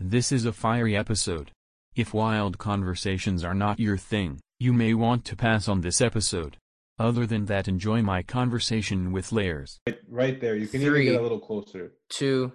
[0.00, 1.50] This is a fiery episode.
[1.96, 6.56] If wild conversations are not your thing, you may want to pass on this episode.
[6.98, 9.78] Other than that, enjoy my conversation with Layerz.
[9.86, 10.54] Right, right there.
[10.56, 11.02] You can Three.
[11.02, 11.92] even get a little closer.
[12.08, 12.52] two,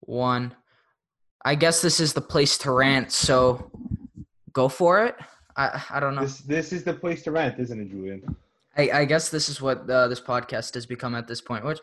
[0.00, 0.54] one.
[1.44, 3.70] I guess this is the place to rant, so
[4.52, 5.16] go for it.
[5.56, 6.22] I I don't know.
[6.22, 8.36] This this is the place to rant, isn't it, Julian?
[8.76, 11.78] I, I guess this is what uh, this podcast has become at this point, which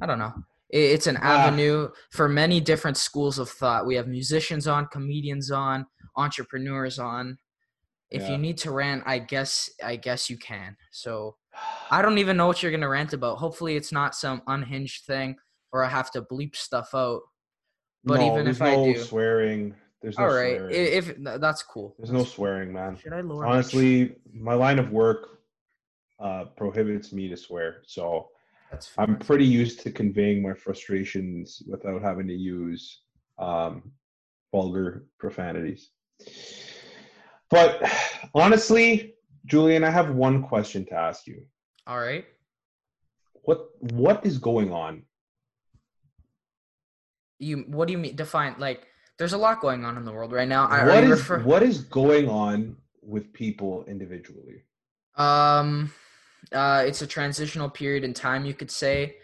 [0.00, 0.32] I don't know.
[0.72, 1.46] It, it's an Ah.
[1.46, 3.86] avenue for many different schools of thought.
[3.86, 5.86] We have musicians on, comedians on,
[6.16, 7.38] entrepreneurs on.
[8.10, 8.32] If Yeah.
[8.32, 10.76] you need to rant, I guess I guess you can.
[10.90, 11.36] So
[11.90, 13.38] I don't even know what you're gonna rant about.
[13.38, 15.36] Hopefully, it's not some unhinged thing,
[15.72, 17.20] or I have to bleep stuff out.
[18.04, 19.74] But no, even there's if I no do- swearing.
[20.02, 20.74] There's no All right, swearing.
[20.74, 21.94] if that's cool.
[21.96, 22.96] there's no swearing, man.
[22.96, 23.44] Should I lower?
[23.44, 25.38] my- Honestly, my line of work
[26.18, 28.28] uh, prohibits me to swear, so
[28.72, 29.10] that's fine.
[29.10, 33.02] I'm pretty used to conveying my frustrations without having to use
[33.38, 33.92] um,
[34.50, 35.90] vulgar profanities.
[37.50, 37.82] But
[38.34, 39.14] honestly,
[39.46, 41.42] Julian, I have one question to ask you.
[41.86, 42.24] All right.
[43.42, 45.02] What what is going on?
[47.38, 48.86] You what do you mean define like
[49.18, 50.66] there's a lot going on in the world right now.
[50.66, 54.64] I What I is refer, what is going on with people individually?
[55.16, 55.92] um
[56.52, 59.16] uh it's a transitional period in time you could say.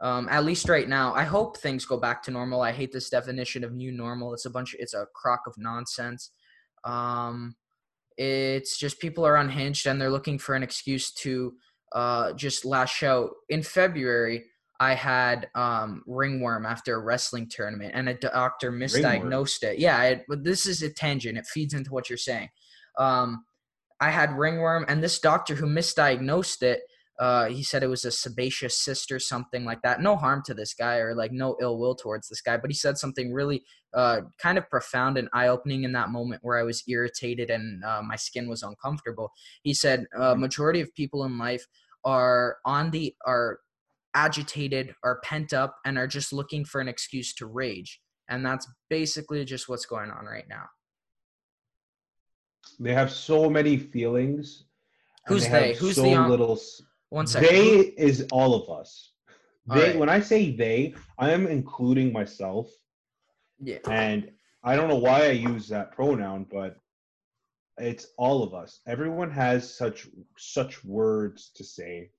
[0.00, 1.14] Um at least right now.
[1.14, 2.62] I hope things go back to normal.
[2.62, 4.34] I hate this definition of new normal.
[4.34, 6.30] It's a bunch it's a crock of nonsense.
[6.84, 7.56] Um
[8.16, 11.54] it's just people are unhinged and they're looking for an excuse to
[11.92, 13.30] uh just lash out.
[13.48, 14.44] In February
[14.80, 19.78] I had um, ringworm after a wrestling tournament, and a doctor misdiagnosed it.
[19.78, 21.36] Yeah, it, but this is a tangent.
[21.36, 22.48] It feeds into what you're saying.
[22.98, 23.44] Um,
[24.00, 26.80] I had ringworm, and this doctor who misdiagnosed it,
[27.18, 30.00] uh, he said it was a sebaceous cyst or something like that.
[30.00, 32.74] No harm to this guy, or like no ill will towards this guy, but he
[32.74, 33.62] said something really
[33.92, 37.84] uh, kind of profound and eye opening in that moment where I was irritated and
[37.84, 39.32] uh, my skin was uncomfortable.
[39.62, 41.66] He said, uh, majority of people in life
[42.04, 43.58] are on the are
[44.14, 48.66] agitated are pent up and are just looking for an excuse to rage and that's
[48.88, 50.64] basically just what's going on right now
[52.80, 54.64] They have so many feelings.
[55.26, 55.74] Who's have they?
[55.74, 56.58] Who's so the um, little?
[57.10, 57.70] one second They
[58.08, 59.12] is all of us.
[59.68, 59.88] All They.
[59.88, 59.98] right.
[59.98, 62.70] When I say they, I am including myself,
[63.62, 64.30] yeah and
[64.64, 66.76] I don't know why I use that pronoun, but
[67.76, 68.80] it's all of us.
[68.86, 70.08] Everyone has such
[70.38, 72.10] such words to say,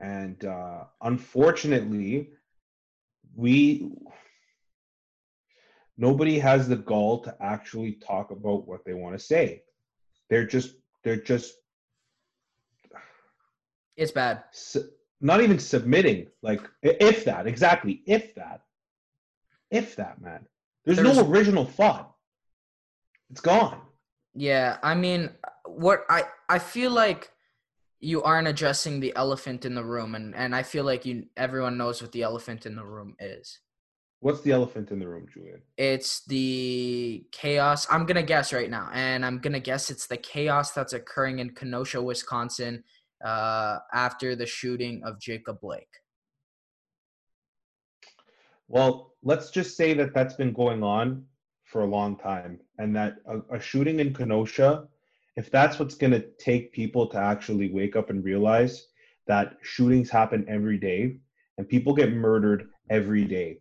[0.00, 2.30] and uh, unfortunately,
[3.36, 3.92] we
[5.96, 9.62] nobody has the gall to actually talk about what they want to say.
[10.30, 11.54] They're just they're just
[13.96, 14.44] it's bad.
[14.52, 14.88] su-
[15.20, 18.62] not even submitting like if that exactly if that
[19.70, 20.46] if that man.
[20.84, 22.14] There's, There's- no original thought.
[23.30, 23.80] It's gone.
[24.34, 25.30] Yeah i mean
[25.64, 27.30] what i i feel like
[28.00, 31.78] you aren't addressing the elephant in the room and and i feel like you everyone
[31.78, 33.60] knows what the elephant in the room is
[34.24, 35.60] what's the elephant in the room julian?
[35.76, 37.86] It's the chaos.
[37.90, 41.50] I'm gonna guess right now and i'm gonna guess it's the chaos that's occurring in
[41.50, 42.82] kenosha wisconsin
[43.22, 45.94] uh, after the shooting of jacob blake.
[48.66, 51.26] Well let's just say that that's been going on
[51.64, 54.88] for a long time and that a, a shooting in kenosha
[55.36, 58.86] if that's what's going to take people to actually wake up and realize
[59.26, 61.16] that shootings happen every day
[61.58, 63.58] and people get murdered every day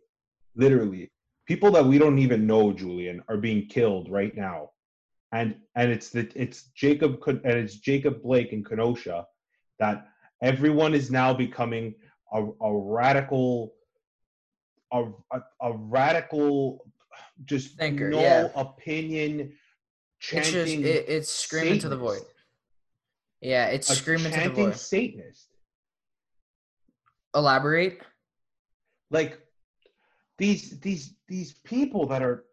[0.55, 1.11] literally
[1.47, 4.69] people that we don't even know julian are being killed right now.
[5.31, 9.25] And and it's the it's jacob and it's jacob blake in kenosha
[9.79, 10.07] that
[10.41, 11.95] everyone is now becoming
[12.31, 13.73] a, a radical
[14.91, 16.85] a, a, a radical
[17.45, 18.49] just Thinker, no yeah.
[18.55, 19.53] opinion
[20.21, 22.21] it's just chanting it, it's screaming to the void.
[23.41, 24.77] Yeah it's a screaming to the chanting void.
[24.77, 25.47] Satanist.
[27.35, 28.01] Elaborate.
[29.09, 29.39] Like
[30.37, 32.45] these these these people that are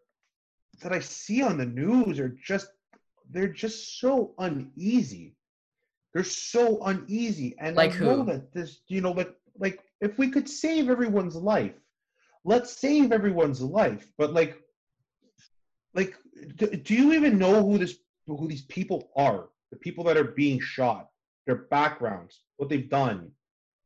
[0.81, 2.67] that I see on the news are just
[3.29, 5.35] they're just so uneasy.
[6.13, 8.25] They're so uneasy, and Like I know who?
[8.25, 11.75] that this, you know, like like if we could save everyone's life,
[12.43, 14.11] let's save everyone's life.
[14.17, 14.61] But like,
[15.93, 16.17] like,
[16.55, 17.97] do, do you even know who this
[18.27, 19.49] who these people are?
[19.71, 21.09] The people that are being shot,
[21.45, 23.31] their backgrounds, what they've done,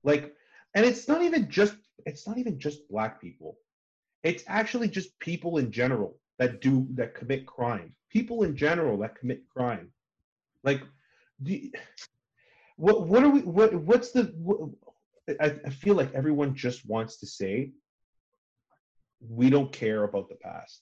[0.03, 0.33] like,
[0.73, 1.75] and it's not even just
[2.07, 3.57] it's not even just black people.
[4.25, 7.95] It's actually just people in general that do that commit crime.
[8.09, 9.91] People in general that commit crime.
[10.63, 10.81] Like,
[11.43, 11.71] you-
[12.77, 14.57] what what are we what what's the what,
[15.39, 17.71] I, I feel like everyone just wants to say
[19.21, 20.81] we don't care about the past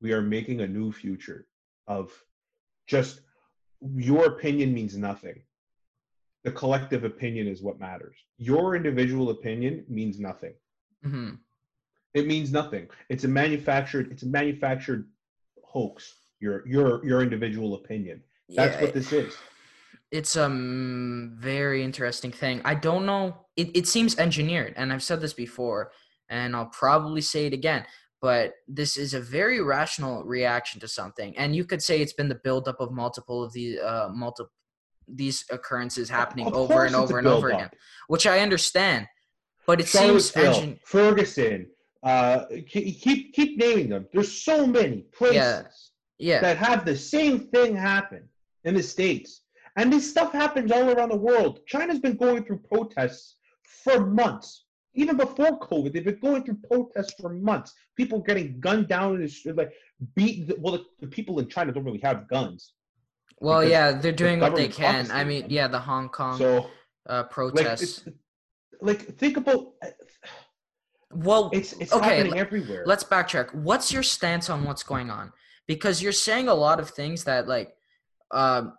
[0.00, 1.46] we are making a new future
[1.86, 2.12] of
[2.86, 3.20] just
[3.96, 5.42] your opinion means nothing.
[6.44, 8.16] The collective opinion is what matters.
[8.36, 10.54] Your individual opinion means nothing.
[11.02, 11.30] hmm
[12.14, 12.88] It means nothing.
[13.08, 14.10] It's a manufactured.
[14.12, 15.08] It's a manufactured
[15.64, 16.14] hoax.
[16.40, 18.22] Your your your individual opinion.
[18.48, 19.34] That's yeah, what this is.
[20.10, 22.60] it's a um, very interesting thing.
[22.64, 23.46] I don't know.
[23.56, 25.92] It, it seems engineered, and I've said this before,
[26.28, 27.84] and I'll probably say it again.
[28.20, 32.28] But this is a very rational reaction to something, and you could say it's been
[32.28, 34.52] the buildup of multiple of the uh, multiple
[35.08, 37.66] these occurrences happening Of over and over and over buildup.
[37.68, 37.78] again,
[38.08, 39.06] which I understand.
[39.66, 41.66] But it seems engin- Ferguson.
[42.02, 44.06] Uh, keep keep naming them.
[44.12, 48.28] There's so many places yeah, that have the same thing happen
[48.64, 49.42] in the states,
[49.76, 51.60] and this stuff happens all around the world.
[51.66, 53.36] China's been going through protests
[53.84, 54.64] for months.
[54.94, 57.72] Even before COVID, they've been going through protests for months.
[57.96, 59.72] People getting gunned down in the street, like
[60.14, 60.52] beat.
[60.58, 62.74] Well, the, the people in China don't really have guns,
[63.42, 65.10] well, yeah, they're doing what they can.
[65.10, 66.70] I mean, yeah, the Hong Kong so
[67.06, 68.04] uh, protests.
[68.06, 68.16] it's,
[68.80, 69.72] like think about
[71.14, 72.84] well, it's it's Okay, happening everywhere.
[72.86, 73.54] let's backtrack.
[73.54, 75.32] What's your stance on what's going on?
[75.66, 77.74] Because you're saying a lot of things that like
[78.30, 78.76] um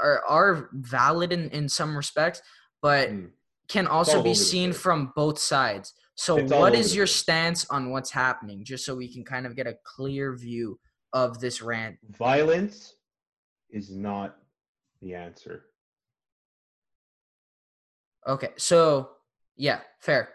[0.00, 2.42] are are valid in in some respects,
[2.82, 3.26] but Hmm.
[3.68, 5.92] can also be seen from both sides.
[6.14, 9.54] So It's what is your stance on what's happening just so we can kind of
[9.54, 10.80] get a clear view
[11.12, 11.96] of this rant?
[12.18, 12.94] Violence
[13.70, 14.36] is not
[15.00, 15.66] the answer.
[18.26, 18.50] Okay.
[18.56, 19.10] So,
[19.56, 20.30] yeah, fair.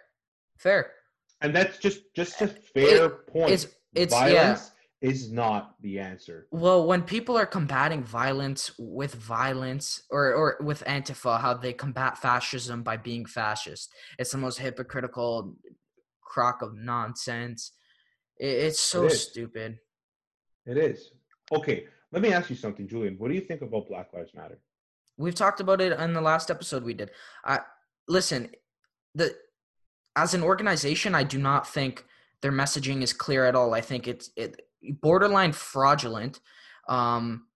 [0.58, 0.92] Fair.
[1.44, 3.52] And that's just just a fair point.
[3.52, 4.34] it's- it's- yeah.
[4.34, 6.48] Violence is not the answer.
[6.50, 12.18] Well, when people are combating violence with violence or, or with Antifa, how they combat
[12.18, 15.58] fascism by being fascist, it's the most hypocritical
[16.22, 17.74] crock of nonsense.
[18.40, 19.80] It, it's so It stupid.
[20.66, 21.12] It is.
[21.52, 23.16] Okay, let me ask you something, Julian.
[23.18, 24.58] What do you think about Black Lives Matter?
[25.18, 27.12] We've talked about it in the last episode we did.
[27.44, 27.60] I
[28.08, 28.50] listen,
[29.14, 29.36] the
[30.16, 32.06] as an organization, I do not think
[32.42, 33.74] their messaging is clear at all.
[33.74, 34.62] I think it's it
[35.02, 36.40] borderline fraudulent.
[36.88, 37.48] Um,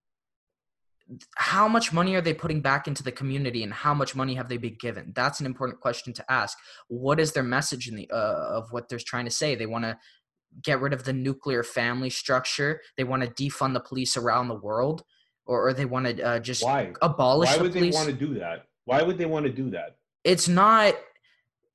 [1.38, 4.50] how much money are they putting back into the community, and how much money have
[4.50, 5.14] they been given?
[5.16, 6.58] That's an important question to ask.
[6.88, 9.56] What is their message in the uh, of what they're trying to say?
[9.56, 9.98] They want to
[10.64, 12.82] get rid of the nuclear family structure.
[12.98, 15.04] They want to defund the police around the world,
[15.46, 16.94] or, or they want to uh, just Why?
[17.02, 18.66] abolish Why the would they want to do that?
[18.86, 19.98] Why would they want to do that?
[20.28, 20.94] it's not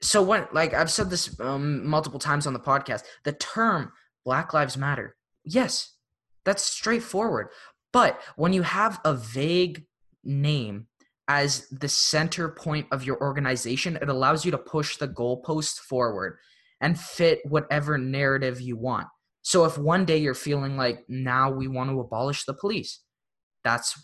[0.02, 3.92] so when like i've said this um, multiple times on the podcast the term
[4.24, 5.94] black lives matter yes
[6.44, 7.48] that's straightforward
[7.92, 9.84] but when you have a vague
[10.24, 10.86] name
[11.28, 16.36] as the center point of your organization it allows you to push the goalpost forward
[16.80, 19.06] and fit whatever narrative you want
[19.42, 23.00] so if one day you're feeling like now we want to abolish the police
[23.64, 24.00] that's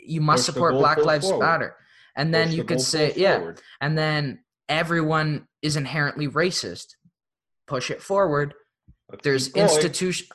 [0.00, 1.44] you must Push support black lives forward.
[1.44, 1.76] matter
[2.16, 3.60] and then Push you the could say yeah forward.
[3.80, 6.94] and then everyone is inherently racist.
[7.66, 8.54] Push it forward.
[9.10, 10.26] Let's There's institution.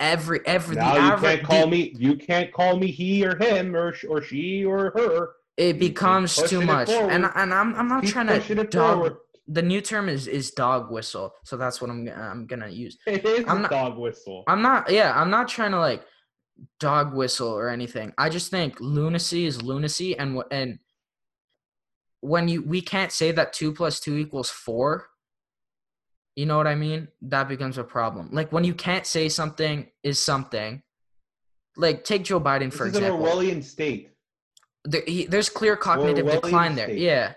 [0.00, 1.94] Every every Now the you average can't call the- me.
[1.98, 5.28] You can't call me he or him or or she or her.
[5.56, 8.94] it becomes too much, and and I'm I'm not Keep trying to dog.
[8.96, 9.16] forward.
[9.46, 12.98] The new term is is dog whistle, so that's what I'm I'm gonna use.
[13.06, 14.42] It is I'm a not- dog whistle.
[14.48, 16.02] I'm not yeah I'm not trying to like
[16.80, 18.12] dog whistle or anything.
[18.18, 20.78] I just think lunacy is lunacy, and wh- and
[22.24, 25.08] when you we can't say that two plus two equals four.
[26.36, 27.08] You know what I mean?
[27.22, 28.30] That becomes a problem.
[28.32, 30.82] Like when you can't say something is something.
[31.76, 33.26] Like take Joe Biden This for is an example.
[33.26, 34.10] Orwellian state.
[34.84, 36.90] There, he, there's clear cognitive Orwellian decline there.
[36.90, 37.34] Yeah.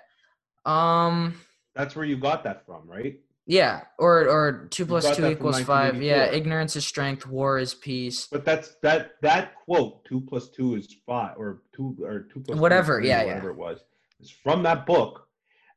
[0.66, 1.40] Um.
[1.76, 3.20] That's where you got that from, right?
[3.46, 3.82] Yeah.
[4.00, 6.02] Or or two plus two equals five.
[6.02, 6.26] Yeah.
[6.32, 7.28] Ignorance is strength.
[7.28, 8.28] War is peace.
[8.32, 12.56] But that's that that quote two plus two is five or two or two plus
[12.56, 13.28] two Whatever, three, yeah, yeah.
[13.28, 13.80] whatever it was.
[14.20, 15.28] It's from that book,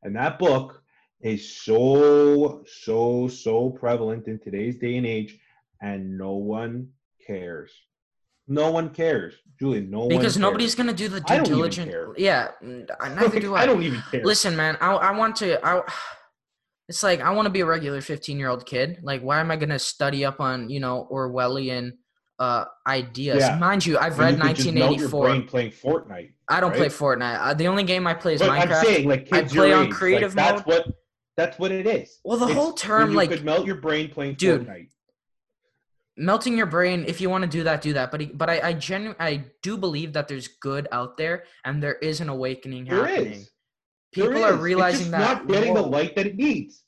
[0.03, 0.83] and that book
[1.21, 5.39] is so so so prevalent in today's day and age,
[5.83, 6.89] and no one
[7.27, 7.71] cares.
[8.49, 9.91] No one cares, Julian.
[9.91, 12.15] No one Because nobody's gonna do the due care.
[12.17, 12.49] Yeah.
[12.61, 13.61] Neither do I.
[13.63, 14.25] I don't even care.
[14.25, 14.77] Listen, man.
[14.81, 15.65] I I want to.
[15.65, 15.83] I.
[16.89, 18.99] It's like I want to be a regular 15 year old kid.
[19.05, 21.93] Like, why am I gonna study up on you know Orwellian
[22.41, 23.39] uh ideas?
[23.39, 23.59] Yeah.
[23.59, 25.25] Mind you, I've When read you could just melt your 1984.
[25.25, 26.33] brain playing Fortnite.
[26.51, 26.87] I don't play?
[26.89, 27.39] Fortnite.
[27.41, 28.73] Uh, the only game I play is But Minecraft.
[28.79, 30.85] I'm saying, like I play on age, like, creative that's what
[31.37, 32.19] that's what it is.
[32.25, 34.89] well, the It's whole term you like could melt your brain playing Dude, Fortnite.
[36.17, 38.61] melting your brain if you want to do that do that but he- but i
[38.69, 42.85] i genu- i do believe that there's good out there and there is an awakening
[42.85, 43.51] There happening is.
[44.15, 44.61] There people are is.
[44.61, 46.83] realizing it's that not getting the light that it needs.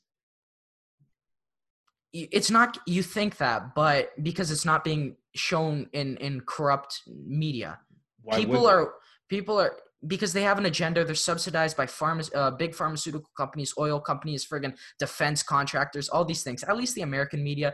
[2.11, 7.79] it's not you think that but because it's not being shown in in corrupt media.
[8.21, 8.93] Why people are
[9.29, 9.77] people are
[10.07, 11.05] because they have an agenda.
[11.05, 16.43] They're subsidized by pharma, uh, big pharmaceutical companies, oil companies, friggin' defense contractors, all these
[16.43, 16.63] things.
[16.63, 17.73] At least the American media.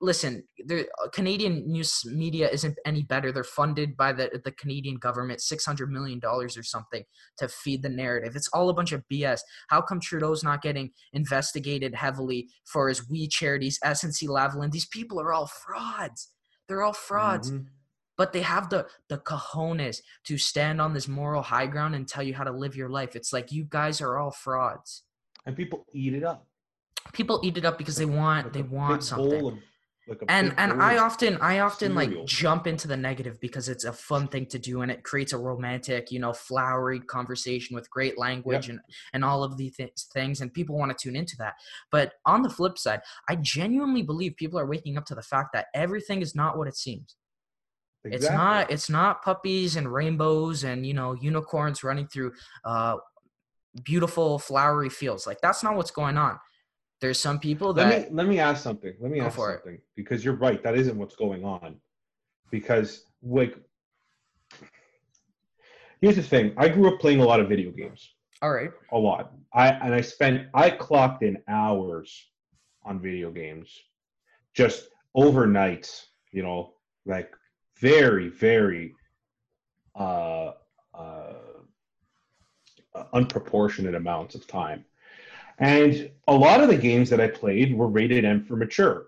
[0.00, 3.30] Listen, the uh, Canadian news media isn't any better.
[3.30, 7.04] They're funded by the the Canadian government, six hundred million dollars or something,
[7.38, 8.34] to feed the narrative.
[8.36, 9.40] It's all a bunch of BS.
[9.68, 14.72] How come Trudeau's not getting investigated heavily for his WE charities, SNC Lavalin?
[14.72, 16.32] These people are all frauds.
[16.68, 17.66] They're all frauds Mhm.
[18.16, 22.22] But they have the the cojones to stand on this moral high ground and tell
[22.22, 23.16] you how to live your life.
[23.16, 25.02] It's like you guys are all frauds.
[25.46, 26.46] And people eat it up.
[27.12, 29.46] People eat it up because they want Like they want something.
[29.46, 29.58] of-
[30.06, 33.92] like and and I often I often like jump into the negative because it's a
[33.92, 38.18] fun thing to do and it creates a romantic, you know, flowery conversation with great
[38.18, 38.80] language and
[39.14, 41.54] and all of these th- things and people want to tune into that.
[41.90, 45.54] But on the flip side, I genuinely believe people are waking up to the fact
[45.54, 47.16] that everything is not what it seems.
[48.04, 52.32] It's not it's not puppies and rainbows and you know unicorns running through
[52.64, 52.96] uh
[53.82, 55.26] beautiful flowery fields.
[55.26, 56.38] Like that's not what's going on.
[57.00, 58.94] There's some people that let me let me ask something.
[59.00, 59.62] Let me ask for it.
[59.62, 60.62] something because you're right.
[60.62, 61.76] That isn't what's going on.
[62.50, 63.56] Because like,
[66.00, 66.54] here's the thing.
[66.56, 68.70] I grew up playing a lot of video games, all right.
[68.92, 69.32] a lot.
[69.52, 72.30] I and I spent I clocked in hours
[72.84, 73.76] on video games,
[74.54, 75.90] just overnight.
[76.32, 76.74] You know,
[77.06, 77.34] like
[77.84, 78.94] very very
[79.94, 80.52] uh,
[80.94, 81.34] uh,
[83.12, 84.84] unproportionate amounts of time.
[85.58, 89.06] And a lot of the games that I played were rated M for mature.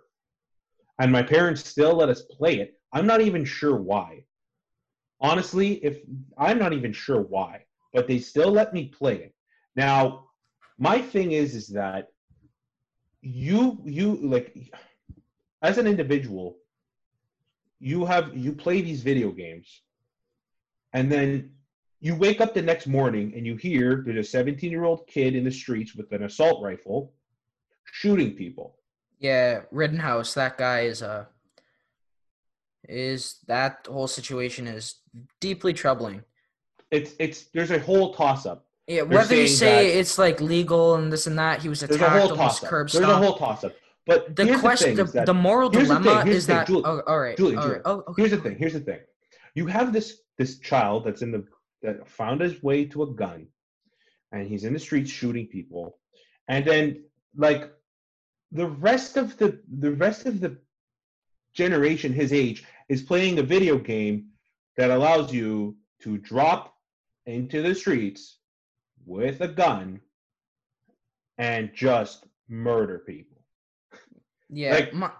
[1.00, 2.74] And my parents still let us play it.
[2.92, 4.24] I'm not even sure why.
[5.20, 5.94] Honestly, if
[6.36, 7.64] I'm not even sure why,
[7.94, 9.34] but they still let me play it.
[9.74, 10.28] Now,
[10.78, 12.08] my thing is is that
[13.22, 14.54] you you like
[15.62, 16.58] as an individual,
[17.80, 19.82] you have you play these video games
[20.92, 21.50] and then
[22.00, 25.34] you wake up the next morning and you hear there's a 17 year old kid
[25.34, 27.12] in the streets with an assault rifle
[27.84, 28.76] shooting people.
[29.18, 31.24] Yeah, Rittenhouse, that guy is uh
[32.88, 34.96] is that whole situation is
[35.40, 36.22] deeply troubling.
[36.90, 41.12] it's it's there's a whole toss up Yeah, whether you say it's like legal and
[41.12, 43.36] this and that, he was attacked, a whole almost toss up curb there's a whole
[43.36, 43.72] toss up
[44.06, 46.66] but the question, the, the, that, the moral here's the dilemma is that.
[46.66, 47.82] Julie- oh, all right, Julie, all Julie, right.
[47.84, 48.22] Oh, okay.
[48.22, 49.00] here's the thing here's the thing
[49.54, 51.44] you have this this child that's in the
[51.82, 53.46] that found his way to a gun
[54.32, 55.98] and he's in the streets shooting people
[56.48, 57.02] and then
[57.36, 57.72] like
[58.52, 60.56] the rest of the the rest of the
[61.54, 64.26] generation his age is playing a video game
[64.76, 66.74] that allows you to drop
[67.24, 68.38] into the streets
[69.04, 70.00] with a gun
[71.38, 73.35] and just murder people
[74.48, 75.10] Yeah, like, my-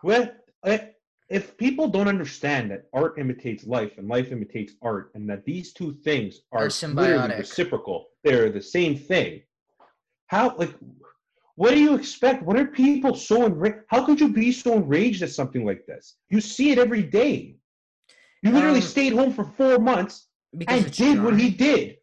[1.29, 5.73] if people don't understand that art imitates life and life imitates art, and that these
[5.73, 7.39] two things are symbiotic.
[7.39, 9.43] reciprocal, they're the same thing.
[10.29, 10.75] How, like,
[11.57, 12.43] what do you expect?
[12.45, 13.79] What are people so enraged?
[13.89, 16.17] How could you be so enraged at something like this?
[16.31, 17.57] You see it every day.
[18.43, 21.99] You literally Um, stayed home for four months because and did what he did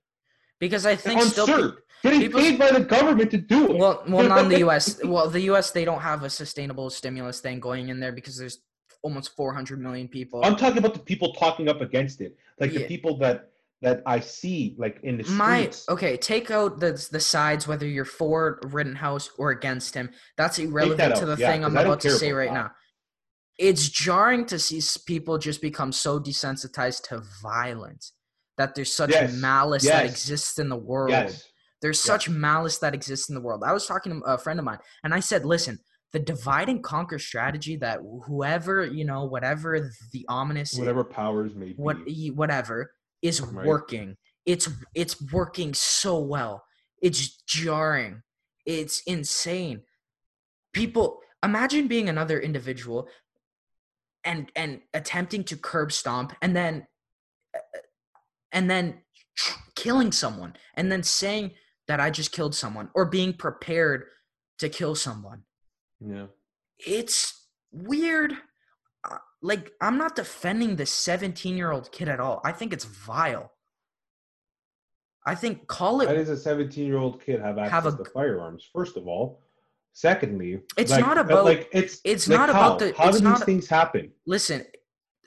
[0.60, 1.78] Because I think on still.
[2.04, 3.78] Getting people- paid by the government to do it.
[3.78, 5.00] Well, well, not in the U.S.
[5.04, 5.72] Well, the U.S.
[5.72, 8.60] they don't have a sustainable stimulus thing going in there because there's
[9.02, 10.42] almost 400 million people.
[10.44, 13.50] I'm talking about the people talking up against it, like the people that
[13.82, 15.90] that I see, like in the My streets.
[15.90, 20.10] okay, take out the the sides whether you're for Rittenhouse or against him.
[20.38, 22.54] That's irrelevant to the yeah, thing I'm about to say about right that.
[22.54, 22.72] now.
[23.60, 28.14] It's jarring to see people just become so desensitized to violence
[28.58, 31.12] that there's such Yes, malice that exists in the world.
[31.12, 31.44] Yes,
[31.84, 33.62] There's such malice that exists in the world.
[33.62, 35.78] I was talking to a friend of mine, and I said, "Listen,
[36.14, 41.68] the divide and conquer strategy that whoever you know, whatever the ominous, whatever powers may
[41.68, 41.74] be.
[41.74, 43.66] what y- whatever is Right.
[43.66, 44.16] working.
[44.46, 46.64] It's it's working so well.
[47.02, 48.24] It's jarring.
[48.66, 49.84] It's insane.
[50.72, 53.10] People imagine being another individual
[54.24, 56.88] and and attempting to curb stomp and then
[57.54, 57.60] uh,
[58.54, 59.02] and then
[59.76, 61.52] killing someone and then saying
[61.94, 64.06] that I just killed someone or being prepared
[64.58, 65.44] to kill someone
[66.06, 66.26] yeah,
[66.80, 68.34] it's weird.
[69.10, 72.42] Uh, Like I'm not defending the 17 year old kid at all.
[72.44, 73.54] I think it's vile.
[75.26, 76.08] I think call it.
[76.08, 78.68] does a 17 year old kid have access Have a to firearms?
[78.74, 79.40] First of all,
[79.94, 82.56] secondly, It's like- not about- like it's it's like not how?
[82.76, 84.12] about the- how it's do these things happen?
[84.26, 84.66] Listen,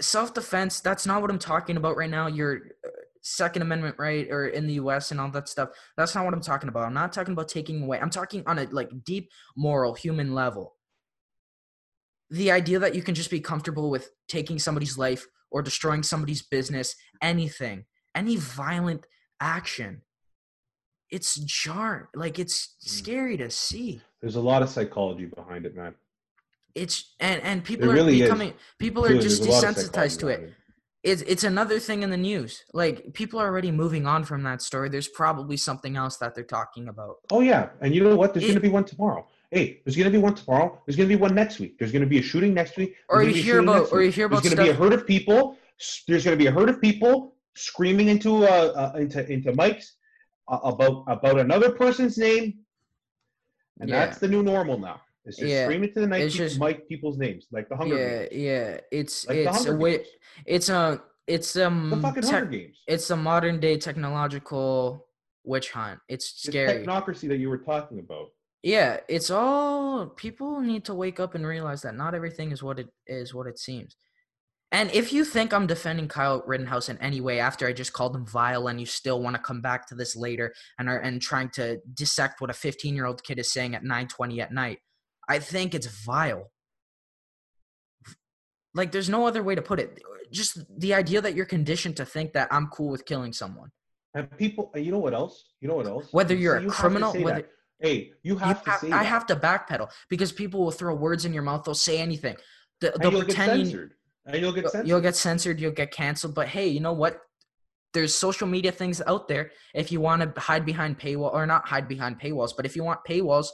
[0.01, 0.81] self defense.
[0.81, 2.27] That's not what I'm talking about right now.
[2.27, 2.51] Your
[2.85, 2.89] uh,
[3.27, 5.11] Second Amendment right, or in the U.S.
[5.11, 5.71] and all that stuff.
[5.97, 6.85] That's not what I'm talking about.
[6.85, 7.99] I'm not talking about taking away.
[7.99, 10.75] I'm talking on a like deep moral human level.
[12.29, 16.43] the idea that you can just be comfortable with taking somebody's life or destroying somebody's
[16.43, 17.85] business, anything,
[18.17, 19.07] any violent
[19.41, 20.03] action,
[21.09, 22.09] it's jarring.
[22.17, 22.89] Like it's Mm.
[22.99, 24.01] scary to see.
[24.21, 25.95] There's a lot of psychology behind it, man.
[26.75, 29.65] It's and and people There are really becoming people are Dude, just there's a lot
[29.65, 30.55] of desensitized to psychology it.
[31.07, 32.65] It's it's another thing in the news.
[32.73, 34.89] Like people are already moving on from that story.
[34.89, 37.19] There's probably something else that they're talking about.
[37.31, 38.35] Oh yeah, and you know what?
[38.35, 39.25] There's It- going to be one tomorrow.
[39.53, 40.83] Hey, there's going to be one tomorrow.
[40.85, 41.79] There's going to be one next week.
[41.79, 42.97] There's going to be a shooting next week.
[43.09, 44.93] Or you gonna hear about or you hear about There's going to be a herd
[44.93, 45.57] of people.
[46.09, 49.93] There's going to be a herd of people screaming into uh, uh into into mics
[50.49, 52.59] uh, about about another person's name,
[53.81, 54.07] and Yeah.
[54.07, 55.01] that's the new normal now.
[55.27, 55.65] It's just Yeah.
[55.65, 58.33] screaming to the mic, It's just- mic people's names, like the Hunger yeah, Games.
[58.33, 58.81] yeah.
[58.93, 60.05] It's Like it's a way.
[60.47, 62.83] It's a it's um The fucking tech- Hunger Games.
[62.87, 65.09] it's a modern day technological
[65.45, 66.01] witch hunt.
[66.09, 66.85] It's The scary.
[66.87, 68.29] technocracy that you were talking about.
[68.63, 72.79] yeah, it's all people need to wake up and realize that not everything is what
[72.79, 73.97] it is what it seems.
[74.73, 78.17] And if you think I'm defending Kyle Rittenhouse in any way after I just called
[78.17, 81.23] him vile and you still want to come back to this later and are and
[81.23, 84.81] trying to dissect what a 15-year-old kid is saying at 9:20 at night,
[85.29, 86.51] I think it's vile.
[88.75, 90.03] Like there's no other way to put it.
[90.31, 93.71] Just the idea that you're conditioned to think that I'm cool with killing someone.
[94.15, 95.45] And people, uh, you know what else?
[95.61, 96.09] You know what else?
[96.13, 97.51] Whether You you're see, a you criminal, whether that.
[97.81, 100.95] hey, you you have to have- say I have to backpedal because people will throw
[100.95, 101.65] words in your mouth.
[101.65, 102.37] They'll say anything.
[102.81, 103.95] Th- and They'll you'll get pretend you, censored.
[104.27, 104.89] And you'll get censored.
[104.89, 105.61] you'll get censored.
[105.61, 106.35] You'll get canceled.
[106.35, 107.19] But hey, you know what?
[107.95, 109.53] There's social media things out there.
[109.75, 112.85] If you want to hide behind paywall or not hide behind paywalls, but if you
[112.85, 113.47] want paywalls,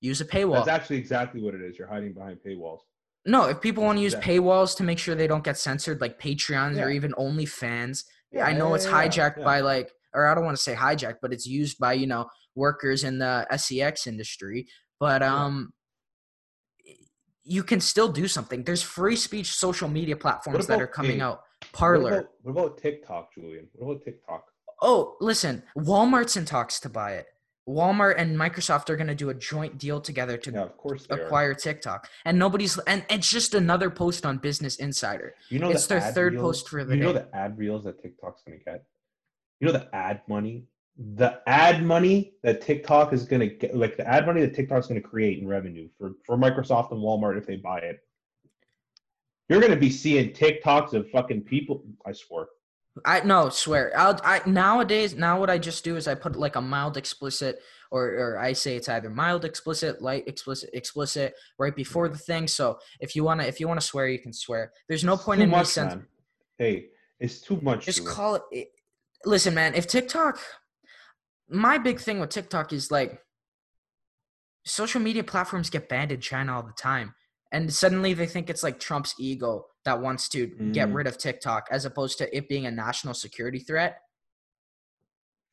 [0.00, 0.54] use a paywall.
[0.64, 1.78] That's actually exactly what it is.
[1.78, 2.80] You're hiding behind paywalls.
[3.24, 4.38] no, if people want to use Exactly.
[4.38, 8.52] paywalls to make sure they don't get censored, like Patreons or even OnlyFans, Yeah, I
[8.52, 9.44] know yeah, it's yeah, yeah, hijacked yeah.
[9.44, 12.26] by like, or I don't want to say hijacked, but it's used by you know
[12.54, 14.68] workers in the SEX industry.
[15.00, 15.44] But Yeah.
[15.44, 15.72] um,
[17.42, 18.64] you can still do something.
[18.64, 21.40] There's free speech social media platforms that are coming out.
[21.62, 22.12] What Parler.
[22.12, 23.68] about, what about TikTok, Julian?
[23.74, 24.44] What about TikTok?
[24.82, 27.26] Oh, listen, Walmart's in talks to buy it.
[27.68, 31.06] Walmart and Microsoft are going to do a joint deal together to Yeah, of course
[31.06, 31.24] they are.
[31.24, 35.34] acquire TikTok, and nobody's and it's just another post on Business Insider.
[35.48, 37.24] You know it's the their third reels- post for the You know day.
[37.30, 38.84] the ad reels that TikTok's gonna get.
[39.58, 40.64] You know the ad money,
[40.96, 45.00] the ad money that TikTok is gonna get, like the ad money that TikTok's gonna
[45.00, 47.98] create in revenue for for Microsoft and Walmart if they buy it.
[49.48, 51.84] You're gonna be seeing TikToks of fucking people.
[52.04, 52.46] I swear.
[53.04, 53.92] I no swear.
[53.96, 57.60] I'll, I nowadays now what I just do is I put like a mild explicit
[57.90, 62.48] or or I say it's either mild explicit, light explicit, explicit right before the thing.
[62.48, 64.72] So if you wanna if you wanna swear, you can swear.
[64.88, 66.06] There's no point in me much, sens- man.
[66.58, 66.86] Hey,
[67.20, 67.84] it's too much.
[67.84, 68.68] just call it, it
[69.24, 70.38] listen man if tiktok
[71.48, 73.20] my big thing with tiktok is like
[74.64, 77.14] social media platforms get banned in china all the time
[77.52, 80.94] and suddenly they think it's like trump's ego that wants to get Mm.
[80.94, 84.02] rid of tiktok as opposed to it being a national security threat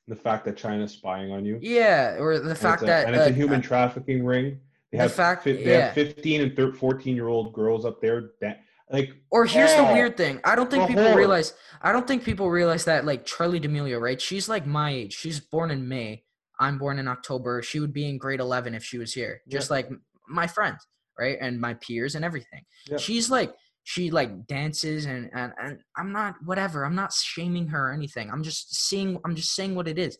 [0.07, 1.57] the fact that China's spying on you.
[1.61, 4.59] yeah or the fact a, that and it's a human uh, trafficking ring.
[4.91, 5.85] They the have fact- fi- they yeah.
[5.85, 8.31] have 15 and 13, 14 year old girls up there.
[8.41, 8.59] That,
[8.91, 11.15] like or here's the Oh, weird thing i don't think people horror.
[11.17, 15.13] realize i don't think people realize that like Charli D'Amelio right she's like my age
[15.13, 16.21] she's born in may
[16.59, 19.71] i'm born in october she would be in grade 11 if she was here just
[19.71, 19.89] like
[20.27, 20.85] my friends
[21.17, 22.97] right and my peers and everything Yeah.
[22.97, 27.89] she's like she like dances and, and and i'm not whatever i'm not shaming her
[27.89, 28.29] or anything.
[28.31, 30.17] I'm just seeing i'm just saying what it is.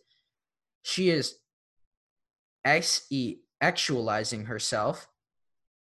[0.84, 1.36] She is
[2.65, 3.08] ex
[3.62, 5.08] actualizing herself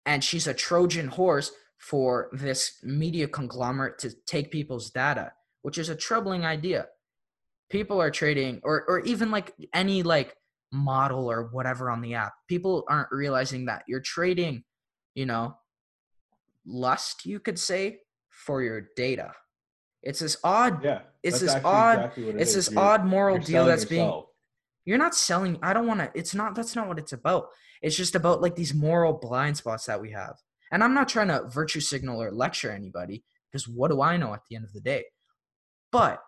[0.05, 5.89] and she's a trojan horse for this media conglomerate to take people's data which is
[5.89, 6.87] a troubling idea.
[7.69, 10.33] People are trading or or even like any like
[10.71, 14.63] model or whatever on the app people aren't realizing that you're trading
[15.15, 15.55] you know
[16.67, 17.99] lust you could say
[18.29, 19.31] for your data
[20.03, 22.67] it's this odd yeah, it's this odd exactly it it's is.
[22.67, 24.21] this You're- odd moral deal that's being
[24.85, 27.47] you're not selling i don't want to it's not that's not what it's about
[27.81, 30.35] it's just about like these moral blind spots that we have
[30.71, 34.33] and i'm not trying to virtue signal or lecture anybody because what do i know
[34.33, 35.03] at the end of the day
[35.91, 36.21] but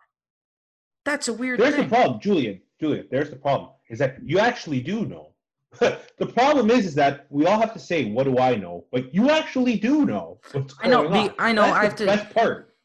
[1.05, 2.61] that's a weird There's the problem, Julian.
[2.79, 3.71] Julian, there's the problem.
[3.89, 5.33] Is that you actually do know.
[5.79, 9.13] the problem is, is that we all have to say, "What do I know?" But
[9.13, 11.35] you actually do know what's I know, going the- on.
[11.39, 12.75] I know, That's I the have to- Best part.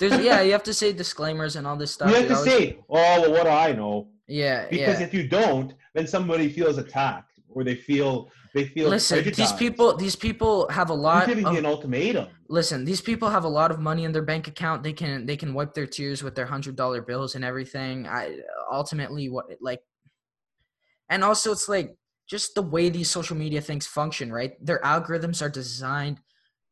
[0.00, 2.36] there's yeah you have to say disclaimers and all this stuff You have You to
[2.36, 6.06] always- say, "Oh, well, what do I know?" yeah Because yeah if you don't, then
[6.06, 8.88] somebody feels attacked, or they feel they feel.
[8.88, 12.26] listen these people these people have a You're lot giving of, an ultimatum.
[12.48, 15.36] listen these people have a lot of money in their bank account they can they
[15.36, 18.34] can wipe their tears with their hundred dollar bills and everything i
[18.72, 19.80] ultimately what like
[21.10, 21.94] and also it's like
[22.28, 26.18] just the way these social media things function right their algorithms are designed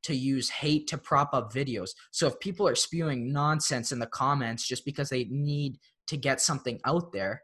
[0.04, 1.90] to use hate to prop up videos.
[2.10, 6.42] So if people are spewing nonsense in the comments just because they need to get
[6.42, 7.42] something out there,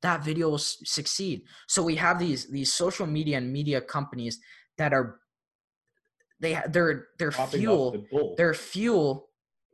[0.00, 1.42] that video will succeed.
[1.68, 4.38] So we have these these social media and media companies
[4.78, 5.20] that are
[6.40, 9.27] they they're they're up fuel the their fuel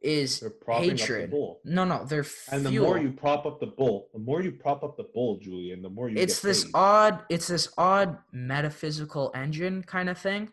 [0.05, 1.33] is They're propping up the hatred.
[1.65, 2.87] No, No, their And the fuel.
[2.87, 5.89] more you prop up the bull, the more you prop up the bull, Julian, the
[5.89, 6.71] more you it's this paid.
[6.75, 10.51] odd it's this odd metaphysical engine kind of thing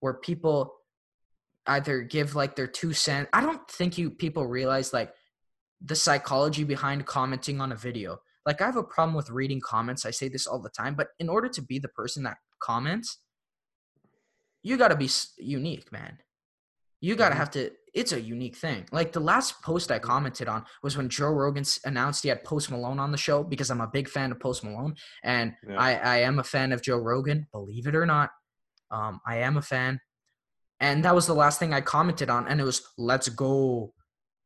[0.00, 0.76] where people
[1.66, 5.12] either give like their two cents i don't think you people realize like
[5.84, 10.04] the psychology behind commenting on a video like i have a problem with reading comments
[10.06, 13.18] i say this all the time but in order to be the person that comments
[14.62, 15.08] you got to be
[15.38, 16.18] unique man
[17.00, 17.38] you got to Mhm.
[17.38, 21.08] have to it's a unique thing like the last post i commented on was when
[21.08, 24.30] joe rogan announced he had post malone on the show because i'm a big fan
[24.30, 25.76] of post malone and Yeah.
[25.80, 28.30] I, I am a fan of Joe Rogan, believe it or not.
[28.90, 30.00] Um, I am a fan.
[30.80, 33.92] And that was the last thing I commented on, and it was let's go.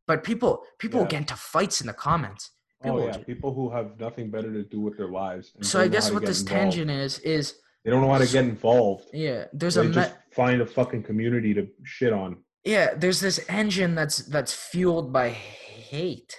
[0.08, 1.06] But people people Yeah.
[1.12, 2.50] get into fights in the comments.
[2.84, 5.52] oh yeah, people who have nothing better to do with their lives.
[5.62, 6.72] So I guess what this involved.
[6.72, 7.44] tangent is is
[7.84, 9.04] they don't know how to get involved.
[9.12, 12.38] yeah, there's they a me- just find a fucking community to shit on.
[12.64, 16.36] yeah, there's this engine that's that's fueled by hate.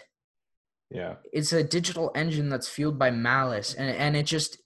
[0.91, 4.57] Yeah, It's a digital engine that's fueled by malice, and and it just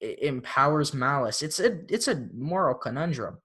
[0.00, 1.42] it empowers malice.
[1.42, 3.38] It's a it's a moral conundrum.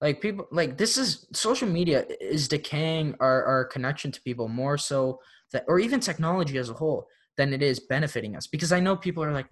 [0.00, 4.78] Like people like this is social media is decaying our, our connection to people more
[4.78, 5.20] so
[5.52, 8.46] that or even technology as a whole than it is benefiting us.
[8.46, 9.46] Because I know people are like,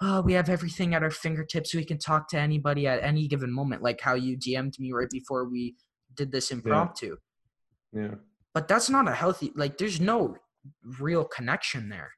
[0.00, 1.74] oh, we have everything at our fingertips.
[1.74, 5.10] We can talk to anybody at any given moment, like how you DM'd me right
[5.10, 5.76] before we
[6.14, 7.16] did this impromptu.
[7.94, 8.14] yeah.
[8.52, 10.36] But that's not a healthy like there's no
[10.98, 12.10] real connection there.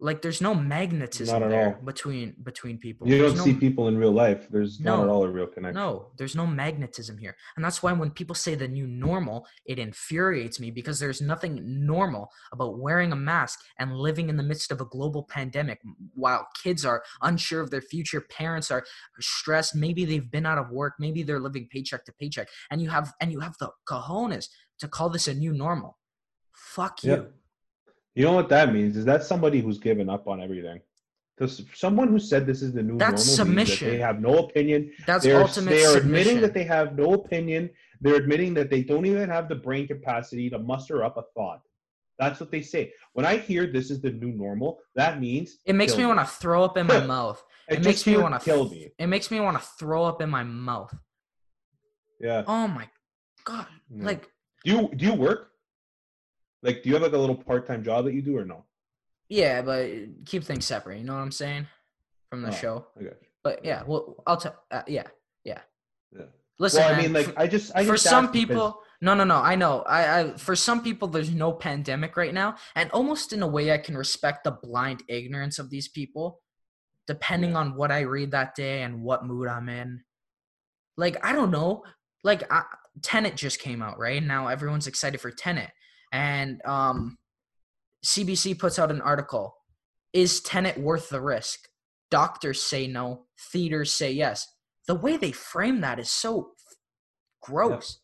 [0.00, 1.82] Like there's no magnetism there all.
[1.84, 3.08] between between people.
[3.08, 4.46] You There's don't no- see people in real life.
[4.48, 5.74] There's not at all a real connection.
[5.74, 7.36] no, there's no magnetism here.
[7.56, 11.60] And that's why when people say the new normal, it infuriates me because there's nothing
[11.84, 15.80] normal about wearing a mask and living in the midst of a global pandemic
[16.14, 18.84] while kids are unsure of their future, parents are
[19.18, 22.88] stressed, maybe they've been out of work, maybe they're living paycheck to paycheck, and you
[22.90, 25.98] have and you have the cojones to call this a new normal.
[26.54, 27.10] Fuck you.
[27.10, 27.22] Yeah.
[28.18, 28.96] You know what that means?
[28.96, 30.80] Is that somebody who's given up on everything?
[31.36, 33.90] Because someone who said this is the new That's normal means that submission.
[33.90, 34.90] they have no opinion.
[35.06, 36.08] That's They're, ultimate they are submission.
[36.08, 37.70] admitting that they have no opinion.
[38.00, 41.60] They're admitting that they don't even have the brain capacity to muster up a thought.
[42.18, 42.92] That's what they say.
[43.12, 46.18] When I hear this is the new normal, that means it makes kill me want
[46.18, 47.40] to throw up in my mouth.
[47.68, 48.90] It, It, makes me want to kill me.
[48.98, 50.92] It makes me want to throw up in my mouth.
[52.18, 52.42] Yeah.
[52.48, 52.88] Oh my
[53.44, 53.66] god!
[53.94, 54.06] Yeah.
[54.06, 54.28] Like
[54.64, 55.52] Do you do you work?
[56.62, 58.64] Like, do you have like a little part time job that you do or no?
[59.30, 59.90] yeah, but
[60.24, 60.98] keep things separate.
[60.98, 61.66] You know what I'm saying?
[62.30, 62.86] From the Oh, show.
[63.02, 63.12] Got
[63.44, 64.56] But yeah, well, I'll tell.
[64.70, 65.04] Uh, yeah,
[65.44, 65.54] you.
[66.14, 66.22] Yeah.
[66.58, 66.80] listen.
[66.80, 68.82] well, I man, mean, like, for, I just, I for just some asked because- people,
[69.02, 69.36] no, no, no.
[69.36, 69.82] I know.
[69.82, 73.70] I, I, for some people, there's no pandemic right now, and almost in a way,
[73.72, 76.40] I can respect the blind ignorance of these people,
[77.06, 77.58] depending Yeah.
[77.58, 80.02] on what I read that day and what mood I'm in.
[80.96, 81.84] Like, I don't know.
[82.24, 82.64] Like, I,
[83.02, 84.22] Tenet just came out, right?
[84.22, 85.70] Now everyone's excited for Tenet,
[86.12, 87.16] and um,
[88.04, 89.54] CBC puts out an article.
[90.12, 91.60] Is Tenet worth the risk?
[92.10, 93.26] Doctors say no.
[93.52, 94.46] Theaters say yes.
[94.86, 96.52] The way they frame that is so
[97.42, 98.00] gross.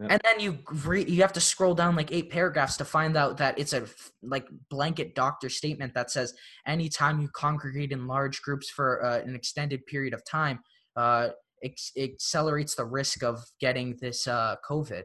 [0.00, 0.10] Yep.
[0.10, 3.36] And then you re- you have to scroll down like eight paragraphs to find out
[3.38, 6.34] that it's a f- like blanket doctor statement that says
[6.66, 10.58] anytime you congregate in large groups for uh, an extended period of time,
[10.96, 11.28] uh,
[11.62, 15.02] ex- accelerates the risk of getting this uh, COVID.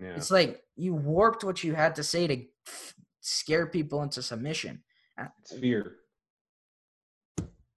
[0.00, 0.14] Yeah.
[0.16, 4.82] It's like you warped what you had to say to f- scare people into submission.
[5.18, 5.96] Uh, It's fear.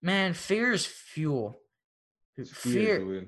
[0.02, 1.60] Man, fear is fuel.
[2.38, 3.00] It's fear.
[3.00, 3.26] Fear.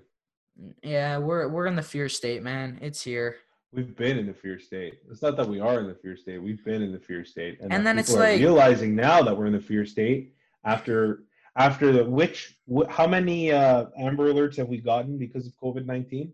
[0.84, 2.80] Yeah, we're we're in the fear state, man.
[2.82, 3.38] It's here.
[3.72, 4.96] We've been in the fear state.
[5.12, 6.42] It's not that we are in the fear state.
[6.42, 9.46] We've been in the fear state, And that then it's like- realizing now that we're
[9.46, 11.24] in the fear state after
[11.56, 15.86] after the which wh- how many uh, Amber Alerts have we gotten because of COVID
[15.86, 16.34] nineteen?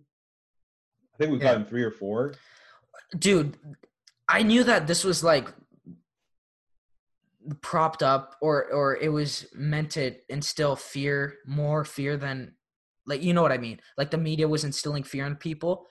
[1.14, 1.52] I think we've Yeah.
[1.52, 2.34] gotten three or four.
[3.20, 3.58] dude
[4.28, 5.48] i knew that this was like
[7.62, 12.54] propped up or or it was meant to instill fear more fear than
[13.06, 15.86] like you know what i mean like the media was instilling fear in people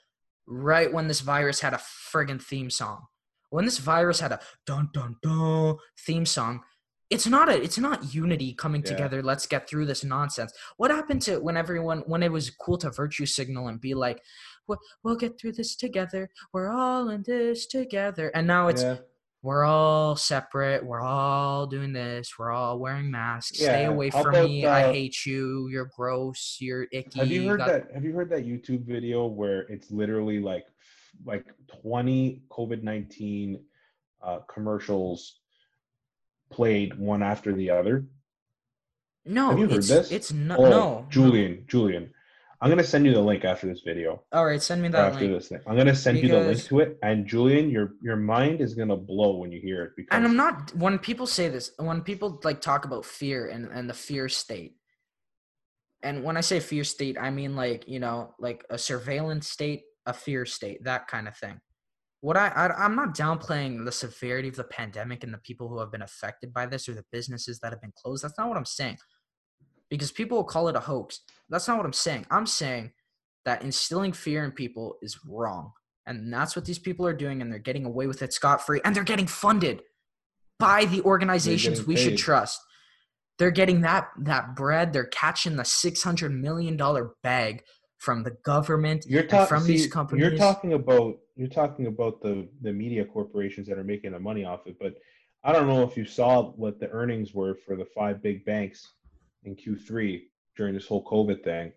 [0.47, 1.81] right when this virus had a
[2.13, 3.03] friggin theme song
[3.51, 6.63] when this virus had a dun dun dun theme song
[7.11, 8.89] it's not a it's not unity coming Yeah.
[8.93, 12.79] together let's get through this nonsense what happened to when everyone when it was cool
[12.79, 14.23] to virtue signal and be like
[14.67, 18.97] "We'll- we'll get through this together we're all in this together and now it's yeah.
[19.43, 20.85] we're all separate.
[20.85, 22.33] We're all doing this.
[22.39, 23.59] We're all wearing masks.
[23.59, 24.67] Stay away how from about, me.
[24.67, 25.69] I uh, hate you.
[25.69, 26.59] You're gross.
[26.61, 27.19] You're icky.
[27.19, 27.89] Have you heard that?
[27.93, 30.67] Have you heard that YouTube video where it's literally like
[31.25, 31.45] like
[31.81, 33.65] twenty COVID nineteen
[34.23, 35.41] uh, commercials
[36.51, 38.07] played one after the other?
[39.25, 40.11] No, Have you heard it's this?
[40.13, 41.07] it's no, Oh, no.
[41.09, 42.13] Julian, Julian,
[42.63, 44.23] I'm gonna send you the link after this video.
[44.31, 45.33] All right, send me that after link.
[45.33, 46.97] this thing, I'm gonna send you the link to it.
[47.03, 50.37] And Julian, your your mind is gonna blow when you hear it because And I'm
[50.37, 54.29] not when people say this, when people like talk about fear and and the fear
[54.29, 54.77] state.
[56.05, 59.83] And when I say fear state, I mean like, you know, like a surveillance state,
[60.07, 61.61] a fear state, that kind of thing.
[62.21, 65.81] What I, I I'm not downplaying the severity of the pandemic and the people who
[65.81, 68.23] have been affected by this or the businesses that have been closed.
[68.23, 68.99] That's not what I'm saying.
[69.93, 71.21] Because people will call it a hoax.
[71.51, 72.25] That's not what I'm saying.
[72.31, 72.93] I'm saying
[73.45, 75.73] that instilling fear in people is wrong.
[76.07, 78.81] And that's what these people are doing, and they're getting away with it scot free,
[78.87, 79.83] and they're getting funded
[80.59, 82.59] by the organizations we should trust.
[83.39, 84.95] They're getting that that bread.
[84.95, 87.63] They're catching the six hundred million dollar bag
[87.99, 90.23] from the government you're and talking from these companies.
[90.23, 94.45] You're talking about you're talking about the the media corporations that are making the money
[94.45, 94.95] off it, but
[95.45, 98.89] I don't know if you saw what the earnings were for the five big banks
[99.45, 100.23] in Q3
[100.57, 101.73] during this whole COVID thing.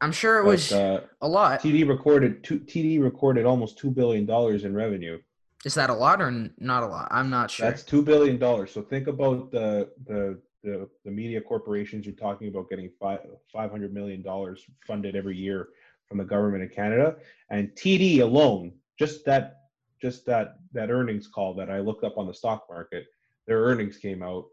[0.00, 1.60] I'm sure it But, was uh, a lot.
[1.60, 5.18] TD recorded two, TD recorded almost two billion dollars in revenue.
[5.64, 7.08] Is that a lot or not a lot?
[7.10, 7.68] I'm not sure.
[7.70, 8.70] That's two billion dollars.
[8.70, 13.20] So think about the the the, the media corporations you're talking about getting five
[13.52, 15.68] five hundred million dollars funded every year
[16.08, 17.16] from the government of Canada,
[17.50, 19.60] and TD alone, just that
[20.02, 23.06] just that that earnings call that I looked up on the stock market,
[23.46, 24.44] their earnings came out.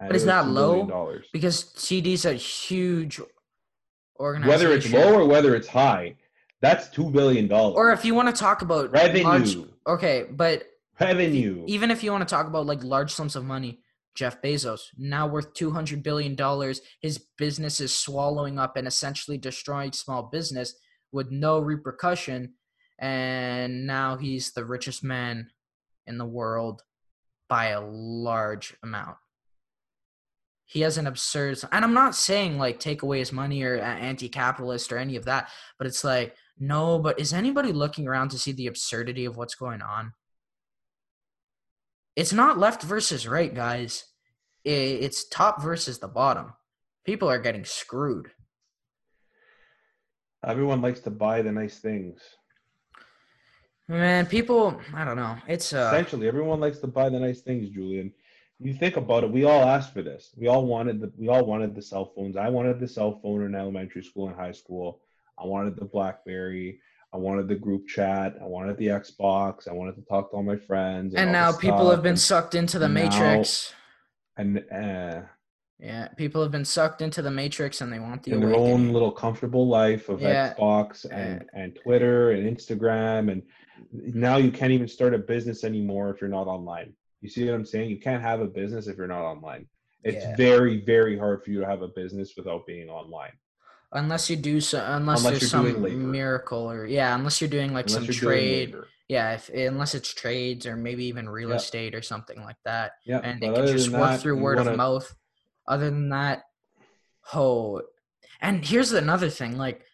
[0.00, 0.86] But it is was that low?
[0.86, 1.26] dollars.
[1.32, 3.20] because TD's a huge
[4.18, 4.48] organization.
[4.50, 6.16] Whether it's low or whether it's high,
[6.62, 7.74] that's two billion dollars.
[7.76, 10.64] or if you want to talk about revenue, large, okay, but
[10.98, 11.64] revenue.
[11.66, 13.80] even if you want to talk about like large sums of money,
[14.14, 16.80] Jeff Bezos now worth two hundred billion dollars.
[17.00, 20.74] His business is swallowing up and essentially destroying small business
[21.12, 22.54] with no repercussion,
[22.98, 25.50] and now he's the richest man
[26.06, 26.82] in the world
[27.48, 29.16] by a large amount.
[30.70, 34.92] He has an absurd, and I'm not saying like take away his money or anti-capitalist
[34.92, 37.00] or any of that, but it's like no.
[37.00, 40.12] But is anybody looking around to see the absurdity of what's going on?
[42.14, 44.04] It's not left versus right, guys.
[44.64, 46.52] It's top versus the bottom.
[47.04, 48.30] People are getting screwed.
[50.46, 52.20] Everyone likes to buy the nice things.
[53.88, 55.36] Man, people, I don't know.
[55.48, 58.12] It's uh, Essentially, everyone likes to buy the nice things, Julian.
[58.62, 59.30] You think about it.
[59.32, 60.34] We all asked for this.
[60.36, 61.10] We all wanted the.
[61.16, 62.36] We all wanted the cell phones.
[62.36, 65.00] I wanted the cell phone in elementary school and high school.
[65.38, 66.80] I wanted the BlackBerry.
[67.12, 68.36] I wanted the group chat.
[68.40, 69.66] I wanted the Xbox.
[69.66, 71.14] I wanted to talk to all my friends.
[71.14, 73.72] and all now people have been and- sucked into the and now- matrix.
[74.36, 75.22] and uh,
[75.80, 78.92] Yeah, people have been sucked into the matrix, and they want the in their own
[78.92, 80.52] little comfortable life of Yeah.
[80.54, 83.42] Xbox and, and Twitter and Instagram and
[83.90, 86.92] now you can't even start a business anymore if you're not online.
[87.20, 87.90] You see what I'm saying?
[87.90, 89.66] You can't have a business if you're not online.
[90.02, 90.36] It's Yeah.
[90.36, 93.32] very very hard for you to have a business without being online.
[93.92, 97.86] Unless you do so, unless, Unless there's some miracle or yeah, unless you're doing like
[97.88, 98.74] Unless some trade.
[99.08, 101.56] Yeah, if unless it's trades or maybe even real Yeah.
[101.56, 102.92] estate or something like that.
[103.04, 105.14] Yeah, and it can just work that, through word wanna- of mouth.
[105.66, 106.44] Other than that,
[107.34, 107.82] oh,
[108.40, 109.84] and here's another thing: like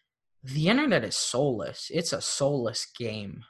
[0.45, 1.91] the internet is soulless.
[1.93, 3.43] It's a soulless game.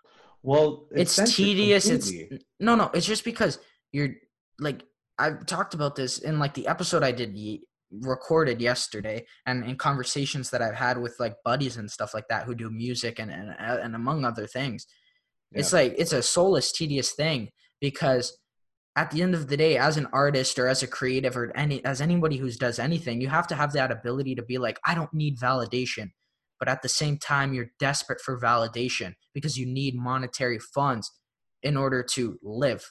[0.47, 1.89] Well, It's, censored tedious.
[1.89, 2.37] completely.
[2.37, 2.91] It's no, no.
[2.95, 3.59] It's just because
[3.93, 4.11] you're
[4.61, 4.83] like
[5.19, 9.77] I've talked about this in like the episode I did ye- recorded yesterday, and in
[9.77, 13.31] conversations that I've had with like buddies and stuff like that who do music and
[13.31, 14.87] and, uh, and among other things.
[15.53, 18.37] It's like it's a soulless, tedious thing because
[18.95, 21.85] at the end of the day, as an artist or as a creative or any
[21.85, 24.95] as anybody who does anything, you have to have that ability to be like, I
[24.95, 26.11] don't need validation.
[26.59, 31.13] But at the same time, you're desperate for validation because you need monetary funds
[31.63, 32.91] in order to live.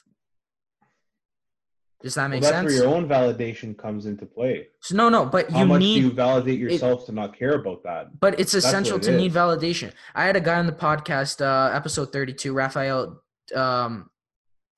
[2.02, 2.72] Does that well, make that's sense?
[2.72, 4.68] That's where your own validation comes into play.
[4.82, 7.54] So, no, no, but How you much need do you validate yourself to not care
[7.54, 8.20] about that?
[8.20, 9.92] but it's essential it to need validation.
[10.14, 13.22] I had a guy on the podcast, uh, episode 32, Raphael
[13.54, 14.10] um,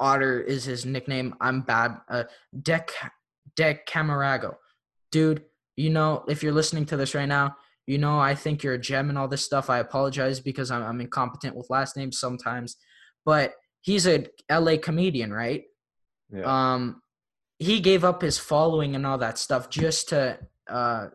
[0.00, 1.34] Otter is his nickname.
[1.40, 1.98] I'm bad.
[2.08, 2.24] Uh,
[2.56, 2.90] Dec
[3.56, 4.54] Dec Camarago.
[5.10, 5.42] Dude,
[5.76, 7.56] you know, if you're listening to this right now,
[7.88, 9.70] you know I think you're a gem and all this stuff.
[9.70, 12.76] I apologize because I'm, I'm incompetent with last names sometimes.
[13.24, 15.64] But he's a LA comedian, right?
[16.30, 16.72] Yeah.
[16.72, 17.00] um
[17.58, 21.06] he gave up his following and all that stuff just to uh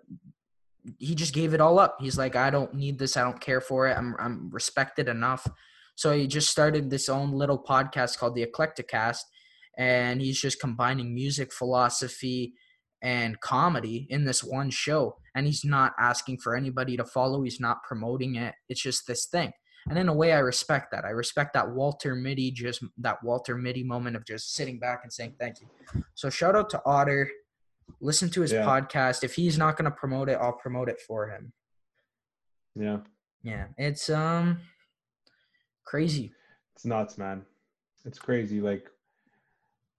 [0.97, 3.61] he just gave it all up he's like i don't need this i don't care
[3.61, 5.47] for it i'm i'm respected enough
[5.95, 9.25] so he just started this own little podcast called the Eclectic Cast,
[9.77, 12.53] and he's just combining music philosophy
[13.01, 17.59] and comedy in this one show and he's not asking for anybody to follow he's
[17.59, 19.51] not promoting it it's just this thing
[19.89, 23.55] and in a way i respect that i respect that walter mitty just that walter
[23.57, 25.67] mitty moment of just sitting back and saying thank you
[26.15, 27.29] so shout out to otter
[27.99, 28.65] listen to his Yeah.
[28.65, 31.51] podcast if he's not going to promote it i'll promote it for him
[32.75, 32.97] Yeah,
[33.43, 34.59] yeah it's um
[35.85, 36.31] crazy
[36.75, 37.45] it's nuts, man.
[38.03, 38.59] It's crazy.
[38.59, 38.89] Like,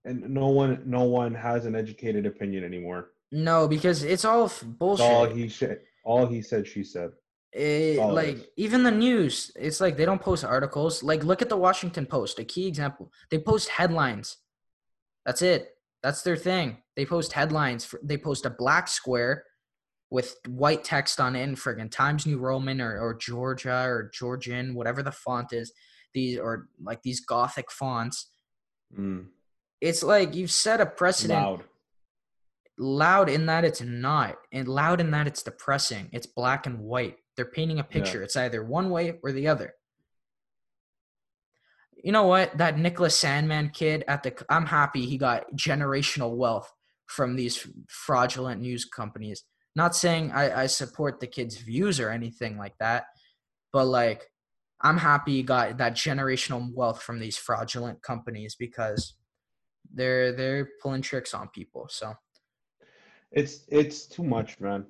[0.03, 3.11] and no one, no one has an educated opinion anymore.
[3.35, 5.05] No because it's all It's bullshit.
[5.05, 5.79] all he said.
[6.03, 7.11] All he said, she said.
[7.51, 11.03] it, like even the news it's like they don't post articles.
[11.03, 13.11] Like look at the washington post a key example.
[13.29, 14.37] They post headlines.
[15.25, 15.61] That's it.
[16.03, 16.77] That's their thing.
[16.95, 19.43] They post headlines for, they post a black square
[20.11, 24.75] with white text on it in friggin times new roman or, or georgia or georgian
[24.75, 25.73] whatever the font is
[26.13, 28.29] these or like these gothic fonts.
[28.97, 29.25] Mm,
[29.81, 31.63] it's like you've set a precedent loud.
[32.77, 36.09] Loud in that it's not and loud in that it's depressing.
[36.11, 37.17] It's black and white.
[37.35, 38.21] They're painting a picture.
[38.21, 39.73] It's either one way or the other.
[42.03, 42.57] You know what?
[42.57, 46.71] That nicholas sandmann kid at the i'm happy he got generational wealth
[47.07, 49.43] from these fraudulent news companies.
[49.75, 53.05] Not saying i, I support the kid's views or anything like that
[53.75, 54.31] but like
[54.81, 59.15] i'm happy he got that generational wealth from these fraudulent companies because
[59.93, 62.13] they're they're pulling tricks on people so
[63.35, 64.85] It's it's too much, man.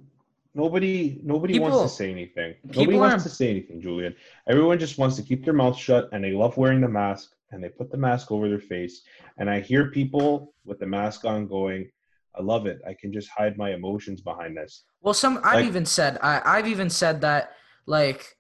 [0.54, 2.56] Nobody nobody People- wants to say anything.
[2.64, 4.16] Nobody wants to say anything, Julian.
[4.48, 7.62] Everyone just wants to keep their mouth shut and they love wearing the mask and
[7.64, 9.02] they put the mask over their face.
[9.38, 11.90] And I hear people with the mask on going,
[12.38, 12.82] I love it.
[12.88, 14.84] I can just hide my emotions behind this.
[15.02, 17.52] Well, some I've Like- even said I, I've even said that
[17.88, 18.38] like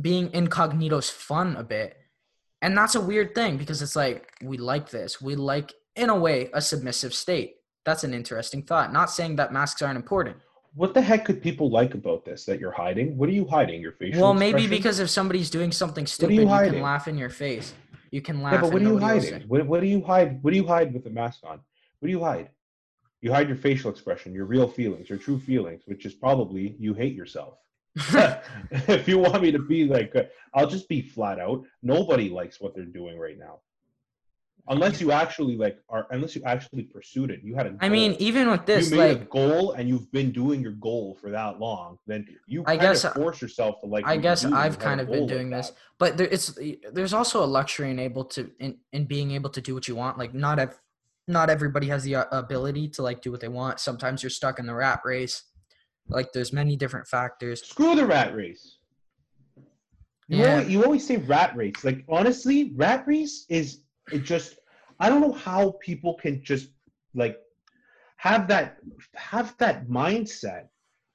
[0.00, 1.96] being incognito's fun a bit,
[2.62, 6.16] and that's a weird thing because it's like we like this, we like in a
[6.18, 7.56] way a submissive state.
[7.84, 8.92] That's an interesting thought.
[8.92, 10.36] Not saying that masks aren't important.
[10.74, 13.16] What the heck could people like about this that you're hiding?
[13.16, 13.80] What are you hiding?
[13.80, 14.70] Your facial well, maybe expression?
[14.70, 17.72] because if somebody's doing something stupid, you you, can laugh in your face.
[18.10, 18.54] You can laugh.
[18.54, 19.42] Yeah, but what are you hiding?
[19.48, 20.42] What, what do you hide?
[20.42, 21.58] What do you hide with the mask on?
[22.00, 22.50] What do you hide?
[23.20, 26.94] You hide your facial expression, your real feelings, your true feelings, which is probably you
[26.94, 27.58] hate yourself.
[28.70, 31.64] if you want me to be like, uh, I'll just be flat out.
[31.82, 33.60] Nobody likes what they're doing right now,
[34.68, 36.06] unless you actually like are.
[36.10, 37.76] Unless you actually pursued it, you had a.
[37.80, 40.72] I mean, even with this, you made like a goal and you've been doing your
[40.72, 41.98] goal for that long.
[42.06, 44.06] Then you I kind guess- of force yourself to like.
[44.06, 45.76] i guess i've kind of been goal like doing this, that.
[45.98, 46.58] but there, it's
[46.92, 49.96] there's also a luxury in able to in, in being able to do what you
[49.96, 50.18] want.
[50.18, 50.80] Like not ev-
[51.26, 53.80] not everybody has the uh, ability to like do what they want.
[53.80, 55.42] Sometimes you're stuck in the rat race.
[56.08, 57.62] Like there's many different factors.
[57.66, 58.78] Screw the rat race.
[60.28, 60.52] You, Yeah.
[60.54, 61.84] always, you always say rat race.
[61.84, 63.80] Like honestly, rat race is
[64.12, 64.58] it just
[65.00, 66.68] I don't know how people can just
[67.14, 67.36] like
[68.16, 68.76] have that
[69.14, 70.64] have that mindset.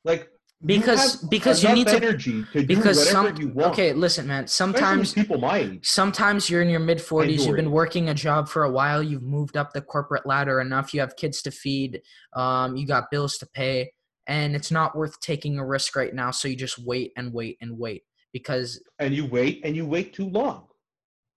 [0.05, 0.29] Like
[0.65, 3.71] Because have because you need to energy to because do whatever some you want.
[3.73, 5.85] okay listen man Especially sometimes people might.
[5.85, 9.23] sometimes you're in your mid 40s you've been working a job for a while you've
[9.23, 12.01] moved up the corporate ladder enough you have kids to feed
[12.33, 13.91] um, you got bills to pay
[14.27, 17.57] and it's not worth taking a risk right now so you just wait and wait
[17.61, 20.67] and wait because And you wait and you wait too long.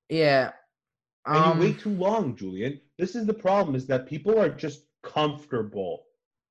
[0.08, 0.52] yeah
[1.26, 2.80] And um, you wait too long, Julian.
[2.98, 6.04] This is the problem is that people are just comfortable.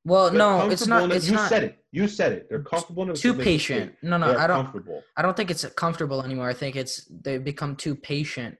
[0.05, 1.77] well They're no it's not it's you not said it.
[1.91, 2.47] You said it.
[2.49, 5.01] They're comfortable too patient no no i don't comfortable.
[5.17, 8.57] i don't think it's comfortable anymore i think it's they've become too patient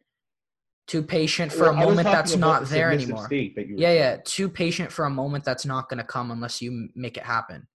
[0.88, 3.94] too patient for Well, a moment that's not the there anymore State that you yeah
[4.02, 7.24] yeah too patient for a moment that's not going to come unless you make it
[7.24, 7.68] happen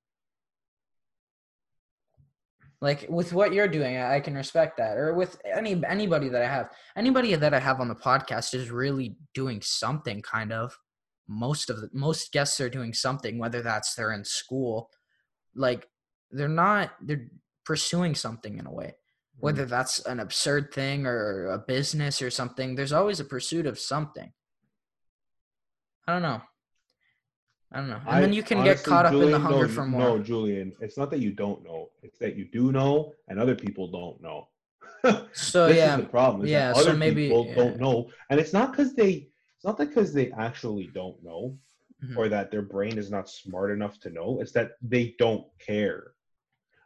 [2.80, 6.42] like with what you're doing I, I can respect that or with any anybody that
[6.42, 6.70] i have.
[6.96, 10.76] Anybody that i have on the podcast is really doing something kind of.
[11.28, 14.90] Most of the most guests are doing something whether that's they're in school.
[15.54, 15.88] Like
[16.30, 17.28] they're not they're
[17.64, 18.94] pursuing something in a way.
[19.38, 19.70] Whether mm.
[19.70, 24.32] that's an absurd thing or a business or something there's always a pursuit of something.
[26.06, 26.42] I don't know
[27.72, 29.72] i don't know and I- then you can get caught up in the hunger no,
[29.72, 30.00] for more.
[30.00, 31.90] No, Julian, it's not that you don't know.
[32.02, 34.48] It's that you do know and other people don't know.
[35.32, 36.44] so this yeah is the problem.
[36.44, 37.54] Is yeah, that so other maybe- people yeah.
[37.54, 39.28] don't know, and it's not because they.
[39.56, 41.56] It's not that because they actually don't know,
[42.02, 42.16] Mhm.
[42.16, 44.40] or that their brain is not smart enough to know.
[44.40, 46.12] It's that they don't care.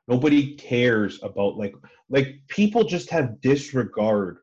[0.09, 1.74] Nobody cares about like
[2.11, 4.39] like people just have disregard.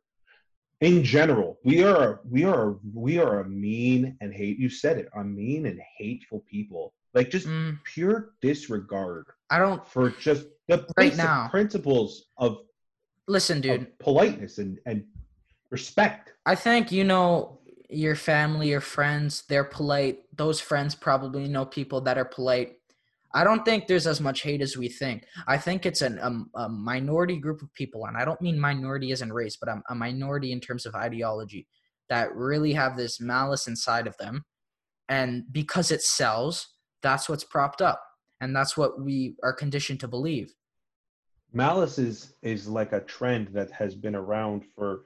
[0.81, 4.57] In general, we are we are we are a mean and hate.
[4.57, 5.07] You said it.
[5.15, 6.93] A mean and hateful people.
[7.13, 11.49] Like just Mm, pure disregard i don't for just the Right basic now.
[11.49, 12.59] principles of
[13.27, 15.03] listen dude of politeness and, and
[15.69, 16.31] respect.
[16.45, 17.59] I think you know
[17.89, 20.19] your family, your friends, they're polite.
[20.37, 22.77] Those friends probably know people that are polite.
[23.33, 25.25] I don't think there's as much hate as we think.
[25.47, 29.11] I think it's an, a, a minority group of people, and I don't mean minority
[29.11, 31.67] as in race, but a, a minority in terms of ideology
[32.09, 34.43] that really have this malice inside of them.
[35.07, 36.67] And because it sells,
[37.01, 38.01] that's what's propped up.
[38.41, 40.53] And that's what we are conditioned to believe.
[41.53, 45.01] Malice is is like a trend that has been around for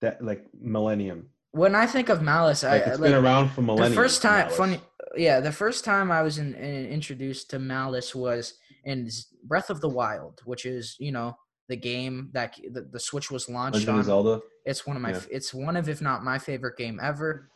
[0.00, 1.28] that like millennium.
[1.52, 3.90] When I think of malice, Like I it's uh, like, been around for millennium.
[3.90, 4.56] the first time Malice.
[4.56, 4.80] funny
[5.16, 8.54] yeah the first time i was in, in- introduced to malice was
[8.84, 9.08] in
[9.44, 11.36] breath of the wild which is you know
[11.68, 14.40] the game that the, the switch was launched Legend on of Zelda.
[14.66, 15.20] it's one of my Yeah.
[15.30, 17.50] it's one of if not my favorite game ever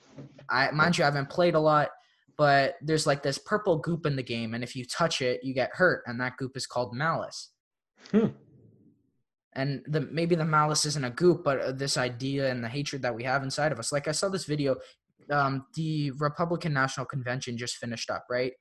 [0.49, 1.91] i mind you i haven't played a lot
[2.37, 5.53] but there's like this purple goop in the game and if you touch it you
[5.55, 7.51] get hurt and that goop is called malice
[8.13, 8.29] Hmm.
[9.55, 13.03] and the maybe the malice isn't a goop but uh, this idea and the hatred
[13.03, 14.77] that we have inside of us like i saw this video
[15.31, 18.53] um, the republican national convention just finished up right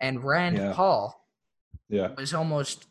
[0.00, 0.72] and rand Yeah.
[0.72, 1.14] paul
[1.88, 2.12] Yeah.
[2.16, 2.86] was almost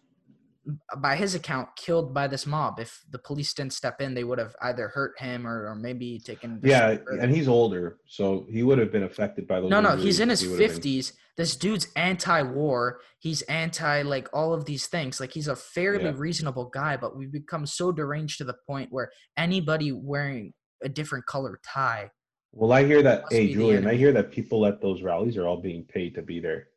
[0.98, 4.40] by his account killed by this mob if the police didn't step in they would
[4.40, 8.78] have either hurt him or, or maybe taken Yeah, and he's older, so he would
[8.78, 9.70] have been affected by those.
[9.70, 14.04] no no he's in his He would have been- 50s this dude's anti-war he's anti
[14.04, 16.14] like all of these things like he's a fairly Yeah.
[16.16, 21.26] reasonable guy but we've become so deranged to the point where anybody wearing a different
[21.26, 22.10] color tie
[22.56, 23.26] Well, I hear that.
[23.32, 26.40] Hey, Julian, I hear that people at those rallies are all being paid to be
[26.40, 26.68] there.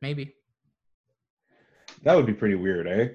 [0.00, 0.34] maybe
[2.02, 3.08] That would be pretty weird, eh?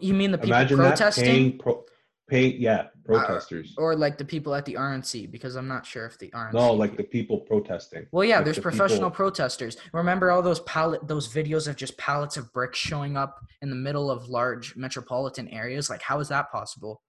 [0.00, 1.84] You mean the people Imagine that protesting paying pro,
[2.28, 3.74] pay yeah protesters.
[3.78, 6.72] or like the people at the rnc because i'm not sure if the rnc no,
[6.72, 8.06] like the people protesting.
[8.12, 9.76] Well, yeah, Like there's the professional people- protesters.
[9.92, 13.76] Remember all those pallet, those videos of just pallets of bricks showing up in the
[13.76, 15.88] middle of large metropolitan areas?
[15.90, 17.02] Like, how is that possible?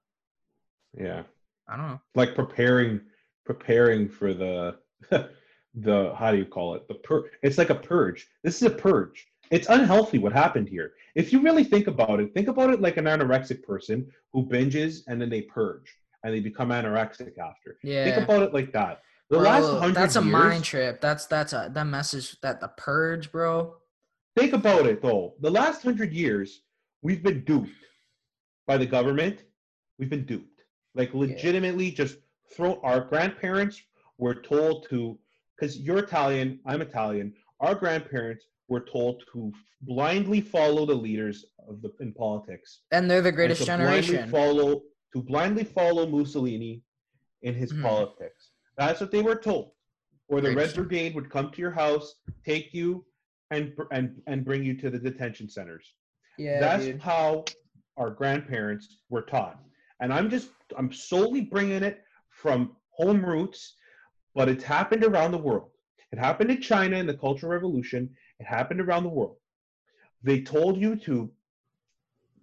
[0.97, 1.23] Yeah,
[1.67, 2.01] I don't know.
[2.15, 3.01] like preparing
[3.45, 4.77] preparing for the
[5.75, 6.87] the how do you call it?
[6.87, 8.27] The pur it's like a purge.
[8.43, 9.25] This is a purge.
[9.51, 10.93] It's unhealthy what happened here.
[11.15, 15.01] If you really think about it think about it like an anorexic person who binges
[15.07, 17.77] and then they purge and they become anorexic after.
[17.83, 19.01] Yeah, think about it like that.
[19.29, 21.01] The Bro, last hundred that's a years, mind trip.
[21.01, 23.75] That's that's a that message that the purge, bro.
[24.35, 25.35] think about it though.
[25.39, 26.61] The last hundred years
[27.01, 27.71] we've been duped
[28.67, 29.39] by the government.
[29.97, 30.52] We've been duped
[30.95, 32.17] like legitimately just
[32.55, 33.81] throw our grandparents
[34.17, 35.17] were told to
[35.55, 37.33] because you're italian i'm italian.
[37.59, 42.81] Our grandparents were told to blindly follow the leaders of the in politics.
[42.91, 44.29] And they're the greatest to generation.
[44.29, 44.81] follow
[45.13, 46.81] to blindly follow mussolini
[47.41, 47.83] in his Mhm.
[47.83, 48.49] politics.
[48.77, 49.71] That's what they were told.
[50.27, 52.15] Or the red brigade would come to your house
[52.45, 53.05] take you
[53.51, 55.85] and and and bring you to the detention centers.
[56.37, 56.99] Yeah, that's dude.
[57.01, 57.45] how
[57.97, 59.57] our grandparents were taught
[60.03, 63.75] and i'm just i'm solely bringing it from home roots
[64.35, 65.69] but it's happened around the world.
[66.11, 68.09] It happened in china in the cultural revolution.
[68.39, 69.37] It happened around the world.
[70.21, 71.31] They told you to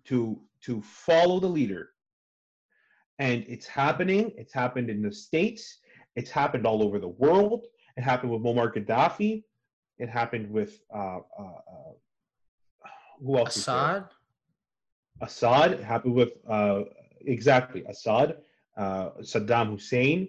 [0.07, 1.91] to to follow the leader.
[3.19, 4.33] And it's happening.
[4.37, 5.79] It's happened in the states.
[6.17, 7.67] It's happened all over the world.
[7.97, 9.45] It happened with muammar gaddafi.
[9.99, 11.93] It happened with uh, uh, uh,
[13.23, 13.57] who else?
[13.57, 14.07] Assad.
[15.21, 15.73] Assad.
[15.73, 16.85] It happened with uh,
[17.27, 18.37] exactly Assad,
[18.77, 20.29] uh, Saddam Hussein.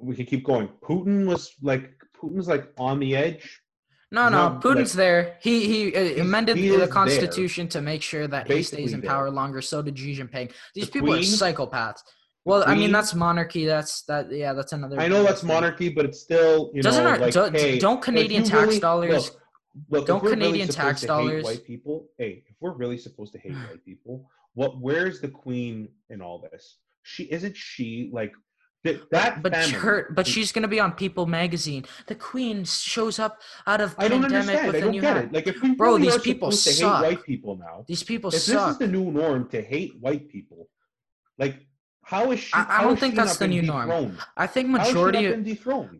[0.00, 0.68] We could keep going.
[0.82, 3.60] Putin was like Putin's like on the edge.
[4.10, 5.36] No, no, not, Putin's there.
[5.42, 6.88] He he uh, amended he the is there.
[6.88, 9.10] constitution to make sure that he stays Basically in there.
[9.10, 9.60] power longer.
[9.60, 10.50] So did Xi Jinping.
[10.74, 12.00] These The people are psychopaths.
[12.44, 13.66] Well, I mean that's monarchy.
[13.66, 14.32] That's that.
[14.32, 14.98] Yeah, that's another.
[14.98, 15.48] I know that's thing.
[15.48, 18.80] monarchy, but it's still you Doesn't know our- like do- hey, don't Canadian tax really-
[18.80, 19.42] dollars- Look,
[19.90, 22.08] look, don't we're really Canadian tax dollars- white people.
[22.16, 24.80] Hey, if we're really supposed to hate white people, what?
[24.80, 26.78] Where's the queen in all this?
[27.02, 28.32] She isn't she like
[28.84, 29.10] that?
[29.10, 31.84] That But family her, but she's gonna be on People Magazine.
[32.06, 34.66] The Queen shows up out of I don't pandemic understand.
[34.66, 35.32] with I a don't new get it.
[35.32, 37.02] Like if we Bro, really these people to suck.
[37.02, 40.28] hate white people now, These people if this is the new norm to hate white
[40.28, 40.68] people,
[41.38, 41.66] like
[42.08, 42.54] how is she?
[42.54, 43.88] I- I don't think that's the new norm.
[43.88, 44.18] dethroned?
[44.36, 45.26] I think How has she majority.
[45.26, 45.44] of.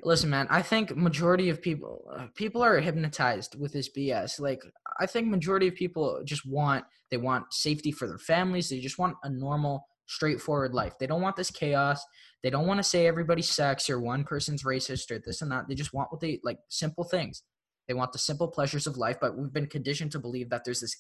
[0.05, 0.47] Listen, man.
[0.49, 4.41] I think majority of people, uh, people are hypnotized with this BS.
[4.41, 4.63] Like,
[4.99, 8.71] I think majority of people just want they want safety for their families.
[8.71, 10.95] They just want a normal, straightforward life.
[10.99, 12.03] They don't want this chaos.
[12.43, 15.69] They don't want to say everybody's sex or one person's racist or this and that.
[15.69, 17.43] They just want what they like, simple things.
[17.87, 19.19] They want the simple pleasures of life.
[19.21, 20.97] But we've been conditioned to believe that there's this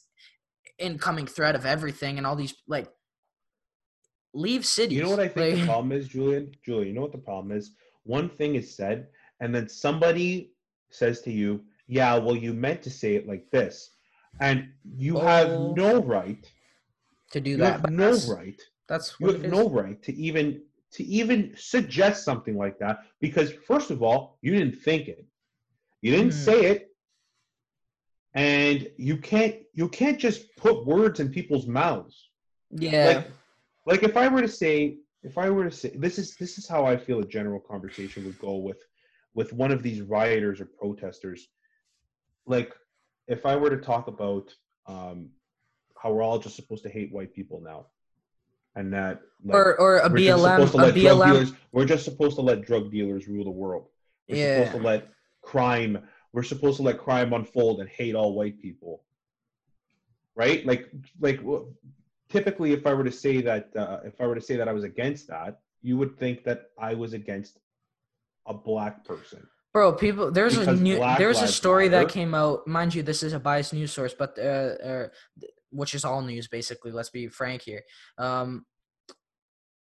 [0.78, 2.88] incoming threat of everything and all these like.
[4.38, 4.96] Leave cities.
[4.96, 6.52] You know what I think the problem is, Julian?
[6.64, 7.72] Julian, you know what the problem is?
[8.04, 9.08] One thing is said,
[9.40, 10.52] and then somebody
[10.90, 11.50] says to you,
[11.88, 13.74] "Yeah, well, you meant to say it like this,"
[14.40, 15.74] and you have Oh.
[15.74, 16.42] no right.
[17.32, 17.80] to do You that.
[17.80, 18.60] have no that's, right.
[18.86, 20.46] That's You have no right to even
[20.92, 25.26] to even suggest something like that because first of all, you didn't think it.
[26.00, 26.46] You didn't Hmm.
[26.48, 26.80] say it.
[28.34, 32.16] And you can't you can't just put words in people's mouths.
[32.70, 33.06] Yeah.
[33.08, 33.26] Like
[33.88, 36.68] like if I were to say if I were to say this is this is
[36.68, 38.80] how I feel a general conversation would go with
[39.34, 41.48] with one of these rioters or protesters.
[42.46, 42.72] Like
[43.28, 44.54] if I were to talk about
[44.86, 45.30] um
[46.00, 47.86] how we're all just supposed to hate white people now.
[48.76, 51.32] And that like, or or a we're just BLM supposed to a let drug BLM
[51.32, 53.88] dealers we're just supposed to let drug dealers rule the world.
[54.28, 54.56] We're Yeah.
[54.56, 55.08] supposed to let
[55.40, 59.02] crime we're supposed to let crime unfold and hate all white people.
[60.36, 60.64] Right?
[60.66, 61.40] Like like
[62.28, 64.72] typically if I were to say that uh, if I were to say that I
[64.72, 67.58] was against that, you would think that I was against
[68.46, 69.46] a black person.
[69.72, 72.66] Bro, people, there's a new, there's a story that came out.
[72.66, 75.08] Mind you, this is a biased news source, but uh, uh,
[75.70, 76.90] which is all news basically.
[76.90, 77.82] Let's be frank here.
[78.16, 78.64] Um,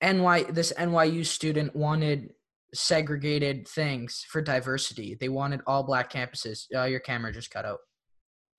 [0.02, 2.32] NY, this NYU student wanted
[2.74, 5.16] segregated things for diversity.
[5.18, 6.66] They wanted all black campuses.
[6.74, 7.78] Uh, your camera just cut out.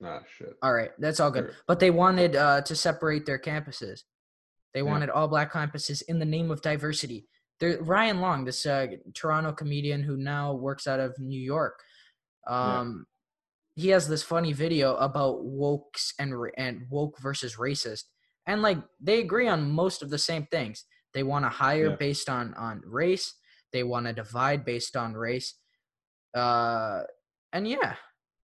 [0.03, 0.53] Ah shit.
[0.61, 1.45] All right, that's all good.
[1.45, 1.53] Sure.
[1.67, 4.01] But they wanted uh, to separate their campuses.
[4.73, 4.85] They Yeah.
[4.91, 7.27] wanted all black campuses in the name of diversity.
[7.59, 11.81] There, Ryan Long, this uh, Toronto comedian who now works out of New York,
[12.47, 12.79] Yeah.
[12.81, 13.07] um,
[13.75, 18.03] he has this funny video about wokes and and woke versus racist,
[18.45, 20.85] and like they agree on most of the same things.
[21.13, 21.95] They want to hire Yeah.
[21.95, 23.33] based on on race.
[23.73, 25.55] They want to divide based on race.
[26.35, 27.03] Uh,
[27.53, 27.95] and yeah,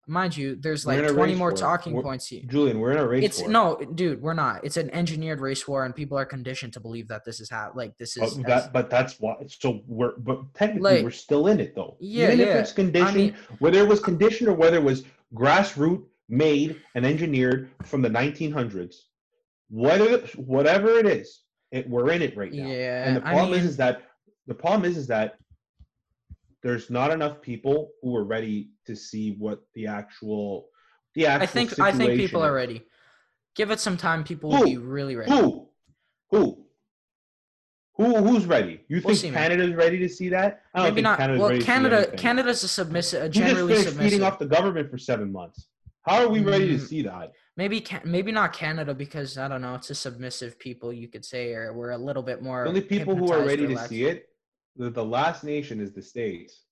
[0.07, 1.57] mind you, there's like 20 more war.
[1.57, 2.41] talking We're- points here.
[2.47, 3.49] Julian, we're in a race It's war.
[3.49, 4.63] no, dude, we're not.
[4.63, 7.71] It's an engineered race war, and people are conditioned to believe that this is how,
[7.75, 8.37] like, this oh, is.
[8.37, 9.35] as- that, but that's why.
[9.47, 11.97] So we're, but technically Like- we're still in it though.
[11.99, 12.59] Yeah, Even if yeah.
[12.59, 17.69] it's conditioned, mean- whether it was conditioned or whether it was grassroots made and engineered
[17.83, 18.95] from the 1900s,
[19.69, 21.41] whether whatever it is,
[21.71, 22.65] it, we're in it right now.
[22.67, 24.03] yeah, and the I problem is, is that
[24.47, 25.35] the problem is, is that
[26.63, 30.69] there's not enough people who are ready to see what the actual,
[31.13, 31.43] the actual.
[31.43, 32.83] I think I think people are ready.
[33.55, 34.23] Give it some time.
[34.23, 35.29] People will be really ready.
[35.31, 35.69] Who?
[36.31, 36.65] Who?
[37.95, 38.15] Who?
[38.23, 38.81] Who's ready?
[38.87, 39.49] You We'll think see, man.
[39.51, 40.63] Canada's ready to see that?
[40.73, 41.19] I Maybe not.
[41.19, 42.11] Canada's well, ready to see Canada.
[42.17, 44.11] Canada's a submissive, a just generally finished submissive.
[44.11, 45.67] feeding off the government for seven months.
[46.01, 46.87] How are we ready to Mm.
[46.87, 47.33] see that?
[47.55, 49.75] maybe maybe not Canada because I don't know.
[49.75, 52.63] It's a submissive people, you could say, or we're a little bit more.
[52.63, 54.29] The only people who are ready to see it,
[54.75, 56.63] the, the last nation is the states.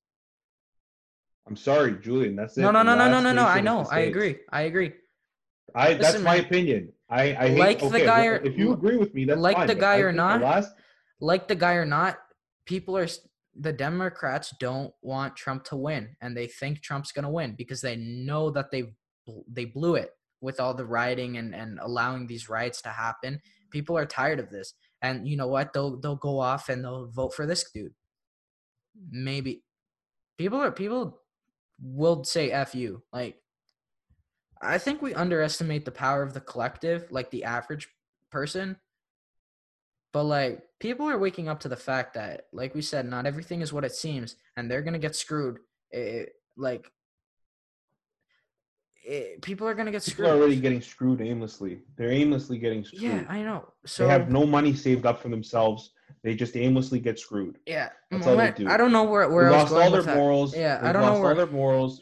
[1.47, 2.36] I'm sorry, Julian.
[2.36, 2.62] That's it.
[2.62, 3.45] No, no, no, no, no, no, no.
[3.45, 3.86] I know.
[3.91, 4.38] I agree.
[4.52, 4.93] I agree.
[5.74, 6.45] I that's Listen, my man.
[6.45, 6.93] opinion.
[7.10, 9.68] I I hate, Like the guy or- if you agree with me, that's like fine,
[9.68, 10.74] the guy or not, last-
[11.20, 12.18] like the guy or not,
[12.66, 13.08] people are
[13.56, 17.95] the Democrats don't want Trump to win, and they think Trump's gonna win because they
[17.95, 18.93] know that they
[19.47, 23.39] they blew it with all the rioting and and allowing these riots to happen.
[23.72, 25.74] People are tired of this, and you know what?
[25.74, 27.93] They'll they'll go off and they'll vote for this dude.
[29.10, 29.64] Maybe
[30.38, 31.22] people are people
[31.82, 33.38] will say "f you." Like,
[34.62, 37.89] I think we underestimate the power of the collective, like the average
[38.32, 38.78] person.
[40.14, 43.62] But like people are waking up to the fact that, like we said, not everything
[43.62, 45.60] is what it seems, and they're gonna get screwed.
[45.91, 46.91] It, like
[49.04, 50.18] it, people are gonna get screwed.
[50.28, 51.80] people are already getting screwed aimlessly.
[51.97, 53.02] They're aimlessly getting screwed.
[53.02, 53.68] yeah, I know.
[53.86, 55.91] So they have no money saved up for themselves.
[56.24, 57.58] They just aimlessly get screwed.
[57.66, 58.68] yeah, That's all they do.
[58.68, 60.56] I don't know where where they lost all their morals.
[60.56, 62.02] Yeah, I don't know where- all their morals.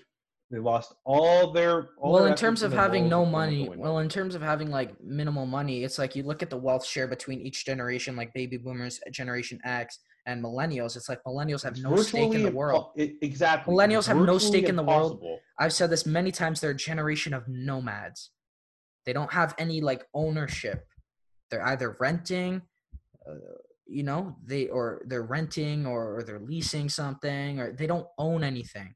[0.52, 1.90] They lost all their.
[2.00, 4.00] All well their in terms of having no morals have gone out the money well
[4.00, 7.08] in terms of having like minimal money it's like you look at the wealth share
[7.08, 11.82] between each generation like baby boomers generation x and millennials it's like millennials have It's
[11.82, 12.92] no stake in the world.
[12.96, 13.74] it- exactly.
[13.74, 15.22] Millennials have no stake in the world.
[15.58, 18.32] i've said this many times they're a generation of nomads.
[19.06, 20.86] They don't have any like ownership.
[21.50, 22.62] They're either renting
[23.28, 23.34] uh,
[23.88, 28.44] you know they or they're renting or, or they're leasing something or they don't own
[28.44, 28.94] anything.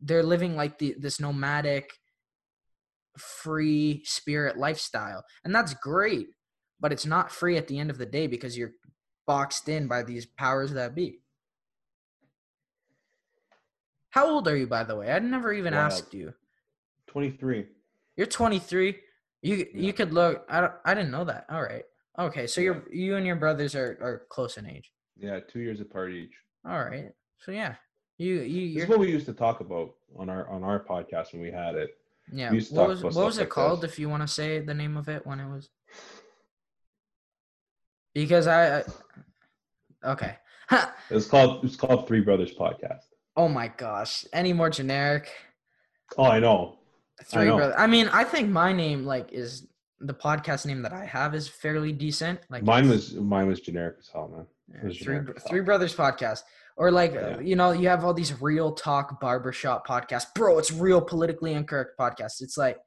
[0.00, 1.86] They're living like the this nomadic
[3.18, 5.24] free spirit lifestyle.
[5.44, 6.28] And that's great
[6.82, 8.72] but it's not free at the end of the day because you're
[9.30, 11.20] boxed in by these powers that be.
[14.10, 15.12] How old are you by the way?
[15.12, 16.34] I never even asked you.
[17.06, 17.66] 23.
[18.16, 18.96] you're 23
[19.42, 19.64] you Yeah.
[19.86, 21.44] you could look i don't, i didn't know that.
[21.50, 21.84] All right.
[22.26, 24.88] Okay so you're you and your brothers are are close in age.
[25.26, 26.36] Yeah, two years apart each.
[26.70, 27.10] all right.
[27.44, 27.74] So yeah.
[28.18, 29.88] You you This is what we used to talk about
[30.20, 31.90] on our on our podcast when we had it.
[32.40, 32.50] yeah.
[32.50, 33.92] We used to what was what was it like called this.
[33.92, 35.64] if you want to say the name of it when it was
[38.14, 38.84] because i, I
[40.04, 40.36] okay
[41.10, 43.02] it's called it's called Three Brothers Podcast.
[43.36, 45.30] oh my gosh any more generic
[46.18, 46.78] Oh, I know.
[47.24, 47.56] three know.
[47.56, 49.66] brother i mean i think my name like is
[50.00, 53.96] the podcast name that i have is fairly decent like Mine was mine was generic
[54.00, 54.46] as hell, man.
[54.72, 55.48] Yeah, three generic Br- talk.
[55.48, 56.42] three brothers podcast
[56.76, 57.38] or like Yeah.
[57.40, 61.92] you know you have all these real talk barbershop podcasts bro it's real politically incorrect
[61.98, 62.78] podcasts it's like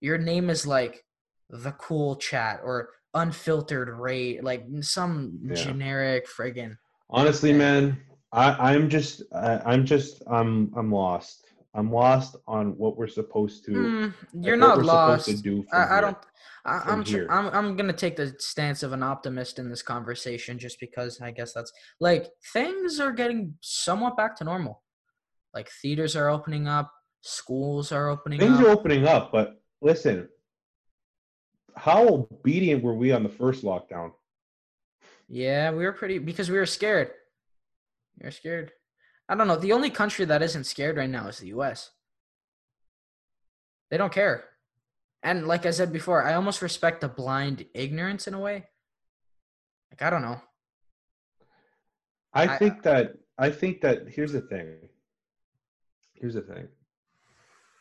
[0.00, 1.04] your name is like
[1.50, 5.54] the cool chat or unfiltered rate like some Yeah.
[5.54, 6.76] generic friggin
[7.08, 8.00] Honestly, man,
[8.32, 11.44] I, I'm just, I, I'm just, I'm, I'm lost.
[11.72, 13.72] I'm lost on what we're supposed to.
[13.72, 16.16] Mm, you're what not lost Supposed to do from I, I don't
[16.64, 20.58] I, i'm tr- I'm I'm gonna take the stance of an optimist in this conversation
[20.58, 24.82] just because I guess that's like things are getting somewhat back to normal.
[25.54, 26.90] Like theaters are opening up,
[27.20, 28.66] schools are opening Things up.
[28.66, 30.28] are opening up, but listen,
[31.76, 34.12] how obedient were we on the first lockdown?
[35.28, 37.10] Yeah, we were pretty because we were scared.
[38.18, 38.72] We were scared.
[39.28, 39.56] I don't know.
[39.56, 41.90] The only country that isn't scared right now is the US.
[43.90, 44.44] They don't care.
[45.22, 48.64] And like I said before, I almost respect the blind ignorance in a way.
[49.90, 50.40] Like I don't know.
[52.32, 54.88] I I- think that I think that here's the thing.
[56.14, 56.68] Here's the thing.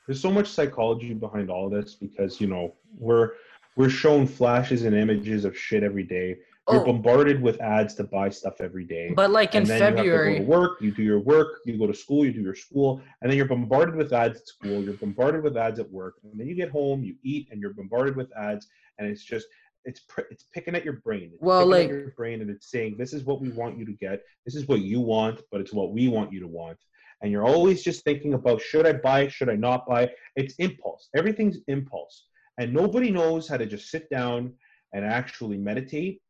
[0.06, 3.32] There's so much psychology behind all this because you know we're
[3.76, 6.38] we're shown flashes and images of shit every day.
[6.72, 9.12] You're Oh, bombarded with ads to buy stuff every day.
[9.16, 11.78] but like in then you have to go to work, you do your work, you
[11.78, 14.82] go to school, you do your school, and then you're bombarded with ads at school,
[14.84, 17.74] you're bombarded with ads at work, and then you get home, you eat, and you're
[17.74, 18.68] bombarded with ads,
[18.98, 19.46] and it's just
[19.88, 20.02] it's
[20.32, 21.30] it's picking at your brain.
[21.34, 23.78] It's Well, picking at like- your brain, and it's saying this is what we want
[23.78, 26.48] you to get, this is what you want, but it's what we want you to
[26.48, 26.80] want,
[27.22, 30.10] and you're always just thinking about should I buy, should I not buy?
[30.36, 31.10] It's impulse.
[31.16, 32.26] Everything's impulse,
[32.58, 34.54] and nobody knows how to just sit down
[34.94, 36.22] and actually meditate,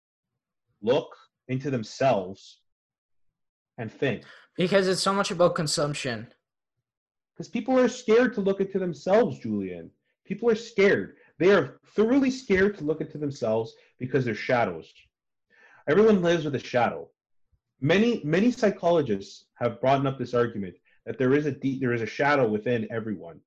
[0.81, 1.15] look
[1.47, 2.59] into themselves,
[3.77, 4.23] and think.
[4.57, 6.27] because it's so much about consumption.
[7.33, 9.91] Because people are scared to look into themselves, Julian.
[10.25, 11.17] People are scared.
[11.37, 14.91] They are thoroughly scared to look into themselves because they're shadows.
[15.87, 17.09] Everyone lives with a shadow.
[17.81, 22.01] Many many psychologists have brought up this argument that there is a deep, there is
[22.01, 23.39] a shadow within everyone,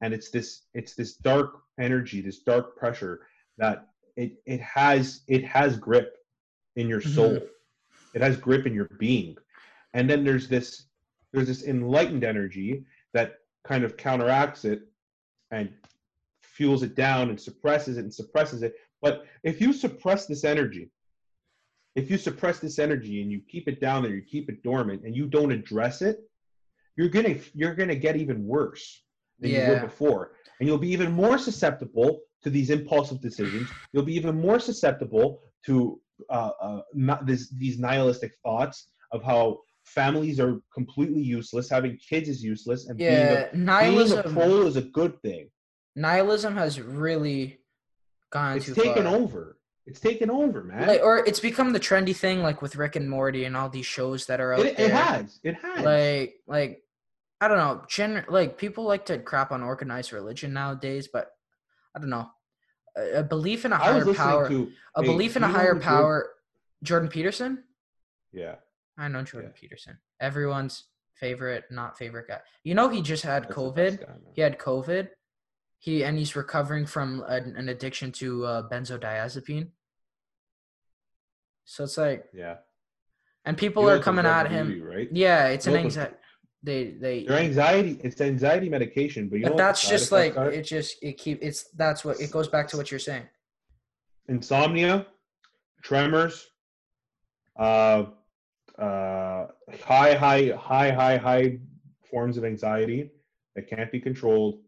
[0.00, 3.26] and it's this it's this dark energy, this dark pressure
[3.56, 6.16] that it it has it has grip
[6.76, 7.14] in your Mhm.
[7.14, 7.48] soul.
[8.14, 9.36] It has grip in your being,
[9.94, 10.86] and then there's this
[11.32, 14.82] there's this enlightened energy that kind of counteracts it
[15.50, 15.72] and
[16.42, 18.76] fuels it down and suppresses it and suppresses it.
[19.02, 20.90] But if you suppress this energy,
[21.94, 25.04] if you suppress this energy and you keep it down there, you keep it dormant,
[25.04, 26.28] and you don't address it,
[26.96, 29.04] you're gonna you're gonna get even worse
[29.40, 29.84] than you were Yeah.
[29.84, 33.68] before, and you'll be even more susceptible to these impulsive decisions.
[33.92, 39.60] You'll be even more susceptible to uh, uh, not this, these nihilistic thoughts of how
[39.84, 44.32] families are completely useless, having kids is useless, and Yeah, being a, being a nihilism.
[44.34, 45.48] troll is a good thing.
[45.96, 47.60] Nihilism has really
[48.30, 49.16] gone It's taken far.
[49.16, 49.58] over.
[49.86, 50.86] It's taken over, man.
[50.86, 53.86] Like, or it's become the trendy thing, like with Rick and Morty and all these
[53.86, 54.86] shows that are out it, there.
[54.86, 55.40] it has.
[55.44, 55.82] It has.
[55.84, 56.82] like like
[57.40, 61.30] i don't know gen- like people like to crap on organized religion nowadays but
[61.94, 62.28] i don't know.
[62.96, 66.30] A, a belief in a higher power to a hey, belief in a higher power
[66.82, 67.64] jordan peterson?
[68.32, 68.56] Yeah,
[68.96, 69.60] i know jordan Yeah.
[69.60, 69.98] peterson.
[70.20, 70.84] Everyone's
[71.14, 72.40] favorite not favorite guy.
[72.64, 74.00] You know he just had that's covid?
[74.00, 75.08] guy, he had covid?
[75.78, 79.68] He and he's recovering from an, an addiction to uh, benzodiazepine?
[81.64, 82.56] So it's like Yeah.
[83.44, 85.08] and people You are coming at him right?
[85.12, 86.14] yeah it's an You anxiety
[86.62, 88.00] they they Their anxiety.
[88.02, 90.50] It's anxiety medication, but you know but what that's just like are?
[90.50, 93.24] it just it keep it's that's what it goes back to what you're saying
[94.28, 95.06] insomnia,
[95.82, 96.48] tremors,
[97.58, 98.04] uh,
[98.78, 99.46] uh,
[99.82, 101.58] high, high, high, high, high
[102.08, 103.10] forms of anxiety
[103.56, 104.60] that can't be controlled.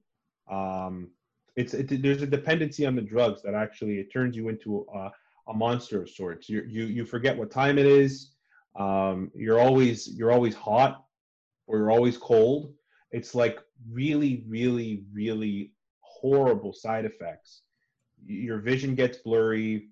[0.51, 1.11] Um,
[1.57, 5.11] it's it, there's a dependency on the drugs that actually it turns you into a,
[5.49, 6.49] a monster of sorts.
[6.49, 8.33] You you you forget what time it is.
[8.79, 11.05] Um, you're always you're always hot
[11.71, 12.75] or you're always cold.
[13.13, 13.59] It's like
[13.91, 17.63] really, really, really horrible side effects.
[18.27, 19.89] Your vision gets blurry.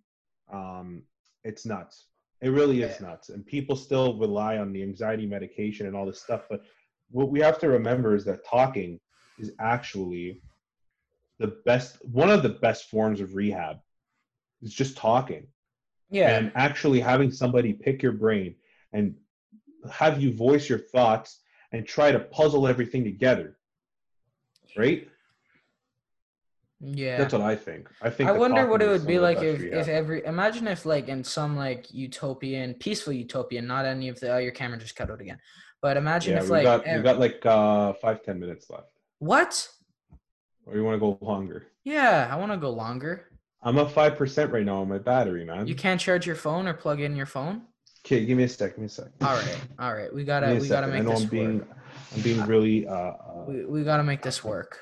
[0.52, 1.02] Um,
[1.44, 2.06] it's nuts.
[2.40, 3.30] It really is nuts.
[3.30, 6.42] And people still rely on the anxiety medication and all this stuff.
[6.50, 6.62] But
[7.10, 9.00] what we have to remember is that talking
[9.38, 10.42] is actually
[11.38, 13.78] the best, one of the best forms of rehab.
[14.62, 15.46] It's just talking
[16.10, 18.54] yeah and actually having somebody pick your brain
[18.92, 19.14] and
[19.90, 21.40] have you voice your thoughts
[21.72, 23.56] and try to puzzle everything together.
[24.76, 25.08] Right?
[26.80, 27.88] yeah That's what I think.
[28.00, 31.08] I think i wonder what it would be like if if every imagine if like
[31.08, 35.10] in some like utopian peaceful utopian not any of the oh your camera just cut
[35.10, 35.38] out again
[35.82, 38.92] but imagine yeah, if like got we ev- got like uh five ten minutes left.
[39.18, 39.68] what
[40.66, 41.66] Or you want to go longer?
[41.82, 43.24] yeah i want to go longer
[43.60, 45.66] I'm at five percent right now on my battery, man.
[45.66, 47.62] you can't charge your phone or plug in your phone
[48.08, 48.70] Okay, give me a sec.
[48.70, 49.08] Give me a sec.
[49.20, 50.12] All right, all right.
[50.14, 50.90] We gotta we gotta second.
[50.92, 51.68] make I know this I'm being, work.
[52.14, 54.78] I'm being really, uh, uh, We, we gotta make this work.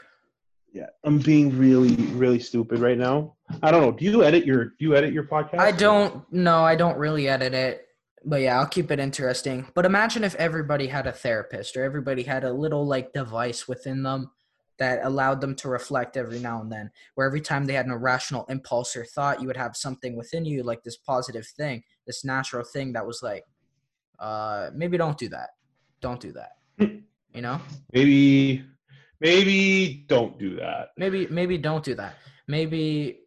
[0.73, 3.35] yeah, I'm being really, really stupid right now.
[3.65, 3.91] I don't know.
[3.91, 5.59] Do you edit your, do you edit your podcast?
[5.59, 7.89] I don't no, I don't really edit it.
[8.25, 9.67] But yeah, I'll keep it interesting.
[9.75, 14.05] But imagine if everybody had a therapist or everybody had a little like device within
[14.05, 14.31] them
[14.79, 16.93] that allowed them to reflect every now and then.
[17.17, 20.45] Where every time they had an irrational impulse or thought, you would have something within
[20.45, 23.45] you like this positive thing, this natural thing that was like,
[24.19, 25.51] uh, maybe don't do that.
[26.01, 26.53] Don't do that.
[26.79, 27.61] you know?
[27.93, 28.65] Maybe,
[29.21, 30.89] maybe don't do that.
[30.97, 32.17] maybe maybe don't do that
[32.49, 33.21] maybe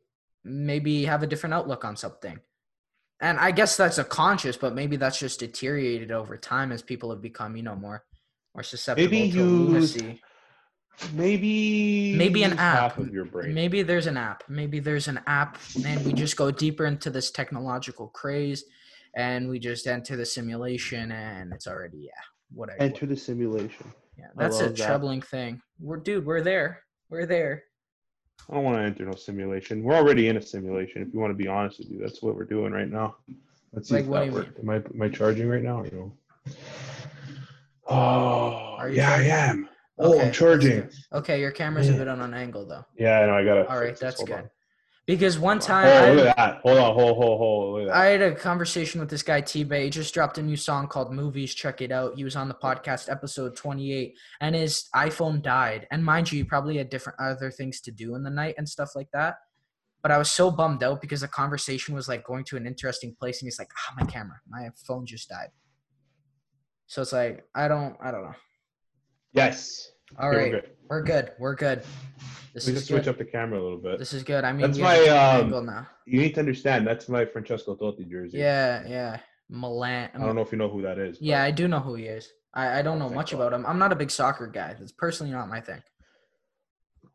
[0.44, 2.40] maybe have a different outlook on something
[3.22, 7.10] and i guess that's a conscious but maybe that's just deteriorated over time as people
[7.10, 8.04] have become you know more
[8.56, 10.22] more susceptible Maybe to use lunacy.
[11.14, 12.80] Maybe, Maybe an app.
[12.80, 13.54] half of your brain.
[13.54, 17.32] maybe there's an app maybe there's an app and we just go deeper into this
[17.32, 18.66] technological craze
[19.16, 22.12] and we just enter the simulation and it's already yeah
[22.54, 23.86] whatever Enter the simulation.
[24.18, 24.76] yeah that's a that.
[24.78, 27.64] troubling thing we're dude we're there we're there
[28.50, 29.84] I don't want to enter no simulation.
[29.84, 31.02] We're already in a simulation.
[31.04, 33.18] If you want to be honest with you, that's what we're doing right now.
[33.74, 34.60] Let's see Like, if what that do you worked.
[34.60, 36.14] Am I am I charging right now or no?
[37.88, 37.94] Oh,
[38.80, 39.12] Are you oh, yeah.
[39.14, 39.69] I am.
[40.00, 40.90] Oh, Okay, I'm charging.
[41.14, 42.86] Okay, your camera's a bit on an angle though.
[42.98, 43.34] Yeah, I know.
[43.34, 43.70] I gotta.
[43.70, 44.34] All right, that's good.
[44.34, 44.50] on.
[45.06, 45.88] Because one time.
[45.88, 46.62] Oh, I, look at that.
[46.62, 46.94] Hold on.
[46.94, 47.74] Hold, hold, hold.
[47.74, 47.96] Look at that.
[47.98, 49.86] I had a conversation with this guy T Bay.
[49.86, 51.56] He just dropped a new song called Movies.
[51.56, 52.16] Check it out.
[52.16, 55.88] He was on the podcast episode 28, and his iPhone died.
[55.90, 58.70] And mind you, he probably had different other things to do in the night and
[58.70, 59.38] stuff like that.
[60.04, 63.16] But I was so bummed out because the conversation was like going to an interesting
[63.20, 65.50] place, and he's like, "Ah, my camera, my phone just died."
[66.86, 68.36] So it's like I don't, I don't know.
[69.46, 69.92] Yes.
[70.20, 70.70] All Okay, we're good.
[70.90, 71.32] we're good.
[71.40, 71.84] We're good.
[72.54, 73.10] This We can is switch good.
[73.12, 74.00] up the camera a little bit.
[74.00, 74.44] This is good.
[74.44, 75.88] I mean, That's you have a my, um, angle now.
[76.06, 76.86] You need to understand.
[76.88, 78.38] That's my Francesco Totti jersey.
[78.40, 79.20] Yeah, yeah.
[79.50, 80.10] Milan.
[80.16, 81.18] I don't know if you know who that is.
[81.22, 82.28] Yeah, I do know who he is.
[82.54, 83.66] I, I don't know much about him.
[83.68, 84.76] I'm not a big soccer guy.
[84.78, 85.82] That's personally not my thing.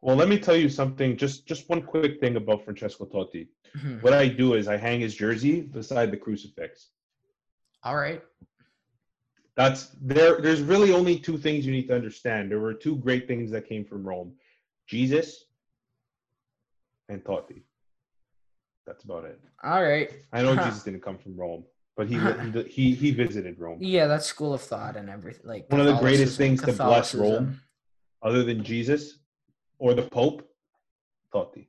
[0.01, 1.17] Well, let me tell you something.
[1.17, 3.49] Just just one quick thing about Francesco Totti.
[3.77, 4.03] Mhm.
[4.03, 6.91] What I do is I hang his jersey beside the crucifix.
[7.83, 8.23] All right.
[9.57, 10.41] That's there.
[10.41, 12.51] There's really only two things you need to understand.
[12.51, 14.33] There were two great things that came from Rome:
[14.87, 15.45] Jesus
[17.09, 17.63] and Totti.
[18.87, 19.41] That's about it.
[19.63, 20.11] All right.
[20.33, 20.65] I know Huh.
[20.67, 21.65] Jesus didn't come from Rome,
[21.97, 23.79] but he he he, he visited Rome.
[23.81, 25.47] Yeah, that's school of thought and everything.
[25.47, 27.61] Like One of the greatest things to bless Rome,
[28.23, 29.19] other than Jesus
[29.79, 30.49] or the Pope,
[31.33, 31.69] Totti.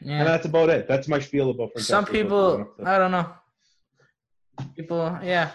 [0.00, 0.20] Yeah.
[0.20, 0.88] And that's about it.
[0.88, 2.04] That's my spiel about Francesco.
[2.04, 3.28] Some people, I don't know.
[4.74, 5.50] People, yeah.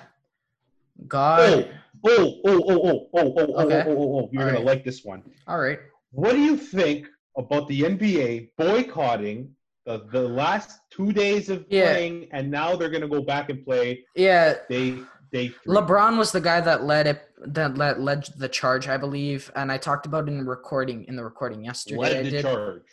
[1.07, 1.69] God.
[2.05, 3.83] Oh, oh, oh, oh, oh, oh, oh, oh, Okay.
[3.87, 4.29] oh, oh, oh, oh.
[4.31, 5.23] You're gonna like this one.
[5.47, 5.79] All right.
[6.11, 9.53] What do you think about the NBA boycotting
[9.85, 11.91] the, the last two days of Yeah.
[11.91, 14.55] playing, and now they're gonna go back and play Yeah.
[14.69, 15.03] They
[15.49, 15.55] three?
[15.75, 19.71] LeBron was the guy that led it that led, led the charge, I believe, and
[19.71, 21.97] I talked about it in the recording in the recording yesterday.
[21.99, 22.83] Led the charge.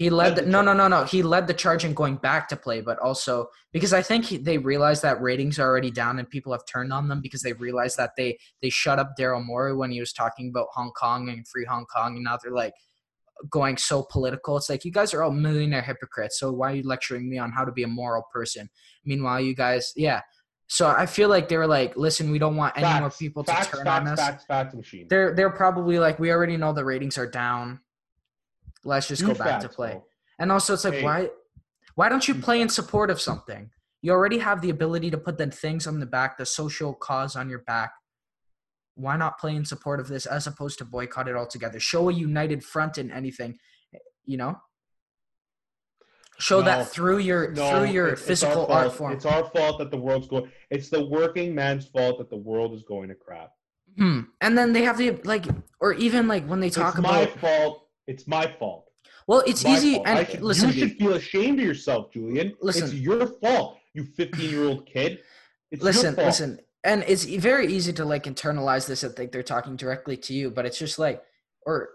[0.00, 1.04] He led, the, no, no, no, no.
[1.04, 4.38] He led the charge in going back to play, but also because I think he,
[4.38, 7.52] they realized that ratings are already down and people have turned on them because they
[7.52, 11.28] realized that they they shut up Daryl Morey when he was talking about Hong Kong
[11.28, 12.72] and free Hong Kong, and now they're like
[13.50, 14.56] going so political.
[14.56, 16.40] It's like you guys are all millionaire hypocrites.
[16.40, 18.70] So why are you lecturing me on how to be a moral person?
[19.04, 20.22] Meanwhile, you guys, yeah.
[20.68, 23.44] So I feel like they were like, listen, we don't want any more Facts, people
[23.44, 24.18] facts, to turn facts, on us.
[24.18, 25.08] Facts, facts, machine.
[25.10, 27.80] They're they're probably like, we already know the ratings are down.
[28.84, 30.00] Let's just Huge go back to play.
[30.38, 31.04] And also, it's like, Hey.
[31.04, 31.30] why,
[31.94, 33.70] why don't you play in support of something?
[34.02, 37.36] You already have the ability to put the things on the back, the social cause
[37.36, 37.92] on your back.
[38.94, 41.78] Why not play in support of this as opposed to boycott it altogether?
[41.80, 43.58] Show a united front in anything,
[44.24, 44.56] you know.
[46.38, 46.64] Show No.
[46.66, 48.70] that through your No, through your it's physical fault.
[48.70, 49.12] art form.
[49.12, 50.50] It's our fault that the world's going.
[50.70, 53.50] It's the working man's fault that the world is going to crap.
[53.98, 54.20] Hmm.
[54.40, 55.44] And then they have the like,
[55.80, 57.38] or even like when they talk it's my about.
[57.40, 57.86] fault.
[58.10, 58.84] It's my fault.
[59.26, 59.94] Well, it's my easy.
[59.94, 60.06] fault.
[60.08, 62.54] And should- listen, you should feel ashamed of yourself, Julian.
[62.60, 62.84] Listen.
[62.84, 63.78] it's your fault.
[63.94, 65.20] You 15 year old kid.
[65.70, 69.76] It's listen listen and it's very easy to like internalize this and think they're talking
[69.76, 71.22] directly to you but it's just like
[71.66, 71.90] or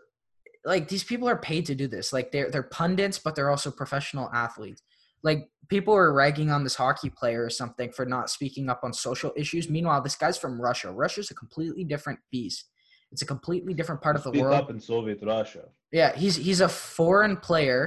[0.64, 3.72] like these people are paid to do this like they're they're pundits but they're also
[3.72, 4.82] professional athletes
[5.24, 8.94] like people are ragging on this hockey player or something for not speaking up on
[8.94, 12.70] social issues meanwhile this guy's from russia russia's a completely different beast
[13.16, 15.64] it's a completely different part of the Speak world up in Soviet Russia.
[16.00, 17.82] yeah he's he's a foreign player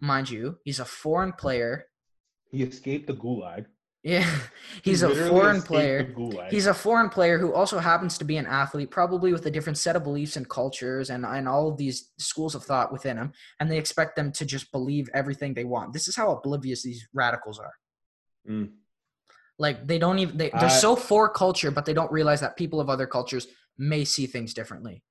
[0.00, 1.72] mind you he's a foreign player
[2.50, 3.66] He escaped the gulag.
[4.02, 4.24] yeah
[4.84, 5.98] He he's a foreign player.
[6.54, 9.78] He's a foreign player who also happens to be an athlete, probably with a different
[9.84, 11.96] set of beliefs and cultures and, and all of these
[12.30, 13.28] schools of thought within him.
[13.58, 15.92] And they expect them to just believe everything they want.
[15.96, 17.74] This is how oblivious these radicals are.
[18.52, 18.68] Mm.
[19.64, 22.56] Like they don't even they, they're I- so for culture, but they don't realize that
[22.62, 23.46] people of other cultures
[23.78, 25.02] may see things differently.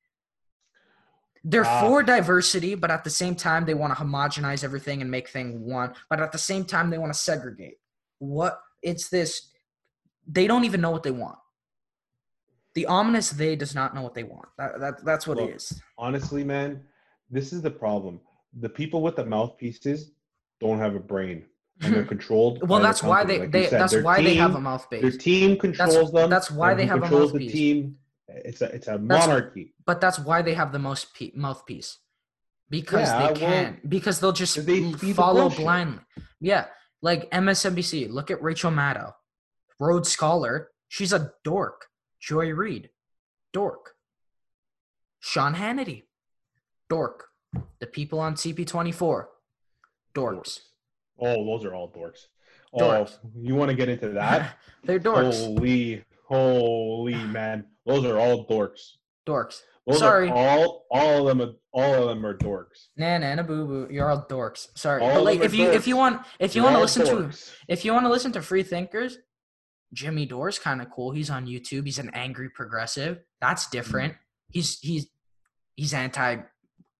[1.44, 1.82] They're Ah.
[1.82, 5.56] for diversity, but at the same time they want to homogenize everything and make things
[5.60, 5.94] one.
[6.10, 7.78] But at the same time they want to segregate.
[8.20, 9.50] What it's this
[10.26, 11.38] they don't even know what they want.
[12.76, 14.48] The ominous they does not know what they want.
[14.58, 15.82] That, that that's what Look, it is.
[15.98, 16.82] honestly, man,
[17.30, 18.22] this is the problem.
[18.62, 20.12] The people with the mouthpieces
[20.62, 21.46] don't have a brain,
[21.82, 22.68] and they're controlled.
[22.68, 25.02] Well, the that's why they, like they that's Their why they have a mouthpiece.
[25.02, 26.30] Their team controls them.
[26.30, 27.52] that's why they have a controls the mouthpiece.
[27.52, 27.98] team.
[28.28, 29.74] It's a it's a That's- monarchy.
[29.86, 32.00] But that's why they have the most pe- mouthpiece.
[32.70, 33.82] Because Yeah, they well, can.
[33.88, 36.00] because they'll just they feed the follow blindly.
[36.40, 36.68] Yeah.
[37.02, 38.10] Like MSNBC.
[38.10, 39.14] Look at Rachel Maddow.
[39.80, 40.70] Rhodes Scholar.
[40.88, 41.88] She's a dork.
[42.22, 42.90] Joy Reid.
[43.52, 43.92] Dork.
[45.20, 46.04] Sean Hannity.
[46.90, 47.26] Dork.
[47.80, 49.26] The people on CP24.
[50.16, 50.60] Dorks.
[51.20, 52.28] Oh, those are all dorks.
[52.74, 53.18] Oh, dorks.
[53.24, 54.58] Oh, you want to get into that?
[54.84, 55.44] They're dorks.
[55.46, 58.94] Holy, holy man, those are all dorks.
[59.28, 59.62] Dorks.
[59.88, 60.30] Those Sorry.
[60.30, 61.50] all all of them.
[61.50, 62.90] are- All of them are dorks.
[62.96, 63.88] Nah, nah, nah, boo, boo.
[63.92, 64.68] You're all dorks.
[64.78, 67.06] Sorry, All but like, if you if you want if you They're want to listen
[67.32, 69.18] to if you want to listen to free thinkers,
[69.92, 71.12] Jimmy Dore's kind of cool.
[71.12, 71.86] He's on YouTube.
[71.86, 73.20] He's an angry progressive.
[73.42, 73.78] That's mm-hmm.
[73.78, 74.16] different.
[74.50, 75.08] He's he's
[75.76, 76.38] he's anti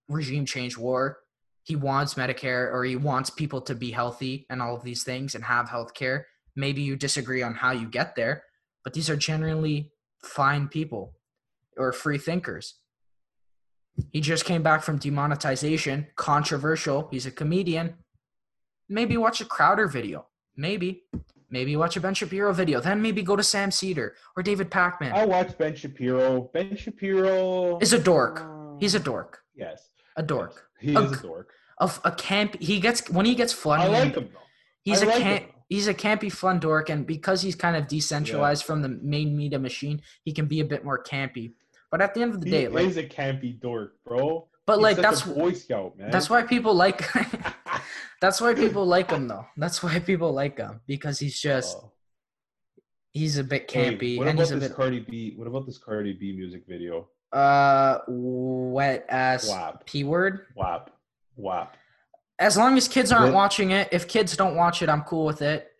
[0.10, 1.20] regime change war.
[1.64, 5.36] He wants Medicare or he wants people to be healthy and all of these things
[5.36, 6.28] and have health care.
[6.56, 8.44] Maybe you disagree on how you get there,
[8.84, 9.92] but these are generally
[10.24, 11.14] fine people
[11.78, 12.76] or free thinkers.
[14.12, 17.08] He just came back from demonetization, controversial.
[17.12, 17.96] He's a comedian.
[18.90, 20.28] Maybe watch a Crowder video.
[20.56, 21.04] Maybe.
[21.50, 22.80] Maybe watch a Ben Shapiro video.
[22.82, 25.14] Then maybe go to Sam Seder or David Pakman.
[25.14, 26.50] I watch Ben Shapiro.
[26.54, 28.42] Ben Shapiro Is a dork.
[28.42, 29.40] Uh, he's a dork.
[29.56, 30.68] Yes, A dork.
[30.80, 31.52] He A is a dork.
[31.78, 32.60] Of a camp.
[32.60, 33.84] He gets when he gets funny.
[33.84, 34.40] I like him though.
[34.84, 35.44] He's I a like camp.
[35.44, 35.50] him.
[35.74, 39.58] He's a campy, fun dork, and because he's kind of decentralized from the main media
[39.58, 41.54] machine, he can be a bit more campy.
[41.90, 44.48] But at the end of the He day, like, is a campy dork, bro.
[44.68, 46.12] but He's like that's Boy Scout, man.
[46.12, 47.02] that's why people like.
[48.22, 49.48] that's why people like him, though.
[49.58, 51.92] That's why people like him because he's just Oh.
[53.12, 55.34] he's a bit Hey, campy what and about he's a this bit Cardi B?
[55.38, 57.10] What about this Cardi B music video?
[57.32, 60.46] uh wet ass WAP, p word.
[60.56, 60.92] WAP,
[61.36, 61.78] WAP.
[62.40, 65.42] As long as kids aren't watching it, if kids don't watch it, I'm cool with
[65.42, 65.74] it.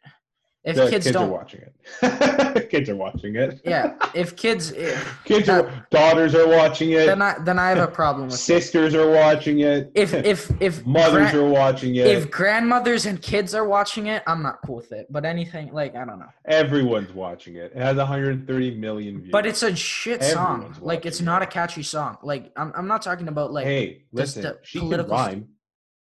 [0.66, 2.70] If kids, kids don't, are watching it.
[2.72, 3.60] kids are watching it.
[3.66, 7.06] yeah, if kids, eh, kids are daughters are watching it.
[7.06, 8.38] then I then I have a problem with it.
[8.38, 9.92] Sisters are watching it.
[9.94, 12.08] If if if mothers are watching it.
[12.08, 15.08] if grandmothers and kids are watching it, I'm not cool with it.
[15.12, 16.30] But anything like I don't know.
[16.46, 17.74] Everyone's watching it.
[17.76, 19.32] It has 130 million views.
[19.34, 20.62] But it's a shit song.
[20.62, 22.18] Everyone's Like it's not a catchy song.
[22.24, 25.48] Like I'm I'm not talking about like hey, listen, she can political st- rhyme.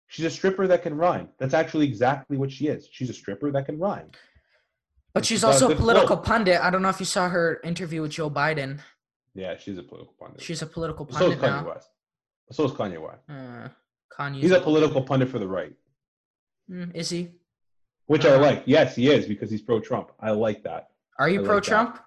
[0.10, 1.30] She's a stripper that can rhyme.
[1.38, 2.90] That's actually exactly what she is.
[2.92, 4.10] She's a stripper that can rhyme.
[5.14, 6.24] but she's she's also a political flow.
[6.26, 6.60] pundit.
[6.62, 8.80] I don't know if you saw her interview with Joe Biden.
[9.36, 10.42] Yeah, she's a political pundit.
[10.42, 11.68] She's a political so is pundit Kanye now.
[11.70, 11.90] West.
[12.52, 13.22] So is Kanye West.
[13.30, 13.70] Uh,
[14.18, 15.74] Kanye's He's a political pundit for the right,
[16.70, 17.30] Mm, is he?
[18.08, 18.64] which I Uh, like.
[18.66, 20.12] Yes, he is because he's pro-Trump.
[20.20, 20.90] I like that.
[21.20, 21.64] Are you I like pro that.
[21.66, 22.00] Trump?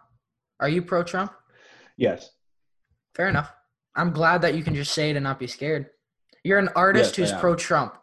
[0.58, 1.32] Are you pro Trump?
[1.96, 2.30] Yes.
[3.14, 3.52] Fair enough.
[3.94, 5.86] I'm glad that you can just say it and not be scared.
[6.44, 7.96] You're an artist Yes, who's pro Trump.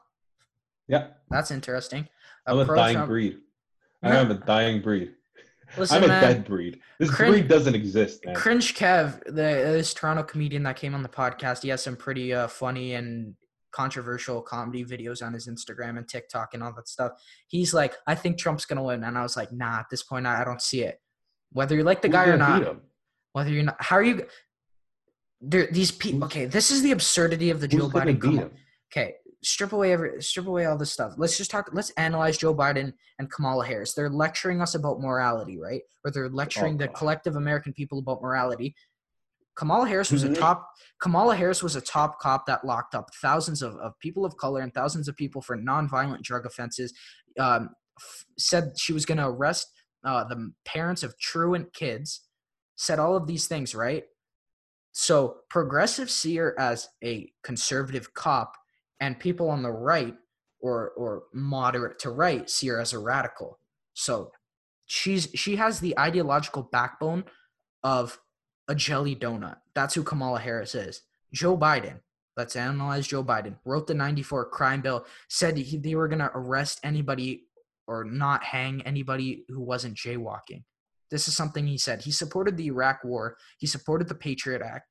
[0.87, 1.07] Yeah.
[1.29, 2.07] That's interesting.
[2.45, 3.37] I'm a dying pro-Trump- breed.
[4.01, 5.13] I am a dying breed.
[5.77, 6.23] Listen, I'm a man.
[6.23, 6.79] dead breed.
[6.97, 8.33] This Crin- breed doesn't exist, man.
[8.33, 12.33] Cringe Kev, the this Toronto comedian that came on the podcast, he has some pretty
[12.33, 13.35] uh, funny and
[13.71, 17.11] controversial comedy videos on his Instagram and TikTok and all that stuff.
[17.47, 20.25] He's like, I think Trump's gonna win, and I was like, Nah, at this point,
[20.25, 20.99] I, I don't see it.
[21.51, 22.77] Whether you like the Who's guy or not,
[23.33, 24.25] whether you're not, how are you?
[25.41, 26.25] There, these people.
[26.25, 28.21] Okay, this is the absurdity of the Who's Joe Biden.
[28.35, 28.51] him?
[28.91, 31.13] okay, strip away every, strip away all this stuff.
[31.17, 31.69] Let's just talk.
[31.71, 33.93] Let's analyze Joe Biden and Kamala Harris.
[33.93, 35.81] They're lecturing us about morality, right?
[36.03, 38.75] Or they're lecturing the collective American people about morality.
[39.55, 40.37] Kamala Harris was a Mhm.
[40.39, 40.69] top.
[41.01, 44.61] Kamala Harris was a top cop that locked up thousands of, of people of color
[44.61, 46.93] and thousands of people for nonviolent drug offenses.
[47.37, 49.67] Um, f- said she was going to arrest
[50.05, 52.21] uh, the parents of truant kids.
[52.77, 54.05] Said all of these things, right?
[54.91, 58.55] So progressives see her as a conservative cop,
[58.99, 60.15] and people on the right
[60.59, 63.59] or or moderate to right see her as a radical.
[63.93, 64.31] So
[64.85, 67.25] she's she has the ideological backbone
[67.83, 68.19] of
[68.67, 69.57] a jelly donut.
[69.73, 71.01] That's who Kamala Harris is.
[71.33, 71.99] Joe Biden.
[72.37, 73.55] Let's analyze Joe Biden.
[73.65, 77.47] Wrote the 94 crime bill, said he, they were going to arrest anybody
[77.87, 80.63] or not hang anybody who wasn't jaywalking.
[81.11, 82.01] This is something he said.
[82.03, 83.37] He supported the Iraq war.
[83.57, 84.87] He supported the Patriot Act.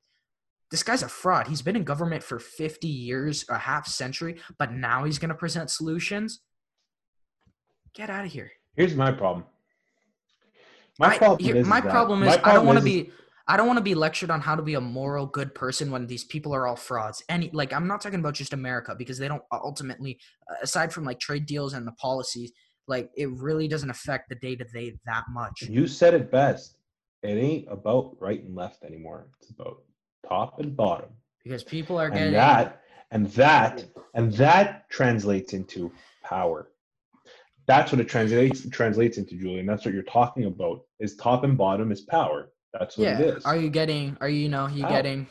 [0.71, 1.47] This guy's a fraud.
[1.47, 5.35] He's been in government for 50 years, a half century, but now he's going to
[5.35, 6.41] present solutions.
[7.95, 8.51] Get out of here.
[8.75, 9.45] Here's my problem.
[10.99, 13.11] My I- problem here- is my problem my is I don't want to be
[13.47, 16.05] I don't want to be lectured on how to be a moral good person when
[16.05, 17.23] these people are all frauds.
[17.29, 21.03] Any like I'm not talking about just America because they don't ultimately uh, aside from
[21.03, 22.51] like trade deals and the policies
[22.89, 25.61] like it really doesn't affect the day to day that much.
[25.61, 26.75] You said it best.
[27.23, 29.27] It ain't about right and left anymore.
[29.41, 29.81] It's about
[30.27, 31.09] top and bottom.
[31.43, 32.81] Because people are getting And that
[33.11, 33.85] and that
[34.15, 35.91] and that translates into
[36.23, 36.71] power.
[37.67, 39.65] That's what it translates translates into, Julian.
[39.65, 40.81] That's what you're talking about.
[40.99, 42.51] Is top and bottom is power.
[42.73, 43.19] That's what yeah.
[43.19, 43.45] it is.
[43.45, 44.91] Are you getting are you, you know you Power.
[44.91, 45.27] getting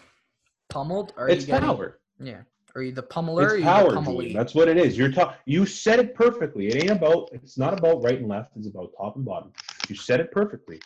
[0.70, 1.12] pummeled?
[1.16, 1.98] Are it's you getting power.
[2.20, 2.42] yeah?
[2.78, 3.54] Are you the pummeler?
[3.56, 4.32] It's power, Julian.
[4.32, 4.96] That's what it is.
[4.96, 5.34] You're talking.
[5.46, 6.68] You said it perfectly.
[6.68, 7.28] It ain't about.
[7.32, 8.52] It's not about right and left.
[8.56, 9.52] It's about top and bottom.
[9.88, 10.80] You said it perfectly.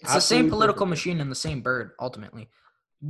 [0.00, 0.90] It's the same political perfectly.
[0.90, 1.90] machine and the same bird.
[2.00, 2.48] Ultimately,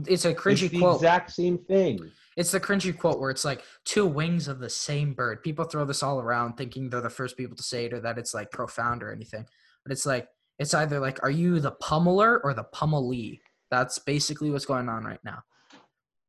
[0.09, 0.97] it's a It's cringy the quote.
[0.97, 2.11] exact same thing.
[2.37, 5.43] It's the cringy quote where it's like two wings of the same bird.
[5.45, 8.19] People throw this all around thinking they're the first people to say it or that
[8.19, 9.47] it's like profound or anything.
[9.85, 10.27] But it's like
[10.59, 13.39] it's either like are you the pummeler or the pummelee?
[13.71, 15.45] That's basically what's going on right now.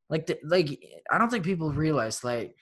[0.09, 0.79] Like the, like
[1.11, 2.55] I don't think people realize like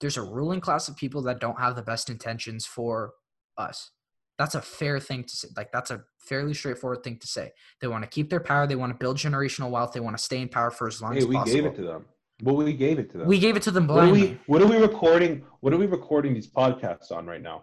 [0.00, 3.12] there's a ruling class of people that don't have the best intentions for
[3.56, 3.90] us.
[4.38, 5.48] That's a fair thing to say.
[5.56, 7.52] Like that's a fairly straightforward thing to say.
[7.80, 8.66] They want to keep their power.
[8.66, 9.92] They want to build generational wealth.
[9.92, 11.54] They want to stay in power for as long Hey, as we possible.
[11.54, 12.04] gave it to them.
[12.42, 13.28] Well, we gave it to them.
[13.28, 14.38] We gave it to them what are we?
[14.46, 15.44] What are we recording?
[15.60, 17.62] What are we recording these podcasts on right now?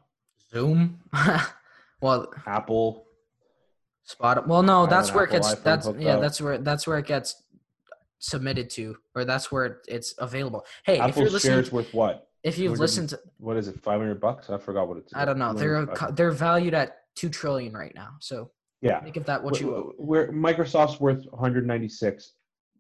[0.49, 0.99] Zoom.
[2.01, 3.05] well, Apple.
[4.03, 4.47] spot.
[4.47, 5.53] Well, no, that's where it gets.
[5.55, 6.15] That's yeah.
[6.15, 6.21] up.
[6.21, 7.43] That's where that's where it gets
[8.20, 10.65] submitted to, or that's where it, it's available.
[10.86, 12.28] Hey, if you're listening, shares worth what?
[12.43, 13.82] if you've 200 listened, to, What is it?
[13.82, 14.49] Five hundred bucks?
[14.49, 15.13] I forgot what it's.
[15.15, 15.53] I don't know.
[15.53, 18.11] They're 200, co- they're valued at two trillion right now.
[18.20, 18.51] So
[18.82, 19.01] yeah.
[19.01, 19.93] think of that what you owe.
[19.97, 22.34] Where Microsoft's worth 196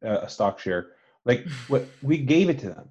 [0.05, 0.91] uh, a stock share.
[1.25, 2.89] Like what we gave it to them.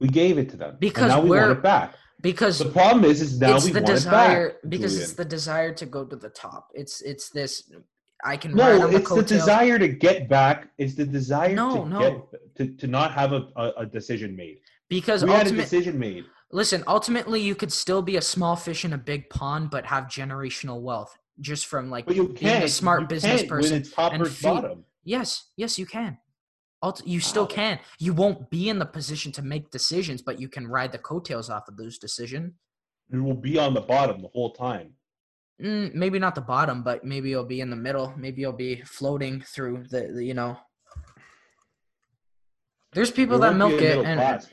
[0.00, 0.70] We gave it to them.
[0.70, 1.94] And Because now we want it back.
[2.20, 4.70] Because The problem is, is now it's we the want desire it back.
[4.70, 5.02] because Julian.
[5.04, 6.68] it's the desire to go to the top.
[6.74, 7.70] It's it's this.
[8.24, 9.28] I can ride no, the it's the coattails.
[9.28, 10.68] desire to get back.
[10.78, 11.98] It's the desire No, to no.
[12.00, 14.58] get to, to not have a, a, a decision made.
[14.88, 16.24] because we had a decision made.
[16.50, 20.04] Listen, ultimately, you could still be a small fish in a big pond, but have
[20.04, 23.84] generational wealth just from like being a smart business person.
[23.98, 24.84] And feed- bottom.
[25.04, 26.18] Yes, yes, you can.
[26.82, 27.54] Ult- you still How?
[27.54, 27.78] can.
[27.98, 31.50] You won't be in the position to make decisions, but you can ride the coattails
[31.50, 32.54] off of those decisions.
[33.12, 34.92] You will be on the bottom the whole time.
[35.62, 38.14] Mm, maybe not the bottom, but maybe you'll be in the middle.
[38.16, 40.56] Maybe you'll be floating through the, the you know.
[42.92, 44.48] There's people that milk it, and class.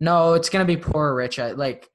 [0.00, 1.38] No, it's gonna be poor or rich.
[1.38, 1.88] I, like,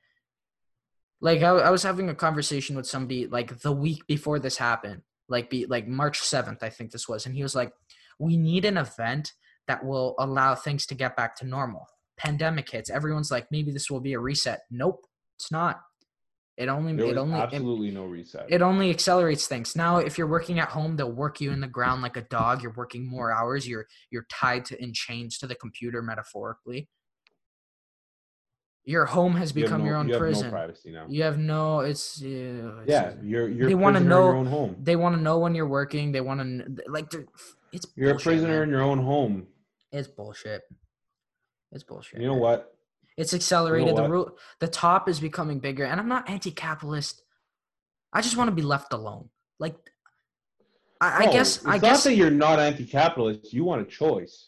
[1.19, 5.01] like I, I was having a conversation with somebody like the week before this happened,
[5.27, 7.73] like be like March seventh, I think this was, and he was like,
[8.17, 9.33] "We need an event
[9.67, 11.85] that will allow things to get back to normal."
[12.17, 15.05] Pandemic hits, everyone's like, "Maybe this will be a reset." Nope,
[15.37, 15.81] it's not.
[16.61, 18.45] It only There it only it, absolutely no reset.
[18.47, 19.75] it only accelerates things.
[19.75, 22.61] Now, if you're working at home, they'll work you in the ground like a dog.
[22.61, 23.67] You're working more hours.
[23.67, 26.87] You're you're tied to in chains to the computer, metaphorically.
[28.83, 30.45] Your home has become no- your own you have prison.
[30.47, 31.05] No privacy now.
[31.09, 31.79] You have no.
[31.81, 32.25] It's, uh,
[32.81, 34.75] it's Yeah, you're you're They wanna prisoner in your know- own home.
[34.83, 36.11] They want to know when you're working.
[36.11, 37.11] They want to like.
[37.71, 38.63] It's You're a prisoner man.
[38.63, 39.47] in your own home.
[39.91, 40.61] It's bullshit.
[41.71, 42.19] It's bullshit.
[42.21, 42.41] You know man.
[42.41, 42.75] what?
[43.17, 43.95] It's accelerated.
[43.95, 44.09] the what?
[44.11, 47.21] rule, the top is becoming bigger, and I'm not anti-capitalist.
[48.13, 49.29] I just want to be left alone.
[49.59, 49.75] Like,
[50.99, 51.57] I, I guess.
[51.57, 52.03] It's I not guess.
[52.05, 53.53] that you're not anti-capitalist.
[53.53, 54.47] You want a choice.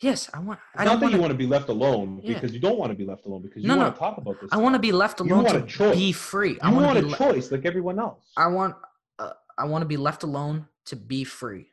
[0.00, 0.58] Yes, I want.
[0.74, 2.34] It's I not don't that you want to be left alone Yeah.
[2.34, 3.92] because you don't want to be left alone because you No, want no.
[3.92, 4.48] to talk about this.
[4.50, 5.94] I want to be left You alone want to choice.
[5.94, 6.58] be free.
[6.60, 7.10] I You want want to a be.
[7.10, 8.76] le- choice like everyone else I want.
[9.18, 11.66] Uh, I want to be left alone to be free.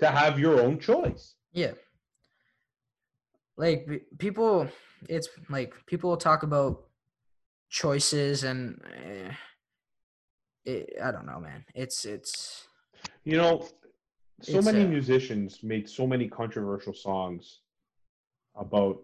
[0.00, 1.34] to have your own choice.
[1.52, 1.72] Yeah.
[3.56, 3.88] Like
[4.18, 4.68] people,
[5.08, 6.84] it's like people talk about
[7.68, 9.32] choices and eh,
[10.64, 11.64] it, I don't know, man.
[11.74, 12.66] It's it's
[13.24, 13.68] You know,
[14.42, 17.60] so It's, many uh, musicians made so many controversial songs
[18.56, 19.00] about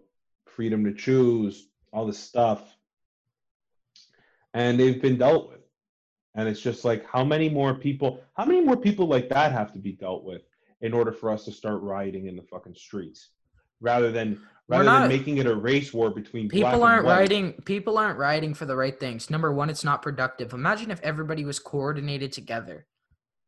[0.47, 2.77] freedom to choose, all this stuff,
[4.55, 5.61] and they've been dealt with.
[6.35, 8.21] And it's just like, how many more people?
[8.35, 10.43] How many more people like that have to be dealt with
[10.83, 13.31] in order for us to start rioting in the fucking streets,
[13.81, 17.99] rather than rather not- than making it a race war between people aren't writing people
[17.99, 19.31] aren't writing for the right things.
[19.31, 20.53] Number one, it's not productive.
[20.53, 22.87] Imagine if everybody was coordinated together.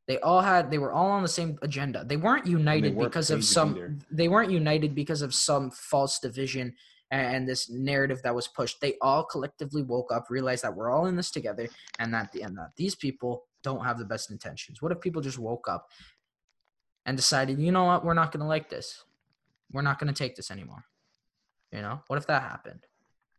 [0.07, 2.05] They all had they were all on the same agenda.
[2.05, 3.97] They weren't united weren't because of some there.
[4.11, 6.75] they weren't united because of some false division
[7.11, 8.81] and this narrative that was pushed.
[8.81, 11.69] They all collectively woke up, realized that we're all in this together
[11.99, 14.81] and that the and that these people don't have the best intentions.
[14.81, 15.89] What if people just woke up
[17.05, 19.05] and decided, you know what, we're not gonna like this.
[19.71, 20.85] We're not gonna take this anymore.
[21.73, 22.01] You know?
[22.07, 22.87] What if that happened?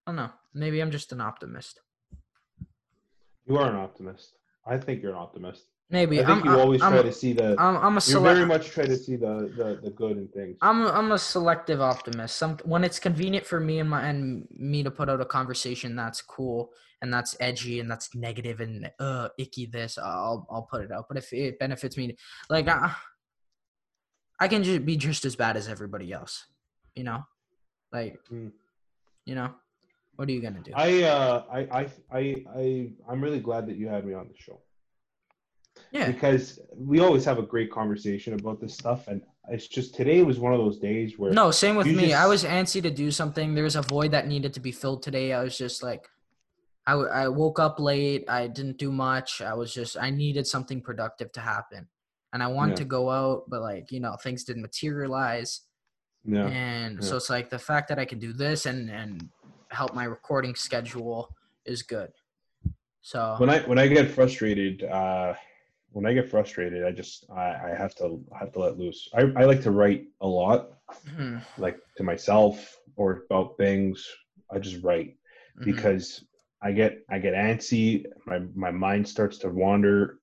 [0.06, 0.32] I don't know.
[0.54, 1.80] Maybe I'm just an optimist.
[3.46, 4.36] You are an optimist.
[4.66, 5.64] I think you're an optimist.
[5.92, 7.56] Maybe I think I'm, you I'm- always I'm, try to see the.
[7.58, 10.58] I'm, I'm a you very much try to see the, the the good in things.
[10.62, 12.38] I'm a, I'm a selective optimist.
[12.38, 15.96] Some when it's convenient for me and my and me to put out a conversation
[15.96, 16.70] that's cool
[17.02, 21.06] and that's edgy and that's negative and uh icky this I'll I'll put it out.
[21.08, 22.16] But if it benefits me,
[22.52, 22.94] like I,
[24.40, 26.46] I can just be just as bad as everybody else,
[26.96, 27.24] you know,
[27.92, 28.52] like Mm.
[29.26, 29.54] you know,
[30.16, 30.72] what are you gonna do?
[30.76, 34.38] I uh I I I I I'm really glad that you had me on the
[34.38, 34.62] show.
[35.92, 40.22] yeah, because we always have a great conversation about this stuff and it's just today
[40.24, 42.14] was one of those days where no, same with me.
[42.14, 43.56] I was antsy to do something.
[43.56, 45.34] There was a void that needed to be filled today.
[45.34, 46.08] I was just like.
[46.88, 48.28] I, w- I woke up late.
[48.28, 49.42] I didn't do much.
[49.44, 51.88] I was just, I needed something productive to happen.
[52.34, 52.78] And I wanted Yeah.
[52.78, 55.62] to go out, but like, you know, things didn't materialize.
[56.26, 59.30] yeah And so it's like the fact that I can do this and, and
[59.72, 61.30] help my recording schedule
[61.66, 62.12] is good.
[63.02, 65.34] So, when I when I get frustrated uh
[65.92, 69.10] when I get frustrated I just I, I have to I have to let loose.
[69.14, 70.72] I, I like to write a lot
[71.08, 74.06] mhm, like to myself or about things.
[74.52, 75.18] I just write
[75.58, 75.64] mhm.
[75.66, 76.26] because
[76.62, 80.19] I get I get antsy, my my mind starts to wander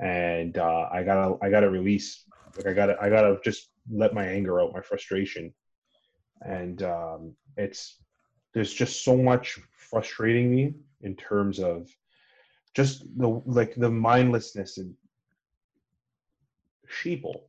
[0.00, 2.24] and uh I gotta I gotta release
[2.56, 5.52] like I gotta I gotta just let my anger out, my frustration.
[6.42, 7.98] And um it's
[8.54, 11.88] there's just so much frustrating me in terms of
[12.74, 14.94] just the like the mindlessness and
[16.88, 17.42] sheeple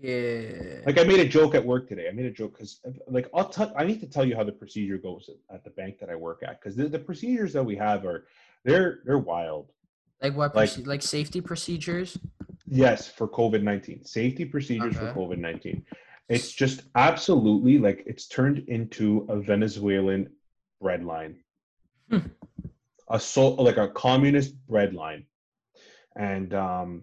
[0.00, 0.80] yeah.
[0.86, 2.08] like I made a joke at work today.
[2.08, 3.72] I made a joke because, like, I'll tell.
[3.76, 6.16] I need to tell you how the procedure goes at, at the bank that I
[6.16, 8.26] work at because the, the procedures that we have are
[8.64, 9.70] they're they're wild.
[10.24, 12.18] Like what, like- proce- like safety procedures?
[12.66, 15.84] Yes, for COVID nineteen safety procedures for COVID nineteen.
[16.30, 20.30] It's just absolutely like it's turned into a Venezuelan
[20.80, 21.36] bread line,
[22.10, 22.18] Hmm.
[23.10, 25.26] a so like a communist bread line,
[26.16, 27.02] and um,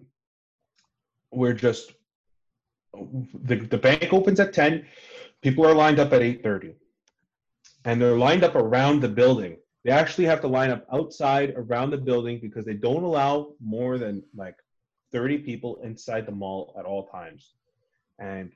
[1.30, 1.92] we're just
[3.44, 4.84] the the bank opens at ten.
[5.42, 6.74] People are lined up at eight thirty,
[7.84, 9.56] and they're lined up around the building.
[9.84, 13.98] They actually have to line up outside around the building because they don't allow more
[13.98, 14.56] than like
[15.12, 17.54] 30 people inside the mall at all times.
[18.18, 18.52] And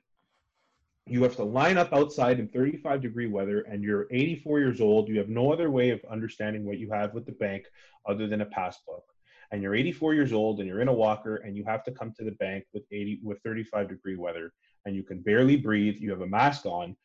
[1.05, 5.07] you have to line up outside in 35 degree weather and you're 84 years old.
[5.07, 7.65] You have no other way of understanding what you have with the bank
[8.05, 9.03] other than a passbook.
[9.51, 12.13] And you're 84 years old and you're in a walker and you have to come
[12.17, 14.51] to the bank with 80 with 35 degree weather
[14.85, 15.95] and you can barely breathe.
[15.99, 16.95] You have a mask on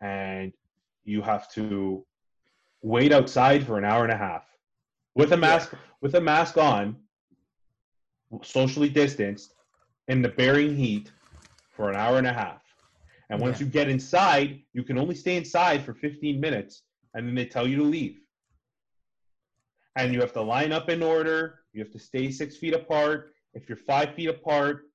[0.00, 0.52] and
[1.04, 2.04] you have to
[2.84, 4.44] wait outside for an hour and a half
[5.14, 5.72] with a mask
[6.02, 6.94] with a mask on
[8.42, 9.54] socially distanced
[10.08, 11.10] in the bearing heat
[11.70, 12.60] for an hour and a half.
[13.30, 13.66] And once Yeah.
[13.66, 16.82] you get inside, you can only stay inside for 15 minutes
[17.14, 18.20] and then they tell you to leave.
[19.96, 21.60] And you have to line up in order.
[21.72, 23.32] You have to stay six feet apart.
[23.54, 24.90] If you're five feet apart,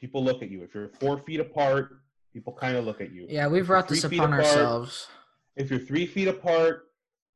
[0.00, 0.64] people look at you.
[0.64, 2.00] If you're four feet apart,
[2.32, 3.26] people kind of look at you.
[3.28, 5.06] Yeah, we've brought this upon apart- ourselves.
[5.54, 6.88] If you're three feet apart,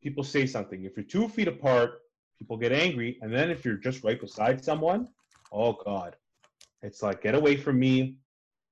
[0.02, 0.84] people say something.
[0.84, 2.00] If you're two feet apart,
[2.38, 3.18] people get angry.
[3.22, 5.08] And then if you're just right beside someone,
[5.52, 6.16] oh God,
[6.82, 8.16] it's like, get away from me.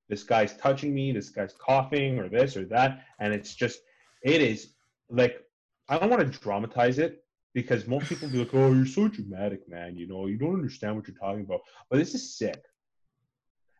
[0.07, 1.11] This guy's touching me.
[1.11, 3.05] This guy's coughing or this or that.
[3.19, 3.79] And it's just,
[4.23, 4.73] it is
[5.09, 5.41] like,
[5.89, 7.23] I don't want to dramatize it
[7.53, 9.97] because most people be like, oh, you're so dramatic, man.
[9.97, 11.61] You know, you don't understand what you're talking about.
[11.89, 12.61] But this is sick.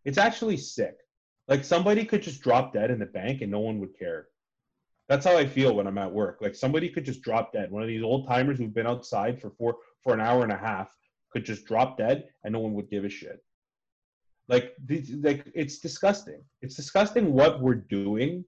[0.04, 0.98] It's actually sick.
[1.48, 4.28] Like somebody could just drop dead in the bank and no one would care.
[5.08, 6.40] That's how I feel when I'm at work.
[6.42, 7.72] Like somebody could just drop dead.
[7.72, 10.58] One of these old timers who've been outside for four for an hour and a
[10.58, 10.90] half
[11.32, 13.44] could just drop dead and no one would give a shit.
[14.48, 14.74] Like
[15.22, 16.42] like it's disgusting.
[16.62, 18.46] It's disgusting what we're doing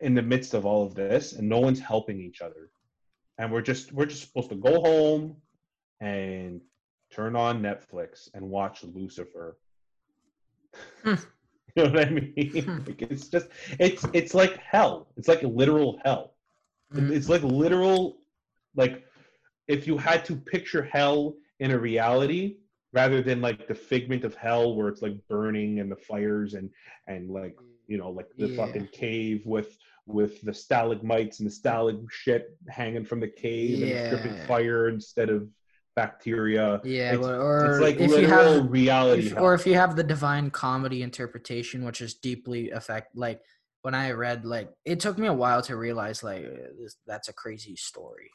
[0.00, 2.70] in the midst of all of this and no one's helping each other.
[3.38, 5.36] And we're just we're just supposed to go home
[6.00, 6.60] and
[7.10, 9.56] turn on Netflix and watch Lucifer.
[11.04, 11.14] Hmm.
[11.76, 12.62] You know what I mean?
[12.64, 12.78] Hmm.
[12.86, 15.08] like it's just it's it's like hell.
[15.16, 16.34] It's like literal hell.
[16.94, 17.10] Mhm.
[17.10, 18.18] It's like literal
[18.76, 19.04] like
[19.68, 22.56] if you had to picture hell in a reality
[22.92, 26.68] rather than like the figment of hell where it's like burning and the fires and
[27.06, 28.56] and like you know like the Yeah.
[28.56, 33.90] fucking cave with with the stalagmites and the stalag shit hanging from the cave and
[33.92, 35.48] it's dripping fire instead of
[35.94, 36.80] bacteria.
[36.84, 40.02] Yeah, it's, or it's like if you have reality if, or if you have the
[40.04, 43.40] divine comedy interpretation which is deeply affect like
[43.82, 46.42] when i read like it took me a while to realize like
[46.78, 48.30] this, that's a crazy story.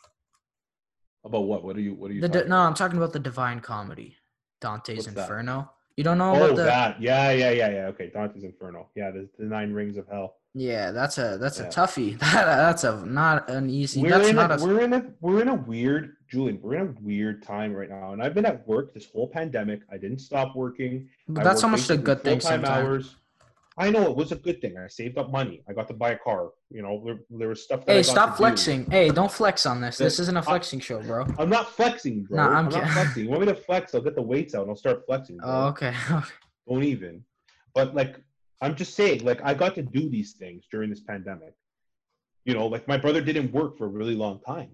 [1.26, 1.64] About what?
[1.64, 4.16] What are you what are you the no i'm talking about the divine comedy
[4.62, 5.22] dante's What's that?
[5.22, 5.72] inferno.
[5.98, 7.02] You don't know oh about the that.
[7.02, 7.86] Yeah yeah yeah yeah.
[7.88, 8.90] Okay dante's inferno.
[8.96, 10.36] Yeah the, the nine rings of hell.
[10.54, 11.66] Yeah that's a that's Yeah.
[11.66, 12.20] a toughie.
[12.20, 15.06] That that's a not an easy we're that's in not a, a we're in a
[15.22, 18.46] we're in a weird Julian, we're in a weird time right now, and I've been
[18.46, 19.82] at work this whole pandemic.
[19.92, 21.10] I didn't stop working.
[21.28, 23.16] But I that's almost a good thing sometimes.
[23.80, 24.76] I know it was a good thing.
[24.76, 25.62] I saved up money.
[25.70, 26.50] I got to buy a car.
[26.72, 27.86] You know, there, there was stuff.
[27.86, 28.38] That I Hey, stop to do.
[28.38, 28.90] flexing.
[28.90, 29.98] Hey, don't flex on this.
[29.98, 31.28] This isn't a uh, flexing show, bro.
[31.38, 32.38] I'm not flexing, bro.
[32.38, 33.24] Nah, I'm I'm, not flexing.
[33.26, 33.94] You want me to flex?
[33.94, 35.38] I'll get the weights out and I'll start flexing.
[35.38, 35.48] Bro.
[35.48, 35.94] Oh, okay.
[36.68, 37.24] Don't even.
[37.76, 38.20] But like,
[38.62, 41.54] I'm just saying, like, I got to do these things during this pandemic.
[42.46, 44.72] You know, like my brother didn't work for a really long time.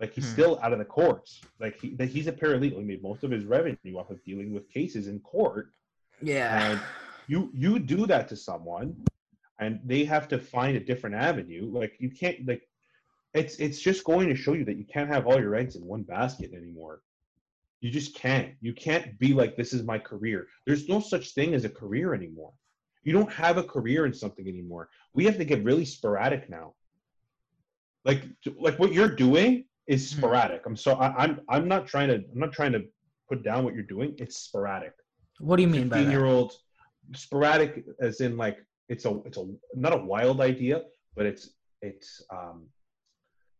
[0.00, 0.32] Like he's Hmm.
[0.32, 1.40] still out of the courts.
[1.60, 2.78] Like he, that he's a paralegal.
[2.78, 5.72] He made most of his revenue off of dealing with cases in court.
[6.20, 6.72] yeah.
[6.72, 6.80] And
[7.26, 8.94] you you do that to someone,
[9.58, 11.70] and they have to find a different avenue.
[11.72, 12.68] Like you can't like,
[13.32, 15.84] it's it's just going to show you that you can't have all your eggs in
[15.86, 17.00] one basket anymore.
[17.80, 18.54] You just can't.
[18.60, 20.48] You can't be like this is my career.
[20.66, 22.52] There's no such thing as a career anymore.
[23.04, 24.88] You don't have a career in something anymore.
[25.14, 26.74] We have to get really sporadic now.
[28.04, 28.22] Like
[28.58, 30.18] like what you're doing is Hmm.
[30.18, 30.62] sporadic.
[30.66, 32.82] I'm so I, I'm I'm not trying to I'm not trying to
[33.28, 34.14] put down what you're doing.
[34.18, 34.92] It's sporadic
[35.40, 36.12] What do you mean by 15 that?
[36.12, 36.52] year old
[37.14, 38.58] sporadic as in like
[38.88, 39.44] it's a it's a
[39.74, 40.82] not a wild idea
[41.16, 41.50] but it's
[41.82, 42.66] it's um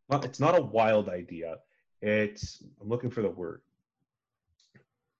[0.08, 1.56] not it's not a wild idea
[2.00, 3.60] it's i'm looking for the word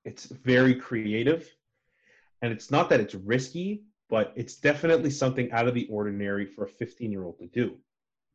[0.05, 1.51] it's very creative
[2.43, 6.65] and it's not that it's risky but it's definitely something out of the ordinary for
[6.65, 7.77] a 15 year old to do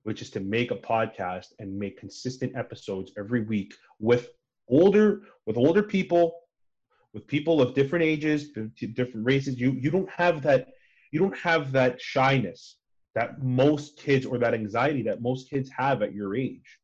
[0.04, 4.30] which is to make a podcast and make consistent episodes every week with
[4.68, 6.40] older with older people
[7.14, 8.52] with people of different ages,
[8.94, 9.60] different races.
[9.60, 10.68] You you don't have that
[11.12, 12.78] you don't have that shyness
[13.16, 16.78] that most kids or that anxiety that most kids have at your age.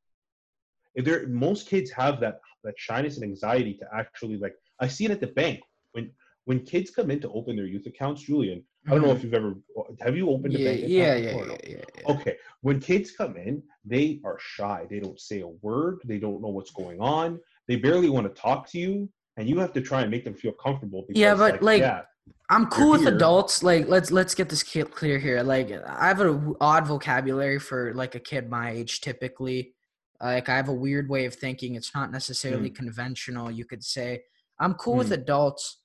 [0.96, 5.06] If there most kids have that that shyness and anxiety to actually like I see
[5.06, 5.60] it at the bank
[5.92, 6.12] when
[6.46, 8.64] when kids come in to open their youth accounts, Julian.
[8.88, 9.56] I don't know if you've ever
[10.02, 11.57] have you opened a yeah, bank account yeah, yeah, no?
[11.68, 12.12] yeah, yeah.
[12.14, 14.86] Okay, when kids come in, they are shy.
[14.90, 15.99] They don't say a word.
[16.06, 17.40] They don't know what's going on.
[17.68, 20.36] They barely want to talk to you, and you have to try and make them
[20.36, 21.03] feel comfortable.
[21.07, 22.02] Because, Yeah, but, like, yeah,
[22.49, 23.16] I'm cool with here.
[23.16, 23.64] adults.
[23.64, 25.41] Like, let's let's get this clear here.
[25.41, 29.02] Like, I have an odd vocabulary for like a kid my age.
[29.02, 29.74] Typically,
[30.22, 31.74] like I have a weird way of thinking.
[31.74, 32.76] It's not necessarily Mm.
[32.76, 33.49] conventional.
[33.49, 34.24] You could say
[34.60, 35.22] I'm cool with Mm.
[35.24, 35.82] adults.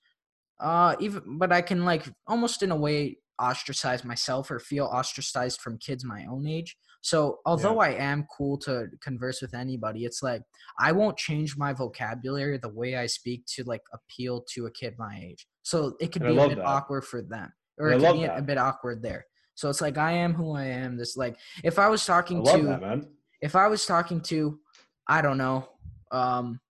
[0.61, 5.61] Uh, even but I can like almost in a way ostracize myself or feel ostracized
[5.61, 6.77] from kids my own age.
[7.03, 10.43] So although I am cool to converse with anybody, it's like
[10.79, 14.95] I won't change my vocabulary the way I speak to like appeal to a kid
[14.99, 15.47] my age.
[15.63, 16.67] So it could And be a bit that.
[16.67, 19.25] awkward for them, or And it could be a bit awkward there.
[19.55, 20.99] So it's like I am who I am.
[20.99, 23.05] This like if I was talking love to that,
[23.41, 24.59] if I was talking to,
[25.07, 25.69] I don't know,
[26.13, 26.61] um,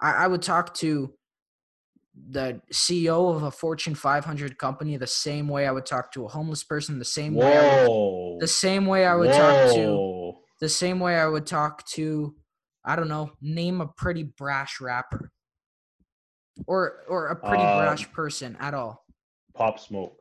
[0.00, 1.12] I, I would talk to
[2.28, 6.28] the CEO of a Fortune 500 company the same way I would talk to a
[6.28, 10.68] homeless person, the same way I would, the same way I would talk to, the
[10.68, 12.34] same way I would talk to,
[12.84, 15.30] I don't know, name a pretty brash rapper,
[16.66, 19.04] or or a pretty Um, brash person at all.
[19.54, 20.16] Pop Smoke.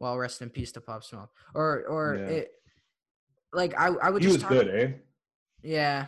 [0.00, 2.28] Well, rest in peace to Pop Smoke, or or Yeah.
[2.36, 2.50] it,
[3.52, 4.92] like I I would He just was talk, good, eh?
[5.62, 6.06] Yeah.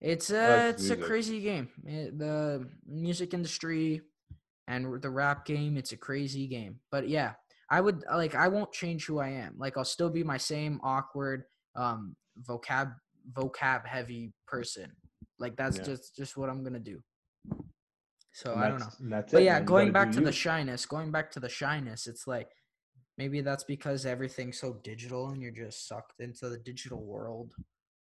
[0.00, 1.68] It's I a uh, it's a crazy game.
[1.84, 4.02] It- the music industry
[4.68, 6.80] and the rap game, it's a crazy game.
[6.90, 7.32] But yeah,
[7.70, 9.54] I would uh, like I won't change who I am.
[9.58, 11.44] Like I'll still be my same awkward
[11.74, 12.94] um vocab
[13.32, 14.92] vocab heavy person.
[15.38, 15.84] Like that's Yeah.
[15.84, 17.02] just just what I'm going to do.
[18.32, 19.22] So And I don't know.
[19.32, 19.64] But it, yeah, man.
[19.64, 22.48] Going back to the shyness, going back to the shyness, it's like
[23.16, 27.54] maybe that's because everything's so digital and you're just sucked into the digital world.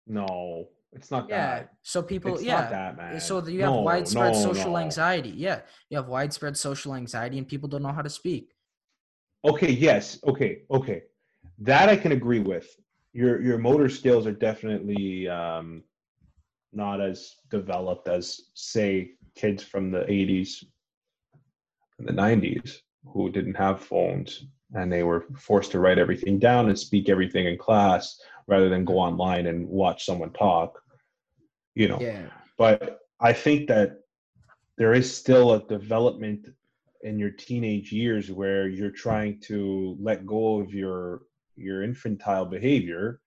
[0.06, 1.46] No, it's not Yeah.
[1.46, 1.74] that.
[1.82, 2.68] So people, It's yeah.
[2.68, 3.20] that, man.
[3.20, 4.78] So you have No, widespread no, social no.
[4.78, 5.30] anxiety.
[5.30, 8.54] Yeah, you have widespread social anxiety, and people don't know how to speak.
[9.44, 10.18] Okay, yes.
[10.24, 11.02] Okay, okay.
[11.58, 12.68] That I can agree with.
[13.12, 15.82] Your your motor skills are definitely um,
[16.72, 20.64] not as developed as say kids from the 80s
[21.98, 26.68] and the 90s who didn't have phones and they were forced to write everything down
[26.68, 30.81] and speak everything in class rather than go online and watch someone talk.
[31.74, 31.98] You know.
[32.00, 32.26] Yeah,
[32.58, 34.00] but I think that
[34.78, 36.48] there is still a development
[37.02, 41.22] in your teenage years where you're trying to let go of your
[41.56, 43.20] your infantile behavior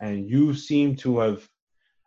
[0.00, 1.48] and you seem to have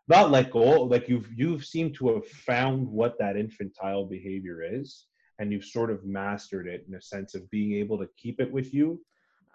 [0.08, 5.08] not let go like you've you've seemed to have found what that infantile behavior is
[5.40, 8.52] and you've sort of mastered it in a sense of being able to keep it
[8.52, 9.02] with you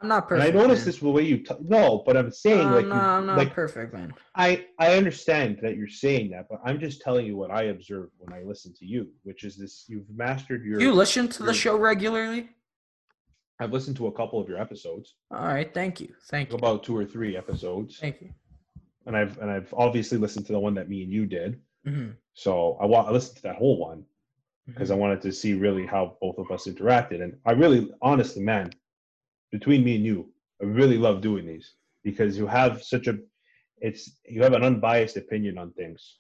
[0.03, 0.49] I'm not perfect.
[0.49, 0.87] and i noticed man.
[0.87, 3.53] this the way you t- no but i'm saying like no, you, I'm not like
[3.53, 4.15] perfect, man.
[4.35, 8.13] I I understand that you're saying that, but I'm just telling you what I observed
[8.19, 10.81] when I listened to you, which is this: you've mastered your.
[10.81, 12.49] You listen to the show regularly?
[13.59, 16.83] I've listened to a couple of your episodes, All right, thank you, thank you, about
[16.83, 18.31] two or three episodes, thank you.
[19.05, 21.61] and I've and I've obviously listened to the one that me and you did.
[21.87, 22.15] Mhm.
[22.33, 24.05] So I want I listened to that whole one
[24.67, 27.23] because I wanted to see really how both of us interacted.
[27.23, 28.71] And I really, honestly, man,
[29.51, 31.75] between me and you, I really love doing these
[32.05, 33.19] because you have such a,
[33.79, 36.17] it's you have an unbiased opinion on things.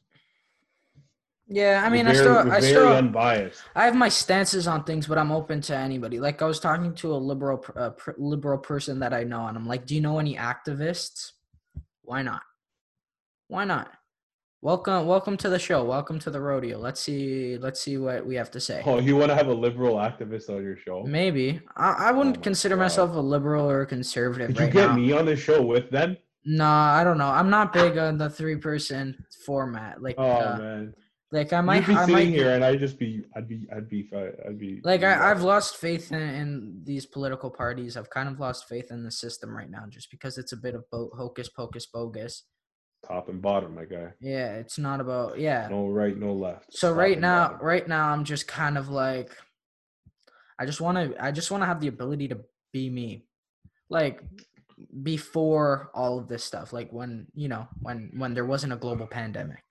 [1.52, 3.62] Yeah, I mean, You're I still, I still, unbiased.
[3.74, 6.20] I have my stances on things, but I'm open to anybody.
[6.20, 9.56] Like I was talking to a liberal, uh, per- liberal person that I know, and
[9.56, 11.32] I'm like, "Do you know any activists?
[12.02, 12.42] Why not?
[13.48, 13.90] Why not?
[14.62, 15.82] Welcome, welcome to the show.
[15.84, 16.76] Welcome to the rodeo.
[16.78, 18.82] Let's see, let's see what we have to say.
[18.84, 21.02] Oh, you want to have a liberal activist on your show?
[21.04, 22.82] Maybe I, I wouldn't Oh my consider God.
[22.82, 24.96] myself a liberal or a conservative Could you get now.
[24.96, 26.18] me on the show with them?
[26.44, 27.28] Nah, I don't know.
[27.28, 29.16] I'm not big on the three person
[29.46, 30.02] format.
[30.02, 30.94] Like, Oh uh, man,
[31.32, 33.66] like I might, you'd be I sitting might here and I'd just be, I'd be,
[33.74, 34.10] I'd be,
[34.46, 34.82] I'd be.
[34.84, 37.96] like I, I've lost faith in, in these political parties.
[37.96, 40.74] I've kind of lost faith in the system right now, just because it's a bit
[40.74, 42.42] of bo- hocus pocus bogus.
[43.06, 44.12] Top and bottom, my guy.
[44.20, 45.68] Yeah, it's not about yeah.
[45.70, 46.72] No right, no left.
[46.72, 47.66] so Top right now, bottom.
[47.66, 49.36] right now, I'm just kind of like,
[50.58, 52.40] I just want to, I just want to have the ability to
[52.72, 53.26] be me,
[53.88, 54.22] like
[55.02, 59.06] before all of this stuff, like when you know when when there wasn't a global
[59.06, 59.14] mm-hmm.
[59.14, 59.62] pandemic.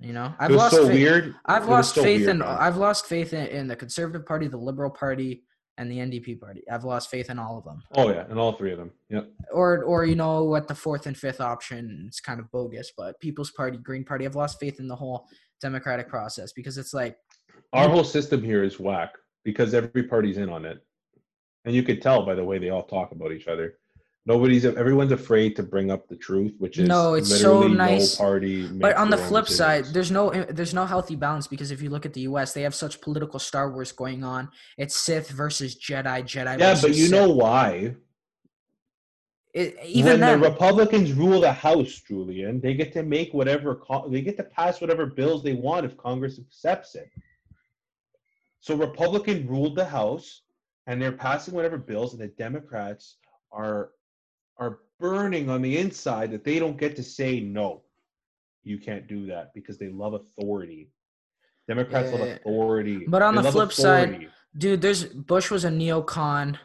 [0.00, 0.94] You know, I've lost so faith.
[0.94, 1.34] weird.
[1.44, 2.42] I've lost so faith weird, in.
[2.42, 5.42] I've lost faith in, in the Conservative Party, the Liberal Party,
[5.78, 6.62] and the NDP Party.
[6.70, 7.82] I've lost faith in all of them.
[7.94, 8.90] Oh yeah, and all three of them.
[9.08, 9.30] Yep.
[9.52, 13.18] Or or you know what the fourth and fifth option is kind of bogus, but
[13.20, 15.26] People's Party, Green Party, I've lost faith in the whole
[15.60, 17.16] democratic process because it's like
[17.72, 19.14] Our whole system here is whack
[19.44, 20.84] because every party's in on it,
[21.64, 23.78] and you could tell by the way they all talk about each other.
[24.28, 28.18] Nobody's everyone's afraid to bring up the truth, which is No, it's so nice.
[28.18, 28.66] No party.
[28.66, 31.88] but on the flip side, there's no eh, there's no healthy balance because if you
[31.88, 34.50] look at the US, they have such political Star Wars going on.
[34.76, 37.10] It's Sith versus Jedi, Jedi yeah, but you Sith.
[37.10, 37.94] know why?
[39.54, 43.80] It- even when then the Republicans rule the House, Julian, they get to make whatever
[44.10, 47.10] they get to pass whatever bills they want if Congress accepts it.
[48.60, 50.42] So Republican ruled the House,
[50.86, 53.16] and they're passing whatever bills, and the Democrats
[53.50, 53.92] are
[54.58, 57.82] are burning on the inside that they don't get to say no.
[58.64, 60.90] You can't do that because they love authority.
[61.68, 63.04] Democrats love authority.
[63.06, 66.58] But on They the flip side, dude there's bush was a neocon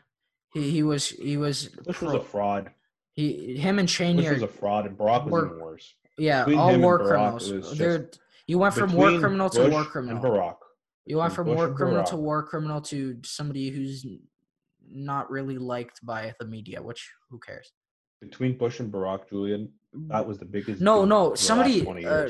[0.53, 2.71] he he was he was Bush was a fraud.
[3.11, 5.93] he him and cheney Bush was a fraud, and Barack was even worse.
[6.17, 9.89] yeah between all war criminals just- you went from war criminal to Bush war and
[9.89, 10.57] criminal Barack.
[11.05, 14.05] you went from Bush war and criminal to war criminal to somebody who's
[14.89, 17.71] not really liked by the media which who cares
[18.29, 19.69] between Bush and Barack, Julian,
[20.07, 20.81] that was the biggest.
[20.81, 22.29] No, no, of the last somebody, uh,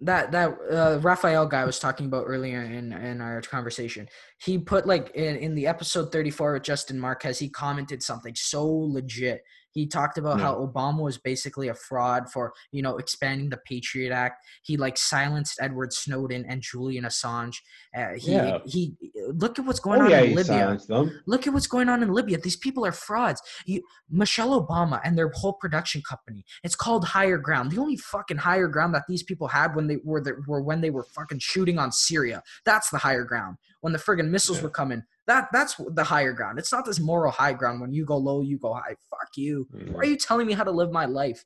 [0.00, 4.08] that that uh, Raphael guy was talking about earlier in in our conversation.
[4.38, 8.66] He put like in, in the episode 34 with Justin Marquez, he commented something so
[8.66, 9.42] legit.
[9.76, 14.10] He talked about how Obama was basically a fraud for, you know, expanding the Patriot
[14.10, 14.42] Act.
[14.62, 17.56] He like silenced Edward Snowden and Julian Assange.
[17.94, 18.58] Uh, he Yeah.
[18.64, 18.96] he
[19.28, 20.44] look at what's going oh on yeah, in Libya.
[20.44, 21.20] silenced them.
[21.26, 22.38] Look at what's going on in Libya.
[22.38, 23.42] These people are frauds.
[23.66, 26.46] You, Michelle Obama and their whole production company.
[26.64, 27.70] It's called Higher Ground.
[27.70, 30.80] The only fucking higher ground that these people had when they were the, were when
[30.80, 32.42] they were fucking shooting on Syria.
[32.64, 33.58] That's the higher ground.
[33.82, 34.64] When the friggin' missiles Yeah.
[34.64, 36.58] were coming, that that's the higher ground.
[36.58, 37.80] It's not this moral high ground.
[37.80, 38.96] When you go low, you go high.
[39.10, 39.66] Fuck you.
[39.90, 41.44] Why are you telling me how to live my life?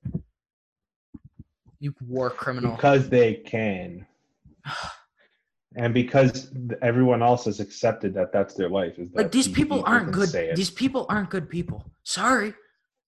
[1.78, 2.76] You war criminal.
[2.76, 4.06] Because they can.
[5.76, 6.52] And because
[6.82, 10.30] everyone else has accepted that that's their life, is that like these people aren't good
[10.56, 12.54] these people aren't good people sorry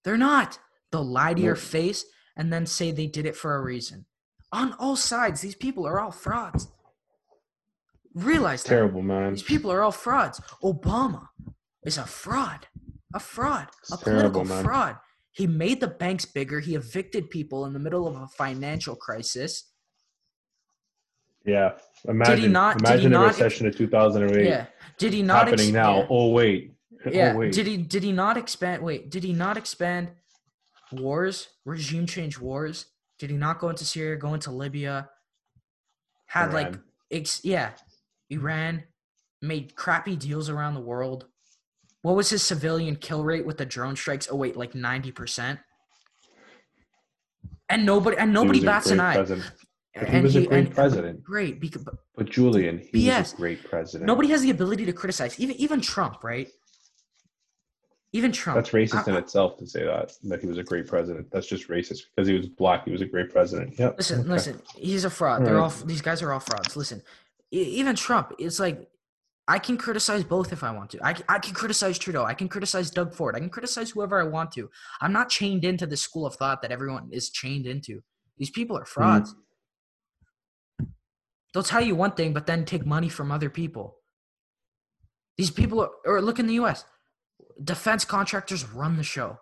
[0.05, 0.61] they're not
[0.93, 2.05] they'll lie to your face
[2.37, 4.07] and then say they did it for a reason
[4.53, 6.69] on all sides these people are all frauds
[8.15, 9.33] realize that terrible, man.
[9.33, 11.29] these people are all frauds obama
[11.85, 12.67] is a fraud
[13.15, 14.97] a fraud It's a political terrible, fraud
[15.31, 19.71] he made the banks bigger he evicted people in the middle of a financial crisis
[21.45, 21.73] Yeah,
[22.07, 22.53] imagine.
[22.53, 24.67] not- did he imagine the not- recession of 2008 yeah
[24.99, 25.97] did he not happening ex- now.
[26.01, 26.07] yeah.
[26.11, 26.75] Oh wait.
[27.11, 27.33] Yeah.
[27.35, 27.53] Oh wait.
[27.53, 30.11] Did he did he not expand wait, did he not expand
[30.93, 32.87] wars, regime change wars?
[33.19, 35.09] Did he not go into Syria, go into Libya?
[36.27, 36.83] Had like Iran.
[37.11, 37.71] ex- yeah,
[38.43, 38.83] Iran
[39.41, 41.27] made crappy deals around the world.
[42.03, 44.29] What was his civilian kill rate with the drone strikes?
[44.31, 45.59] Oh wait, like 90%.
[47.69, 49.15] And nobody and He nobody was a bats an eye.
[49.15, 49.53] President.
[49.95, 51.23] But he And was a great and- president.
[51.23, 51.85] Great because
[52.17, 53.33] But Julian, he was Yes.
[53.33, 54.07] a great president.
[54.07, 55.39] nobody has the ability to criticize.
[55.39, 56.49] Even even Trump, right?
[58.15, 58.57] Even Trump.
[58.57, 61.31] That's racist in I- I- itself to say that that he was a great president.
[61.31, 62.85] That's just racist because he was black.
[62.85, 63.79] He was a great president.
[63.79, 63.95] Yep.
[63.99, 64.29] Listen, Okay.
[64.29, 64.63] listen.
[64.77, 65.47] He's a fraud.
[65.47, 66.77] They're all these guys are all frauds.
[66.77, 67.03] Listen,
[67.53, 68.33] even Trump.
[68.39, 68.89] It's like
[69.47, 71.05] I can criticize both if I want to.
[71.05, 72.25] I, I can criticize Trudeau.
[72.25, 73.37] I can criticize Doug Ford.
[73.37, 74.71] I can criticize whoever I want to.
[75.01, 78.03] I'm not chained into the school of thought that everyone is chained into.
[78.39, 79.01] These people are mm-hmm.
[79.01, 79.35] frauds.
[81.53, 83.97] They'll tell you one thing, but then take money from other people.
[85.37, 86.85] These people are, or look in the US.
[87.63, 89.39] Defense contractors run the show.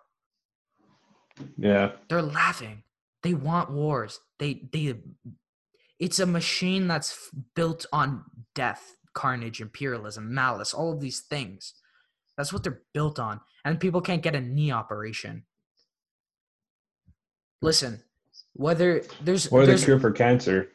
[1.57, 1.91] Yeah.
[2.09, 2.83] They're laughing.
[3.23, 4.19] They want wars.
[4.39, 4.95] They they
[6.01, 8.23] it's a machine that's f- built on
[8.55, 11.73] death, carnage, imperialism, malice, all of these things.
[12.37, 13.39] That's what they're built on.
[13.63, 15.45] And people can't get a knee operation.
[17.61, 18.01] Listen,
[18.53, 20.69] whether there's Or the there's cure for cancer.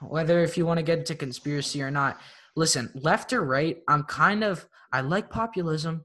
[0.00, 2.18] whether if you want to get into conspiracy or not
[2.56, 6.04] listen left or right i'm kind of i like populism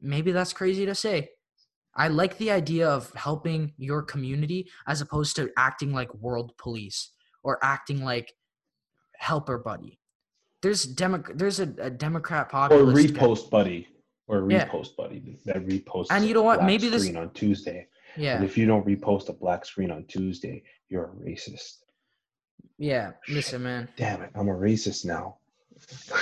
[0.00, 1.28] maybe that's crazy to say
[1.94, 7.10] i like the idea of helping your community as opposed to acting like world police
[7.42, 8.32] or acting like
[9.16, 9.98] helper buddy
[10.62, 13.88] there's demo there's a, a democrat Or populist guy- repost buddy.
[14.28, 14.66] Or Yeah.
[14.68, 15.38] repost buddy.
[15.46, 16.06] That repost.
[16.10, 16.58] And you know what?
[16.60, 17.88] black Maybe this- screen on Tuesday.
[18.16, 18.34] Yeah.
[18.34, 21.78] And yeah if you don't repost a black screen on Tuesday, you're a racist.
[22.78, 25.38] yeah listen man Damn it, I'm a racist now.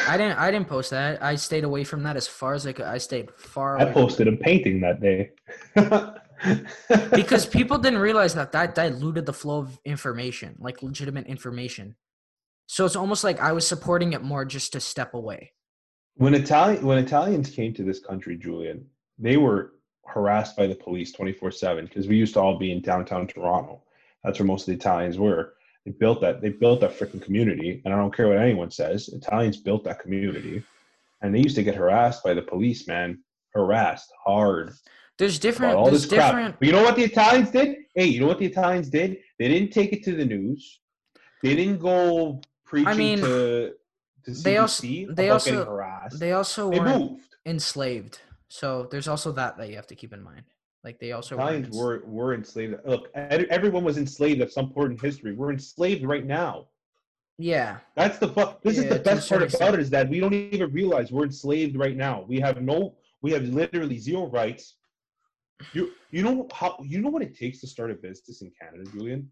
[0.09, 2.73] i didn't i didn't post that i stayed away from that as far as i
[2.73, 5.33] could i stayed far I posted a painting that day.
[7.12, 11.97] because people didn't realize that that diluted the flow of information, like legitimate information.
[12.67, 15.53] So it's almost like I was supporting it more just to step away.
[16.17, 18.87] when Italian when Italians came to this country, Julian,
[19.19, 19.75] they were
[20.07, 23.83] harassed by the police 24/7 because we used to all be in downtown Toronto.
[24.25, 25.55] That's where most of the Italians were.
[25.85, 29.09] They built that they built that freaking community, and I don't care what anyone says.
[29.09, 30.62] Italians built that community,
[31.23, 33.19] and they used to get harassed by the police, man.
[33.55, 34.75] Harassed hard
[35.21, 35.77] There's different.
[35.77, 36.31] all There's this crap.
[36.33, 36.59] different.
[36.59, 37.77] But you know what the Italians did?
[37.95, 39.19] Hey, you know what the Italians did?
[39.39, 40.81] They didn't take it to the news.
[41.43, 43.75] They didn't go preaching mean, to,
[44.25, 46.19] to CBC they also- they also- harassed.
[46.19, 47.23] They also They moved.
[47.45, 48.21] enslaved.
[48.49, 50.45] So there's also that that you have to keep in mind.
[50.85, 52.77] Like they also Italians were were enslaved.
[52.87, 55.33] Look, everyone was enslaved at some point in history.
[55.35, 56.69] We're enslaved right now.
[57.39, 60.09] Yeah, That's the fu- This Yeah, is the best part certain about it is that
[60.11, 62.25] we don't even realize we're enslaved right now.
[62.29, 62.97] We have no.
[63.23, 64.75] We have literally zero rights.
[65.73, 68.91] You you know how you know what it takes to start a business in Canada,
[68.93, 69.31] Julian?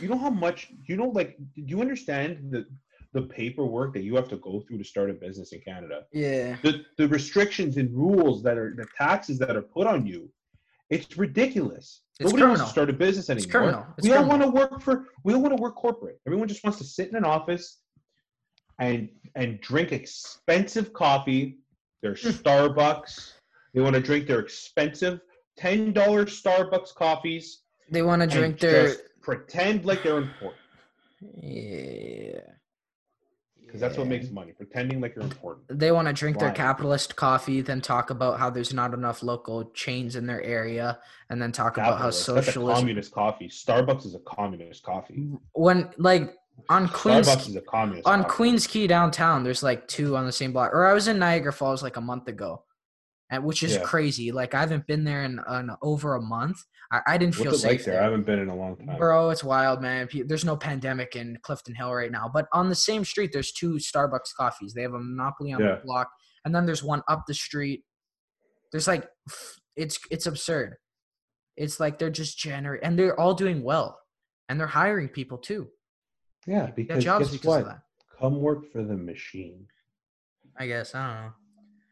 [0.00, 2.66] you know how much you know like do you understand the
[3.14, 6.02] the paperwork that you have to go through to start a business in Canada?
[6.12, 6.56] yeah.
[6.62, 10.28] the, the restrictions and rules that are the taxes that are put on you
[10.90, 12.66] it's ridiculous It's nobody wants criminal.
[12.66, 13.86] to start a business anymore It's criminal.
[13.98, 14.50] It's we all criminal.
[14.52, 17.08] want to work for we all want to work corporate everyone just wants to sit
[17.08, 17.78] in an office
[18.80, 21.58] and and drink expensive coffee
[22.02, 23.32] their starbucks
[23.74, 25.20] they want to drink their expensive
[25.58, 27.60] $10 starbucks coffees
[27.90, 28.94] They want to drink their.
[29.20, 30.60] pretend like they're important
[31.20, 32.40] Yeah.
[33.64, 37.16] because that's what makes money pretending like you're important They want to drink their capitalist
[37.16, 40.98] coffee, then talk about how there's not enough local chains in their area,
[41.30, 42.26] and then talk about how Capitalist.
[42.34, 46.34] That's a communist coffee starbucks is a communist coffee When like
[46.68, 48.06] on Queens Starbucks is a communist.
[48.08, 48.34] on coffee.
[48.34, 50.72] Queens Quay downtown, there's like two on the same block.
[50.72, 52.62] Or I was in Niagara Falls like a month ago,
[53.30, 53.82] and which is Yeah.
[53.82, 54.32] crazy.
[54.32, 56.58] Like I haven't been there in, in over a month.
[56.90, 58.00] I, I didn't feel What's it safe like there?
[58.00, 58.96] I haven't been in a long time.
[58.96, 60.08] Bro, it's wild, man.
[60.26, 63.74] There's no pandemic in Clifton Hill right now, but on the same street, there's two
[63.74, 64.72] Starbucks coffees.
[64.72, 65.74] They have a monopoly on Yeah.
[65.76, 66.08] the block,
[66.44, 67.84] and then there's one up the street.
[68.72, 69.06] There's like,
[69.76, 70.76] it's it's absurd.
[71.56, 73.98] It's like they're just generate, and they're all doing well,
[74.48, 75.68] and they're hiring people too.
[76.46, 77.60] Yeah, because jobs guess because what?
[77.60, 77.80] of that.
[78.18, 79.66] Come work for the machine.
[80.58, 81.32] I guess I don't know.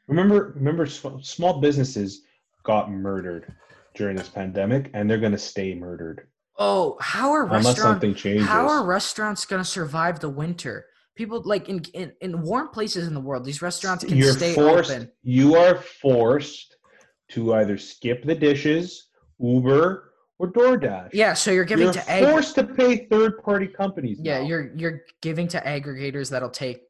[0.08, 2.22] Remember, remember, small businesses
[2.64, 3.52] got murdered
[3.94, 6.26] during this pandemic, and they're gonna stay murdered
[6.58, 7.80] Oh, how are unless restaurants?
[7.82, 8.46] something changes.
[8.46, 10.86] How are restaurants gonna survive the winter?
[11.14, 14.54] People like in, in in warm places in the world, these restaurants can You're stay
[14.54, 14.90] forced.
[14.90, 15.10] open.
[15.22, 16.76] You are forced
[17.30, 19.08] to either skip the dishes,
[19.38, 21.10] Uber, or DoorDash.
[21.12, 24.18] Yeah, so you're giving You're to forced to pay third-party companies.
[24.22, 24.46] Yeah, now.
[24.46, 26.82] you're you're giving to aggregators that'll take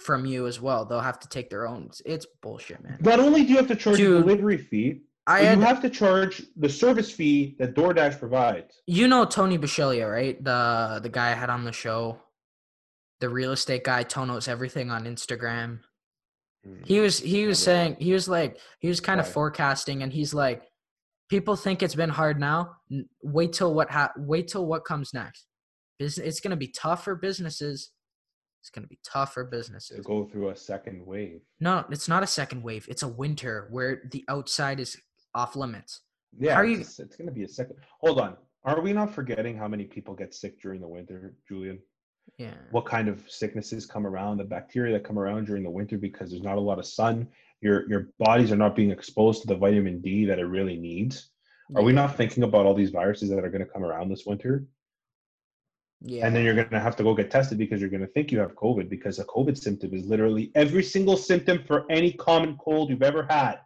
[0.00, 0.84] from you as well.
[0.84, 1.84] They'll have to take their own.
[1.84, 2.98] It's- It's bullshit, man.
[3.00, 5.90] Not only do you have to charge Dude, delivery fee, I had you have to
[5.90, 8.80] charge the service fee that DoorDash provides.
[8.86, 10.42] you know Tony Bashelia, right?
[10.42, 12.18] The the guy I had on the show,
[13.20, 14.04] the real estate guy.
[14.04, 15.80] Tonos everything on Instagram.
[16.84, 20.12] He was he was Remember saying he was like he was kind of forecasting, and
[20.12, 20.62] he's like,
[21.28, 22.76] people think it's been hard now.
[23.22, 25.46] Wait till what ha- wait till what comes next.
[25.98, 27.90] Business, it's gonna be tough for businesses.
[28.60, 30.04] It's gonna be tough for to businesses.
[30.04, 31.40] go through a second wave.
[31.60, 32.86] No, it's not a second wave.
[32.88, 34.96] It's a winter where the outside is
[35.34, 36.00] off limits.
[36.38, 37.76] Yeah, How are it's, it's going to be a second.
[38.00, 38.36] Hold on.
[38.64, 41.78] Are we not forgetting how many people get sick during the winter, Julian?
[42.36, 42.54] Yeah.
[42.72, 46.30] what kind of sicknesses come around, the bacteria that come around during the winter because
[46.30, 47.26] there's not a lot of sun.
[47.62, 51.30] Your your bodies are not being exposed to the vitamin D that it really needs.
[51.74, 54.24] Are we not thinking about all these viruses that are going to come around this
[54.26, 54.66] winter?
[56.00, 56.26] Yeah.
[56.26, 58.30] And then you're going to have to go get tested because you're going to think
[58.30, 62.56] you have COVID because a COVID symptom is literally every single symptom for any common
[62.58, 63.58] cold you've ever had,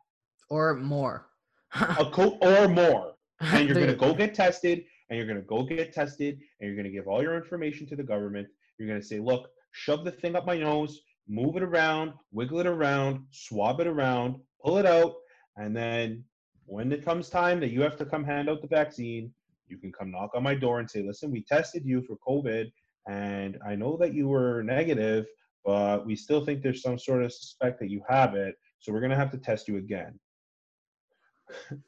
[0.48, 1.28] or more.
[1.74, 3.14] a co- or more.
[3.40, 6.68] And you're going to go get tested and you're going to go get tested and
[6.68, 8.46] you're going to give all your information to the government.
[8.78, 12.60] You're going to say, look, shove the thing up my nose, move it around, wiggle
[12.60, 15.14] it around, swab it around, pull it out.
[15.56, 16.24] And then
[16.66, 19.32] when it comes time that you have to come hand out the vaccine,
[19.72, 22.70] you can come knock on my door and say, listen, we tested you for COVID
[23.08, 25.26] and I know that you were negative,
[25.64, 28.54] but we still think there's some sort of suspect that you have it.
[28.78, 30.18] So we're going to have to test you again.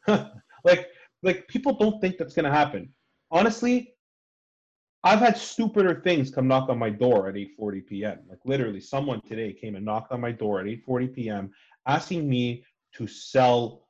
[0.65, 0.89] like,
[1.23, 2.93] like people don't think that's going to happen.
[3.31, 3.94] Honestly,
[5.05, 8.19] I've had stupider things come knock on my door at 8:40 p.m.
[8.28, 11.51] Like literally, someone today came and knocked on my door at 8:40 p.m.
[11.86, 13.86] asking me to sell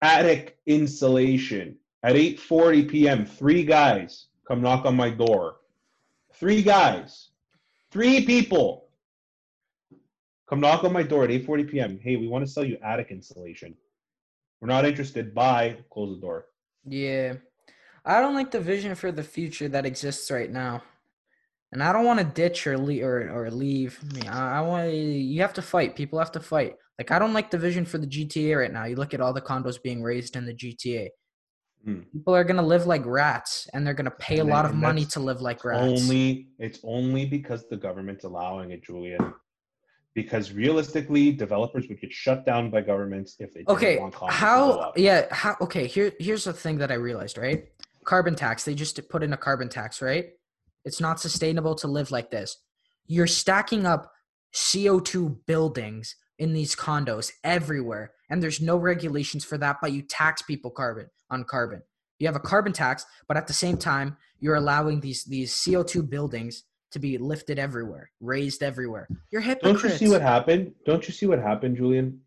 [0.00, 3.26] attic insulation at 8:40 p.m.
[3.26, 5.56] Three guys come knock on my door.
[6.34, 7.30] Three guys,
[7.90, 8.88] three people
[10.48, 12.00] come knock on my door at 8:40 p.m.
[12.02, 13.74] Hey, we want to sell you attic insulation.
[14.60, 15.34] We're not interested.
[15.34, 15.78] Bye.
[15.90, 16.46] Close the door.
[16.84, 17.34] Yeah.
[18.04, 20.82] I don't like the vision for the future that exists right now.
[21.72, 23.98] And I don't want to ditch or leave or, or leave.
[24.02, 25.96] I mean, I, I want you have to fight.
[25.96, 26.74] People have to fight.
[26.98, 28.84] Like I don't like the vision for the GTA right now.
[28.84, 31.08] You look at all the condos being raised in the GTA.
[31.84, 32.00] Hmm.
[32.12, 35.20] People are gonna live like rats, and they're gonna pay a lot of money to
[35.20, 35.82] live like rats.
[35.82, 39.34] Only it's only because the government's allowing it, Julian.
[40.14, 43.98] Because realistically, developers would get shut down by governments if they didn't okay,
[44.28, 44.92] how?
[44.94, 45.56] Yeah, how?
[45.60, 47.38] Okay, here here's the thing that I realized.
[47.38, 47.64] Right,
[48.04, 48.64] carbon tax.
[48.64, 50.00] They just put in a carbon tax.
[50.00, 50.26] Right,
[50.84, 52.58] it's not sustainable to live like this.
[53.06, 54.12] You're stacking up
[54.54, 59.76] CO2 buildings in these condos everywhere, and there's no regulations for that.
[59.80, 61.82] But you tax people carbon on carbon.
[62.18, 66.08] You have a carbon tax, but at the same time, you're allowing these these CO2
[66.08, 69.06] buildings to be lifted everywhere, raised everywhere.
[69.30, 69.82] You're hypocrites.
[69.82, 70.72] Don't you see what happened?
[70.84, 72.20] Don't you see what happened, Julian?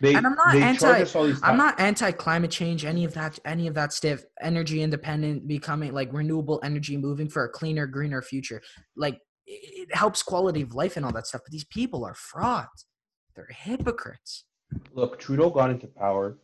[0.00, 2.86] They, And I'm not they anti- charge us all these I'm not anti climate change,
[2.86, 4.20] any of that, any of that stuff.
[4.40, 8.62] Energy independent, becoming like renewable energy, moving for a cleaner, greener future.
[8.96, 9.16] Like
[9.46, 11.42] it, it helps quality of life and all that stuff.
[11.44, 12.86] But these people are frauds.
[13.36, 14.44] They're hypocrites.
[14.94, 16.36] Look, Trudeau got into power,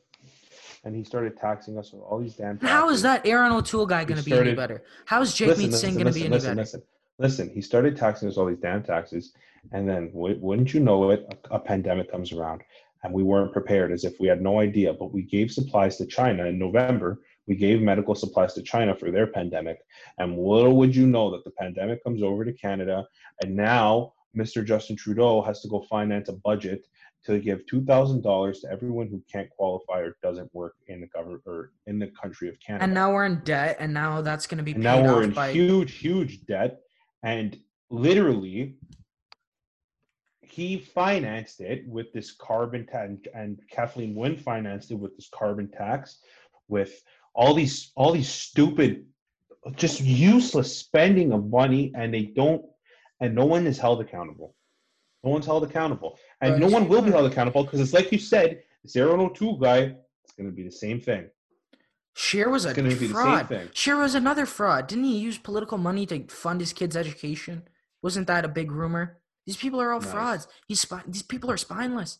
[0.84, 2.58] and he started taxing us with all these damn.
[2.58, 4.82] And how is that Erin O'Toole guy going to be any better?
[5.04, 6.60] How is Jagmeet Singh going to be any listen, better?
[6.60, 6.82] Listen,
[7.18, 9.32] listen, he started taxing us all these damn taxes,
[9.72, 12.62] and then w- wouldn't you know it, a, a pandemic comes around,
[13.02, 14.92] and we weren't prepared, as if we had no idea.
[14.92, 17.20] But we gave supplies to China in November.
[17.46, 19.78] We gave medical supplies to China for their pandemic,
[20.18, 23.06] and little would you know that the pandemic comes over to Canada,
[23.42, 24.64] and now Mr.
[24.64, 26.86] Justin Trudeau has to go finance a budget
[27.26, 31.06] to give two thousand dollars to everyone who can't qualify or doesn't work in the
[31.08, 32.84] government or in the country of Canada.
[32.84, 35.18] And now we're in debt, and now that's going to be And paid now we're
[35.18, 35.52] off in by.
[35.52, 36.80] huge, huge debt.
[37.22, 37.58] And
[37.90, 38.76] literally,
[40.40, 45.68] he financed it with this carbon tax, and Kathleen Wynne financed it with this carbon
[45.70, 46.20] tax,
[46.68, 47.02] with
[47.34, 49.06] all these, all these stupid,
[49.74, 52.64] just useless spending of money, and they don't,
[53.20, 54.54] and no one is held accountable.
[55.24, 56.60] No one's held accountable, and Right.
[56.60, 59.62] no one will be held accountable because it's like you said, this Erin O'Toole oh
[59.62, 59.96] guy.
[60.24, 61.30] It's going to be the same thing.
[62.14, 63.48] Scheer was a It's going to be the same fraud.
[63.48, 63.68] thing.
[63.72, 64.86] Scheer was another fraud.
[64.86, 67.68] Didn't he use political money to fund his kids' education?
[68.02, 69.18] Wasn't that a big rumor?
[69.46, 70.10] These people are all Nice.
[70.10, 70.48] frauds.
[70.66, 72.18] He's spi- these people are spineless.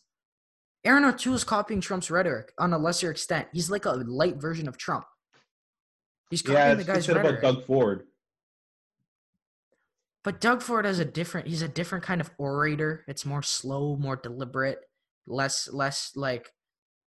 [0.85, 3.47] Erin O'Toole is copying Trump's rhetoric on a lesser extent.
[3.51, 5.05] He's like a light version of Trump.
[6.29, 7.39] He's copying Yeah, the guy's said rhetoric.
[7.39, 8.07] about Doug Ford.
[10.27, 11.47] But Doug Ford has a different.
[11.47, 13.05] He's a different kind of orator.
[13.07, 14.79] It's more slow, more deliberate,
[15.25, 16.51] less less like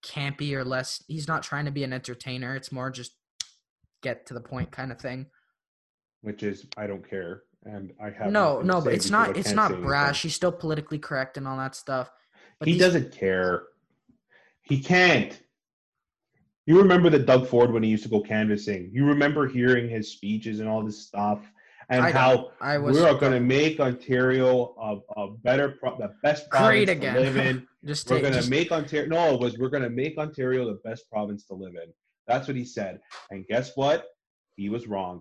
[0.03, 1.05] campy or less.
[1.07, 2.57] He's not trying to be an entertainer.
[2.57, 3.13] It's more just
[4.03, 5.27] get to the point kind of thing.
[6.23, 9.37] which is I don't care, and I have no, no, but it's not.
[9.37, 10.23] It's can't brash.
[10.23, 12.11] He's still politically correct and all that stuff.
[12.59, 13.65] But He doesn't care.
[14.63, 15.39] He can't.
[16.65, 18.89] You remember the Doug Ford when he used to go canvassing.
[18.95, 21.45] You remember hearing his speeches and all this stuff,
[21.91, 22.53] and I how.
[22.61, 26.89] I was we are going to make Ontario a, a better, pro- the best province
[26.89, 27.67] to live in.
[27.85, 29.09] just We're going to make Ontario.
[29.09, 31.93] No, it was we're going to make Ontario the best province to live in.
[32.27, 33.01] That's what he said.
[33.31, 34.07] And guess what?
[34.57, 35.21] He was wrong.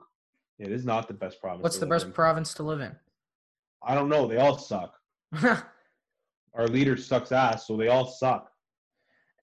[0.59, 1.63] It is not the best province.
[1.63, 2.11] what's the best in.
[2.11, 2.95] province to live in?
[3.81, 4.27] I don't know.
[4.27, 4.93] They all suck.
[5.41, 8.48] Our leader sucks ass, so they all suck.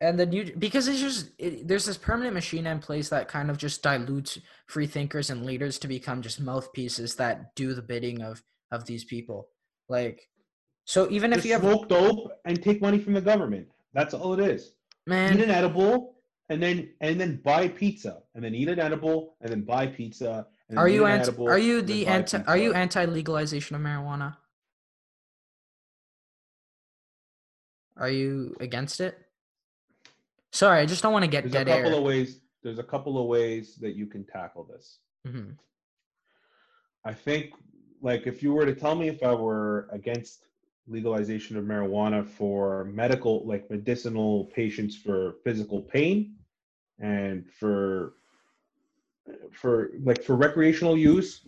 [0.01, 3.51] And then you because it's just it, there's this permanent machine in place that kind
[3.51, 8.23] of just dilutes free thinkers and leaders to become just mouthpieces that do the bidding
[8.23, 8.43] of
[8.73, 9.49] of these people
[9.89, 10.29] like
[10.87, 13.67] so even if Just you have smoke dope and take money from the government.
[13.93, 14.73] That's all it is.
[15.07, 16.15] man Eat an edible
[16.49, 20.47] and then and then buy pizza and then eat an edible and then buy pizza.
[20.69, 23.83] And then are you an anti are you the anti are you anti legalization of
[23.83, 24.37] marijuana
[27.97, 29.26] are you against it
[30.57, 32.41] sorry i just don't want to get There's a couple air of ways.
[32.63, 34.99] There's a couple of ways that you can tackle this.
[35.27, 35.57] Mhm.
[37.05, 37.55] I think,
[38.01, 40.47] like, if you were to tell me if I were against
[40.89, 46.35] legalization of marijuana for medical, like medicinal patients for physical pain,
[46.99, 48.15] and for
[49.53, 51.47] for like for recreational use,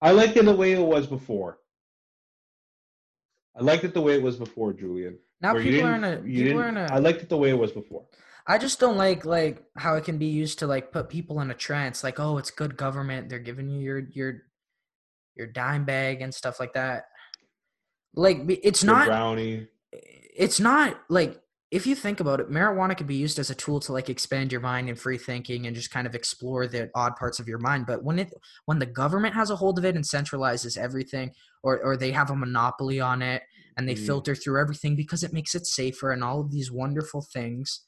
[0.00, 1.58] I liked it the way it was before.
[3.54, 5.18] I liked it the way it was before, Julian.
[5.42, 7.50] Now people are in a you people are in a I liked it the way
[7.50, 8.04] it was before.
[8.46, 11.50] I just don't like like how it can be used to like put people in
[11.50, 12.02] a trance.
[12.02, 13.28] Like, oh, it's good government.
[13.28, 14.42] They're giving you your your
[15.36, 17.04] your dime bag and stuff like that.
[18.14, 19.06] Like, it's Your not.
[19.06, 19.68] brownie.
[20.36, 21.40] It's not like
[21.70, 24.52] if you think about it, marijuana could be used as a tool to like expand
[24.52, 27.58] your mind and free thinking and just kind of explore the odd parts of your
[27.58, 27.86] mind.
[27.86, 28.32] But when it
[28.66, 31.32] when the government has a hold of it and centralizes everything,
[31.62, 33.42] or or they have a monopoly on it
[33.76, 34.06] and they Mhm.
[34.06, 37.84] filter through everything because it makes it safer and all of these wonderful things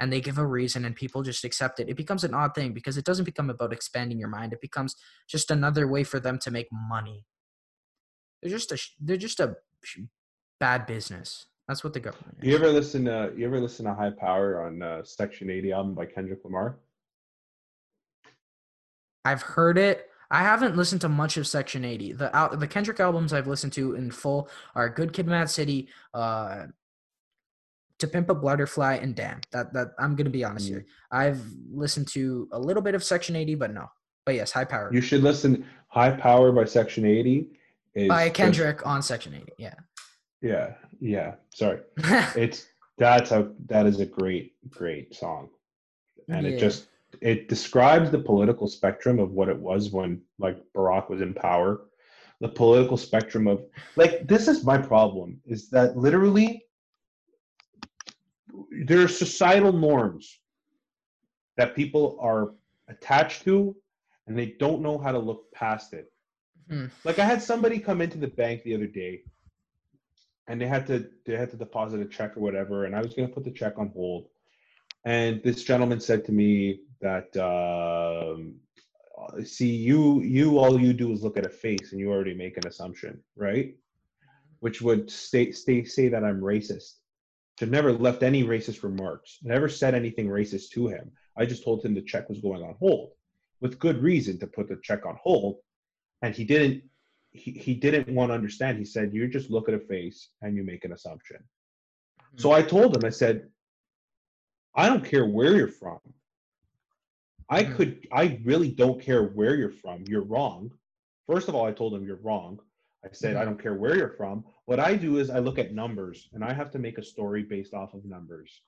[0.00, 2.72] and they give a reason and people just accept it it becomes an odd thing
[2.72, 4.96] because it doesn't become about expanding your mind it becomes
[5.28, 7.24] just another way for them to make money
[8.42, 9.56] they're just a they're just a
[10.58, 12.48] bad business that's what the government is.
[12.48, 15.94] You ever listen to you ever listen to High Power on uh, Section 80 album
[15.94, 16.78] by Kendrick Lamar?
[19.24, 23.00] i've heard it i haven't listened to much of section 80 the al- the kendrick
[23.00, 26.66] albums i've listened to in full are good kid mad city uh
[27.98, 30.70] to pimp a butterfly and damn that that i'm gonna be honest Mm.
[30.70, 31.42] here i've
[31.72, 33.86] listened to a little bit of section 80 but no
[34.26, 37.46] but yes high power You should listen High Power by Section 80
[37.94, 39.74] is by just- kendrick on section 80 yeah
[40.42, 41.34] yeah, yeah.
[41.54, 41.80] Sorry.
[42.44, 42.66] It's
[42.98, 45.48] that's a that is a great great song.
[46.28, 46.52] And Yeah.
[46.52, 46.88] it just
[47.20, 51.82] it describes the political spectrum of what it was when like Barack was in power.
[52.40, 53.64] The political spectrum of
[53.96, 56.64] like this is my problem is that literally
[58.84, 60.38] there are societal norms
[61.56, 62.52] that people are
[62.88, 63.76] attached to
[64.26, 66.12] and they don't know how to look past it.
[66.68, 66.86] Hmm.
[67.04, 69.22] Like I had somebody come into the bank the other day
[70.48, 73.14] and they had to they had to deposit a check or whatever and I was
[73.14, 74.28] going to put the check on hold.
[75.04, 78.56] And this gentleman said to me that um
[79.44, 82.56] see you you all you do is look at a face and you already make
[82.56, 83.76] an assumption, right?
[84.60, 86.94] Which would state say that I'm racist.
[87.60, 89.38] I've never left any racist remarks.
[89.42, 91.12] Never said anything racist to him.
[91.36, 93.10] I just told him the check was going on hold,
[93.60, 95.58] with good reason to put the check on hold,
[96.22, 96.82] and he didn't.
[97.30, 98.78] He, he didn't want to understand.
[98.78, 101.38] He said, "You just look at a face and you make an assumption."
[102.36, 103.04] So I told him.
[103.04, 103.48] I said,
[104.74, 105.98] "I don't care where you're from.
[107.48, 107.74] I Mhm.
[107.74, 108.08] could.
[108.12, 110.04] I really don't care where you're from.
[110.08, 110.70] You're wrong."
[111.26, 112.60] First of all, I told him you're wrong.
[113.04, 113.40] I said, Mhm.
[113.40, 114.44] I don't care where you're from.
[114.64, 117.42] What I do is I look at numbers and I have to make a story
[117.42, 118.62] based off of numbers.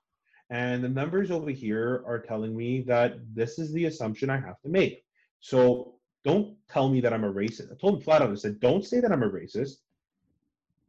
[0.50, 4.60] And the numbers over here are telling me that this is the assumption I have
[4.60, 5.04] to make.
[5.40, 5.94] So
[6.24, 7.72] don't tell me that I'm a racist.
[7.72, 9.78] I told him flat out, I said, don't say that I'm a racist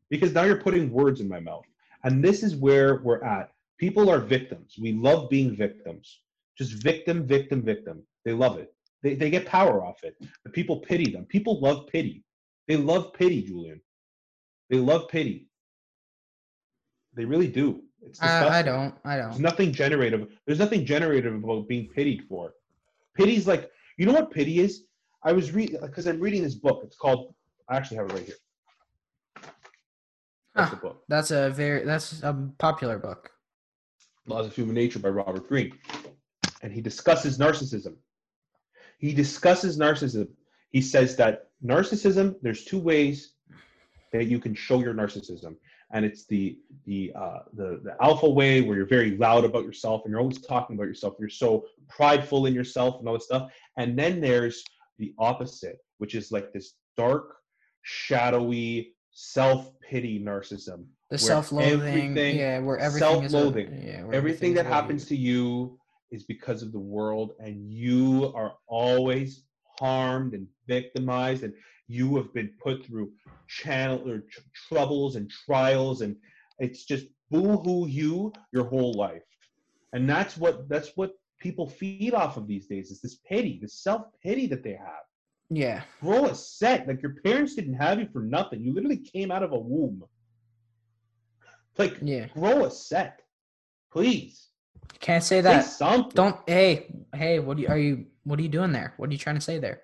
[0.09, 1.65] because now you're putting words in my mouth.
[2.03, 3.53] And this is where we're at.
[3.77, 4.77] People are victims.
[4.77, 6.21] We love being victims.
[6.57, 8.03] Just victim, victim, victim.
[8.25, 8.73] They love it.
[9.03, 10.15] They, they get power off it.
[10.43, 11.25] The people pity them.
[11.25, 12.23] People love pity.
[12.67, 13.79] They love pity, Julian.
[14.69, 15.47] They love pity.
[17.13, 17.83] They really do.
[18.01, 18.21] It's.
[18.21, 20.27] I, I don't i don't There's nothing generative.
[20.45, 22.53] There's nothing generative about being pitied for.
[23.15, 24.83] Pity's like, you know what pity is?
[25.23, 26.81] I was reading because I'm reading this book.
[26.83, 27.33] It's called.
[27.69, 28.35] I actually have it right here.
[30.55, 30.75] That's Huh.
[30.75, 31.03] the book.
[31.07, 33.29] that's a very that's a popular book
[34.25, 35.77] Laws of Human Nature by Robert Greene.
[36.61, 37.95] And he discusses narcissism.
[38.99, 40.29] He discusses narcissism.
[40.71, 43.33] He says that narcissism, there's two ways
[44.11, 45.55] that you can show your narcissism.
[45.91, 50.01] And it's the the uh, the the alpha way where you're very loud about yourself
[50.03, 51.15] and you're always talking about yourself.
[51.17, 53.51] You're so prideful in yourself and all this stuff.
[53.77, 54.63] And then there's
[54.97, 57.37] the opposite, which is like this dark,
[57.83, 60.85] shadowy, self-pity narcissism.
[61.09, 63.67] the self-loathing yeah where everything is self-loathing.
[63.71, 65.76] yeah, everything everything that happens to you
[66.11, 69.43] is because of the world and you are always
[69.79, 71.53] harmed and victimized and
[71.87, 73.11] you have been put through
[73.47, 76.15] channel or tr- troubles and trials and
[76.59, 79.27] It's just boo-hoo you your whole life,
[79.93, 82.89] and that's what that's what people feed off of these days.
[82.91, 85.05] Is this pity, this self-pity that they have.
[85.49, 85.83] Yeah.
[86.01, 86.87] Grow a set.
[86.87, 88.61] Like your parents didn't have you for nothing.
[88.63, 90.03] You literally came out of a womb.
[91.77, 92.27] Like Yeah.
[92.33, 93.21] grow a set,
[93.91, 94.49] please.
[94.99, 95.65] Can't say Say that.
[95.65, 96.11] something.
[96.15, 96.37] Don't.
[96.47, 97.39] Hey, hey.
[97.39, 98.05] What you, are you?
[98.23, 98.93] What are you doing there?
[98.97, 99.81] What are you trying to say there?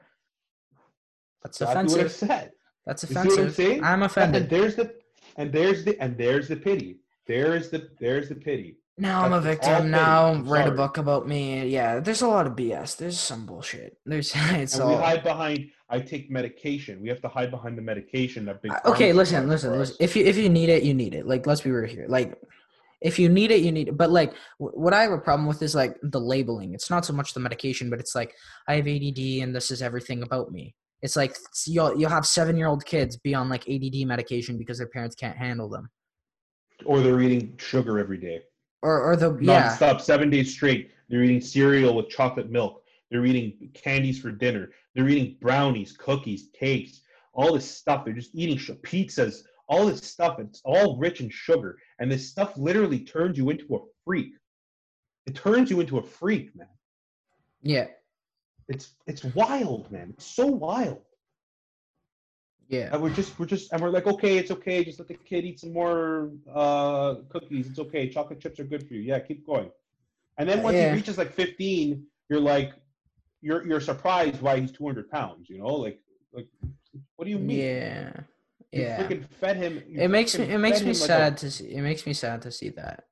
[1.43, 2.11] That's Exactly what I offensive.
[2.29, 2.51] said.
[2.85, 3.83] That's You see what I'm offensive.
[3.83, 4.49] I'm And offended.
[4.49, 4.93] there's the
[5.37, 6.97] and there's the and there's the pity.
[7.27, 8.77] There's the there's the pity.
[8.97, 9.91] Now I'm a That's- all victim.
[9.91, 11.67] Now I'm write a book about me.
[11.67, 12.97] Yeah, there's a lot of BS.
[12.97, 13.97] There's some bullshit.
[14.05, 17.01] There's it's and we hide behind I take medication.
[17.01, 19.95] We have to hide behind the medication that big Uh, Okay, listen, listen, listen.
[19.99, 21.25] If you if you need it, you need it.
[21.27, 22.05] Like let's be real here.
[22.07, 22.39] Like
[23.03, 23.97] if you need it, you need it.
[23.97, 26.73] But like wh- what I have a problem with is like the labeling.
[26.73, 28.33] It's not so much the medication, but it's like
[28.67, 30.73] I have ADD and this is everything about me.
[31.01, 31.35] It's like
[31.67, 35.15] you'll you'll have seven year old kids be on like ADD medication because their parents
[35.15, 35.89] can't handle them,
[36.85, 38.41] or they're eating sugar every day.
[38.81, 40.91] or or the yeah Non-stop, seven days straight.
[41.09, 42.81] They're eating cereal with chocolate milk.
[43.11, 44.71] They're eating candies for dinner.
[44.95, 47.01] They're eating brownies, cookies, cakes,
[47.33, 48.05] all this stuff.
[48.05, 50.39] They're just eating sh- pizzas, all this stuff.
[50.39, 51.77] It's all rich in sugar.
[51.99, 54.33] And this stuff literally turns you into a freak.
[55.25, 56.67] It turns you into a freak, man.
[57.61, 57.87] yeah
[58.67, 60.09] It's it's wild, man.
[60.11, 61.01] It's so wild.
[62.67, 64.83] yeah And we're just we're just and we're like, okay, it's okay.
[64.83, 67.67] Just let the kid eat some more uh, cookies.
[67.69, 68.09] It's okay.
[68.09, 69.01] Chocolate chips are good for you.
[69.01, 69.69] Yeah, keep going.
[70.37, 70.89] And then once Yeah.
[70.89, 72.73] he reaches like 15, you're like,
[73.41, 75.49] you're you're surprised why he's 200 pounds.
[75.49, 75.99] You know, like
[76.33, 76.47] like
[77.15, 77.59] what do you mean?
[77.59, 78.11] yeah
[78.73, 79.07] You yeah.
[79.07, 79.83] freaking fed him.
[79.87, 81.73] It makes me it makes me like a- sad to see.
[81.73, 83.03] It makes me sad to see that.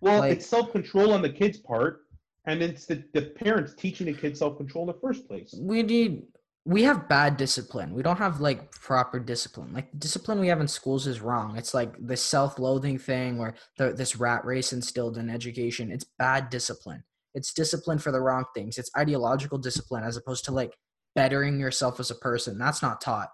[0.00, 2.00] well, like- it's self control on the kid's part,
[2.46, 5.54] and it's the, the parents teaching the kid self control in the first place.
[5.58, 6.24] we need
[6.66, 10.60] we have bad discipline we don't have like proper discipline like the discipline we have
[10.62, 15.18] in schools is wrong it's like the self-loathing thing or the, this rat race instilled
[15.18, 17.04] in education it's bad discipline
[17.34, 20.74] it's discipline for the wrong things it's ideological discipline as opposed to like
[21.14, 23.28] bettering yourself as a person that's not taught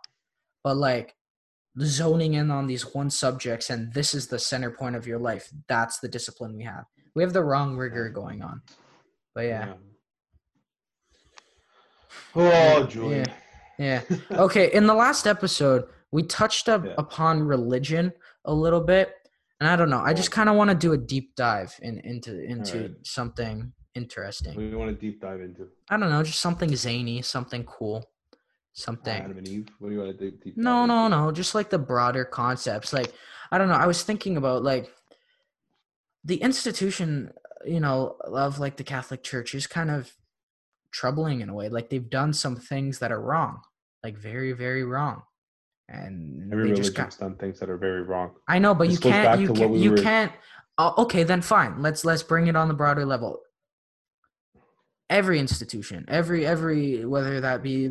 [0.65, 1.15] but like
[1.81, 5.49] zoning in on these one subjects and this is the center point of your life
[5.69, 6.85] that's the discipline we have
[7.15, 8.61] we have the wrong rigor going on
[9.35, 9.74] but yeah
[12.35, 13.27] Oh, Julian.
[13.78, 14.03] Yeah.
[14.32, 14.73] Okay.
[14.73, 16.95] In the last episode, we touched up Yeah.
[16.99, 18.12] upon religion
[18.45, 19.12] a little bit,
[19.61, 20.01] and I don't know.
[20.01, 23.07] I just kind of want to do a deep dive in, into into Alright.
[23.07, 24.55] something interesting.
[24.57, 25.69] we want to deep dive into?
[25.89, 28.05] I don't know, just something zany, something cool,
[28.72, 29.14] something.
[29.22, 29.68] Adam and Eve.
[29.78, 31.32] What do you want to deep No, no, no.
[31.32, 32.92] Just like the broader concepts.
[32.92, 33.12] Like,
[33.51, 33.74] I don't know.
[33.74, 34.90] I was thinking about like
[36.24, 37.32] the institution,
[37.64, 40.12] you know, of like the Catholic Church is kind of
[40.92, 41.68] troubling in a way.
[41.68, 43.60] Like they've done some things that are wrong,
[44.05, 45.22] like very, very wrong,
[45.88, 47.26] and Every they just religion's got.
[47.26, 48.32] done things that are very wrong.
[48.48, 49.40] I know, but This you can't.
[49.40, 49.70] You can't.
[49.70, 50.32] we You were- can't.
[50.78, 51.82] Uh, okay, then fine.
[51.82, 53.40] Let's let's bring it on the broader level.
[55.10, 57.90] Every institution, every every whether that be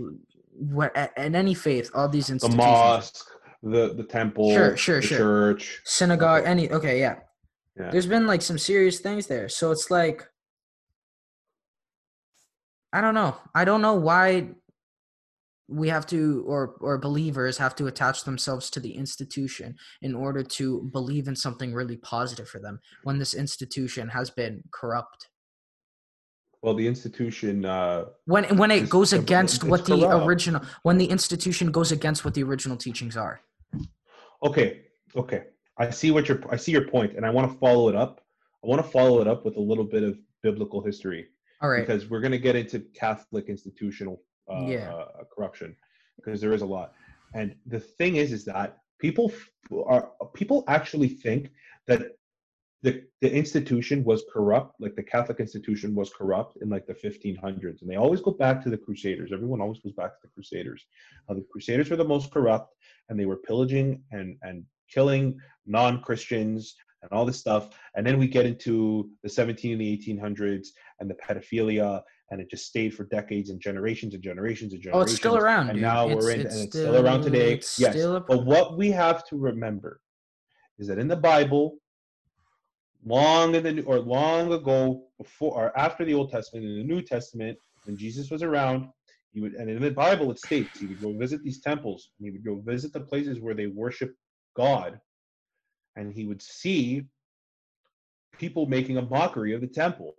[0.60, 2.58] what in any faith, all these institutions.
[2.58, 3.26] The mosque,
[3.64, 5.18] the the temple, Sure, sure, the sure.
[5.18, 5.82] church.
[5.86, 6.52] synagogue Okay.
[6.52, 7.16] any okay yeah.
[7.78, 7.92] Yeah.
[7.92, 10.28] there's been like some serious things there so it's like
[12.92, 14.50] i don't know i don't know why
[15.70, 20.44] we have to or or believers have to attach themselves to the institution in order
[20.44, 25.29] to believe in something really positive for them when this institution has been corrupt
[26.62, 27.66] Well, the institution.
[27.66, 30.26] Uh, when when it goes against what the corrupt.
[30.26, 33.42] original when the institution goes against what the original teachings are
[34.44, 34.82] okay,
[35.16, 35.44] okay.
[35.78, 38.22] I see what your I see your point, and I want to follow it up.
[38.64, 41.28] I want to follow it up with a little bit of biblical history
[41.62, 44.22] all right because we're going to get into Catholic institutional
[44.52, 44.94] uh, Yeah.
[44.94, 45.76] uh, corruption
[46.18, 46.94] because there is a lot.
[47.34, 49.32] And the thing is, is that people
[49.86, 51.52] are people actually think
[51.88, 52.18] that
[52.82, 57.82] the the institution was corrupt, like the Catholic institution was corrupt in like the 1500s,
[57.82, 59.32] and they always go back to the Crusaders.
[59.34, 60.86] Everyone always goes back to the Crusaders.
[61.28, 62.74] Now, the Crusaders were the most corrupt,
[63.10, 67.70] and they were pillaging and and killing non-Christians and all this stuff.
[67.96, 70.68] And then we get into the 17 and the 1800s
[71.00, 72.02] and the pedophilia,
[72.32, 75.10] and it just stayed for decades and generations and generations and generations.
[75.10, 75.82] oh it's still around And dude.
[75.84, 77.54] now it's, we're in, it's and it's still, around today.
[77.54, 80.02] it's Yes, still but what we have to remember
[80.78, 81.78] is that in the Bible,
[83.06, 87.02] long in the or long ago, before or after the Old Testament, in the New
[87.02, 88.90] Testament, when Jesus was around,
[89.32, 92.26] he would, and in the Bible it states he would go visit these temples, and
[92.26, 94.16] he would go visit the places where they worship
[94.56, 95.00] God,
[95.96, 97.06] and he would see
[98.38, 100.16] people making a mockery of the temple.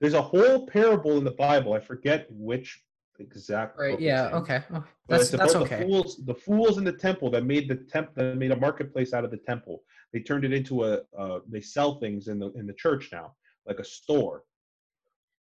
[0.00, 1.72] There's a whole parable in the Bible.
[1.72, 2.82] I forget which
[3.22, 3.78] exact.
[3.78, 3.98] Right.
[4.00, 4.30] Yeah.
[4.34, 4.62] Okay.
[4.72, 5.78] Oh, that's that's okay.
[5.80, 9.12] The fools, the fools in the temple that made the temp that made a marketplace
[9.12, 9.82] out of the temple.
[10.12, 11.00] They turned it into a.
[11.16, 13.34] Uh, they sell things in the in the church now,
[13.66, 14.44] like a store.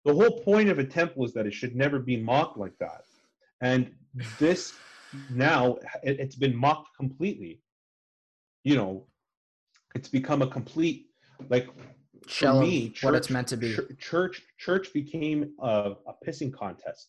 [0.04, 3.02] The whole point of a temple is that it should never be mocked like that,
[3.60, 3.90] and
[4.38, 4.74] this
[5.30, 7.60] now it, it's been mocked completely.
[8.64, 9.06] You know,
[9.94, 11.06] it's become a complete
[11.48, 11.68] like
[12.26, 13.74] Shell for me, what it's meant to be.
[13.74, 17.08] chur- Church church became a, a pissing contest.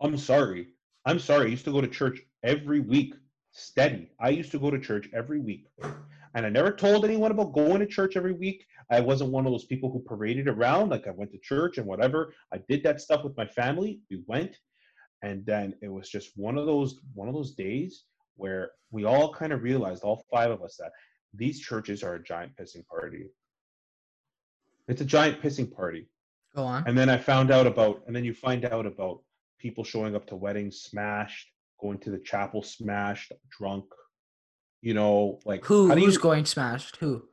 [0.00, 0.68] I'm sorry.
[1.04, 1.46] I'm sorry.
[1.46, 3.14] I used to go to church every week,
[3.52, 4.10] steady.
[4.20, 5.66] I used to go to church every week.
[6.34, 8.64] And I never told anyone about going to church every week.
[8.90, 11.86] I wasn't one of those people who paraded around like I went to church and
[11.86, 12.34] whatever.
[12.52, 14.00] I did that stuff with my family.
[14.10, 14.56] We went.
[15.22, 18.04] And then it was just one of those one of those days
[18.36, 20.92] where we all kind of realized, all five of us, that
[21.34, 23.26] these churches are a giant pissing party.
[24.86, 26.08] It's a giant pissing party.
[26.54, 26.84] Go on.
[26.86, 29.20] And then I found out about, and then you find out about
[29.58, 31.48] people showing up to weddings smashed,
[31.80, 33.84] going to the chapel smashed, drunk.
[34.80, 36.96] You know, like Who who's you- going smashed?
[36.96, 37.24] Who?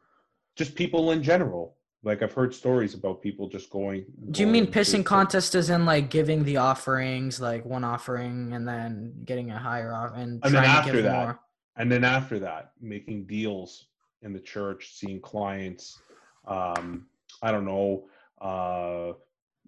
[0.55, 1.75] Just people in general.
[2.03, 4.05] Like I've heard stories about people just going.
[4.31, 8.67] Do you mean pissing contest as in like giving the offerings, like one offering and
[8.67, 11.39] then getting a higher off and, And then after that, more?
[11.77, 13.87] and then after that, making deals
[14.21, 15.99] in the church, seeing clients.
[16.47, 17.07] Um,
[17.41, 18.05] I don't know.
[18.39, 19.13] Uh,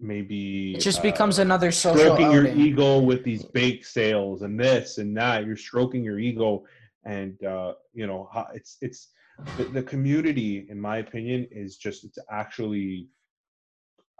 [0.00, 4.58] maybe It just uh, becomes another social stroking your ego with these bake sales and
[4.58, 5.46] this and that.
[5.46, 6.64] You're stroking your ego,
[7.04, 9.08] and uh, you know it's it's
[9.56, 13.08] the, the community, in my opinion, is just it's actually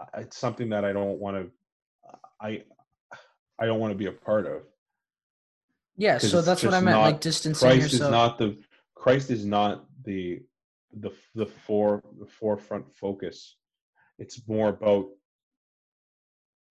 [0.00, 1.50] uh, it's something that I don't want to
[2.40, 2.62] I
[3.58, 4.62] I don't want to be a part of.
[5.96, 8.56] yeah so that's what I meant, not- like distancing Christ is not the
[8.94, 10.42] Christ is not the
[11.00, 13.56] the the fore the forefront focus.
[14.18, 15.06] It's more about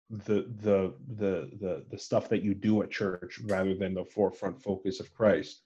[0.09, 4.61] the the the the the stuff that you do at church rather than the forefront
[4.61, 5.61] focus of Christ.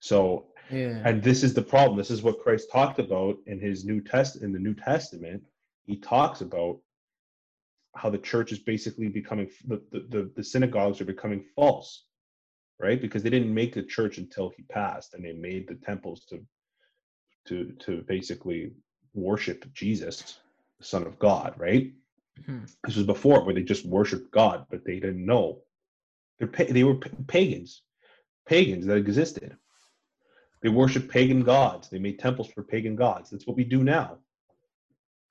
[0.00, 1.02] So yeah.
[1.04, 1.96] and this is the problem.
[1.96, 5.42] This is what Christ talked about in his New Test in the New Testament.
[5.84, 6.78] He talks about
[7.94, 12.04] how the church is basically becoming the, the, the, the synagogues are becoming false,
[12.80, 13.00] right?
[13.00, 16.40] Because they didn't make the church until he passed, and they made the temples to
[17.48, 18.72] to to basically
[19.14, 20.38] worship Jesus,
[20.78, 21.92] the Son of God, right?
[22.40, 22.74] Mhm.
[22.84, 25.62] This was before where they just worshiped God, but they didn't know.
[26.38, 27.82] They're pa- they were pa- pagans,
[28.46, 29.56] pagans that existed.
[30.62, 31.90] They worshiped pagan gods.
[31.90, 33.30] They made temples for pagan gods.
[33.30, 34.18] That's what we do now.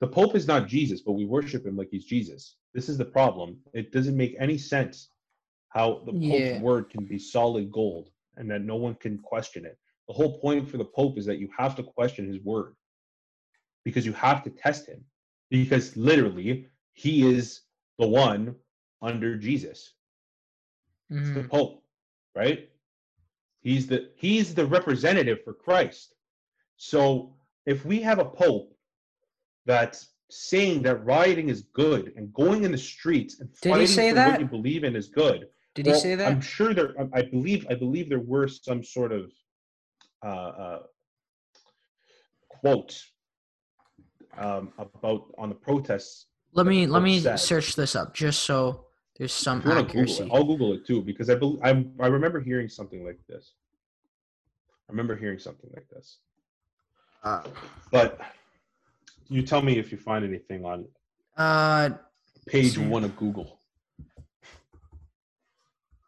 [0.00, 2.56] The Pope is not Jesus, but we worship him like he's Jesus.
[2.74, 3.60] This is the problem.
[3.72, 5.10] It doesn't make any sense
[5.68, 6.60] how the Pope's Yeah.
[6.60, 9.78] word can be solid gold and that no one can question it.
[10.08, 12.76] The whole point for the Pope is that you have to question his word
[13.84, 15.04] because you have to test him
[15.50, 17.62] because literally he is
[17.98, 18.54] the one
[19.00, 19.94] under Jesus.
[21.10, 21.50] It's the Mhm.
[21.50, 21.84] Pope,
[22.34, 22.70] right?
[23.60, 26.14] He's the he's the representative for Christ.
[26.76, 27.36] So
[27.66, 28.76] if we have a Pope
[29.66, 34.08] that's saying that rioting is good and going in the streets and Did fighting say
[34.10, 34.30] for that?
[34.32, 35.48] what you believe in is good.
[35.74, 36.28] Did he say that?
[36.28, 36.98] I'm sure there.
[37.00, 37.66] I- I believe.
[37.68, 39.32] I believe there were some sort of
[40.22, 40.82] uh, uh,
[42.48, 43.10] quotes
[44.36, 46.26] um, about on the protests.
[46.52, 47.36] Let me let me said.
[47.36, 48.86] search this up just so
[49.18, 50.30] there's some If you want Google accuracy.
[50.32, 51.70] I'll Google it too because I believe I
[52.00, 53.52] I remember hearing something like this.
[54.88, 56.18] I remember hearing something like this.
[57.24, 57.42] Uh,
[57.90, 58.20] But
[59.28, 60.86] you tell me if you find anything on
[61.36, 61.90] uh
[62.46, 63.60] page one of Google.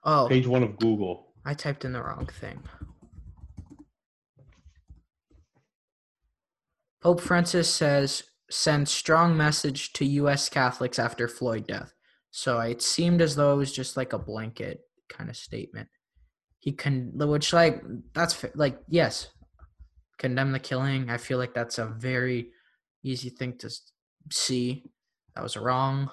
[0.04, 1.28] oh, Page one of Google.
[1.44, 2.62] I typed in the wrong thing.
[7.00, 10.48] Pope Francis says send strong message to U.S.
[10.48, 11.94] Catholics after Floyd death.
[12.30, 15.88] So it seemed as though it was just like a blanket kind of statement.
[16.58, 19.28] He can, which like that's like yes,
[20.18, 21.10] condemn the killing.
[21.10, 22.50] I feel like that's a very
[23.02, 23.70] easy thing to
[24.32, 24.84] see.
[25.34, 26.10] That was wrong.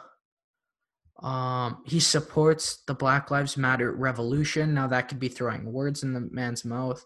[1.21, 4.73] Um, he supports the Black Lives Matter revolution.
[4.73, 7.05] Now that could be throwing words in the man's mouth.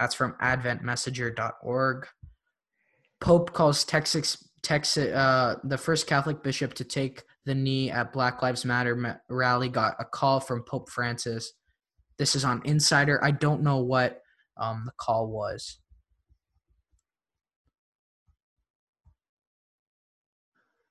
[0.00, 2.08] That's from AdventMessenger.org.
[3.24, 8.42] Pope calls Texas, Texas, uh, the first Catholic bishop to take the knee at Black
[8.42, 9.70] Lives Matter rally.
[9.70, 11.54] Got a call from Pope Francis.
[12.18, 13.24] This is on Insider.
[13.24, 14.20] I don't know what
[14.58, 15.78] um, the call was.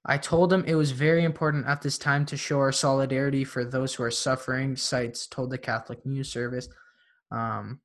[0.03, 3.63] I told him it was very important at this time to show our solidarity for
[3.63, 4.75] those who are suffering.
[4.75, 6.67] Seitz told the Catholic News Service.
[7.31, 7.79] Um,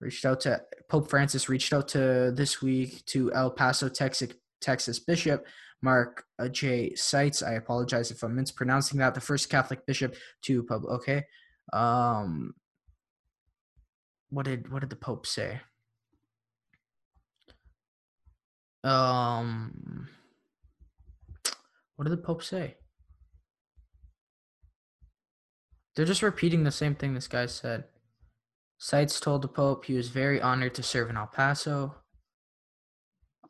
[0.00, 1.48] reached out to Pope Francis.
[1.48, 5.46] Reached out to this week to El Paso, Texas, Texas Bishop
[5.82, 6.94] Mark uh, J.
[6.94, 7.42] Seitz.
[7.42, 9.14] I apologize if I'm mispronouncing that.
[9.14, 10.84] The first Catholic bishop to pub.
[10.86, 11.24] Okay.
[11.72, 12.54] Um,
[14.30, 15.60] what did what did the Pope say?
[18.84, 20.08] Um,
[21.96, 22.76] what did the Pope say?
[25.94, 27.84] They're just repeating the same thing this guy said.
[28.78, 31.94] Seitz told the Pope he was very honored to serve in El Paso.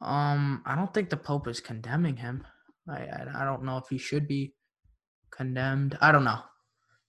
[0.01, 2.47] Um, I don't think the Pope is condemning him.
[2.89, 4.55] I, I, I don't know if he should be
[5.31, 5.99] condemned.
[6.01, 6.41] I don't know.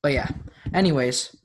[0.02, 0.30] But yeah.
[0.74, 1.36] Anyways,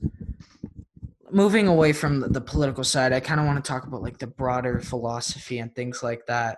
[1.31, 4.17] moving away from the, the political side, I kind of want to talk about like
[4.17, 6.57] the broader philosophy and things like that.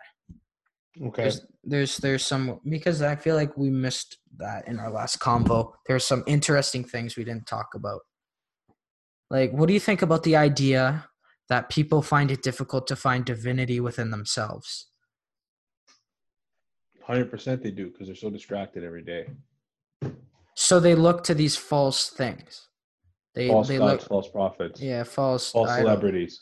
[1.01, 1.23] Okay.
[1.23, 5.73] There's, there's there's some because I feel like we missed that in our last convo.
[5.87, 8.01] There's some interesting things we didn't talk about.
[9.29, 11.05] Like, what do you think about the idea
[11.49, 14.87] that people find it difficult to find divinity within themselves?
[17.03, 19.27] Hundred percent, they do because they're so distracted every day.
[20.55, 22.67] So they look to these false things.
[23.35, 26.41] They false they gods, look false prophets, yeah false false idol- celebrities.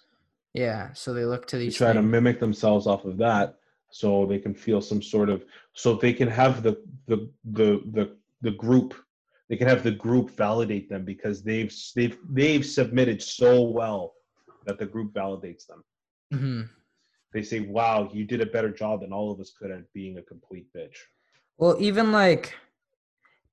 [0.53, 1.75] Yeah, so they look to They these.
[1.77, 3.55] try to mimic themselves off of that,
[3.91, 5.43] so they can feel some sort of,
[5.73, 6.77] so they can have the
[7.07, 8.93] the the the the group.
[9.49, 14.13] They can have the group validate them because they've they've they've submitted so well
[14.65, 15.83] that the group validates them.
[16.33, 16.69] Mhm.
[17.33, 20.17] They say, "Wow, you did a better job than all of us could at being
[20.17, 20.95] a complete bitch."
[21.57, 22.55] Well, even like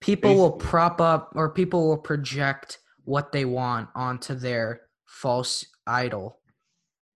[0.01, 6.41] people will prop up or people will project what they want onto their false idol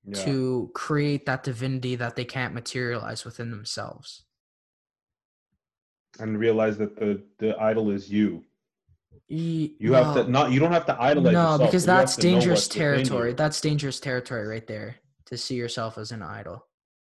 [0.05, 0.25] Yeah.
[0.25, 4.25] to create that divinity that they can't materialize within themselves.
[6.21, 8.45] and realize that the the idol is you.
[9.29, 10.53] You have to not.
[10.53, 11.61] You don't have to idolize no yourself.
[11.61, 12.95] because but you have that's dangerous what's within you.
[13.05, 14.97] territory that's dangerous territory right there
[15.27, 16.67] to see yourself as an idol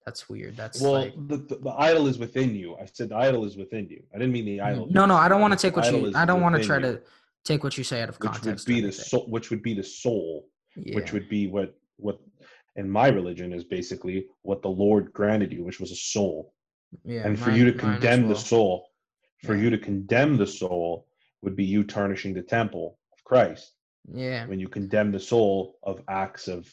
[0.05, 2.75] that's weird that's Well, like the, the, the idol is within you.
[2.75, 4.03] I said the idol is within you.
[4.13, 4.87] I didn't mean the idol.
[4.91, 6.77] no no i don't want to The take what you i don't want to try
[6.77, 7.01] you, to
[7.45, 9.83] take what you say out of which would be the soul, which would be the
[9.83, 10.95] soul, yeah.
[10.95, 12.19] which would be what what
[12.75, 16.53] in my religion is basically what the Lord granted you, which was a soul.
[17.05, 18.87] yeah and for mine- you to condemn the soul,
[19.45, 19.61] for Yeah.
[19.63, 21.07] you to condemn the soul
[21.41, 23.73] would be you tarnishing the temple of Christ.
[24.13, 26.71] yeah when you condemn the soul of acts of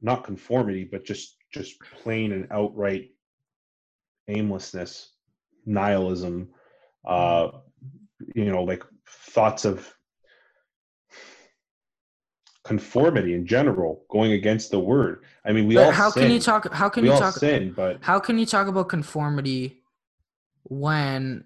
[0.00, 3.10] not conformity but just just plain and outright
[4.28, 5.12] aimlessness
[5.66, 6.48] nihilism
[7.06, 7.48] uh
[8.34, 9.92] you know like thoughts of
[12.64, 16.22] conformity in general going against the word i mean we But all how sin.
[16.24, 18.88] can you talk how can we you talk sin but how can you talk about
[18.88, 19.82] conformity
[20.64, 21.44] when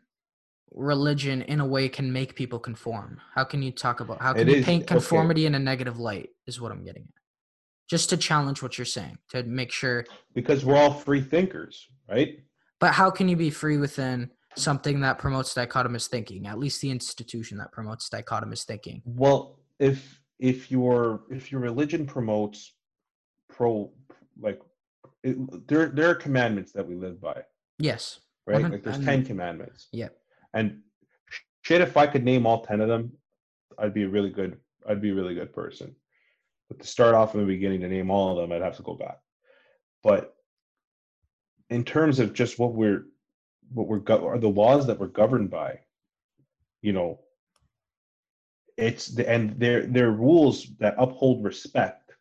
[0.72, 3.20] religion in a way can make people conform.
[3.34, 4.94] How can you talk about how can It you is- paint okay.
[4.94, 7.22] conformity in a negative light is what i'm getting at.
[7.88, 12.40] Just to challenge what you're saying to make sure because we're all free thinkers right?
[12.78, 16.90] But how can you be free within something that promotes dichotomous thinking at least the
[16.90, 19.02] institution that promotes dichotomous thinking?
[19.04, 22.74] Well, if if your if your religion promotes
[23.48, 23.92] pro
[24.40, 24.60] like
[25.22, 27.42] it, there there are commandments that we live by,
[27.78, 28.20] yes.
[28.46, 28.62] Right?
[28.62, 30.16] Like there's ten commandments, yep
[30.56, 30.80] and
[31.62, 33.12] shit, if I could name all ten of them,
[33.78, 34.58] I'd be a really good
[34.88, 35.94] I'd be a really good person.
[36.68, 38.82] But to start off in the beginning to name all of them, I'd have to
[38.82, 39.18] go back.
[40.02, 40.34] But
[41.70, 43.04] in terms of just what we're
[43.72, 45.80] what we're go- are the laws that we're governed by,
[46.82, 47.20] you know,
[48.78, 52.12] it's the and they're they're rules that uphold respect.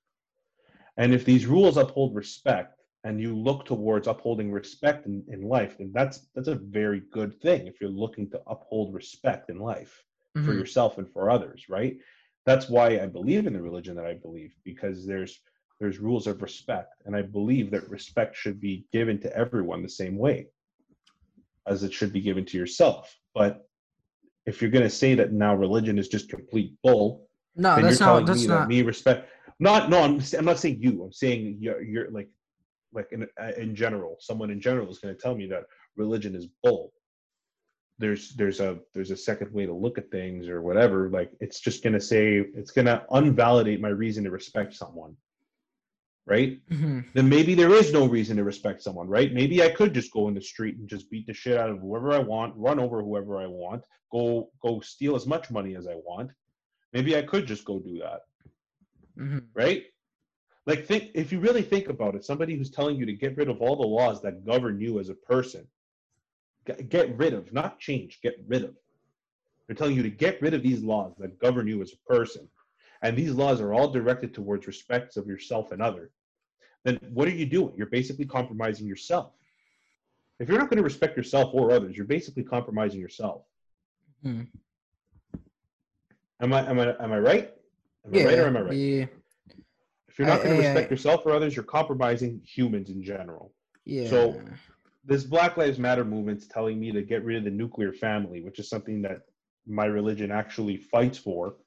[0.97, 2.74] And if these rules uphold respect
[3.05, 7.39] and you look towards upholding respect in, in life, then that's that's a very good
[7.39, 10.03] thing if you're looking to uphold respect in life
[10.33, 10.57] for Mhm.
[10.57, 11.97] yourself and for others, right?
[12.45, 15.39] That's why I believe in the religion that I believe because there's
[15.79, 19.89] there's rules of respect and I believe that respect should be given to everyone the
[20.03, 20.47] same way
[21.67, 23.15] as it should be given to yourself.
[23.35, 23.67] But
[24.47, 27.99] if you're going to say that now religion is just complete bull, no then that's
[27.99, 29.29] you're not that's me not that me respect
[29.59, 32.29] not no I'm, I'm not saying you i'm saying you're, you're like
[32.93, 35.63] like in, uh, in general someone in general is going to tell me that
[35.95, 36.91] religion is bull
[37.97, 41.59] there's there's a there's a second way to look at things or whatever like it's
[41.59, 45.15] just going to say it's going to unvalidate my reason to respect someone
[46.25, 47.05] right Mhm.
[47.13, 49.31] then maybe there is no reason to respect someone, right?
[49.31, 51.79] Maybe I could just go in the street and just beat the shit out of
[51.79, 55.87] whoever I want, run over whoever I want, go go steal as much money as
[55.87, 56.31] I want.
[56.93, 58.21] Maybe I could just go do that,
[59.17, 59.47] Mhm.
[59.53, 59.85] right?
[60.65, 63.49] Like think if you really think about it, somebody who's telling you to get rid
[63.49, 65.67] of all the laws that govern you as a person.
[66.65, 68.75] Get, get rid of, not change, get rid of.
[69.67, 72.47] They're telling you to get rid of these laws that govern you as a person.
[73.01, 76.09] And these laws are all directed towards respects of yourself and other.
[76.83, 77.73] Then what are you doing?
[77.75, 79.31] You're basically compromising yourself.
[80.39, 83.43] if you're not going to respect yourself or others, you're basically compromising yourself.
[84.23, 84.41] Hmm.
[86.41, 87.53] Am I am I am I right?
[88.05, 88.73] Am I right or am I right?
[88.77, 89.05] yeah,
[90.15, 93.51] If you're not going to respect I- yourself or others, you're compromising humans in general.
[93.83, 94.09] yeah.
[94.09, 94.41] So-
[95.03, 98.57] This Black Lives Matter movement's telling me to get rid of the nuclear family, which
[98.59, 99.19] is something that
[99.67, 101.57] my religion actually fights for.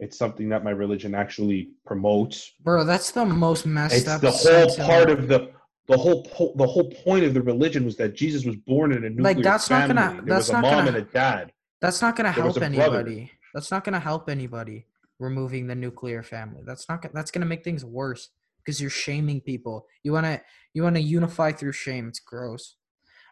[0.00, 2.54] It's something that my religion actually promotes.
[2.64, 4.20] bro, that's the most messed It's up.
[4.22, 5.50] the whole part of the
[5.88, 9.04] the whole po- the whole point of the religion was that Jesus was born in
[9.04, 11.10] a nuclear Like, that's not gonna- there that's was a not mom gonna- and a
[11.12, 11.52] dad.
[11.80, 12.82] That's not gonna There help a brother.
[12.98, 13.30] anybody.
[13.54, 14.86] That's not gonna help anybody.
[15.22, 16.62] Removing the nuclear family.
[16.66, 19.86] That's not that's gonna make things worse because you're shaming people.
[20.02, 20.40] You wanna.
[20.74, 22.08] You wanna unify through shame.
[22.08, 22.76] It's gross.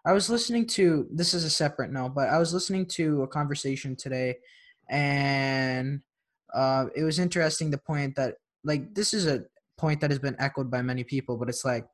[0.06, 1.08] I was listening to.
[1.12, 4.36] This is a separate note, but I was listening to a conversation today,
[4.88, 6.00] and
[6.54, 7.70] uh, it was interesting.
[7.70, 9.44] The point that like this is a
[9.76, 11.86] point that has been echoed by many people, but it's like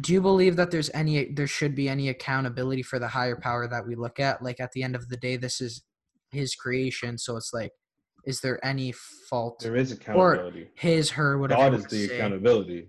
[0.00, 3.66] do you believe that there's any there should be any accountability for the higher power
[3.68, 5.82] that we look at like at the end of the day this is
[6.30, 7.72] his creation so it's like
[8.24, 10.68] is there any fault There is accountability.
[10.74, 12.16] his her whatever God is the say.
[12.16, 12.88] accountability.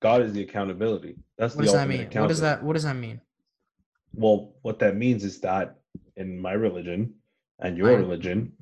[0.00, 1.16] God is the accountability.
[1.38, 3.20] That's what the does that mean what does that what does that mean
[4.14, 5.76] Well, what that means is that
[6.16, 7.14] in my religion
[7.60, 8.52] and your I- religion,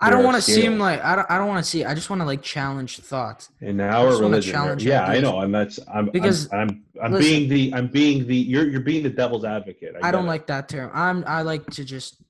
[0.00, 2.08] i don't want to seem like i don't, I don't want to see i just
[2.10, 5.22] want to like challenge thoughts in our religion, yeah, I ideas.
[5.22, 7.28] know, and that's I'm Because, I'm I'm, I'm listen.
[7.30, 9.94] being the I'm being the you're you're being the devil's advocate.
[9.96, 10.28] i, get don't it.
[10.28, 12.22] like that term i'm i like to just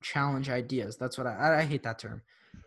[0.00, 2.22] challenge ideas that's what i i, hate that term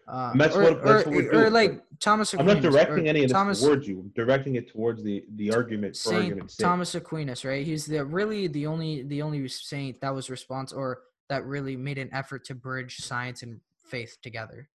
[0.08, 3.22] And that's or, what- that's or, what we're or like Thomas I'm not directing any
[3.24, 4.00] of this Thomas, towards you.
[4.00, 6.66] I'm directing it towards the the argument for Saint argument's sake.
[6.66, 7.64] Thomas Aquinas, right?
[7.66, 10.88] He's the really the only the only saint that was response or
[11.30, 13.62] that really made an effort to bridge science and
[13.94, 14.68] faith together.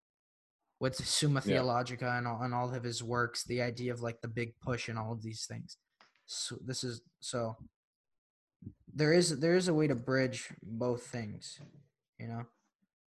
[0.80, 1.48] With Summa Yeah.
[1.56, 4.88] Theologica and all, and all of his works, the idea of like the big push
[4.90, 5.77] and all of these things.
[6.27, 7.57] So this is so
[8.94, 11.60] there is there is a way to bridge both things,
[12.19, 12.45] you know.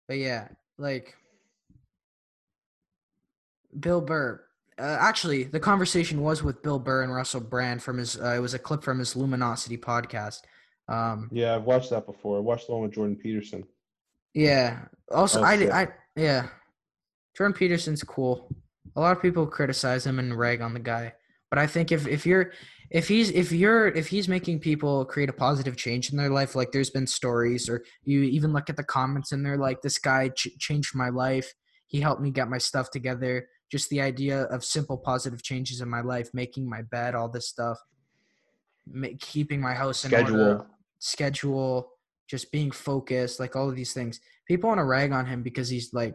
[0.06, 0.48] But yeah,
[0.78, 1.14] like
[3.78, 4.42] Bill Burr.
[4.78, 8.18] Uh, actually, the conversation was with Bill Burr and Russell Brand from his.
[8.20, 10.40] Uh, it was a clip from his Luminosity podcast.
[10.88, 12.36] Um, Yeah, I've watched that before.
[12.38, 13.64] I watched the one with Jordan Peterson.
[14.34, 14.84] yeah.
[15.10, 15.54] Also, Oh, I.
[15.82, 16.48] I, yeah.
[17.36, 18.48] Jordan Peterson's cool.
[18.96, 21.14] A lot of people criticize him and rag on the guy,
[21.50, 22.52] but I think if if you're
[22.90, 26.54] if he's if you're if he's making people create a positive change in their life,
[26.54, 29.98] like there's been stories, or you even look at the comments and they're like, this
[29.98, 31.52] guy ch- changed my life.
[31.86, 33.48] He helped me get my stuff together.
[33.70, 37.48] Just the idea of simple positive changes in my life, making my bed, all this
[37.48, 37.78] stuff,
[38.86, 40.66] ma- keeping my house in order, Schedule.
[40.98, 41.90] schedule,
[42.28, 44.20] just being focused, like all of these things.
[44.46, 46.14] People want to rag on him because he's like,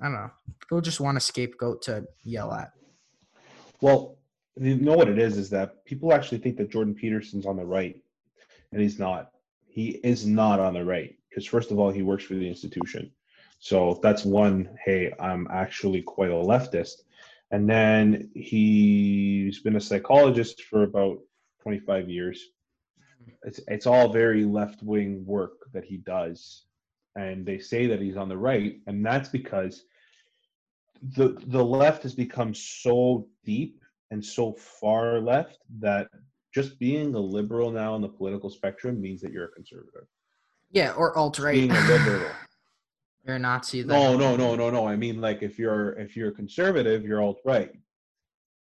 [0.00, 0.30] I don't know.
[0.60, 2.70] People just want a scapegoat to yell at.
[3.82, 4.16] Well,
[4.60, 7.64] you know what it is is that people actually think that Jordan Peterson's on the
[7.64, 7.96] right,
[8.72, 9.30] and he's not.
[9.66, 13.10] He is not on the right because first of all, he works for the institution,
[13.58, 14.68] so that's one.
[14.84, 17.02] Hey, I'm actually quite a leftist,
[17.50, 21.18] and then he's been a psychologist for about
[21.62, 22.42] 25 years.
[23.44, 26.64] It's it's all very left wing work that he does,
[27.16, 29.84] and they say that he's on the right, and that's because
[31.02, 33.79] the the left has become so deep
[34.10, 36.08] and so far left that
[36.52, 40.06] just being a liberal now on the political spectrum means that you're a conservative.
[40.72, 41.54] Yeah, or alt right.
[41.54, 42.30] Being a liberal.
[43.26, 43.84] You're a Nazi.
[43.84, 44.18] No, then.
[44.18, 44.88] no, no, no, no.
[44.88, 47.70] I mean, like if you're if you're a conservative, you're alt right.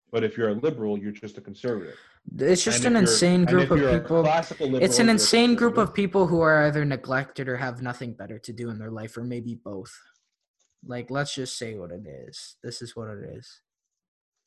[0.09, 1.97] But if you're a liberal, you're just a conservative.
[2.37, 4.21] It's just And an insane group of people.
[4.21, 8.39] liberal, It's an insane group of people who are either neglected or have nothing better
[8.39, 9.93] to do in their life, or maybe both.
[10.85, 12.55] Like, let's just say what it is.
[12.63, 13.61] This is what it is.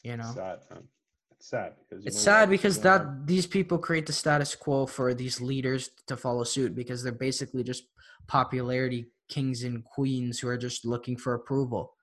[0.03, 0.83] You know, It's sad, man.
[1.33, 5.41] It's sad because it's sad because that these people create the status quo for these
[5.41, 7.85] leaders to follow suit because they're basically just
[8.27, 11.95] popularity kings and queens who are just looking for approval.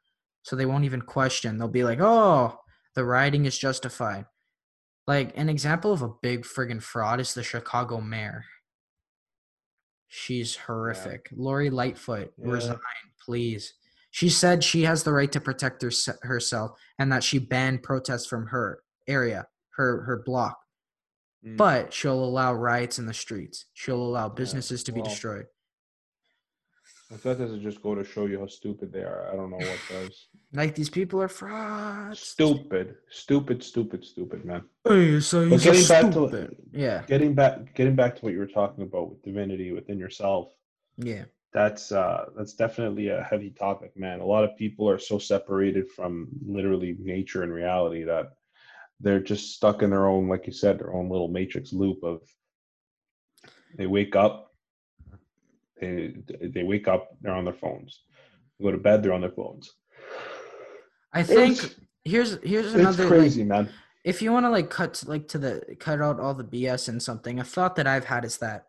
[0.44, 1.58] So they won't even question.
[1.58, 2.60] They'll be like, "Oh,
[2.96, 4.26] the rioting is justified."
[5.06, 8.46] Like an example of a big friggin' fraud is the Chicago mayor.
[10.08, 11.30] She's horrific.
[11.32, 12.50] Lori Lightfoot, Yeah.
[12.52, 12.78] resign,
[13.24, 13.74] please.
[14.18, 15.92] She said she has the right to protect her,
[16.24, 19.46] herself and that she banned protests from her area,
[19.76, 20.58] her her block.
[21.46, 21.56] Mm.
[21.56, 23.66] But she'll allow riots in the streets.
[23.76, 25.46] She'll allow businesses to be well, destroyed.
[27.12, 29.58] if that doesn't just go to show you how stupid they are, I don't know
[29.58, 30.30] what does.
[30.52, 32.20] Like these people are frauds.
[32.20, 34.64] Stupid, stupid, stupid, stupid, man.
[34.84, 36.56] Hey, so But you're getting back to stupid.
[36.72, 40.48] yeah, getting back getting back to what you were talking about with divinity within yourself
[40.98, 41.26] yeah,
[41.58, 45.86] that's uh that's definitely a heavy topic man a lot of people are so separated
[45.98, 46.28] from
[46.58, 48.26] literally nature and reality that
[49.04, 52.20] they're just stuck in their own like you said their own little matrix loop of
[53.78, 54.36] They wake up.
[55.80, 56.16] They
[56.56, 57.04] they wake up.
[57.22, 57.92] They're on their phones.
[58.58, 58.98] They go to bed.
[59.04, 59.66] They're on their phones.
[61.14, 61.76] I think It's-
[62.14, 63.70] here's here's another like, crazy, man.
[64.04, 65.54] if you want to like cut like to the
[65.86, 68.60] cut out all the BS and something, a thought that I've had is that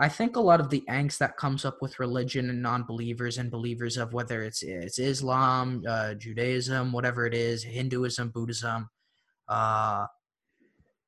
[0.00, 3.50] I think a lot of the angst that comes up with religion and non-believers and
[3.50, 8.88] believers of whether it's it's Islam, uh, Judaism, whatever it is, Hinduism, Buddhism,
[9.48, 10.06] uh,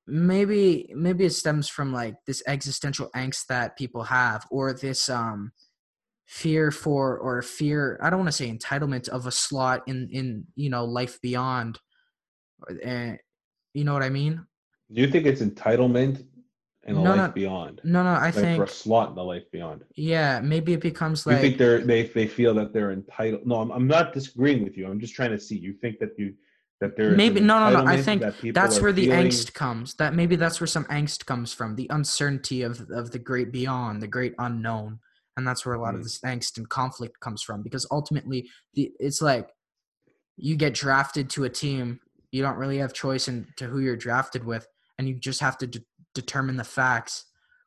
[0.06, 5.52] maybe maybe it stems from like this existential angst that people have, or this um
[6.26, 10.44] fear for or fear I don't want to say entitlement of a slot in in
[10.54, 11.80] you know life beyond,
[12.70, 13.14] uh,
[13.74, 14.46] you know what I mean?
[14.92, 16.24] Do you think it's entitlement
[16.86, 17.80] in the No, life no, beyond?
[17.84, 19.84] No, no, I like think for a slot in the life beyond.
[19.96, 23.46] yeah, maybe it becomes like you think they're they they feel that they're entitled?
[23.46, 24.86] No, I'm, I'm not disagreeing with you.
[24.88, 25.56] I'm just trying to see.
[25.58, 26.34] You think that you
[26.80, 27.90] that there's maybe no, no, no.
[27.90, 29.94] I think that that's where the feeling- angst comes.
[29.94, 31.74] That maybe that's where some angst comes from.
[31.76, 35.00] The uncertainty of of the great beyond, the great unknown,
[35.36, 36.04] and that's where a lot of Mm.
[36.04, 37.62] this angst and conflict comes from.
[37.62, 39.48] Because ultimately, the it's like
[40.36, 41.98] you get drafted to a team,
[42.30, 44.68] you don't really have choice in to who you're drafted with,
[44.98, 45.80] and you just have to de-
[46.20, 47.24] determine the facts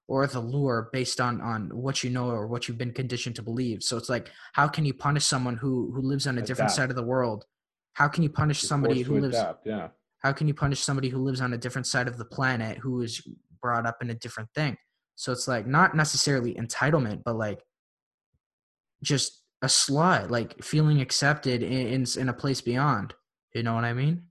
[0.08, 3.44] or the lure based on on what you know or what you've been conditioned to
[3.44, 3.84] believe.
[3.84, 6.90] So it's like, how can you punish someone who who lives on a different side
[6.90, 7.46] of the world?
[7.94, 9.38] How can you punish You're somebody who lives?
[9.38, 9.90] adapt, yeah.
[10.20, 13.02] how can you punish somebody who lives on a different side of the planet who
[13.02, 13.22] is
[13.62, 14.78] brought up in a different thing
[15.20, 17.62] so it's like not necessarily entitlement but like
[19.04, 23.14] just a slut like feeling accepted in, in in a place beyond
[23.54, 24.24] you know what i mean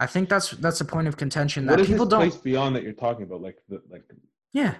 [0.00, 2.36] i think that's that's a point of contention that What is people this don't place
[2.36, 3.40] beyond that you're talking about?
[3.42, 4.04] Like the like
[4.52, 4.74] yeah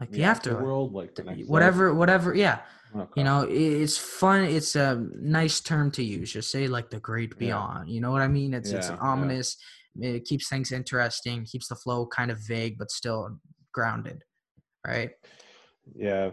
[0.00, 2.60] like the, afterworld world, like the next whatever whatever yeah?
[2.94, 3.12] Oh, okay.
[3.16, 7.30] you know it's fun it's a nice term to use just say like the great
[7.32, 7.38] Yeah.
[7.38, 9.00] beyond you know what i mean it's it's Yeah, yeah.
[9.10, 9.56] ominous
[9.98, 13.38] it keeps things interesting keeps the flow kind of vague but still
[13.72, 14.22] grounded
[14.86, 15.10] right
[15.94, 16.30] Yeah.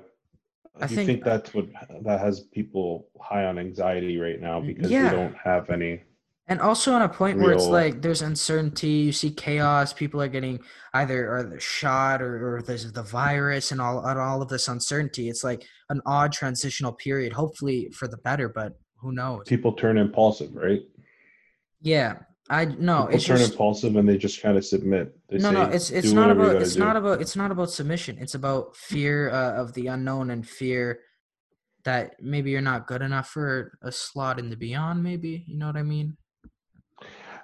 [0.80, 1.68] I I think- think, that's what
[2.02, 5.10] that has people high on anxiety right now because Yeah.
[5.10, 6.02] they don't have any.
[6.48, 10.28] And also on a point where it's like there's uncertainty you see chaos people are
[10.28, 10.60] getting
[10.94, 14.68] either or they're shot or, or there's the virus and all and all of this
[14.68, 19.74] uncertainty it's like an odd transitional period hopefully for the better but who knows People
[19.74, 20.82] turn impulsive, right?
[21.82, 22.16] yeah
[22.50, 25.16] i no People it's turn just impulsive and they just kind of submit.
[25.30, 27.72] They no say, no it's it's not about it's do." not about it's not about
[27.72, 31.00] submission it's about fear uh, of the unknown and fear
[31.86, 35.68] that maybe you're not good enough for a slot in the beyond maybe you know
[35.68, 36.18] what i mean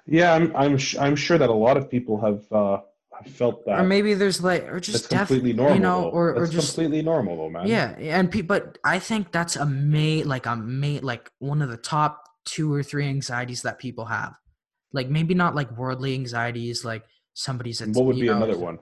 [0.06, 2.80] Yeah, I'm I'm sh- I'm sure that a lot of people have uh
[3.12, 3.80] have felt that.
[3.80, 5.74] or maybe there's like or that's just death completely normal.
[5.76, 7.66] you know or or just completely normal though, man.
[7.66, 11.68] yeah and pe- but i think that's a may like a may like one of
[11.68, 14.32] the top two or three anxieties that people have
[14.94, 17.04] like maybe not like worldly anxieties like
[17.34, 18.78] somebody's And what would be know, another one?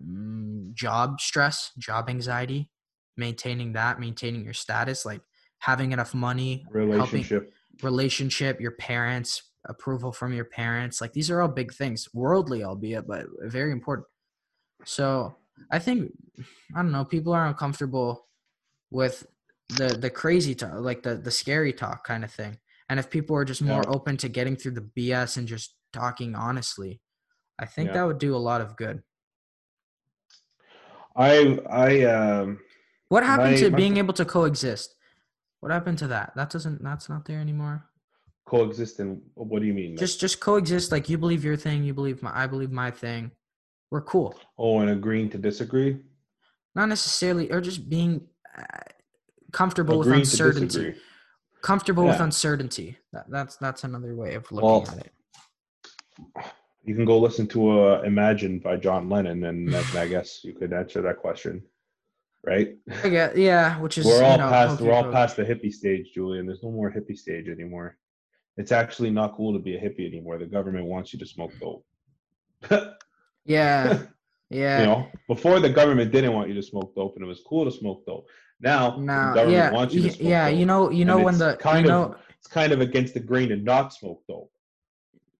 [0.00, 2.70] mm, job stress, job anxiety,
[3.16, 5.20] maintaining that, maintaining your status, like
[5.58, 7.52] having enough money, helping Relationship.
[7.82, 11.00] relationship, your parents, approval from your parents.
[11.00, 14.06] Like these are all big things, worldly albeit, but very important.
[14.84, 15.36] So
[15.70, 16.12] I think
[16.74, 18.26] I don't know, people are uncomfortable
[18.90, 19.26] with
[19.70, 22.58] the the crazy talk, like the the scary talk kind of thing.
[22.88, 23.90] And if people are just more Yeah.
[23.90, 27.00] open to getting through the BS and just talking honestly,
[27.58, 27.94] I think Yeah.
[27.94, 29.02] that would do a lot of good.
[31.16, 32.60] I I um
[33.08, 34.94] What happened My- to being able to coexist?
[35.60, 36.32] What happened to that?
[36.36, 36.82] That doesn't.
[36.82, 37.88] That's not there anymore.
[38.46, 39.90] Coexist in what do you mean?
[39.90, 40.92] Like, Just, just coexist.
[40.92, 43.32] Like you believe your thing, you believe my, I believe my thing.
[43.90, 44.34] We're cool.
[44.58, 45.98] oh, and agreeing to disagree.
[46.74, 48.62] Not necessarily, or just being uh,
[49.52, 50.94] comfortable with Agreeing to uncertainty.
[51.62, 52.98] Comfortable with uncertainty.
[53.12, 55.12] That, that's that's another way of looking Well, at it.
[56.84, 60.72] You can go listen to uh, "Imagine" by John Lennon, and I guess you could
[60.72, 61.62] answer that question,
[62.44, 62.76] right?
[63.02, 65.72] I get, yeah, which is we're all you know, past we're all past the hippie
[65.72, 66.46] stage, Julian.
[66.46, 67.96] There's no more hippie stage anymore.
[68.56, 70.38] It's actually not cool to be a hippie anymore.
[70.38, 71.84] The government wants you to smoke dope.
[73.46, 74.02] Yeah,
[74.50, 74.80] yeah.
[74.80, 77.64] You know, before the government didn't want you to smoke dope, and it was cool
[77.64, 78.26] to smoke dope.
[78.60, 80.50] Now, Now, the government yeah, wants you to smoke yeah.
[80.50, 80.58] dope.
[80.58, 83.48] You know, you know when the kind you of it's kind of against the grain
[83.50, 84.50] to not smoke dope.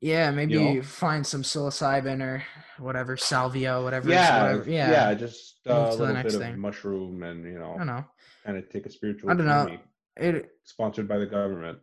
[0.00, 0.82] yeah, maybe you know?
[0.82, 2.44] find some psilocybin or
[2.78, 4.08] whatever, salvia, whatever.
[4.08, 4.70] Yeah, whatever.
[4.70, 5.14] yeah, yeah.
[5.14, 6.52] just uh, a little bit thing.
[6.52, 8.04] of mushroom, and you know, I don't know.
[8.44, 9.78] kind of take a spiritual I don't know.
[10.16, 11.78] It Sponsored by the government.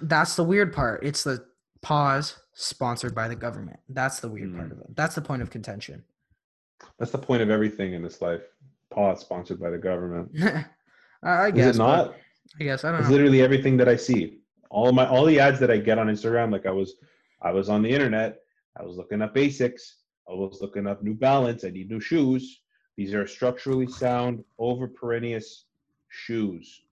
[0.00, 1.04] That's the weird part.
[1.04, 1.44] It's the
[1.82, 3.78] pause sponsored by the government.
[3.88, 4.72] That's the weird part Mm.
[4.72, 4.96] of it.
[4.96, 6.04] That's the point of contention.
[6.98, 8.42] That's the point of everything in this life.
[8.90, 10.30] Pause sponsored by the government.
[11.22, 12.14] I I Is guess it not?
[12.60, 13.14] I guess I don't It's know.
[13.16, 14.40] literally everything that I see.
[14.70, 16.94] All my all the ads that I get on Instagram, like I was
[17.42, 18.40] I was on the internet,
[18.78, 19.94] I was looking up Asics,
[20.28, 22.62] I was looking up New Balance, I need new shoes.
[22.96, 25.66] These are structurally sound, over perennious
[26.08, 26.82] shoes.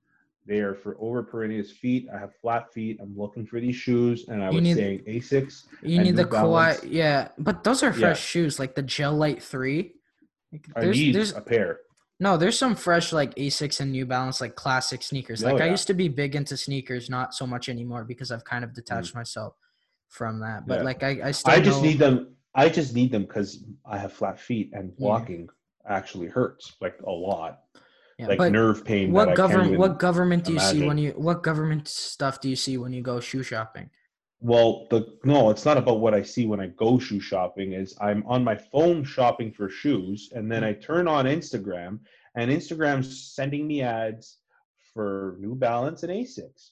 [0.47, 2.07] They are for over perennious feet.
[2.15, 2.99] I have flat feet.
[3.01, 5.65] I'm looking for these shoes, and I You was need- saying Asics.
[5.83, 8.31] You need the Kawhi, yeah, but those are fresh Yeah.
[8.43, 9.95] shoes, like the Gel-Lyte Three.
[10.53, 11.81] Like, I There's, need a pair.
[12.21, 15.43] no, there's some fresh like Asics and New Balance like classic sneakers.
[15.43, 18.45] Oh, Like I used to be big into sneakers, not so much anymore because I've
[18.45, 19.57] kind of detached myself
[20.11, 20.67] from that.
[20.67, 20.79] But Mm.
[20.81, 20.85] Yeah.
[20.85, 22.37] like I, I still I just know- need them.
[22.55, 25.07] I just need them because I have flat feet, and Yeah.
[25.09, 25.49] walking
[25.87, 27.63] actually hurts like a lot,
[28.19, 29.13] yeah, like but nerve pain.
[29.13, 32.79] what government what government do you see when you what government stuff do you see
[32.79, 33.91] when you go shoe shopping?
[34.41, 37.73] Well, the no, it's not about what I see when I go shoe shopping.
[37.73, 40.83] Is I'm on my phone shopping for shoes, and then I mm-hmm.
[40.83, 42.01] turn on Instagram,
[42.37, 44.39] and Instagram's sending me ads
[44.93, 46.71] for New Balance and Asics.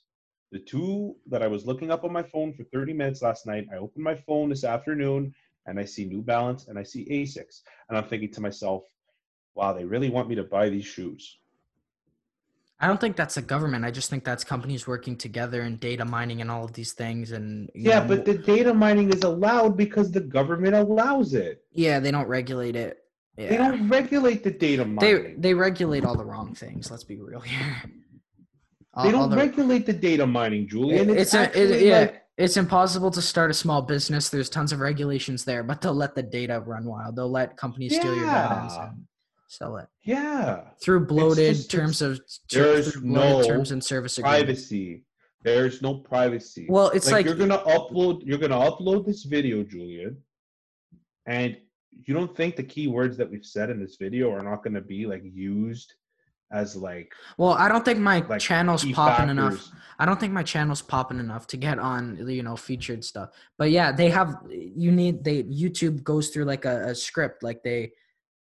[0.53, 3.67] The two that I was looking up on my phone for 30 minutes last night.
[3.73, 5.35] I opened my phone this afternoon,
[5.67, 8.85] and I see New Balance and I see Asics, and I'm thinking to myself,
[9.55, 11.39] "Wow, they really want me to buy these shoes."
[12.81, 13.85] I don't think that's a government.
[13.85, 17.31] I just think that's companies working together and data mining and all of these things.
[17.31, 21.63] And Yeah, know, but the data mining is allowed because the government allows it.
[21.73, 22.99] yeah, they don't regulate it.
[23.39, 23.51] Yeah.
[23.51, 25.41] They don't regulate the data they mining.
[25.41, 26.91] they regulate all the wrong things.
[26.91, 27.83] Let's be real here.
[28.95, 31.09] All- They don't the- regulate the data mining, Julian.
[31.09, 31.99] It- It's, it's a- it- yeah.
[32.01, 34.29] like it's impossible to start a small business.
[34.29, 37.15] There's tons of regulations there, but they'll let the data run wild.
[37.15, 38.91] They'll let companies steal your data and Yeah.
[39.53, 42.21] Sell- it yeah, through bloated just- terms of
[42.51, 44.45] there's no terms and service agreements.
[44.45, 45.05] privacy.
[45.45, 46.67] There's no privacy.
[46.69, 48.23] Well, it's like, you're gonna upload.
[48.25, 50.17] You're gonna upload this video, Julian,
[51.27, 51.57] and
[51.91, 55.05] you don't think the keywords that we've said in this video are not gonna be
[55.07, 55.95] like used
[56.53, 59.69] as like well, I don't think my like channel's popping enough.
[59.99, 63.31] I don't think my channel's popping enough to get on, you know, featured stuff.
[63.59, 64.37] But yeah, they have.
[64.51, 67.93] You need they YouTube goes through like a, a script, like they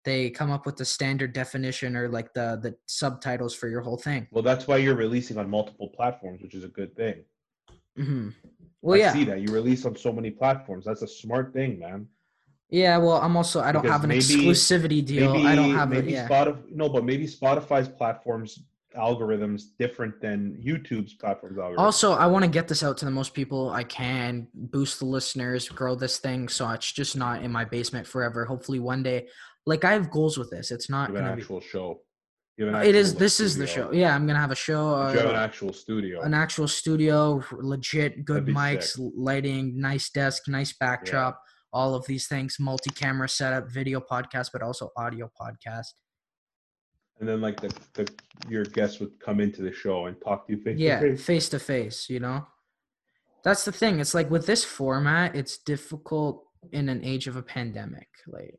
[0.04, 3.96] they come up with the standard definition or like the the subtitles for your whole
[3.98, 4.26] thing.
[4.30, 7.24] Well, that's why you're releasing on multiple platforms, which is a good thing.
[7.96, 8.28] hmm
[8.80, 10.84] Well, I yeah, see that you release on so many platforms.
[10.84, 12.06] That's a smart thing, man.
[12.70, 12.96] yeah.
[12.98, 15.32] Well, I'm also I don't Because have an maybe- exclusivity deal.
[15.34, 15.96] Maybe I don't have it.
[15.96, 16.28] maybe Yeah.
[16.28, 18.60] Spotify no, but maybe Spotify's platforms
[18.96, 21.78] algorithms different than YouTube's platforms algorithms.
[21.78, 25.04] Also, I want to get this out to the most people I can, boost the
[25.04, 28.44] listeners, grow this thing so it's just not in my basement forever.
[28.46, 29.28] Hopefully, one day,
[29.72, 30.66] like I have goals with this.
[30.76, 31.42] It's not an gonna be.
[31.42, 31.86] actual show.
[32.56, 33.08] You have an It is.
[33.10, 33.86] actual This is the show.
[34.02, 34.82] Yeah, I'm gonna have a show.
[35.12, 36.16] You have an Uh, actual studio.
[36.22, 37.18] an actual studio,
[37.74, 39.12] legit, good mics, sick.
[39.28, 41.34] lighting, nice desk, nice backdrop,
[41.72, 45.92] all of these things, multi-camera setup, video podcast, but also audio podcast.
[47.20, 48.04] and then like the, the
[48.54, 51.24] your guests would come into the show and talk to you face yeah to face.
[51.30, 52.38] face to face you know
[53.46, 56.34] that's the thing it's like with this format it's difficult
[56.78, 58.54] in an age of a pandemic like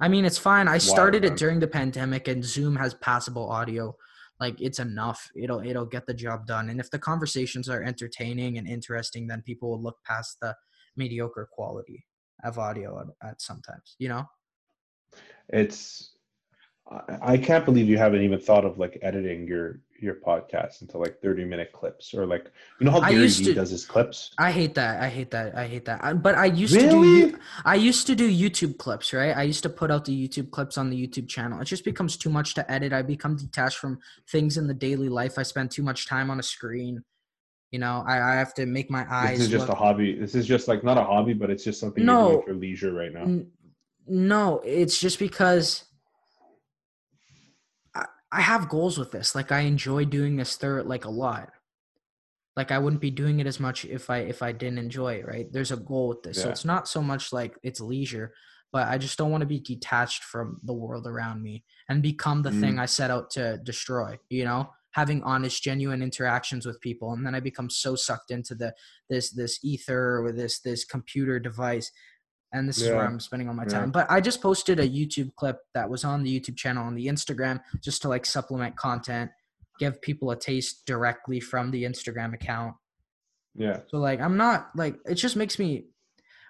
[0.00, 0.68] i mean it's fine.
[0.68, 3.96] I started it during the pandemic and zoom has passable audio.
[4.40, 5.30] Like it's enough.
[5.36, 6.68] It'll it'll get the job done.
[6.68, 10.54] And if the conversations are entertaining and interesting then people will look past the
[10.96, 12.04] mediocre quality
[12.44, 14.24] of audio at, at sometimes you know?
[15.48, 16.14] It's
[17.22, 21.20] I can't believe you haven't even thought of like editing your your podcast into like
[21.22, 22.50] 30 minute clips or like
[22.80, 24.32] you know how Gary used Vee to- does his clips?
[24.38, 25.00] I hate that.
[25.02, 25.56] I hate that.
[25.56, 26.02] I hate that.
[26.04, 27.00] I- But I used to do.
[27.02, 27.34] Really?
[27.64, 29.36] I used to do YouTube clips, right?
[29.36, 31.60] I used to put out the YouTube clips on the YouTube channel.
[31.60, 32.92] It just becomes too much to edit.
[32.92, 33.98] I become detached from
[34.28, 35.38] things in the daily life.
[35.38, 37.02] I spend too much time on a screen.
[37.70, 39.38] You know, I, I have to make my eyes.
[39.38, 40.18] This is just look- a hobby.
[40.18, 42.30] This is just like not a hobby, but it's just something you're No.
[42.32, 43.22] doing for leisure right now.
[43.22, 43.50] N-
[44.06, 45.84] no, it's just because
[48.34, 49.34] I, have goals with this.
[49.34, 51.50] Like I enjoy doing this third like a lot.
[52.56, 55.26] Like I wouldn't be doing it as much if I if I didn't enjoy it,
[55.26, 55.46] right?
[55.50, 56.40] There's a goal with this.
[56.40, 58.32] So it's not so much like it's leisure,
[58.72, 62.42] but I just don't want to be detached from the world around me and become
[62.42, 62.80] the thing mm.
[62.80, 64.70] I set out to destroy, you know?
[64.92, 67.12] Having honest, genuine interactions with people.
[67.12, 68.72] And then I become so sucked into the
[69.10, 71.90] this this ether or this this computer device
[72.54, 73.80] and this is where I'm spending all my Yeah.
[73.80, 73.90] time.
[73.90, 77.06] But I just posted a YouTube clip that was on the YouTube channel on the
[77.08, 79.30] Instagram just to like supplement content,
[79.78, 82.76] give people a taste directly from the Instagram account.
[83.54, 83.80] Yeah.
[83.88, 85.88] So like I'm not like it just makes me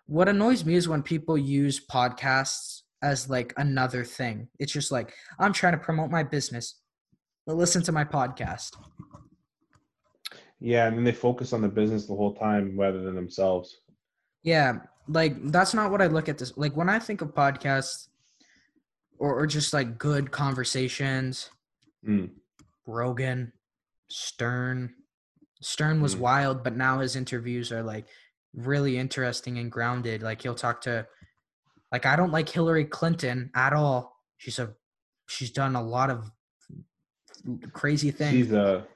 [0.06, 4.48] what annoys me is when people use podcasts as like another thing.
[4.59, 6.81] It's just like I'm trying to promote my business.
[7.47, 8.70] But listen to my podcast.
[10.60, 13.76] Yeah, and then they focus on the business the whole time rather than themselves.
[14.43, 14.78] Yeah,
[15.09, 16.56] like that's not what I look at this.
[16.56, 18.09] Like when I think of podcasts
[19.18, 21.51] or, or just like good conversations,
[22.06, 22.31] Mm.
[22.86, 23.52] Rogan,
[24.09, 24.94] Stern.
[25.62, 26.20] Stern was Mm.
[26.20, 28.06] wild, but now his interviews are like
[28.55, 30.22] really interesting and grounded.
[30.22, 31.06] Like he'll talk to
[31.90, 34.20] like I don't like Hillary Clinton at all.
[34.36, 34.74] She's a
[35.28, 36.31] she's done a lot of
[37.72, 38.32] crazy things.
[38.32, 38.86] She's a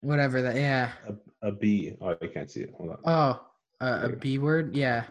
[0.00, 0.56] Whatever that.
[0.56, 0.92] Yeah.
[1.42, 1.94] A, a B.
[2.00, 2.74] Oh, I can't see it.
[2.76, 2.98] Hold on.
[3.04, 4.16] Oh, uh, a.
[4.16, 4.74] B word.
[4.74, 5.04] Yeah.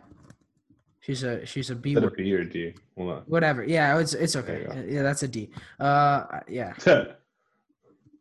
[1.02, 2.16] She's a she's a B word.
[2.18, 2.76] B or a D?
[2.98, 3.24] Hold on.
[3.28, 3.64] Whatever.
[3.64, 4.68] Yeah, it's it's okay.
[4.88, 5.50] Yeah, that's a D.
[5.80, 6.74] Uh, yeah,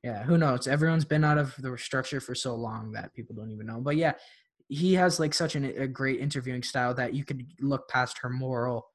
[0.03, 0.23] yeah.
[0.23, 0.67] Who knows?
[0.69, 3.81] Everyone's been out of the structure for so long that people don't even know.
[3.81, 4.13] But yeah,
[4.69, 8.31] he has like such an, a great interviewing style that you could look past her
[8.31, 8.87] moral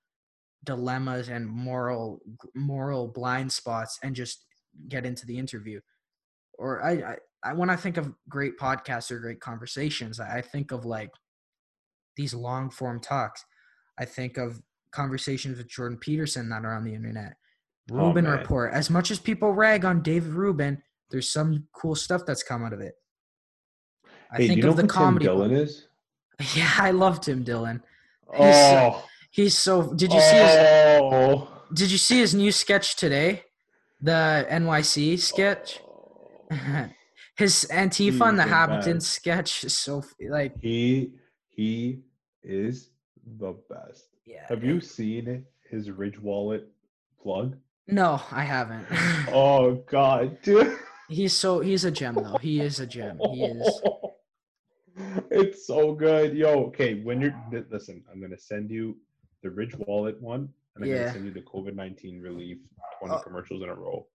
[0.64, 2.22] dilemmas and moral
[2.56, 4.46] moral blind spots and just
[4.88, 5.82] get into the interview.
[6.58, 10.72] Or I, I, I when I think of great podcasts or great conversations, I think
[10.72, 11.12] of like
[12.16, 13.44] these long form talks.
[14.00, 14.62] I think of
[14.92, 17.34] conversations with Jordan Peterson that are on the internet.
[17.92, 18.40] Oh, Rubin man.
[18.40, 18.74] Report.
[18.74, 20.82] As much as people rag on David Rubin,
[21.12, 22.94] there's some cool stuff that's come out of it.
[24.32, 25.26] I hey, think you know of the who comedy.
[25.26, 25.88] Tim Dillon is?
[26.56, 27.84] Yeah, I love Tim Dillon.
[28.36, 29.94] He's so- Oh, He's so.
[29.94, 30.56] Did you see his?
[31.02, 31.48] oh.
[31.74, 33.44] Did you see his new sketch today?
[34.02, 35.80] The NYC sketch.
[37.38, 39.14] his Antifa and the He's the Habitants best.
[39.16, 40.54] sketch is so like.
[40.60, 41.14] He
[41.50, 42.00] he
[42.44, 42.90] is
[43.40, 44.08] the best.
[44.26, 44.46] Yeah.
[44.48, 46.68] Have you seen his Ridge Wallet
[47.22, 47.58] plug?
[47.88, 48.86] No, I haven't.
[49.36, 50.78] Oh God, dude.
[51.10, 51.60] he's so.
[51.60, 52.38] He's a gem though.
[52.38, 53.20] He is a gem.
[53.34, 53.82] He is.
[55.32, 56.66] It's so good, yo.
[56.66, 57.36] Okay, when you're
[57.72, 58.96] listen, I'm gonna send you
[59.42, 60.98] the Ridge Wallet one, and I'm Yeah.
[61.00, 62.60] gonna send you the COVID nineteen relief
[63.00, 63.20] twenty Oh.
[63.20, 64.06] commercials in a row.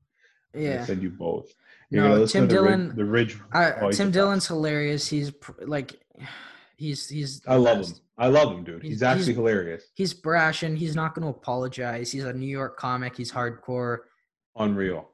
[0.59, 0.85] Yeah.
[0.85, 1.53] send you both.
[1.91, 3.39] No, gonna listen Tim to the Rid- Dillon- the Ridge.
[3.55, 4.49] Uh, I, oh, Tim Dillon's best.
[4.49, 5.09] hilarious.
[5.09, 5.99] He's pr- like,
[6.77, 7.41] he's he's.
[7.47, 7.97] I love best.
[7.99, 8.03] him.
[8.19, 8.83] I love him, dude.
[8.83, 9.85] He's- He's, actually he's- hilarious.
[9.95, 12.11] He's brash and he's not going to apologize.
[12.13, 13.17] He's a New York comic.
[13.17, 13.99] He's hardcore.
[14.57, 15.09] Unreal.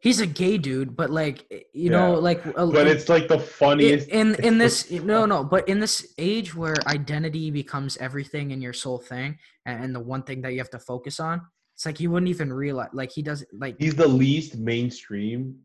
[0.00, 3.38] He's a gay dude, but like you know, like a- But it's like the i-
[3.38, 4.08] funniest.
[4.08, 8.72] in in this no no, but in this age where identity becomes everything in your
[8.72, 11.40] sole thing and, and the one thing that you have to focus on,
[11.82, 12.90] it's like you wouldn't even realize.
[12.92, 15.56] Like he doesn't like He's the least mainstream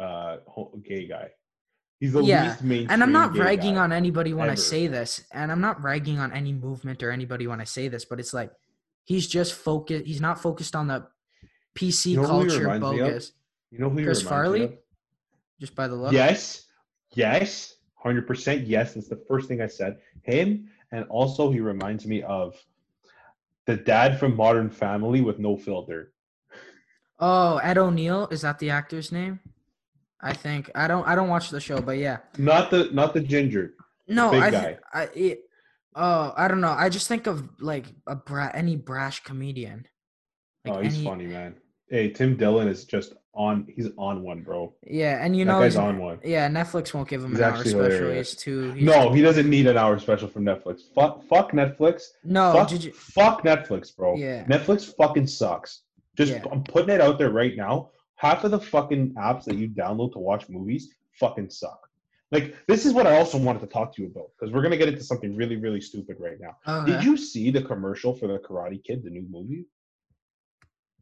[0.00, 0.38] uh
[0.82, 1.28] gay guy.
[2.00, 2.90] He's the Yeah, least mainstream.
[2.90, 6.32] and I'm not ragging on anybody when I say this, and I'm not ragging on
[6.32, 8.50] any movement or anybody when I say this, but it's like
[9.04, 10.06] he's just focused.
[10.06, 11.06] He's not focused on the
[11.78, 13.06] PC You know culture reminds me of?
[13.08, 13.32] bogus.
[13.70, 14.78] You know who he Chris Farley?
[15.60, 16.14] Just by the look.
[16.14, 16.64] Yes,
[17.14, 18.66] yes, hundred percent.
[18.66, 19.98] Yes, that's the first thing I said.
[20.22, 22.56] Him, and also he reminds me of
[23.66, 26.12] the dad from Modern Family with no filter.
[27.18, 29.40] Oh, Ed O'Neill is that the actor's name?
[30.20, 31.06] I think I don't.
[31.06, 32.18] I don't watch the show, but yeah.
[32.38, 33.74] Not the not the ginger.
[34.08, 34.50] No, big I.
[34.50, 35.02] Th- I.
[35.14, 35.40] It,
[35.94, 36.70] oh, I don't know.
[36.70, 39.86] I just think of like a bra- any brash comedian.
[40.64, 41.56] Like oh, he's any, funny, man.
[41.88, 43.66] Hey, Tim Dillon is just on.
[43.74, 44.74] He's on one, bro.
[44.86, 46.18] Yeah, and you that know, guy's he's- on one.
[46.24, 47.82] yeah, Netflix won't give him He's an hour special.
[47.84, 48.32] hilarious.
[48.32, 48.72] He's too.
[48.72, 50.80] He's No, he doesn't need an hour special from Netflix.
[50.94, 52.02] Fuck, fuck Netflix.
[52.24, 52.92] No, fuck, did you?
[52.92, 54.16] fuck Netflix, bro.
[54.16, 54.44] Yeah.
[54.46, 55.82] Netflix fucking sucks.
[56.16, 56.44] Just Yeah.
[56.50, 57.90] I'm putting it out there right now.
[58.16, 61.80] Half of the fucking apps that you download to watch movies fucking suck.
[62.32, 64.76] Like this is what I also wanted to talk to you about because we're gonna
[64.78, 66.56] get into something really, really stupid right now.
[66.66, 66.92] Okay.
[66.92, 69.66] Did you see the commercial for the Karate Kid, the new movie?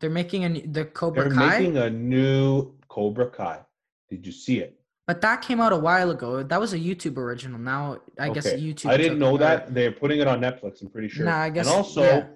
[0.00, 1.34] They're making a the Cobra Kai.
[1.48, 3.60] They're making a new Cobra Kai.
[4.10, 4.78] Did you see it?
[5.06, 6.42] but that came out a while ago.
[6.42, 7.58] That was a YouTube original.
[7.58, 8.58] Now I guess Okay.
[8.58, 8.88] YouTube.
[8.90, 9.74] I didn't know that.
[9.74, 10.80] They're putting it on Netflix.
[10.80, 11.26] I'm pretty sure.
[11.26, 12.26] Nah, I guess- And also, yeah.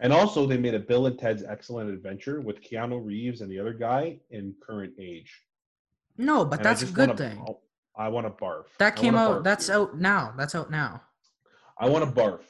[0.00, 3.58] and also, they made a Bill and Ted's Excellent Adventure with Keanu Reeves and the
[3.58, 5.42] other guy in current age.
[6.18, 7.46] No, but And that's a good wanna- thing.
[7.96, 8.64] I want to barf.
[8.78, 9.42] That came out.
[9.42, 10.34] That's out now.
[10.36, 11.00] That's out now.
[11.78, 12.40] I want to barf.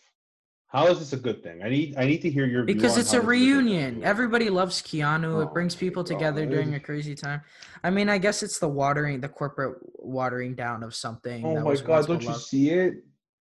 [0.69, 1.62] How is this a good thing?
[1.62, 1.97] I need.
[1.97, 4.05] I need to hear your Because on it's how a this is reunion.
[4.05, 5.36] Everybody loves Keanu.
[5.36, 7.40] Oh it brings people together during a crazy time.
[7.82, 11.45] I mean, I guess it's the watering, the corporate watering down of something.
[11.45, 11.89] Oh that my was god!
[11.90, 12.95] once Don't you see it?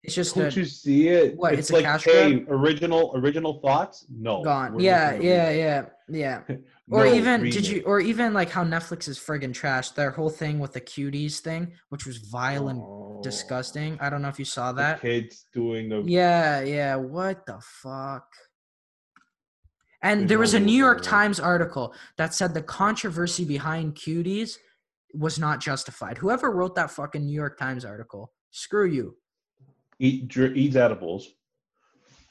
[0.03, 1.37] It's just Don't a, you see it?
[1.37, 4.07] What, It's, it's a like, cash hey, original, original thoughts?
[4.09, 4.43] No.
[4.43, 4.73] gone.
[4.73, 6.41] we're Yeah, yeah, yeah, yeah.
[6.89, 9.91] Or No, even did you or even like how Netflix is friggin' trash.
[9.91, 13.23] Their whole thing with the cuties thing, which was vile and Oh, Oh.
[13.23, 13.97] disgusting.
[14.01, 15.01] I don't know if you saw the that.
[15.01, 16.95] kids doing the Yeah, yeah.
[16.95, 18.25] What the fuck?
[20.03, 21.01] And there was a New York.
[21.03, 24.57] Times article that said the controversy behind cuties
[25.13, 26.17] was not justified.
[26.17, 29.17] Whoever wrote that fucking New York Times article, screw you.
[29.99, 31.29] eat dr- eats edibles.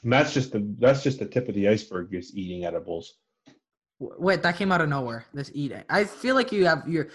[0.03, 3.13] And that's just the that's just the tip of the iceberg is eating edibles.
[3.99, 5.25] Wait, that came out of nowhere.
[5.33, 5.73] This eat.
[5.89, 7.09] I feel like you have your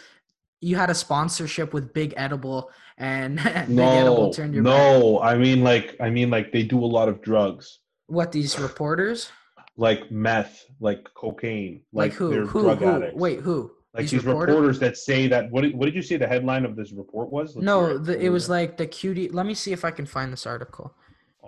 [0.67, 3.37] you had a sponsorship with Big Edible and
[3.69, 4.73] Big Edible No, turned your back.
[5.01, 5.21] no.
[5.21, 9.31] I mean like I mean like they do a lot of drugs, What these reporters?
[9.77, 12.31] like meth, like cocaine, Like, like, who?
[12.31, 12.63] they're Who?
[12.63, 12.89] drug Who?
[12.95, 13.17] addicts.
[13.25, 13.59] Wait, who?
[13.95, 15.51] like these, reporters that say that.
[15.53, 17.55] What did, what did you say the headline of this report was?
[17.57, 18.05] Let's No, it.
[18.07, 19.29] the, it was like the cutie.
[19.39, 20.87] Let me see if I can find this article.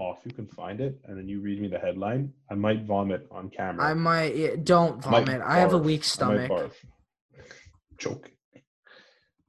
[0.00, 2.80] Oh, if you can find it, and then you read me the headline, I might
[2.84, 3.84] vomit on camera.
[3.90, 5.40] I might don't vomit.
[5.54, 6.50] I have a weak I stomach.
[6.50, 6.72] barf.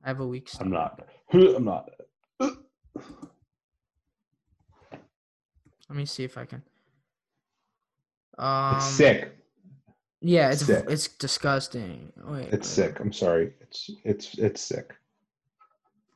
[0.10, 1.08] I have a weak I'm not.
[1.32, 1.88] I'm not.
[2.40, 2.56] Let
[5.90, 6.64] me see if I can.
[8.40, 9.38] Um, It's sick.
[10.22, 10.86] Yeah, it's Sick.
[10.90, 12.12] it's disgusting.
[12.26, 12.66] Wait, It's wait.
[12.66, 13.00] sick.
[13.00, 13.54] I'm sorry.
[13.62, 14.96] It's it's it's sick.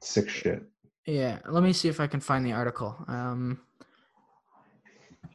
[0.01, 0.63] Sick shit.
[1.05, 2.95] Yeah, let me see if I can find the article.
[3.07, 3.59] Um,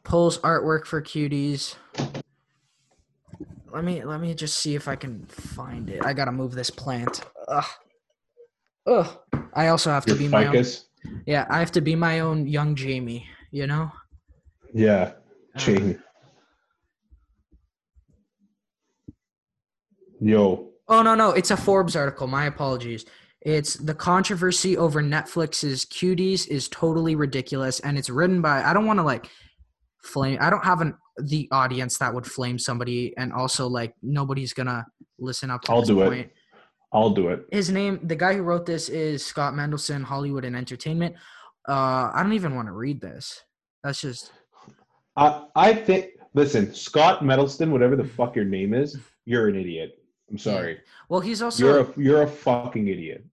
[0.02, 1.76] pulls artwork for cuties.
[3.72, 6.05] Let me let me just see if I can find it.
[6.05, 7.20] I gotta move this plant.
[7.47, 7.64] Ugh.
[8.89, 9.19] Ugh.
[9.55, 10.65] I also have to Your be my own.
[11.27, 13.27] Yeah, I have to be my own young Jamie.
[13.51, 13.93] You know.
[14.73, 15.12] Yeah.
[15.55, 15.98] Uh, Jamie.
[20.20, 20.70] Yo.
[20.89, 22.27] Oh no no, it's a Forbes article.
[22.27, 23.05] My apologies.
[23.43, 28.62] It's the controversy over Netflix's cuties is totally ridiculous, and it's written by.
[28.62, 29.28] I don't want to like
[30.02, 30.39] flame.
[30.40, 34.86] I don't have an the audience that would flame somebody, and also like nobody's gonna
[35.19, 36.32] listen up to I'll this do it.
[36.93, 37.44] I'll do it.
[37.52, 41.16] His name, the guy who wrote this, is Scott Mendelson, Hollywood and Entertainment.
[41.69, 43.43] Uh, I don't even want to read this.
[43.85, 44.32] That's just
[45.16, 49.98] I I think listen, Scott Meddleston, whatever the fuck your name is, you're an idiot.
[50.31, 50.81] I'm sorry.
[51.09, 53.24] well, he's also You're a you're a fucking idiot.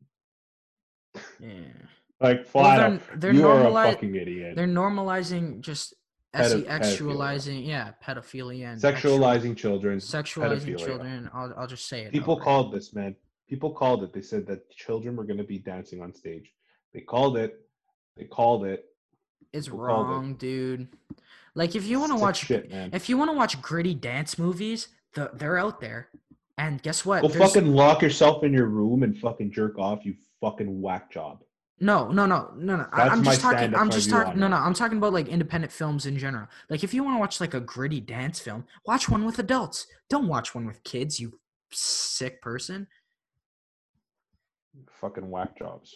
[1.40, 1.50] yeah.
[2.22, 4.56] Like Well, they're they're you are a fucking idiot.
[4.56, 5.94] They're normalizing just
[6.34, 10.00] Pedo- sexualizing, yeah, pedophilia and Sexualizing children.
[10.00, 10.86] sexualizing pedophilia.
[10.86, 11.30] children.
[11.34, 12.12] I'll I'll just say it.
[12.12, 13.16] People called this, man.
[13.50, 14.14] People called it.
[14.14, 16.52] They said that children were going to be dancing on stage.
[16.94, 17.60] They called it.
[18.18, 18.86] They called it.
[19.54, 20.10] it's people called it.
[20.12, 20.88] wrong, dude.
[21.54, 24.90] Like if you want to watch shit, if you want to watch gritty dance movies,
[25.14, 26.10] the, they're out there.
[26.58, 27.22] And guess what?
[27.22, 31.12] Go There's- fucking lock yourself in your room and fucking jerk off, you fucking whack
[31.12, 31.42] job.
[31.82, 32.86] No, no, no, no, no.
[32.96, 33.76] That's I'm just talking.
[33.76, 34.40] I'm just talking.
[34.40, 34.56] No, no.
[34.56, 36.48] I'm talking about like independent films in general.
[36.70, 39.86] Like if you want to watch like a gritty dance film, watch one with adults.
[40.10, 41.20] Don't watch one with kids.
[41.20, 41.38] You
[41.72, 42.88] sick person,
[45.06, 45.96] Fucking whack jobs.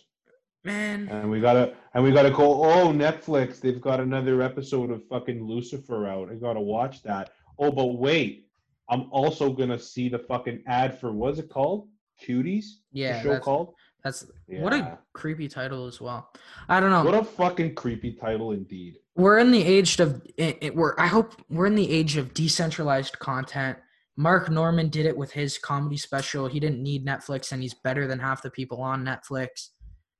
[0.63, 1.07] man.
[1.09, 5.43] And we gotta and we gotta go, oh Netflix, they've got another episode of fucking
[5.43, 6.29] Lucifer out.
[6.31, 7.31] I gotta watch that.
[7.57, 8.45] Oh, but wait.
[8.87, 11.87] I'm also gonna see the fucking ad for what's it called?
[12.23, 12.65] Cuties?
[12.91, 13.73] Yeah, show that's- called?
[14.03, 16.29] That's what a creepy title as well.
[16.69, 17.03] I don't know.
[17.03, 18.95] What a fucking creepy title indeed.
[19.15, 22.33] we're in the age of it, it, we're i hope we're in the age of
[22.33, 23.77] decentralized content
[24.19, 28.05] mark norman did it with his comedy special he didn't need netflix and he's better
[28.05, 29.69] than half the people on netflix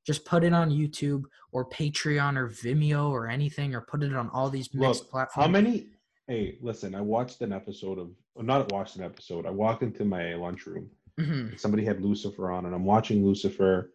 [0.07, 4.30] just put it on youtube or patreon or vimeo or anything or put it on
[4.30, 5.88] all these mixed Look, platforms how many
[6.27, 9.47] hey, listen, I watched an episode of well, not watched an episode.
[9.47, 10.89] I walked into my lunchroom
[11.19, 11.59] Mhm.
[11.59, 13.91] somebody had Lucifer on, and I'm watching Lucifer,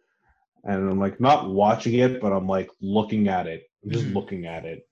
[0.65, 3.63] and I'm like not watching it, but I'm like looking at it.
[3.83, 4.13] I'm just Mhm.
[4.13, 4.87] looking at it,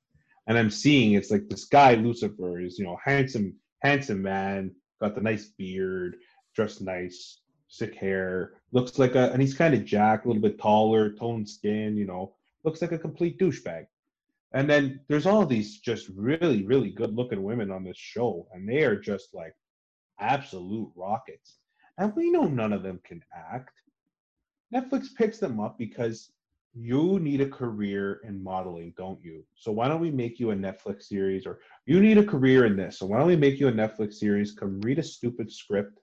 [0.47, 3.53] and I'm seeing it's like this guy Lucifer is you know handsome,
[3.83, 4.73] handsome man,
[5.03, 6.15] got the nice beard,
[6.55, 10.59] dressed nice, sick hair, looks like a, and he's kind of jacked, a little bit
[10.59, 13.85] taller, toned skin, you know, looks like a complete douchebag.
[14.53, 18.69] And then there's all these just really, really good looking women on this show, and
[18.69, 19.55] they are just like
[20.19, 21.57] absolute rockets.
[21.97, 23.73] And we know none of them can act.
[24.73, 26.31] Netflix picks them up because
[26.75, 29.43] you need a career in modeling, don't you?
[29.55, 32.75] So why don't we make you a Netflix series or you need a career in
[32.75, 32.97] this.
[32.99, 34.53] So why don't we make you a Netflix series?
[34.53, 35.99] Come read a stupid script.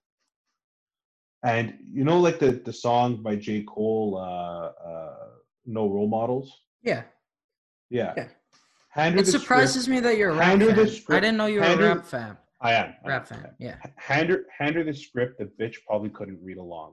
[1.44, 3.62] And you know, like the, the song by J.
[3.64, 5.14] Cole, uh, uh,
[5.66, 6.62] No Role Models?
[6.82, 7.02] yeah
[7.88, 8.14] Yeah.
[8.16, 8.28] Yeah.
[8.90, 9.88] Hand it surprises script.
[9.88, 11.16] me that you're a rap Hand her the fan.
[11.16, 12.94] i didn't know you were Hand a rap fan I am.
[13.04, 15.38] Rap fan yeah Hand her, hand her the script.
[15.38, 16.92] The bitch probably couldn't read along.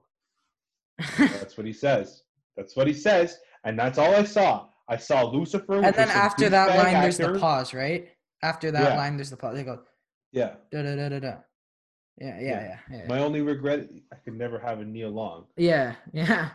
[1.17, 2.23] That's what he says.
[2.55, 3.37] That's what he says,
[3.67, 4.67] and that's all I saw.
[4.87, 5.75] I saw Lucifer.
[5.83, 8.07] and then after that line there's the pause right
[8.41, 8.97] after that Yeah.
[8.97, 9.81] line there's the pause they go
[10.31, 10.51] Yeah.
[10.71, 11.33] da da da da da
[12.17, 12.61] yeah yeah Yeah.
[12.91, 15.45] yeah yeah My only regret, I could never have a Nia Long.
[15.57, 16.49] yeah yeah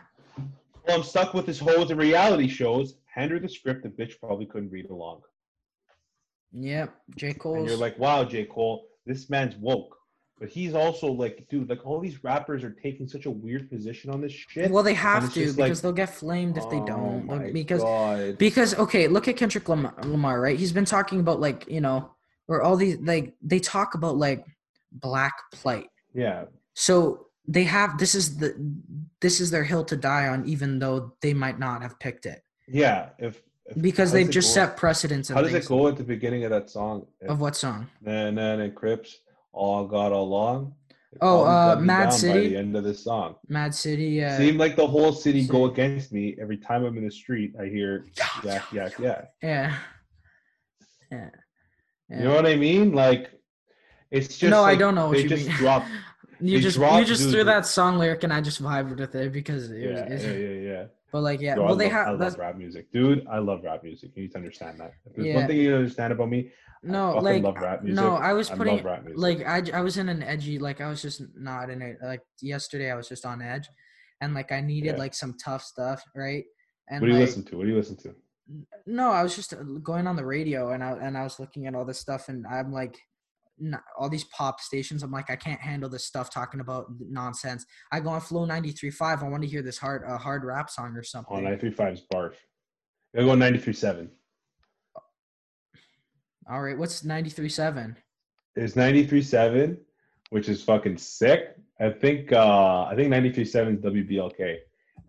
[0.85, 2.95] Well, I'm stuck with this hoes and reality shows.
[3.05, 3.83] Hand her the script.
[3.83, 5.21] The bitch probably couldn't read along.
[6.51, 7.33] Yep, J.
[7.33, 7.55] Cole.
[7.55, 8.43] And you're like, wow, J.
[8.45, 9.95] Cole, this man's woke.
[10.39, 14.09] But he's also like, dude, like all these rappers are taking such a weird position
[14.09, 14.71] on this shit.
[14.71, 17.27] well, they have to because like, they'll get flamed if they oh don't.
[17.27, 18.37] Like, because God.
[18.37, 20.57] because okay, look at Kendrick Lam- Lamar, right?
[20.57, 22.11] He's been talking about like you know
[22.47, 24.45] or all these like they talk about like
[24.91, 25.89] black plight.
[26.13, 28.55] yeah, So they have this is the
[29.21, 32.43] this is their hill to die on, even though they might not have picked it
[32.67, 33.09] yeah.
[33.17, 33.41] If,
[33.79, 35.65] because they've does it just go- set precedents How does things.
[35.65, 37.07] it go at the beginning of that song?
[37.27, 37.87] Of what song?
[38.01, 39.19] Nah, nah, and Crips
[39.53, 40.73] all got along.
[41.21, 42.33] Oh, uh, Mad City?
[42.33, 44.23] By the end of this song, Mad City.
[44.23, 47.53] Uh, seemed like the whole city go against me every time I'm in the street.
[47.59, 48.07] I hear
[48.43, 49.29] yak, yak, yak.
[49.41, 49.77] yeah.
[51.11, 51.29] Yeah.
[52.09, 52.93] You know what I mean?
[52.93, 53.31] Like,
[54.11, 55.55] it's just no, I don't know what you just mean.
[55.57, 55.85] drop.
[56.39, 59.31] you just you dropped just threw that song lyric and I just vibed with it
[59.31, 60.85] because it Yeah, it's- yeah, yeah, yeah.
[61.13, 63.25] But like yeah, Yo, well I they love, I have that's love rap music, dude.
[63.27, 64.11] I love rap music.
[64.15, 64.93] You need to understand that.
[65.05, 65.35] If there's Yeah.
[65.35, 68.03] one thing you need to understand about me, no fucking like love rap music.
[68.03, 69.19] no I was I putting love rap music.
[69.19, 72.21] like I, I was in an edgy like I was just not in it like
[72.41, 73.69] yesterday I was just on edge
[74.21, 75.03] and like I needed Yeah.
[75.03, 76.43] like some tough stuff right
[76.89, 77.57] and what do you like, listen to?
[77.57, 78.15] What do you listen to?
[78.85, 81.67] no I was just uh, going on the radio and I and I was looking
[81.67, 82.97] at all this stuff and I'm like
[83.97, 87.99] all these pop stations I'm like I can't handle this stuff talking about nonsense I
[87.99, 90.99] go on Flow 93.5 I want to hear this hard a hard rap song or
[90.99, 92.33] Oh, something 935 is barf.
[93.15, 94.09] I go 93.7.
[96.49, 97.95] all right what's 93.7
[98.55, 99.77] It's 93.7,
[100.31, 101.55] which is fucking sick.
[101.79, 104.57] I think uh I think 93.7 is WBLK.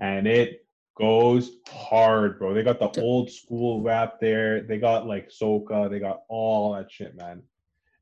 [0.00, 0.66] And it
[0.96, 2.54] goes hard, bro.
[2.54, 4.62] They got the old school rap there.
[4.62, 5.90] They got like soca.
[5.90, 7.42] They got all that shit, man.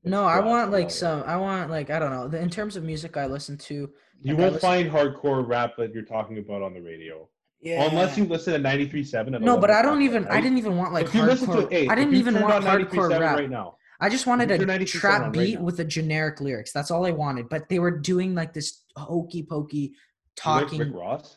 [0.04, 1.22] No, I want like some.
[1.26, 2.28] I want like I don't know.
[2.28, 3.74] the- In terms of music, I listen to.
[3.74, 7.28] You like, won't listen- find hardcore rap that you're talking about on the radio.
[7.60, 7.84] Yeah.
[7.88, 9.34] Unless you listen to 93.7.
[9.36, 10.24] at No, but I don't even.
[10.24, 11.68] at I didn't even want like If you listen hardcore.
[11.70, 13.38] to- hey, I didn't even want hardcore rap.
[13.38, 13.76] right now.
[14.00, 15.64] I just wanted a turn 93.7 on trap right beat now.
[15.64, 16.72] with a generic lyrics.
[16.72, 17.48] That's all I wanted.
[17.48, 19.96] But they were doing like this hokey pokey You like
[20.36, 20.78] talking.
[20.80, 21.36] Rick Ross.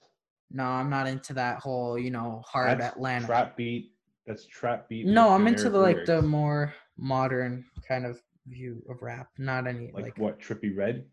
[0.50, 3.28] no, I'm not into that whole you know hard That's Atlanta.
[3.28, 3.92] Trap beat.
[4.26, 5.06] That's trap beat.
[5.06, 9.30] no, I'm into the like the more modern kind of view of rap.
[9.38, 10.18] Not any like, like.
[10.18, 11.06] what Trippie Redd.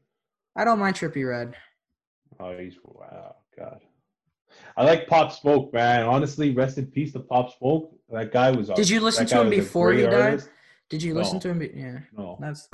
[0.57, 1.57] I don't mind Trippie Redd.
[2.39, 3.81] Oh, he's wow, God.
[4.77, 6.05] I like Pop Smoke, man.
[6.05, 7.95] Honestly, rest in peace to Pop Smoke.
[8.11, 8.69] That guy was.
[8.69, 10.15] Did you listen to him before he died?
[10.15, 10.51] artist.
[10.91, 11.59] Did you listen to him?
[11.59, 12.69] be- Yeah, No, that's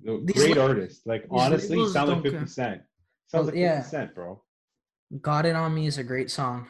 [0.00, 1.06] No, These great artist.
[1.06, 2.82] Like honestly, sounds like Fifty Cent.
[3.26, 3.82] Sounds like yeah.
[3.82, 4.42] Fifty Cent, bro.
[5.20, 6.68] "Got It on Me" is a great song.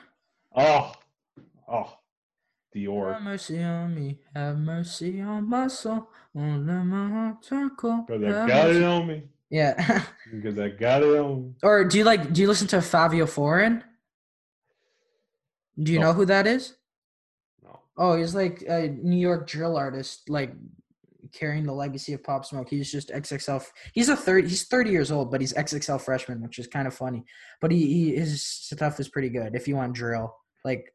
[0.56, 0.92] Oh,
[1.70, 1.97] oh,
[2.86, 6.44] Have mercy on me, have mercy on my soul, let
[6.84, 8.06] my heart turn cold.
[8.06, 9.22] Because I got mercy- it on me.
[9.50, 10.04] Yeah.
[10.30, 11.54] Because I got it on me.
[11.62, 12.32] or do you like?
[12.34, 13.82] Do you listen to Fivio Foreign?
[15.82, 16.06] Do you No.
[16.08, 16.74] know who that is?
[17.62, 17.80] No.
[17.96, 20.52] Oh, he's like a New York drill artist, like
[21.32, 22.68] carrying the legacy of Pop Smoke.
[22.68, 23.64] He's just XXL.
[23.94, 24.48] He's a thirty.
[24.48, 27.24] He's thirty years old, but he's XXL freshman, which is kind of funny.
[27.60, 29.54] But he, he his stuff is pretty good.
[29.54, 30.34] If you want drill,
[30.64, 30.92] like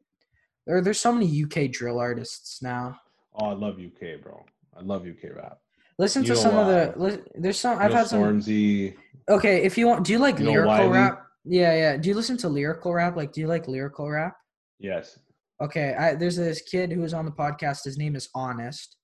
[0.65, 2.99] there, there's so many UK drill artists now.
[3.35, 4.45] Oh, I love UK, bro.
[4.77, 5.59] I love UK rap.
[5.99, 7.23] Listen You to some of the.
[7.35, 7.77] There's some.
[7.79, 8.21] You I've had some.
[8.21, 8.95] Stormzy.
[9.29, 11.23] Okay, if you want, do you like You lyrical rap?
[11.45, 11.97] Yeah, yeah.
[11.97, 13.15] Do you listen to lyrical rap?
[13.15, 14.35] Like, do you like lyrical rap?
[14.79, 15.19] Yes,
[15.61, 17.85] Okay, I, there's this kid who was on the podcast.
[17.85, 18.97] His name is Honest.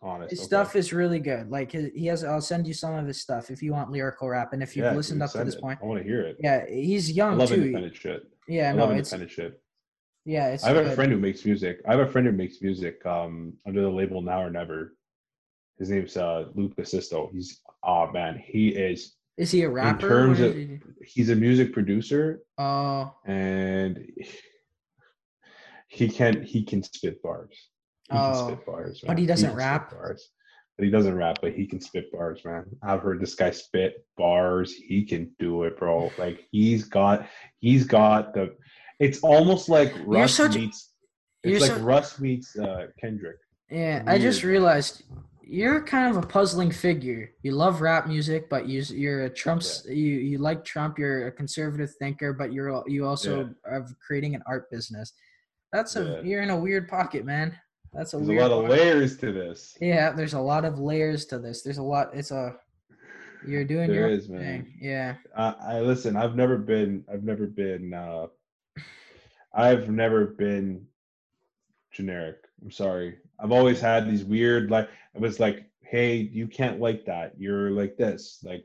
[0.00, 0.30] honest.
[0.30, 0.46] His okay.
[0.46, 1.50] stuff is really good.
[1.50, 2.24] Like his, he has.
[2.24, 4.84] I'll send you some of his stuff if you want lyrical rap, and if you've
[4.86, 5.60] Yeah, listened dude, up to this it.
[5.60, 5.80] point.
[5.82, 6.36] I want to hear it.
[6.40, 7.56] Yeah, he's I young love too.
[7.56, 8.22] independent shit.
[8.46, 9.60] Yeah, I no, love it's independent shit.
[10.28, 10.62] Yeah, it's.
[10.62, 11.80] I have a friend who makes music.
[11.88, 14.94] I have a friend who makes music um, under the label Now or Never.
[15.78, 17.32] His name's uh, Luke Assisto.
[17.32, 19.14] He's oh man, he is.
[19.38, 20.06] Is he a rapper?
[20.06, 24.04] In terms of- he- He's a music producer, Oh, and
[25.88, 27.56] he can he can spit bars.
[28.10, 29.90] He can Oh, spit bars, but he doesn't spit rap?
[29.90, 30.28] Bars.
[30.76, 32.64] But he doesn't rap, but he can spit bars, man.
[32.82, 34.72] I've heard this guy spit bars.
[34.74, 36.12] He can do it, bro.
[36.18, 37.26] Like he's got,
[37.60, 38.54] he's got the.
[38.98, 40.92] It's almost like Russ such- meets.
[41.44, 43.36] It's like so- Russ meets uh, Kendrick.
[43.70, 44.02] yeah.
[44.06, 45.02] I just realized
[45.50, 47.30] you're kind of a puzzling figure.
[47.42, 49.84] You love rap music, but you you're a Trump's.
[49.88, 49.94] You
[50.30, 50.98] you like Trump.
[50.98, 55.12] You're a conservative thinker, but you're you also are creating an art business.
[55.72, 56.20] That's a Yeah.
[56.28, 57.56] you're in a weird pocket, man.
[57.94, 58.70] That's a There's a lot of pocket.
[58.80, 59.78] layers to this.
[59.80, 61.62] Yeah, there's a lot of layers to this.
[61.62, 62.10] There's a lot.
[62.14, 62.56] It's a
[63.46, 64.40] you're doing There your is, man.
[64.40, 64.74] thing.
[64.80, 65.14] Yeah.
[65.36, 66.16] I, I listen.
[66.16, 67.04] I've never been.
[67.10, 67.94] I've never been.
[67.94, 68.26] uh
[69.54, 70.86] I've never been
[71.92, 72.36] generic.
[72.62, 73.18] I'm sorry.
[73.40, 74.88] I've always had these weird like.
[75.14, 77.32] It was like, hey, you can't like that.
[77.38, 78.38] You're like this.
[78.44, 78.64] Like,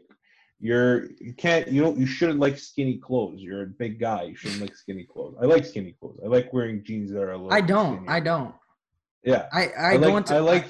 [0.59, 1.67] you're you can't.
[1.67, 1.97] You don't.
[1.97, 3.39] You shouldn't like skinny clothes.
[3.41, 4.23] You're a big guy.
[4.23, 5.35] You shouldn't like skinny clothes.
[5.41, 6.19] I like skinny clothes.
[6.23, 7.53] I like wearing jeans that are a little.
[7.53, 7.95] I don't.
[7.97, 8.11] skinnier.
[8.11, 8.55] I don't.
[9.23, 9.45] Yeah.
[9.53, 10.67] I I, I like- into I like-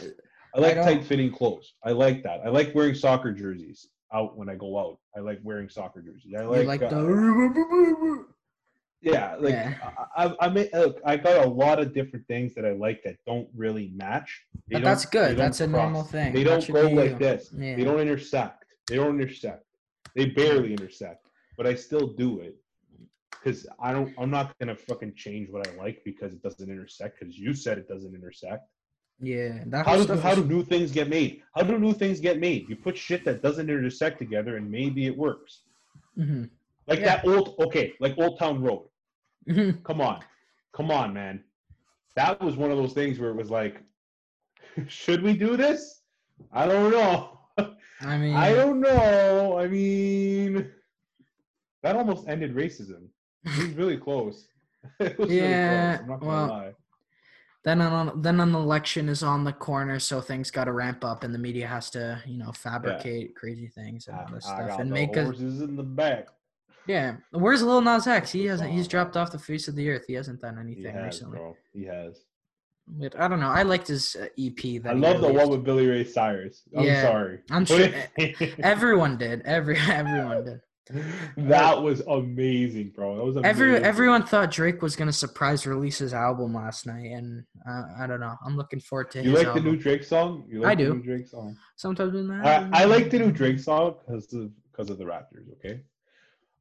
[0.56, 1.74] I like don't- tight fitting clothes.
[1.84, 2.42] I like that.
[2.46, 5.00] I like wearing soccer jerseys out when I go out.
[5.18, 6.34] I like wearing soccer jerseys.
[6.38, 8.26] I you like, like uh, the
[9.04, 9.74] yeah, like Yeah.
[10.16, 13.04] I, I, I, may, look, I got a lot of different things that I like
[13.04, 14.46] that don't really match.
[14.68, 15.38] They But that's good.
[15.38, 16.34] That's a normal thing.
[16.34, 17.18] They don't go like you.
[17.18, 17.50] this.
[17.56, 17.76] Yeah.
[17.76, 18.66] They don't intersect.
[18.88, 19.66] They don't intersect.
[20.16, 21.28] They barely intersect.
[21.58, 22.56] But I still do it
[23.32, 24.14] because I don't.
[24.18, 27.20] I'm not gonna fucking change what I like because it doesn't intersect.
[27.20, 28.68] Because you said it doesn't intersect.
[29.20, 29.60] Yeah.
[29.68, 31.42] That How do how is- do new things get made?
[31.56, 32.68] How do new things get made?
[32.70, 35.62] You put shit that doesn't intersect together, and maybe it works.
[36.18, 36.50] Mhm.
[36.88, 37.06] Like Yeah.
[37.18, 38.88] that old okay, like Old Town Road.
[39.84, 40.22] Come on,
[40.74, 41.44] come on, man.
[42.16, 43.82] That was one of those things where it was like,
[44.88, 46.02] should we do this?
[46.52, 47.40] I don't know.
[48.02, 49.58] I mean, I don't know.
[49.58, 50.72] I mean,
[51.82, 53.08] that almost ended racism.
[53.46, 54.48] It was really close.
[55.00, 56.00] It was Yeah, really close.
[56.02, 56.74] I'm not gonna well, lie.
[57.64, 61.24] then an then an election is on the corner, so things got to ramp up,
[61.24, 64.80] and the media has to, you know, fabricate crazy things and all this I stuff,
[64.80, 65.26] and make us.
[65.26, 66.28] horses in the back.
[66.88, 68.32] Yeah, where's Lil Nas X?
[68.32, 68.72] He hasn't.
[68.72, 70.04] He's dropped off the face of the earth.
[70.08, 71.38] He hasn't done He anything has, recently.
[71.38, 71.56] bro.
[71.74, 72.24] He has.
[72.86, 73.48] But I don't know.
[73.50, 74.82] I liked his uh, EP.
[74.84, 76.64] That I love the one with Billy Ray Cyrus.
[76.78, 77.40] I'm Yeah, sorry.
[77.50, 77.88] I'm sure
[78.60, 79.42] Everyone did.
[79.46, 80.60] Every everyone did.
[81.38, 83.16] that was amazing, bro.
[83.16, 83.50] That was amazing.
[83.50, 88.06] Every everyone thought Drake was gonna surprise release his album last night, and uh, I
[88.06, 88.36] don't know.
[88.46, 89.64] I'm looking forward to You like album.
[89.64, 90.44] the new Drake song?
[90.50, 90.94] You I like the do.
[90.96, 91.56] new Drake song.
[91.78, 95.50] Sometimes I, I like the new Drake song because of because of the Raptors.
[95.54, 95.82] Okay,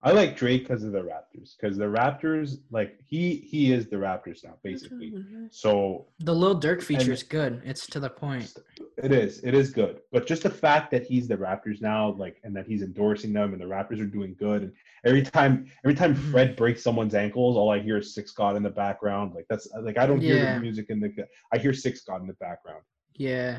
[0.05, 3.97] I like Drake because of the Raptors because the Raptors like he he is the
[3.97, 5.15] Raptors now basically.
[5.51, 7.63] So The Lil Durk feature is good.
[7.65, 8.53] It's to the point.
[8.99, 12.41] it is it is good, but just the fact that he's the Raptors now, like,
[12.43, 14.73] and that he's endorsing them, and the Raptors are doing good, and
[15.05, 16.31] every time every time Mhm.
[16.33, 19.35] Fred breaks someone's ankles, all I hear is Six God in the background.
[19.35, 20.55] Like that's like I don't hear Yeah.
[20.55, 21.11] the music in the
[21.53, 22.83] I hear Six God in the background.
[23.15, 23.59] Yeah.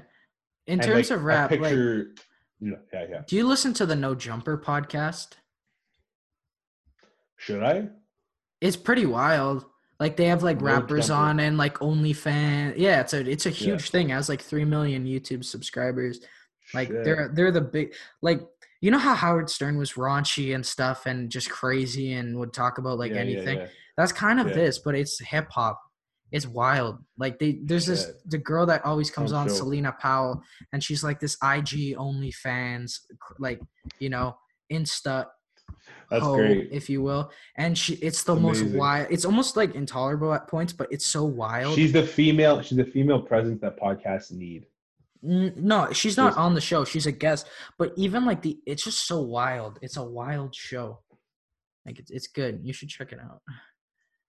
[0.68, 2.16] In And, terms like, of rap, I like, picture,
[2.60, 3.22] yeah, yeah, yeah.
[3.28, 5.36] do you listen to the No Jumper podcast?
[7.46, 7.90] Should I?
[8.62, 9.66] It's pretty wild.
[10.00, 11.22] Like they have like No rappers Jumper.
[11.22, 12.74] on and like OnlyFans.
[12.78, 13.56] Yeah, it's a it's a Yeah.
[13.56, 14.10] huge thing.
[14.10, 16.20] It has like three million YouTube subscribers.
[16.74, 17.04] Like Shit.
[17.04, 18.42] they're they're the big like
[18.82, 22.78] you know how Howard Stern was raunchy and stuff and just crazy and would talk
[22.80, 23.58] about like Yeah, yeah, anything.
[23.60, 23.68] yeah.
[23.96, 24.54] That's kind of Yeah.
[24.56, 25.80] this, but it's hip hop.
[26.32, 26.98] It's wild.
[27.18, 29.58] Like they there's this the girl that always comes Sounds on.
[29.58, 30.42] Celina Powell,
[30.74, 33.02] and she's like this IG only fans,
[33.40, 33.62] like
[34.00, 34.36] you know,
[34.72, 35.28] Insta
[36.10, 36.70] That's great.
[36.72, 37.32] if you will.
[37.58, 39.08] And she it's the It's most wild.
[39.10, 41.76] It's almost like intolerable at points, but it's so wild.
[41.76, 42.62] She's the female.
[42.62, 44.66] She's the female presence that podcasts need.
[45.24, 46.84] N- no, she's not on the show.
[46.86, 47.48] She's a guest.
[47.80, 49.80] But even like the, it's just so wild.
[49.82, 51.00] It's a wild show.
[51.86, 52.62] Like it's it's good.
[52.64, 53.42] You should check it out.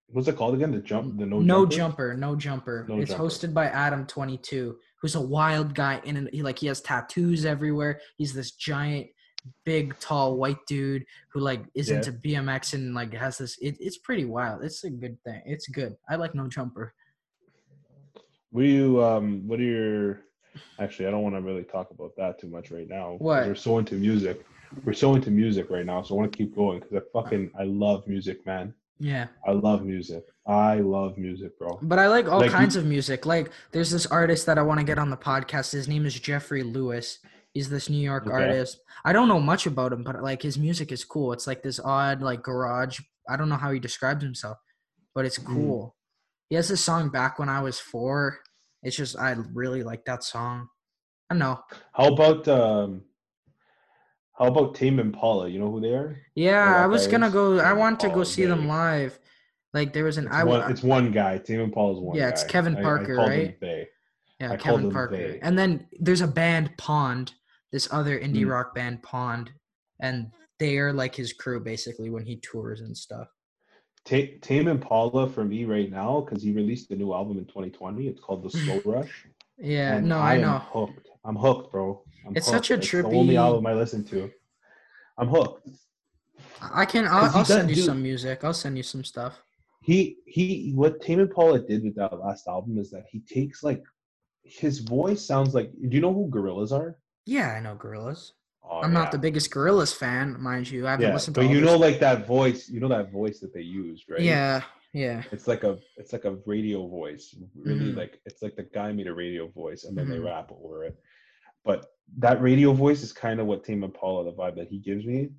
[0.09, 0.71] What's it called again?
[0.71, 1.19] The jump.
[1.19, 1.41] The no.
[1.41, 1.77] No, jumper?
[1.77, 2.87] jumper, no jumper.
[2.89, 3.25] No it's Jumper.
[3.25, 6.01] hosted by Adam Twenty Two, who's a wild guy.
[6.05, 8.01] In an, he like he has tattoos everywhere.
[8.17, 9.07] He's this giant,
[9.65, 11.97] big, tall white dude who like is Yeah.
[11.97, 13.59] into BMX and like has this.
[13.59, 14.63] It, it's pretty wild.
[14.65, 15.43] It's a good thing.
[15.47, 15.97] It's good.
[16.09, 16.95] I like No Jumper.
[18.51, 19.03] What do you?
[19.03, 19.47] Um.
[19.47, 20.21] What are your?
[20.79, 23.17] Actually, I don't want to really talk about that too much right now.
[23.19, 23.47] What?
[23.47, 24.45] We're so into music.
[24.85, 27.51] We're so into music right now, so I want to keep going because I fucking
[27.59, 28.73] I love music, man.
[29.01, 29.27] Yeah.
[29.47, 30.25] I love music.
[30.47, 31.79] I love music, bro.
[31.83, 33.27] But I like all Like, kinds of music.
[33.27, 35.73] Like there's this artist that I want to get on the podcast.
[35.73, 37.19] His name is Jeffrey Lewis.
[37.55, 38.35] He's this New York Okay.
[38.35, 38.81] artist.
[39.05, 41.33] I don't know much about him, but like his music is cool.
[41.33, 43.01] It's like this odd like garage.
[43.31, 44.59] I don't know how he describes himself,
[45.15, 45.47] but it's Mm.
[45.47, 45.97] cool.
[46.51, 48.41] He has this song back when I was 4.
[48.83, 50.69] It's just I really like that song.
[51.31, 51.61] I don't know.
[51.93, 53.05] How about um?
[54.37, 55.49] How about Tame Impala?
[55.49, 56.19] You know who they are?
[56.35, 59.17] Yeah, I was going to go I want to go see them live.
[59.73, 61.39] Like there was an It's, I one, it's one guy.
[61.39, 62.17] Tame Impala's one.
[62.17, 62.23] Guy.
[62.25, 62.51] Yeah, it's guy.
[62.51, 63.59] Kevin I- I Parker, him right?
[64.41, 65.17] Yeah, I Kevin Parker.
[65.17, 65.39] they.
[65.41, 67.33] And then there's a band Pond,
[67.75, 68.51] this other indie Mm.
[68.53, 69.51] rock band Pond,
[69.99, 70.31] and
[70.61, 73.27] they are like his crew basically when he tours and stuff.
[74.05, 78.07] Ta- Tame Impala for me right now because he released a new album in 2020.
[78.07, 79.27] It's called The Slow Rush.
[79.59, 80.59] Yeah, and no, I am know.
[80.59, 81.09] hooked.
[81.25, 82.05] I'm hooked, bro.
[82.25, 82.85] I'm It's such a hooked.
[82.85, 84.31] It's the only trippy- album I listen to.
[85.19, 85.69] I'm hooked.
[86.61, 87.07] I can.
[87.09, 88.45] I'll, 'Cause he I'll send you do- some music.
[88.45, 89.43] I'll send you some stuff.
[89.83, 90.71] He he.
[90.77, 93.83] What Tame Impala did with that last album is that he takes like
[94.45, 95.73] his voice sounds like.
[95.73, 96.99] Do you know who Gorillaz are?
[97.27, 98.33] Yeah, I know Gorillaz.
[98.63, 100.87] Oh, I'm not the biggest Gorillaz fan, mind you.
[100.87, 101.43] I haven't Yeah, listened to.
[101.43, 101.81] but you know, stuff.
[101.81, 102.69] like that voice.
[102.69, 104.21] You know that voice that they use, right?
[104.21, 104.63] Yeah,
[104.95, 105.23] yeah.
[105.33, 107.35] It's like a it's like a radio voice.
[107.55, 107.97] Really Mhm.
[107.97, 110.25] like it's like the guy made a radio voice and then they Mhm.
[110.27, 110.97] rap over it.
[111.65, 111.87] But
[112.19, 115.31] that radio voice is kind of what Tame Impala, the vibe that he gives me.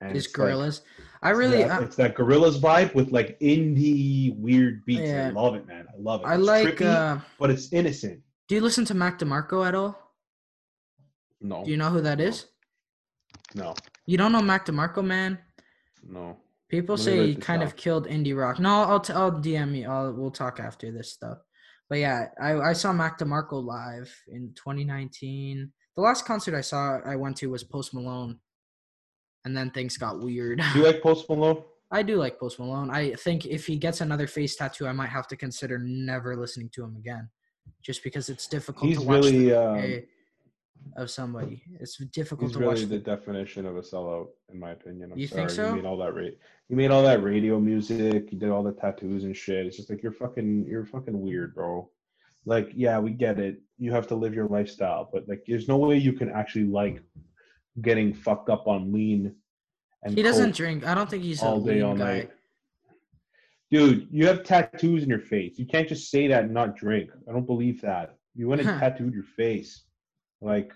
[0.00, 0.80] And Is it's like- Gorillaz?
[1.22, 1.58] I it's really.
[1.64, 5.02] that, I, it's that Gorillaz vibe with like indie weird beats.
[5.02, 5.28] Yeah.
[5.28, 5.86] I love it, man.
[5.88, 6.26] I love it.
[6.26, 6.68] I It's like.
[6.78, 8.22] trippy, Uh, but it's innocent.
[8.48, 10.03] do you listen to Mac DeMarco at all?
[11.44, 12.46] No, Do you know who that is?
[13.54, 13.74] no,
[14.06, 15.38] You don't know Mac DeMarco, man?
[16.02, 16.38] no.
[16.70, 18.58] People say he kind of killed indie rock.
[18.58, 19.88] No, I'll t- I'll DM you.
[19.88, 21.38] I'll we'll talk after this stuff.
[21.88, 25.70] But yeah, I I saw Mac DeMarco live in 2019.
[25.94, 28.40] The last concert I saw I went to was Post Malone,
[29.44, 30.62] and then things got weird.
[30.72, 31.62] Do you like Post Malone?
[31.92, 32.90] I do like Post Malone.
[32.90, 36.70] I think if he gets another face tattoo, I might have to consider never listening
[36.70, 37.28] to him again,
[37.82, 40.06] just because it's difficult He's to watch really day
[40.96, 41.62] of somebody.
[41.80, 45.12] It's difficult he's to really the the- definition of a sellout, in my opinion.
[45.12, 45.40] I'm You sorry.
[45.42, 45.70] think so?
[45.70, 46.36] He made all that ra-
[46.68, 48.30] He made all that radio music.
[48.32, 49.66] You did all the tattoos and shit.
[49.66, 51.90] It's just like you're fucking, you're fucking weird, bro.
[52.46, 53.60] like yeah, we get it.
[53.78, 57.02] You have to live your lifestyle, but like there's no way you can actually like
[57.82, 59.34] getting fucked up on lean.
[60.02, 60.86] And He doesn't drink.
[60.86, 62.04] I don't think he's all day, all guy.
[62.18, 62.30] night.
[63.70, 65.58] Dude, you have tattoos in your face.
[65.58, 67.10] You can't just say that and not drink.
[67.28, 68.16] I don't believe that.
[68.36, 68.78] You went and Huh.
[68.90, 69.84] tattooed your face.
[70.44, 70.72] Like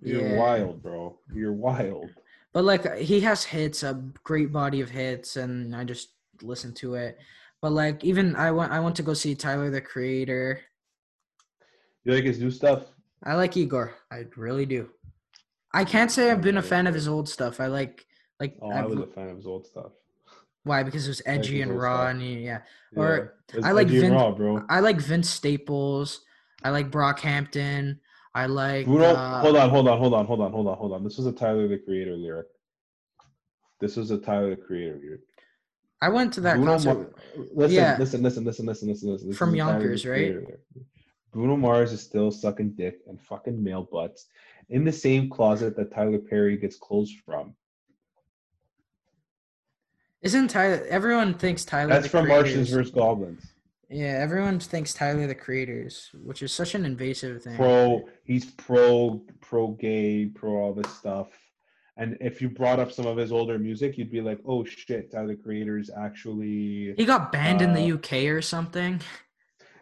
[0.00, 0.38] you're Yeah.
[0.38, 1.18] wild, bro.
[1.32, 2.10] You're wild.
[2.52, 6.10] But like he has hits, a great body of hits, and I just
[6.42, 7.18] listen to it.
[7.62, 10.60] But like even I went I went to go see Tyler the Creator.
[12.04, 12.84] You like his new stuff?
[13.24, 13.94] I like Igor.
[14.12, 14.90] I really do.
[15.74, 17.60] I can't say I've been a fan of his old stuff.
[17.60, 18.06] I like
[18.40, 19.92] like Oh, I I've- was a fan of his old stuff.
[20.64, 22.10] why because it was edgy and raw stuff.
[22.10, 22.60] and yeah.
[22.92, 22.98] Yeah.
[23.00, 23.34] Or
[23.64, 24.62] I like edgy and Vin- raw.
[24.68, 26.20] I like Vince Staples.
[26.62, 27.98] I like Brockhampton.
[28.38, 30.92] I like Bruno, uh, hold on, hold on, hold on, hold on, hold on, hold
[30.92, 31.02] on.
[31.02, 32.46] This was a Tyler the Creator lyric.
[33.80, 35.22] This was a Tyler the Creator lyric.
[36.00, 37.16] I went to that Bruno concert.
[37.52, 37.96] Listen, Yeah.
[37.98, 39.28] listen, listen, listen, listen, listen, listen.
[39.30, 40.28] This From is Yonkers, right?
[40.28, 40.60] Lyric.
[41.32, 44.28] Bruno Mars is still sucking dick and fucking male butts
[44.68, 47.56] in the same closet that Tyler Perry gets clothes from.
[50.22, 50.86] Isn't Tyler?
[50.88, 51.88] Everyone thinks Tyler.
[51.88, 52.92] That's from Martians vs.
[52.92, 53.52] Goblins.
[53.90, 57.56] Yeah, everyone thinks Tyler the Creators, which is such an invasive thing.
[57.56, 61.28] Pro, he's pro, pro gay, pro all this stuff.
[61.96, 65.10] And if you brought up some of his older music, you'd be like, "Oh shit,
[65.10, 69.00] Tyler the Creator's actually." He got banned in the Uh, UK or something.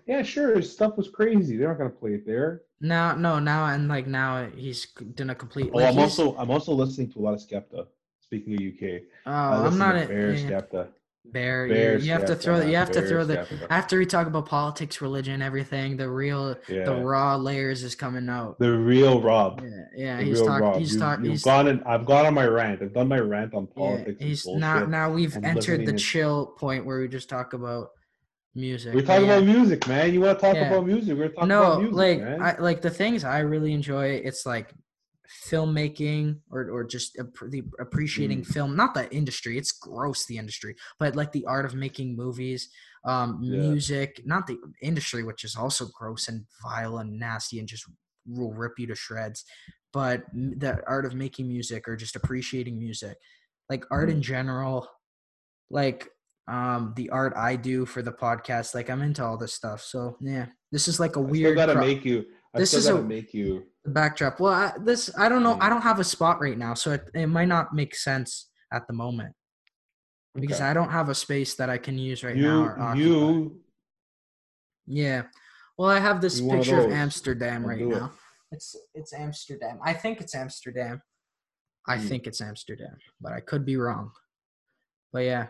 [0.07, 0.57] Yeah, sure.
[0.57, 1.57] His stuff was crazy.
[1.57, 2.63] They're not gonna play it there.
[2.81, 5.71] Now, no, now and like now he's done a complete.
[5.75, 7.87] Oh, Like I'm also I'm also listening to a lot of Skepta.
[8.21, 10.89] Speaking of UK, Oh, I'm not a Bear yeah, Skepta.
[11.33, 11.69] Bear.
[11.69, 12.59] Bear you, you have to throw.
[12.59, 12.69] man.
[12.69, 13.47] You have to throw the.
[13.71, 16.85] After we talk about politics, religion, everything, the real, Yeah.
[16.85, 18.59] the raw layers is coming out.
[18.59, 19.63] The real Rob.
[19.63, 20.17] Yeah, yeah.
[20.19, 20.81] The He's talking.
[20.81, 21.25] He's talking.
[21.25, 22.83] You've He's gone I've gone on my rant.
[22.83, 24.19] I've done my rant on politics.
[24.21, 24.85] and he's now.
[24.87, 27.91] Now we've entered the to- chill point where we just talk about
[28.55, 28.95] music.
[28.95, 29.35] We're talking yeah.
[29.37, 30.13] about music, man.
[30.13, 30.69] You want to talk Yeah.
[30.69, 31.17] about music?
[31.19, 32.43] We're talking no about music, like man.
[32.43, 34.73] I, like the things i really enjoy it's like
[35.29, 38.47] filmmaking or, or just the appreciating Mm.
[38.47, 42.69] film not the industry it's gross the industry but like the art of making movies
[43.05, 43.61] um Yeah.
[43.61, 47.85] music not the industry which is also gross and vile and nasty and just
[48.27, 49.45] will rip you to shreds
[49.93, 53.17] but the art of making music or just appreciating music
[53.71, 54.13] like art Mm.
[54.15, 54.89] in general
[55.71, 56.09] like
[56.49, 60.17] um the art i do for the podcast like i'm into all this stuff so
[60.21, 62.25] yeah this is like a I still weird gotta cro- make you.
[62.57, 63.67] I This is a- make you.
[63.85, 65.71] backdrop well I, this i don't know i Mm.
[65.71, 68.93] don't have a spot right now so it, it might not make sense at the
[68.93, 69.33] moment
[70.35, 70.71] because Okay.
[70.71, 73.61] i don't have a space that i can use right you now or you
[74.87, 75.23] yeah
[75.79, 78.01] well i have this You one of picture of, amsterdam I'll right do it.
[78.01, 78.11] now
[78.51, 81.01] it's it's amsterdam i think it's amsterdam
[81.87, 82.09] i Mm.
[82.09, 84.11] think it's amsterdam but i could be wrong
[85.13, 85.47] but yeah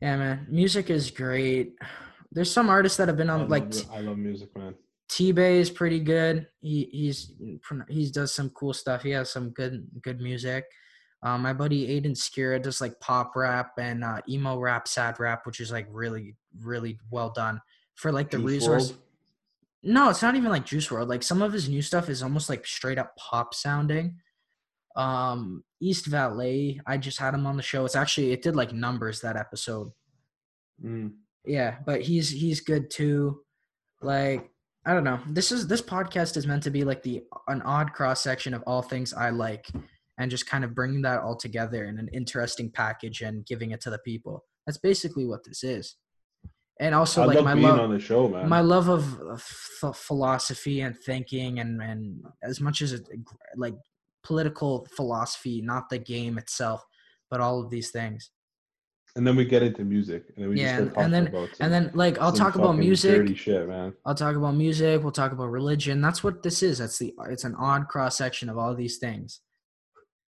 [0.00, 1.74] yeah man music is great
[2.32, 4.74] there's some artists that have been on love, like mu- I love music, man.
[5.08, 6.46] T-Bay is pretty good.
[6.60, 7.32] He he's
[7.88, 9.02] he does some cool stuff.
[9.02, 10.64] He has some good good music.
[11.22, 15.46] Um, my buddy Aiden Skira does like pop rap and uh, emo rap, sad rap,
[15.46, 17.60] which is like really really well done
[17.94, 18.92] for like the Juice resource.
[18.92, 18.96] WRLD?
[19.84, 21.08] No, it's not even like Juice WRLD.
[21.08, 24.16] Like some of his new stuff is almost like straight up pop sounding.
[24.96, 27.84] Um, East Valet, I just had him on the show.
[27.84, 29.90] It's actually it did like numbers that episode
[30.84, 31.12] Mm.
[31.46, 33.40] yeah but he's he's good too
[34.02, 34.50] like
[34.86, 35.18] i don't know.
[35.28, 38.62] This is this podcast is meant to be like the an odd cross section of
[38.66, 39.66] all things i like
[40.18, 43.80] and just kind of bringing that all together in an interesting package and giving it
[43.82, 44.44] to the people.
[44.66, 45.96] That's basically what this is.
[46.80, 48.48] And also I like love my love on the show, man.
[48.48, 49.18] my love of,
[49.82, 53.08] of philosophy and thinking and and as much as it
[53.56, 53.74] like
[54.22, 56.84] political philosophy not the game itself
[57.30, 58.30] but all of these things
[59.16, 61.48] and then we get into music, and then we Yeah, just start and then- about.
[61.60, 63.94] and then like i'll talk about music Dirty shit, man.
[64.04, 65.02] I'll talk about music.
[65.02, 66.00] We'll talk about religion.
[66.00, 66.78] That's what this is.
[66.78, 67.12] That's the.
[67.30, 69.40] It's an odd cross section of all these things.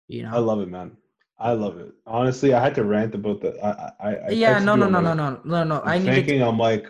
[0.09, 0.97] You know, I love it, man.
[1.39, 1.93] I love it.
[2.07, 3.51] Honestly, I had to rant about the.
[3.65, 3.71] I,
[4.09, 4.59] I, I yeah.
[4.61, 4.75] texted No.
[4.75, 4.89] you No.
[4.89, 5.01] No.
[5.01, 5.15] No.
[5.15, 5.41] No.
[5.45, 5.65] No.
[5.65, 5.81] No.
[5.81, 6.15] I I'm need to.
[6.17, 6.85] thinking, I'm like,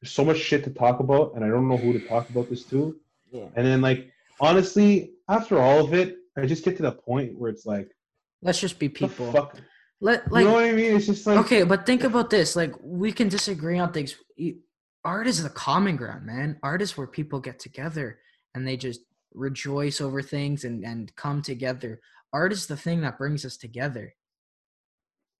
[0.00, 2.48] there's so much shit to talk about, and I don't know who to talk about
[2.50, 2.96] this to.
[3.32, 3.46] Yeah.
[3.56, 4.10] And then, like,
[4.40, 7.90] honestly, after all of it, I just get to the point where it's like,
[8.42, 9.32] Let's just be the people.
[9.32, 9.56] fuck,
[10.00, 10.54] Let you know like.
[10.54, 10.96] what I mean?
[10.96, 12.54] It's just like, Okay, but think about this.
[12.54, 14.14] Like we can disagree on things.
[15.04, 16.58] Art is the common ground, man.
[16.62, 18.18] Art is where people get together
[18.54, 19.00] and they just
[19.34, 22.00] rejoice over things and and come together.
[22.32, 24.14] Art is the thing that brings us together.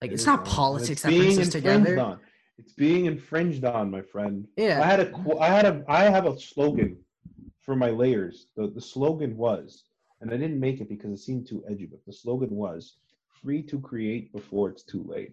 [0.01, 0.45] Like it it's not.
[0.45, 1.99] Politics it's that brings us together.
[2.01, 2.19] on.
[2.59, 4.47] It's being infringed on, my friend.
[4.57, 4.81] Yeah.
[4.83, 6.99] I had a I had a, I have a slogan
[7.61, 8.47] for my Layerz.
[8.57, 9.85] The the slogan was,
[10.21, 12.97] and I didn't make it because it seemed too edgy, but the slogan was,
[13.43, 15.33] "Free to create before it's too late."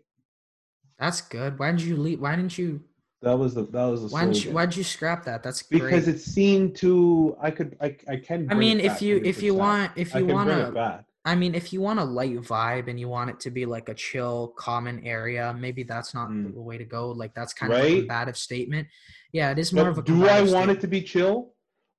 [0.99, 1.59] That's good.
[1.59, 2.21] Why didn't you leave?
[2.21, 2.81] Why didn't you?
[3.21, 5.41] That was the that was the Why'd you, why'd you scrap that?
[5.43, 5.81] That's great.
[5.81, 7.35] because it seemed too.
[7.41, 7.75] I could.
[7.81, 8.47] I, I can.
[8.51, 9.57] I mean, if you if you 100%.
[9.57, 11.03] want if you want to.
[11.27, 13.89] I mean, if you want a light vibe and you want it to be like
[13.89, 16.53] a chill, common area, maybe that's not Mm.
[16.53, 17.09] the way to go.
[17.09, 17.97] Like that's kind of a Right?
[18.01, 18.87] combative statement.
[19.33, 20.01] Yeah, it is more But of a.
[20.03, 20.77] do I want statement.
[20.77, 21.53] it to be chill?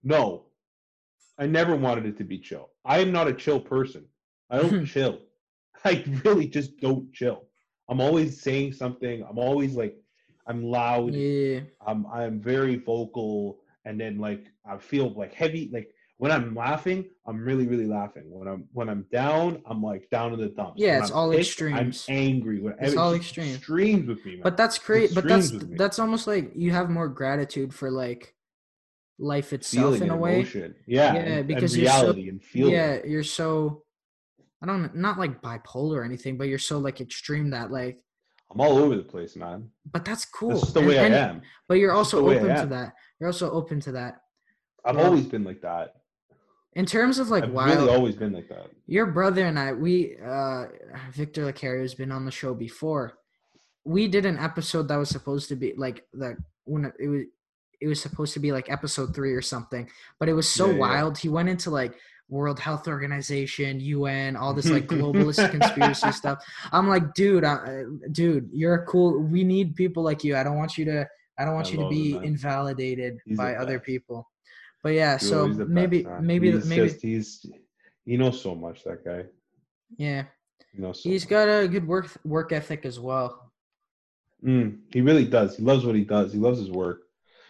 [0.04, 0.46] No.
[1.38, 2.70] I never wanted it to be chill.
[2.84, 4.04] I am not a chill person.
[4.48, 5.18] I don't chill.
[5.86, 7.44] I really just don't chill.
[7.88, 9.24] I'm always saying something.
[9.28, 9.96] I'm always like,
[10.46, 11.14] I'm loud.
[11.14, 15.70] Yeah, I'm I'm very vocal, and then like I feel like heavy.
[15.72, 18.24] Like when I'm laughing, I'm really really laughing.
[18.26, 20.74] When I'm when I'm down, I'm like down in the dumps.
[20.80, 22.06] Yeah, When it's I'm all pissed, extremes.
[22.08, 22.60] I'm angry.
[22.60, 23.54] When It's it's all just extreme.
[23.54, 24.42] Extremes with me, man.
[24.42, 25.14] but that's great.
[25.14, 28.34] But that's Extremes that's almost like you have more gratitude for like
[29.18, 30.34] life itself feeling in a way.
[30.40, 30.74] emotion.
[30.86, 32.72] Yeah, Yeah, and, because and you're so- reality and feeling.
[32.74, 33.82] Yeah, you're so.
[34.62, 38.02] I don't not like bipolar or anything, but you're so like extreme that like.
[38.50, 39.70] I'm all over the place, man.
[39.92, 40.50] But that's cool.
[40.50, 41.42] That's the And- way and- I am.
[41.68, 42.92] But you're also the way I open to that.
[43.18, 44.20] You're also open to that.
[44.84, 45.02] I've Yeah.
[45.04, 45.94] always been like that.
[46.74, 48.70] In terms of like I've wild, really always been like that.
[48.86, 50.66] your brother and I, we, uh,
[51.10, 53.18] Victor Lacario has been on the show before.
[53.84, 57.22] We did an episode that was supposed to be like the when it was,
[57.80, 59.88] it was supposed to be like episode three or something,
[60.20, 60.78] but it was so Yeah, yeah.
[60.78, 61.18] wild.
[61.18, 61.94] He went into like
[62.28, 66.42] World Health Organization, UN, all this like globalist conspiracy stuff.
[66.72, 69.20] I'm like, dude, I, dude, you're a cool.
[69.20, 70.36] We need people like you.
[70.36, 71.06] I don't want you to.
[71.38, 74.28] I don't want I you to love him, be invalidated He's by other people.
[74.82, 77.46] But yeah, Dude, so the best, maybe maybe he's maybe just, he's
[78.04, 78.82] he knows so much.
[78.84, 79.24] That guy.
[79.96, 80.24] yeah.
[80.72, 81.30] He knows so He's much.
[81.30, 83.52] got a good work work ethic as well.
[84.44, 85.56] Mm, he really does.
[85.56, 86.32] He loves what he does.
[86.32, 87.02] He loves his work.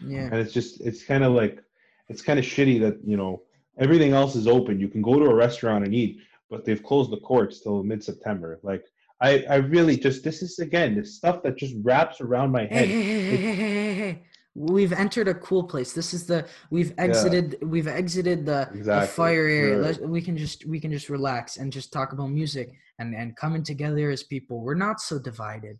[0.04, 0.26] Yeah.
[0.26, 1.62] and it's just it's kind of like
[2.08, 3.42] it's kind of shitty that you know
[3.78, 6.18] everything else is open you can go to a restaurant and eat
[6.50, 8.84] but they've closed the courts till mid-september like
[9.22, 12.88] i i really just this is again this stuff that just wraps around my head
[12.88, 14.22] hey, hey, hey, hey, hey, hey.
[14.58, 15.92] We've entered a cool place.
[15.92, 19.74] This is the we've exited we've exited the, the fire area.
[19.74, 19.82] Sure.
[19.82, 23.36] Let's, we can just we can just relax and just talk about music and and
[23.36, 24.62] coming together as people.
[24.62, 25.78] We're not so divided.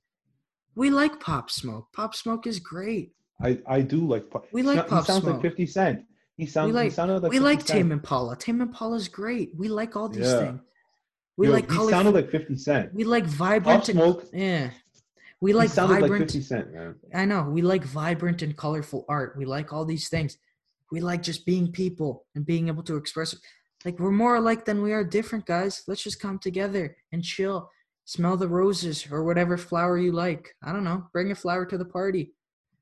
[0.75, 1.87] We like Pop Smoke.
[1.95, 3.13] Pop Smoke is great.
[3.43, 6.05] i i do like Pop- We like Pop he sounds like 50 cent
[6.37, 7.65] he sounds like- he sounded like we like.
[7.65, 8.37] Tame Impala.
[8.37, 9.53] Tame Impala is great.
[9.57, 10.39] We like all these Yeah.
[10.41, 10.61] things.
[11.37, 11.91] We Yo, like he colorful.
[11.91, 13.89] sounded like 50 cent we like Pop vibrant.
[13.91, 14.71] And, smoke yeah.
[15.41, 16.31] We like sounded like vibrant.
[16.31, 17.43] 50 cent man I know.
[17.51, 19.37] We like vibrant and colorful art.
[19.37, 20.39] We like all these things.
[20.91, 23.35] We like just being people and being able to express
[23.85, 25.83] like we're more alike than we are different, guys.
[25.87, 27.71] Let's just come together and chill.
[28.07, 30.55] Smell the roses or whatever flower you like.
[30.63, 31.07] I don't know.
[31.13, 32.33] Bring a flower to the party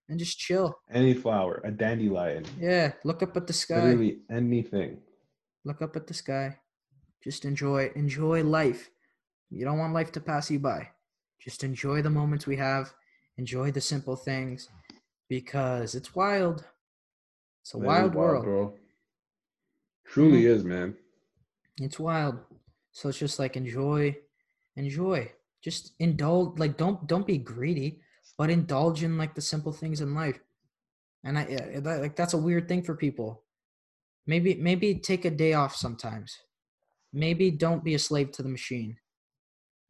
[0.09, 0.75] and just chill.
[0.91, 3.85] any flower a dandelion Yeah, look up at the sky.
[3.85, 4.99] literally anything
[5.67, 6.59] Look up at the sky.
[7.23, 8.91] Just enjoy enjoy life.
[9.49, 10.91] You don't want life to pass you by.
[11.41, 12.93] Just enjoy the moments we have.
[13.39, 14.69] Enjoy the simple things
[15.29, 16.67] because it's wild.
[17.63, 18.45] It's a It is wild world.
[18.45, 18.75] bro
[20.05, 20.95] truly is man
[21.81, 22.39] It's wild.
[22.93, 24.17] So it's just like enjoy
[24.77, 25.33] enjoy.
[25.63, 28.03] Just indulge like don't don't be greedy,
[28.39, 30.41] but indulge in like the simple things in life.
[31.25, 33.43] And I eh, that, like that's a weird thing for people.
[34.27, 36.37] Maybe maybe take a day off sometimes.
[37.13, 38.97] Maybe don't be a slave to the machine.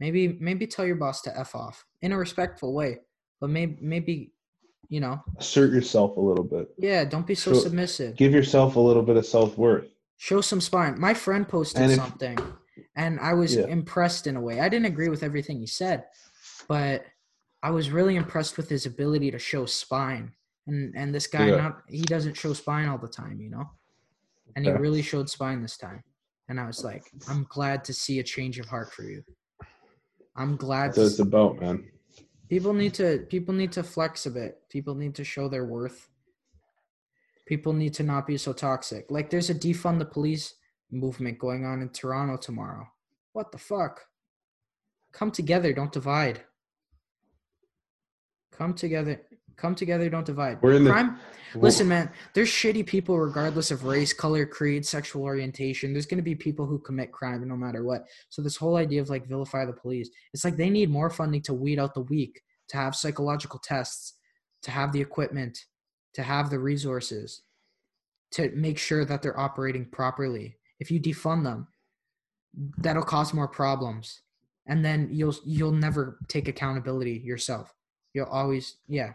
[0.01, 2.99] Maybe maybe tell your boss to f off in a respectful way,
[3.41, 4.33] but maybe maybe
[4.91, 7.63] you know assert yourself a little bit yeah don't be so Sure.
[7.63, 8.17] submissive.
[8.17, 9.87] give yourself a little bit of self-worth
[10.19, 11.01] show some spine.
[11.01, 12.39] My friend posted And if- something,
[12.95, 13.65] and I was Yeah.
[13.67, 14.61] impressed in a way.
[14.61, 16.05] I didn't agree with everything he said,
[16.69, 17.07] but
[17.65, 20.33] I was really impressed with his ability to show spine.
[20.67, 21.57] And and this guy, Yeah.
[21.57, 23.67] not he doesn't show spine all the time, you know.
[24.55, 24.81] And he Okay.
[24.81, 26.05] really showed spine this time,
[26.49, 29.25] and I was like, I'm glad to see a change of heart for you.
[30.37, 31.91] I'm glad That's it's about, man.
[32.49, 36.09] people need to people need to flex a bit people need to show their worth
[37.47, 40.55] people need to not be so toxic like there's a defund the police
[40.91, 42.87] movement going on in toronto tomorrow
[43.33, 43.95] what the fuck
[45.13, 46.39] come together don't divide
[48.57, 49.21] come together
[49.57, 50.61] come together don't divide.
[50.63, 51.19] We're in the- crime
[51.57, 55.93] listen man there's shitty people regardless of race color creed sexual orientation.
[55.93, 58.07] There's going to be people who commit crime no matter what.
[58.29, 61.43] So this whole idea of like vilify the police it's like they need more funding
[61.43, 64.15] to weed out the weak to have psychological tests
[64.63, 65.59] to have the equipment
[66.15, 67.43] to have the resources
[68.33, 70.57] to make sure that they're operating properly.
[70.81, 71.69] If you defund them
[72.79, 74.21] that'll cause more problems.
[74.67, 77.75] And then you'll you'll never take accountability yourself
[78.15, 79.13] you'll always yeah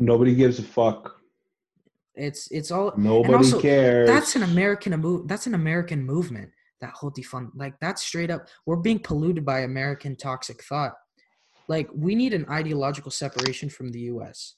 [0.00, 1.16] Nobody gives a fuck.
[2.14, 4.08] it's it's all Nobody also, cares.
[4.08, 5.26] that's an American move.
[5.26, 6.50] That's an American movement.
[6.80, 8.46] That whole defund, like that's straight up.
[8.64, 10.94] We're being polluted by American toxic thought.
[11.66, 14.54] Like we need an ideological separation from the U.S.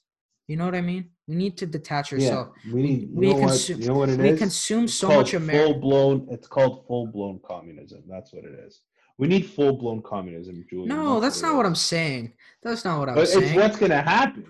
[0.47, 1.09] You know what I mean?
[1.27, 2.51] We need to detach ourselves.
[2.63, 3.09] Yeah, we need.
[3.11, 3.47] we you know what?
[3.49, 4.31] consume- You know what it is?
[4.31, 5.73] We consume It's so much American.
[5.73, 6.27] Full blown.
[6.29, 8.03] It's called full blown communism.
[8.07, 8.81] That's what it is.
[9.17, 10.89] We need full blown communism, Julian.
[10.89, 12.33] No, that's not what I'm saying.
[12.63, 14.45] That's not what I'm But it's what's gonna happen.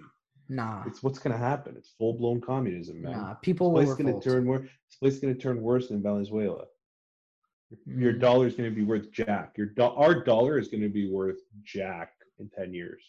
[0.49, 1.75] nah, It's what's gonna happen.
[1.77, 3.11] It's full blown communism, man.
[3.14, 3.33] nah.
[3.35, 4.61] People This will gonna turn worse.
[4.88, 6.65] This place is gonna turn worse than Venezuela.
[7.85, 8.19] Your Mm.
[8.19, 9.57] dollar is gonna be worth jack.
[9.57, 13.01] Your do- our dollar is gonna be worth jack in ten years.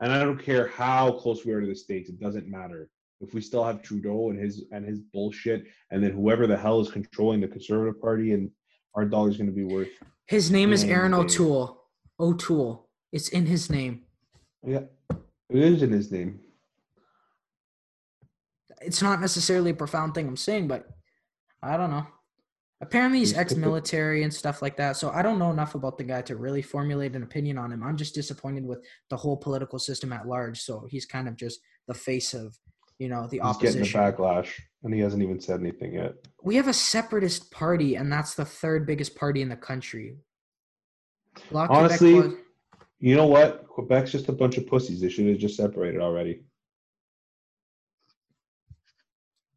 [0.00, 2.08] And I don't care how close we are to the states.
[2.08, 6.12] It doesn't matter if we still have Trudeau and his and his bullshit, and then
[6.12, 8.50] whoever the hell is controlling the Conservative Party, and
[8.94, 9.88] our dollar is gonna be worth.
[10.30, 11.82] His name is Erin O'Toole.
[12.20, 12.88] O'Toole.
[13.10, 14.02] It's in his name.
[14.64, 16.38] Yeah, it is in his name.
[18.80, 20.88] It's not necessarily a profound thing I'm saying, but
[21.60, 22.06] I don't know.
[22.80, 24.96] Apparently, he's He's ex-military and stuff like that.
[24.96, 27.82] So I don't know enough about the guy to really formulate an opinion on him.
[27.82, 30.60] I'm just disappointed with the whole political system at large.
[30.60, 32.56] So he's kind of just the face of,
[33.00, 34.50] you know, the He's getting the backlash,
[34.84, 36.14] and he hasn't even said anything yet.
[36.42, 40.18] we have a separatist party, and that's the third biggest party in the country.
[41.50, 42.36] Bloc Honestly, Québécois-
[43.00, 43.66] You know what?
[43.66, 45.00] Quebec's just a bunch of pussies.
[45.00, 46.42] They should have just separated already.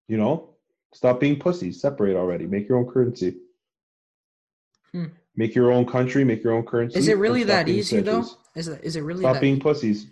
[0.07, 0.55] You know,
[0.93, 1.81] stop being pussies.
[1.81, 2.45] Separate already.
[2.47, 3.38] Make your own currency.
[4.93, 5.07] Hmm.
[5.35, 6.23] Make your own country.
[6.23, 6.97] Make your own currency.
[6.97, 8.25] is it really that easy though?
[8.55, 10.05] Is it is it really Stop that being pussies.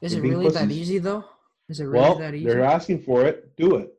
[0.00, 1.24] is you're it really that easy though?
[1.68, 2.46] Is it really well, that easy?
[2.46, 3.56] they're asking for it.
[3.56, 3.92] Do it.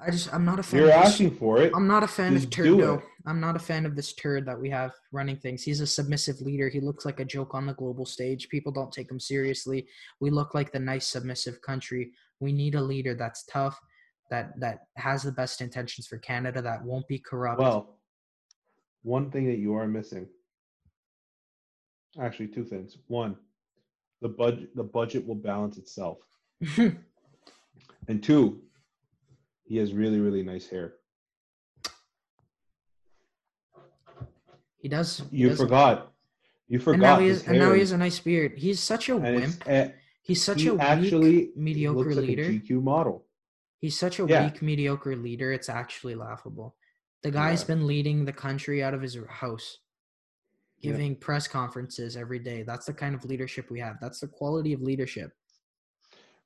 [0.00, 0.80] I just I'm not a fan.
[0.80, 1.72] You're of this- asking for it.
[1.74, 2.98] I'm not a fan Just of Turdo.
[2.98, 3.04] it.
[3.26, 5.62] I'm not a fan of this turd that we have running things.
[5.62, 6.68] He's a submissive leader.
[6.68, 8.48] He looks like a joke on the global stage.
[8.50, 9.88] People don't take him seriously.
[10.20, 12.12] We look like the nice submissive country.
[12.40, 13.80] We need a leader that's tough,
[14.30, 17.58] that that has the best intentions for Canada, that won't be corrupt.
[17.60, 17.98] Well,
[19.02, 20.26] one thing that you are missing.
[22.20, 22.98] Actually, two things.
[23.08, 23.36] One,
[24.24, 26.18] the budget the budget will balance itself.
[28.06, 28.60] And two,
[29.64, 30.92] he has really, really nice hair.
[34.76, 35.22] he does.
[35.30, 36.12] he You does- forgot.
[36.68, 37.22] You And now forgot.
[37.22, 38.52] he is, and now he has a nice beard.
[38.58, 39.62] He's such a and wimp.
[39.66, 39.88] eh,
[40.22, 42.44] He's such he a weak, actually mediocre looks like leader.
[42.44, 43.24] a GQ model.
[43.80, 44.44] He's such a Yeah.
[44.44, 45.50] weak, mediocre leader.
[45.52, 46.76] It's actually laughable.
[47.22, 47.66] The guy's Yeah.
[47.72, 49.78] been leading the country out of his house,
[50.80, 50.92] Yeah.
[50.92, 52.62] giving press conferences every day.
[52.62, 53.96] That's the kind of leadership we have.
[54.00, 55.30] That's the quality of leadership.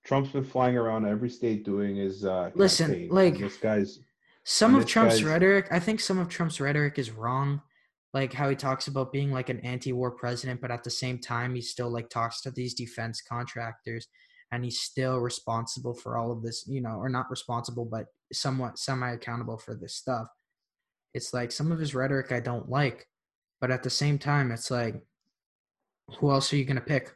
[0.04, 2.24] Trump's been flying around every state doing his.
[2.24, 4.00] Uh, Listen, campaign, and like- this guy's.
[4.44, 7.60] Some of Trump's rhetoric, I think some of Trump's rhetoric is wrong.
[8.14, 11.54] Like how he talks about being like an anti-war president, but at the same time,
[11.54, 14.08] he still like talks to these defense contractors,
[14.50, 16.64] and he's still responsible for all of this.
[16.66, 20.28] You know, or not responsible, but somewhat semi-accountable for this stuff.
[21.12, 23.06] It's like some of his rhetoric I don't like,
[23.60, 24.94] but at the same time, it's like,
[26.18, 27.14] who else are you gonna pick?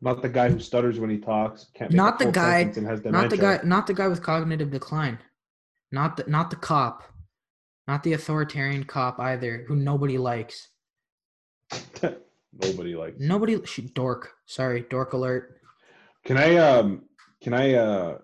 [0.00, 1.66] Not the guy who stutters when he talks.
[1.90, 2.64] Not the guy-
[3.04, 5.18] Not the guy, not the guy with cognitive decline,
[5.92, 7.04] not the not the cop,
[7.86, 10.68] not the authoritarian cop either, who nobody likes.
[12.62, 13.18] Nobody likes.
[13.18, 14.34] Nobody, she, dork.
[14.44, 15.58] Sorry, dork alert.
[16.24, 17.04] Can I um
[17.40, 18.18] can I uh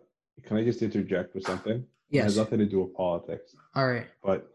[0.45, 1.79] can I just interject with something?
[1.79, 2.25] It Yes.
[2.25, 3.55] has nothing to do with politics.
[3.75, 4.07] All right.
[4.23, 4.51] But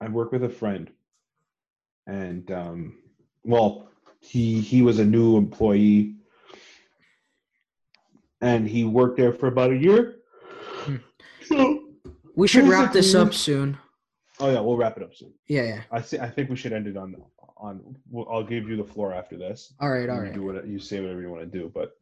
[0.00, 0.90] I work with a friend
[2.06, 2.98] and um
[3.44, 3.88] well
[4.20, 6.14] he he was a new employee
[8.40, 10.16] and he worked there for about a year.
[10.84, 10.96] Hmm.
[11.44, 11.84] So
[12.34, 13.78] We should wrap this up soon.
[14.40, 15.32] oh yeah, we'll wrap it up soon.
[15.48, 15.80] Yeah, yeah.
[15.90, 17.16] I see, I think we should end it on
[17.56, 19.72] on well, I'll give you the floor after this.
[19.80, 20.34] All right, all you right.
[20.34, 21.92] do what you say whatever you want to do but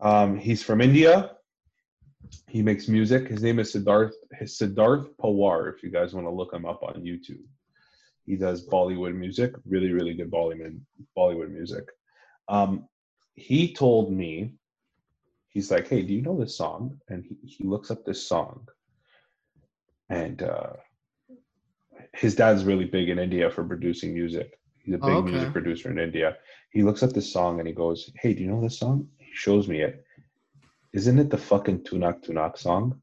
[0.00, 1.30] um he's from india
[2.48, 3.28] he makes music.
[3.28, 6.82] His name is siddharth his siddharth pawar if you guys want to look him up
[6.82, 7.44] on youtube.
[8.26, 10.78] He does bollywood music really really good bollywood
[11.16, 11.84] bollywood music.
[12.48, 12.88] Um
[13.34, 14.54] he told me
[15.48, 16.98] he's like hey do you know this song?
[17.08, 18.66] And he, he looks up this song.
[20.08, 20.74] And uh
[22.14, 24.58] his dad's really big in india for producing music.
[24.82, 25.30] He's a big Oh, okay.
[25.32, 26.36] music producer in india.
[26.70, 29.08] He looks up this song and he goes, Hey, do you know this song?
[29.18, 30.04] He shows me it.
[30.94, 33.02] Isn't it the fucking Tunak Tunak song?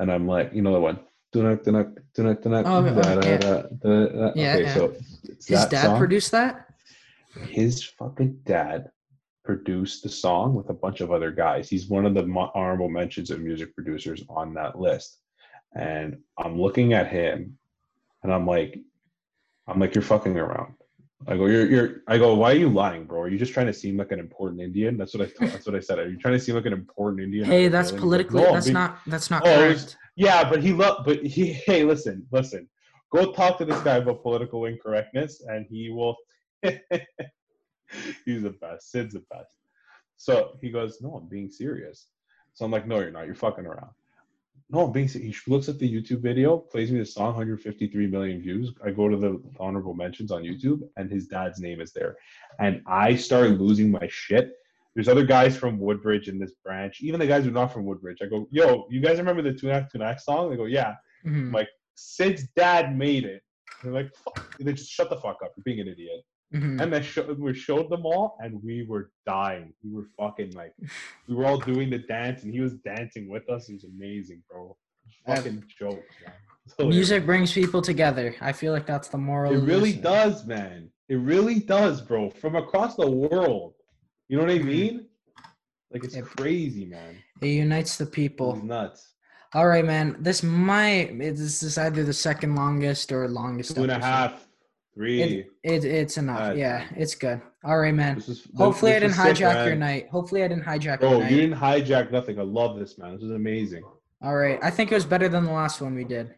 [0.00, 0.98] And I'm like, you know the one.
[1.32, 2.64] Tunak Tunak Tunak Tunak.
[2.66, 3.36] Oh, da, da, yeah.
[3.38, 4.32] da, da, da.
[4.34, 4.74] Yeah, okay, yeah.
[4.74, 4.94] so
[5.46, 5.98] His dad song.
[5.98, 6.66] produced that?
[7.48, 8.90] His fucking dad
[9.44, 11.70] produced the song with a bunch of other guys.
[11.70, 15.18] He's one of the honorable mentions of music producers on that list.
[15.76, 17.56] And I'm looking at him
[18.24, 18.80] and I'm like,
[19.68, 20.74] I'm like, you're fucking around.
[21.26, 22.02] I go, you're, you're.
[22.06, 23.22] I go, why are you lying, bro?
[23.22, 24.96] Are you just trying to seem like an important Indian?
[24.96, 25.30] That's what I.
[25.30, 25.98] thought- That's what I said.
[25.98, 27.44] Are you trying to seem like an important Indian?
[27.44, 28.42] Hey, I'm that's like, politically.
[28.42, 28.98] "No, that's being- not.
[29.06, 29.96] That's not Oh, correct.
[30.14, 31.04] Yeah, but he loved.
[31.04, 31.52] But he.
[31.66, 32.68] Hey, listen, listen.
[33.10, 36.16] Go talk to this guy about political incorrectness, and he will.
[36.62, 38.92] He's the best.
[38.92, 39.48] Sid's the best.
[40.18, 42.08] So he goes, no, I'm being serious.
[42.52, 43.24] So I'm like, no, you're not.
[43.26, 43.90] You're fucking around.
[44.70, 45.14] No, serious.
[45.14, 48.72] He looks at the YouTube video, plays me the song, 153 million views.
[48.84, 52.16] I go to the honorable mentions on YouTube, and his dad's name is there.
[52.60, 54.52] And I start losing my shit.
[54.94, 57.84] There's other guys from Woodbridge in this branch, even the guys who are not from
[57.86, 58.18] Woodbridge.
[58.20, 60.50] I go, yo, you guys remember the Tunak Tunak song?
[60.50, 60.94] They go, yeah.
[61.24, 61.52] Mhm.
[61.52, 63.42] like Sid's dad made it.
[63.82, 64.56] They're like, fuck.
[64.58, 65.52] They just shut the fuck up.
[65.56, 66.24] You're being an idiot.
[66.54, 67.02] Mhm.
[67.02, 69.74] Show, we showed them all, and we were dying.
[69.84, 70.72] We were fucking like,
[71.28, 73.68] we were all doing the dance, and he was dancing with us.
[73.68, 74.76] It was amazing, bro.
[75.26, 76.88] Fucking joke, man.
[76.88, 78.34] Music brings people together.
[78.40, 79.52] I feel like that's the moral.
[79.54, 80.00] It really this.
[80.02, 80.90] does, man.
[81.08, 82.30] It really does, bro.
[82.30, 83.74] From across the world.
[84.28, 85.06] You know what I mean?
[85.90, 86.24] Like it's Yep.
[86.26, 87.16] crazy, man.
[87.40, 88.56] It unites the It's people.
[88.56, 89.14] nuts.
[89.54, 90.16] All right, man.
[90.20, 91.18] This might.
[91.18, 93.74] This is either the second longest or longest.
[93.74, 94.47] Two and a half,
[94.98, 95.22] three.
[95.22, 96.56] It, it it's enough.
[96.56, 97.40] Yeah, it's good.
[97.64, 98.18] All right, man.
[98.18, 100.08] Is Hopefully, I didn't is sick, hijack your night.
[100.10, 101.26] Hopefully, I didn't hijack Bro, your night.
[101.26, 102.38] Oh, you didn't hijack nothing.
[102.38, 103.14] I love this, man.
[103.14, 103.84] This is amazing.
[104.20, 104.58] All right.
[104.62, 106.34] I think it was better than the last one we did.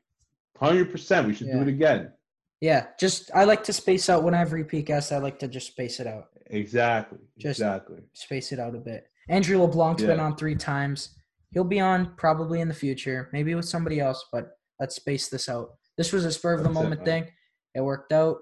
[0.59, 1.27] Hundred percent.
[1.27, 2.13] We should do it again.
[2.61, 5.13] Yeah, just I like to space out whenever we peak guest.
[5.13, 7.19] I like to just space it out, Exactly.
[7.39, 8.01] Just- exactly.
[8.13, 9.05] space it out a bit.
[9.31, 11.17] Andrew LeBlanc's been on three times.
[11.53, 14.27] He'll be on probably in the future, maybe with somebody else.
[14.31, 15.71] But let's space this out.
[15.97, 17.27] This was a spur of the it, moment thing.
[17.75, 18.39] It worked out.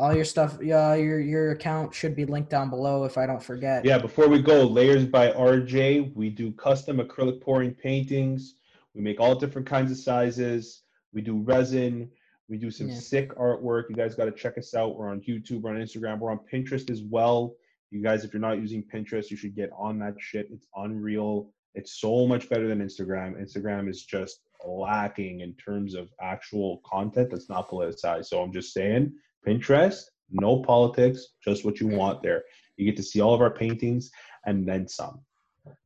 [0.00, 3.42] All your stuff, yeah, your your account should be linked down below if I don't
[3.42, 3.84] forget.
[3.84, 3.98] Yeah.
[3.98, 6.14] Before we go, Layerz by RJ.
[6.14, 8.54] We do custom acrylic pouring paintings.
[8.94, 10.84] We make all different kinds of sizes.
[11.12, 12.10] We do resin.
[12.48, 12.94] We do some Yeah.
[12.94, 13.90] sick artwork.
[13.90, 14.96] You guys got to check us out.
[14.96, 15.60] We're on YouTube.
[15.60, 16.18] We're on Instagram.
[16.18, 17.54] We're on Pinterest as well.
[17.90, 20.48] You guys, if you're not using Pinterest, you should get on that shit.
[20.50, 21.52] It's unreal.
[21.74, 23.38] It's so much better than Instagram.
[23.38, 28.26] Instagram is just lacking in terms of actual content that's not politicized.
[28.26, 29.12] So I'm just saying,
[29.46, 32.42] Pinterest, no politics, just what you want there.
[32.76, 34.10] You get to see all of our paintings
[34.46, 35.20] and then some.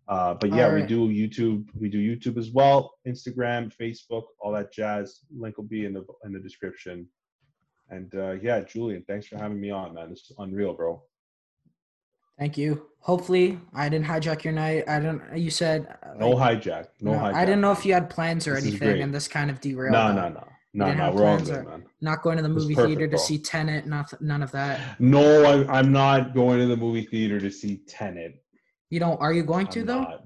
[0.06, 1.66] Uh, but yeah, we do YouTube.
[1.74, 5.20] We do YouTube as well, Instagram, Facebook, all that jazz.
[5.34, 7.08] Link will be in the in the description.
[7.90, 10.10] And uh, yeah, Julian, thanks for having me on, man.
[10.10, 11.02] This is unreal, bro.
[12.38, 12.86] Thank you.
[13.00, 14.88] Hopefully, I didn't hijack your night.
[14.88, 15.22] I don't.
[15.36, 16.86] You said uh, No like, hijack.
[17.00, 17.34] No, no, hijack.
[17.34, 19.92] I didn't know if you had plans or This anything, and this kind of derailed.
[19.92, 21.12] No, no, no, no, no.
[21.12, 21.84] We're all good, man.
[22.00, 23.86] Not going to the movie theater to see Tenet.
[23.86, 25.00] Not none of that.
[25.00, 28.42] No, I'm, I'm not going to the movie theater to see Tenet.
[28.90, 29.20] You don't.
[29.20, 30.02] Are you going to I'm though?
[30.02, 30.24] not.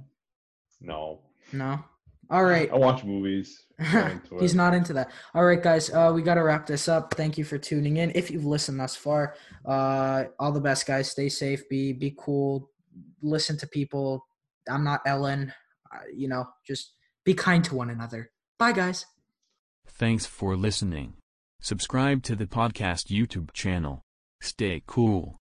[0.80, 1.20] No.
[1.52, 1.84] No.
[2.30, 2.70] All right.
[2.72, 3.64] I watch movies.
[3.78, 5.10] I'm not into He's not into that.
[5.34, 5.90] All right, guys.
[5.90, 7.14] Uh, we got to wrap this up.
[7.14, 8.12] Thank you for tuning in.
[8.14, 9.34] If you've listened thus far,
[9.66, 11.10] uh, all the best, guys.
[11.10, 11.68] Stay safe.
[11.68, 12.70] Be be cool.
[13.22, 14.26] Listen to people.
[14.68, 15.52] I'm not Ellen.
[15.92, 16.94] Uh, you know, just
[17.24, 18.30] be kind to one another.
[18.58, 19.06] Bye, guys.
[19.89, 21.15] Thanks for listening.
[21.60, 24.02] Subscribe to the podcast YouTube channel.
[24.41, 25.36] Stay cool.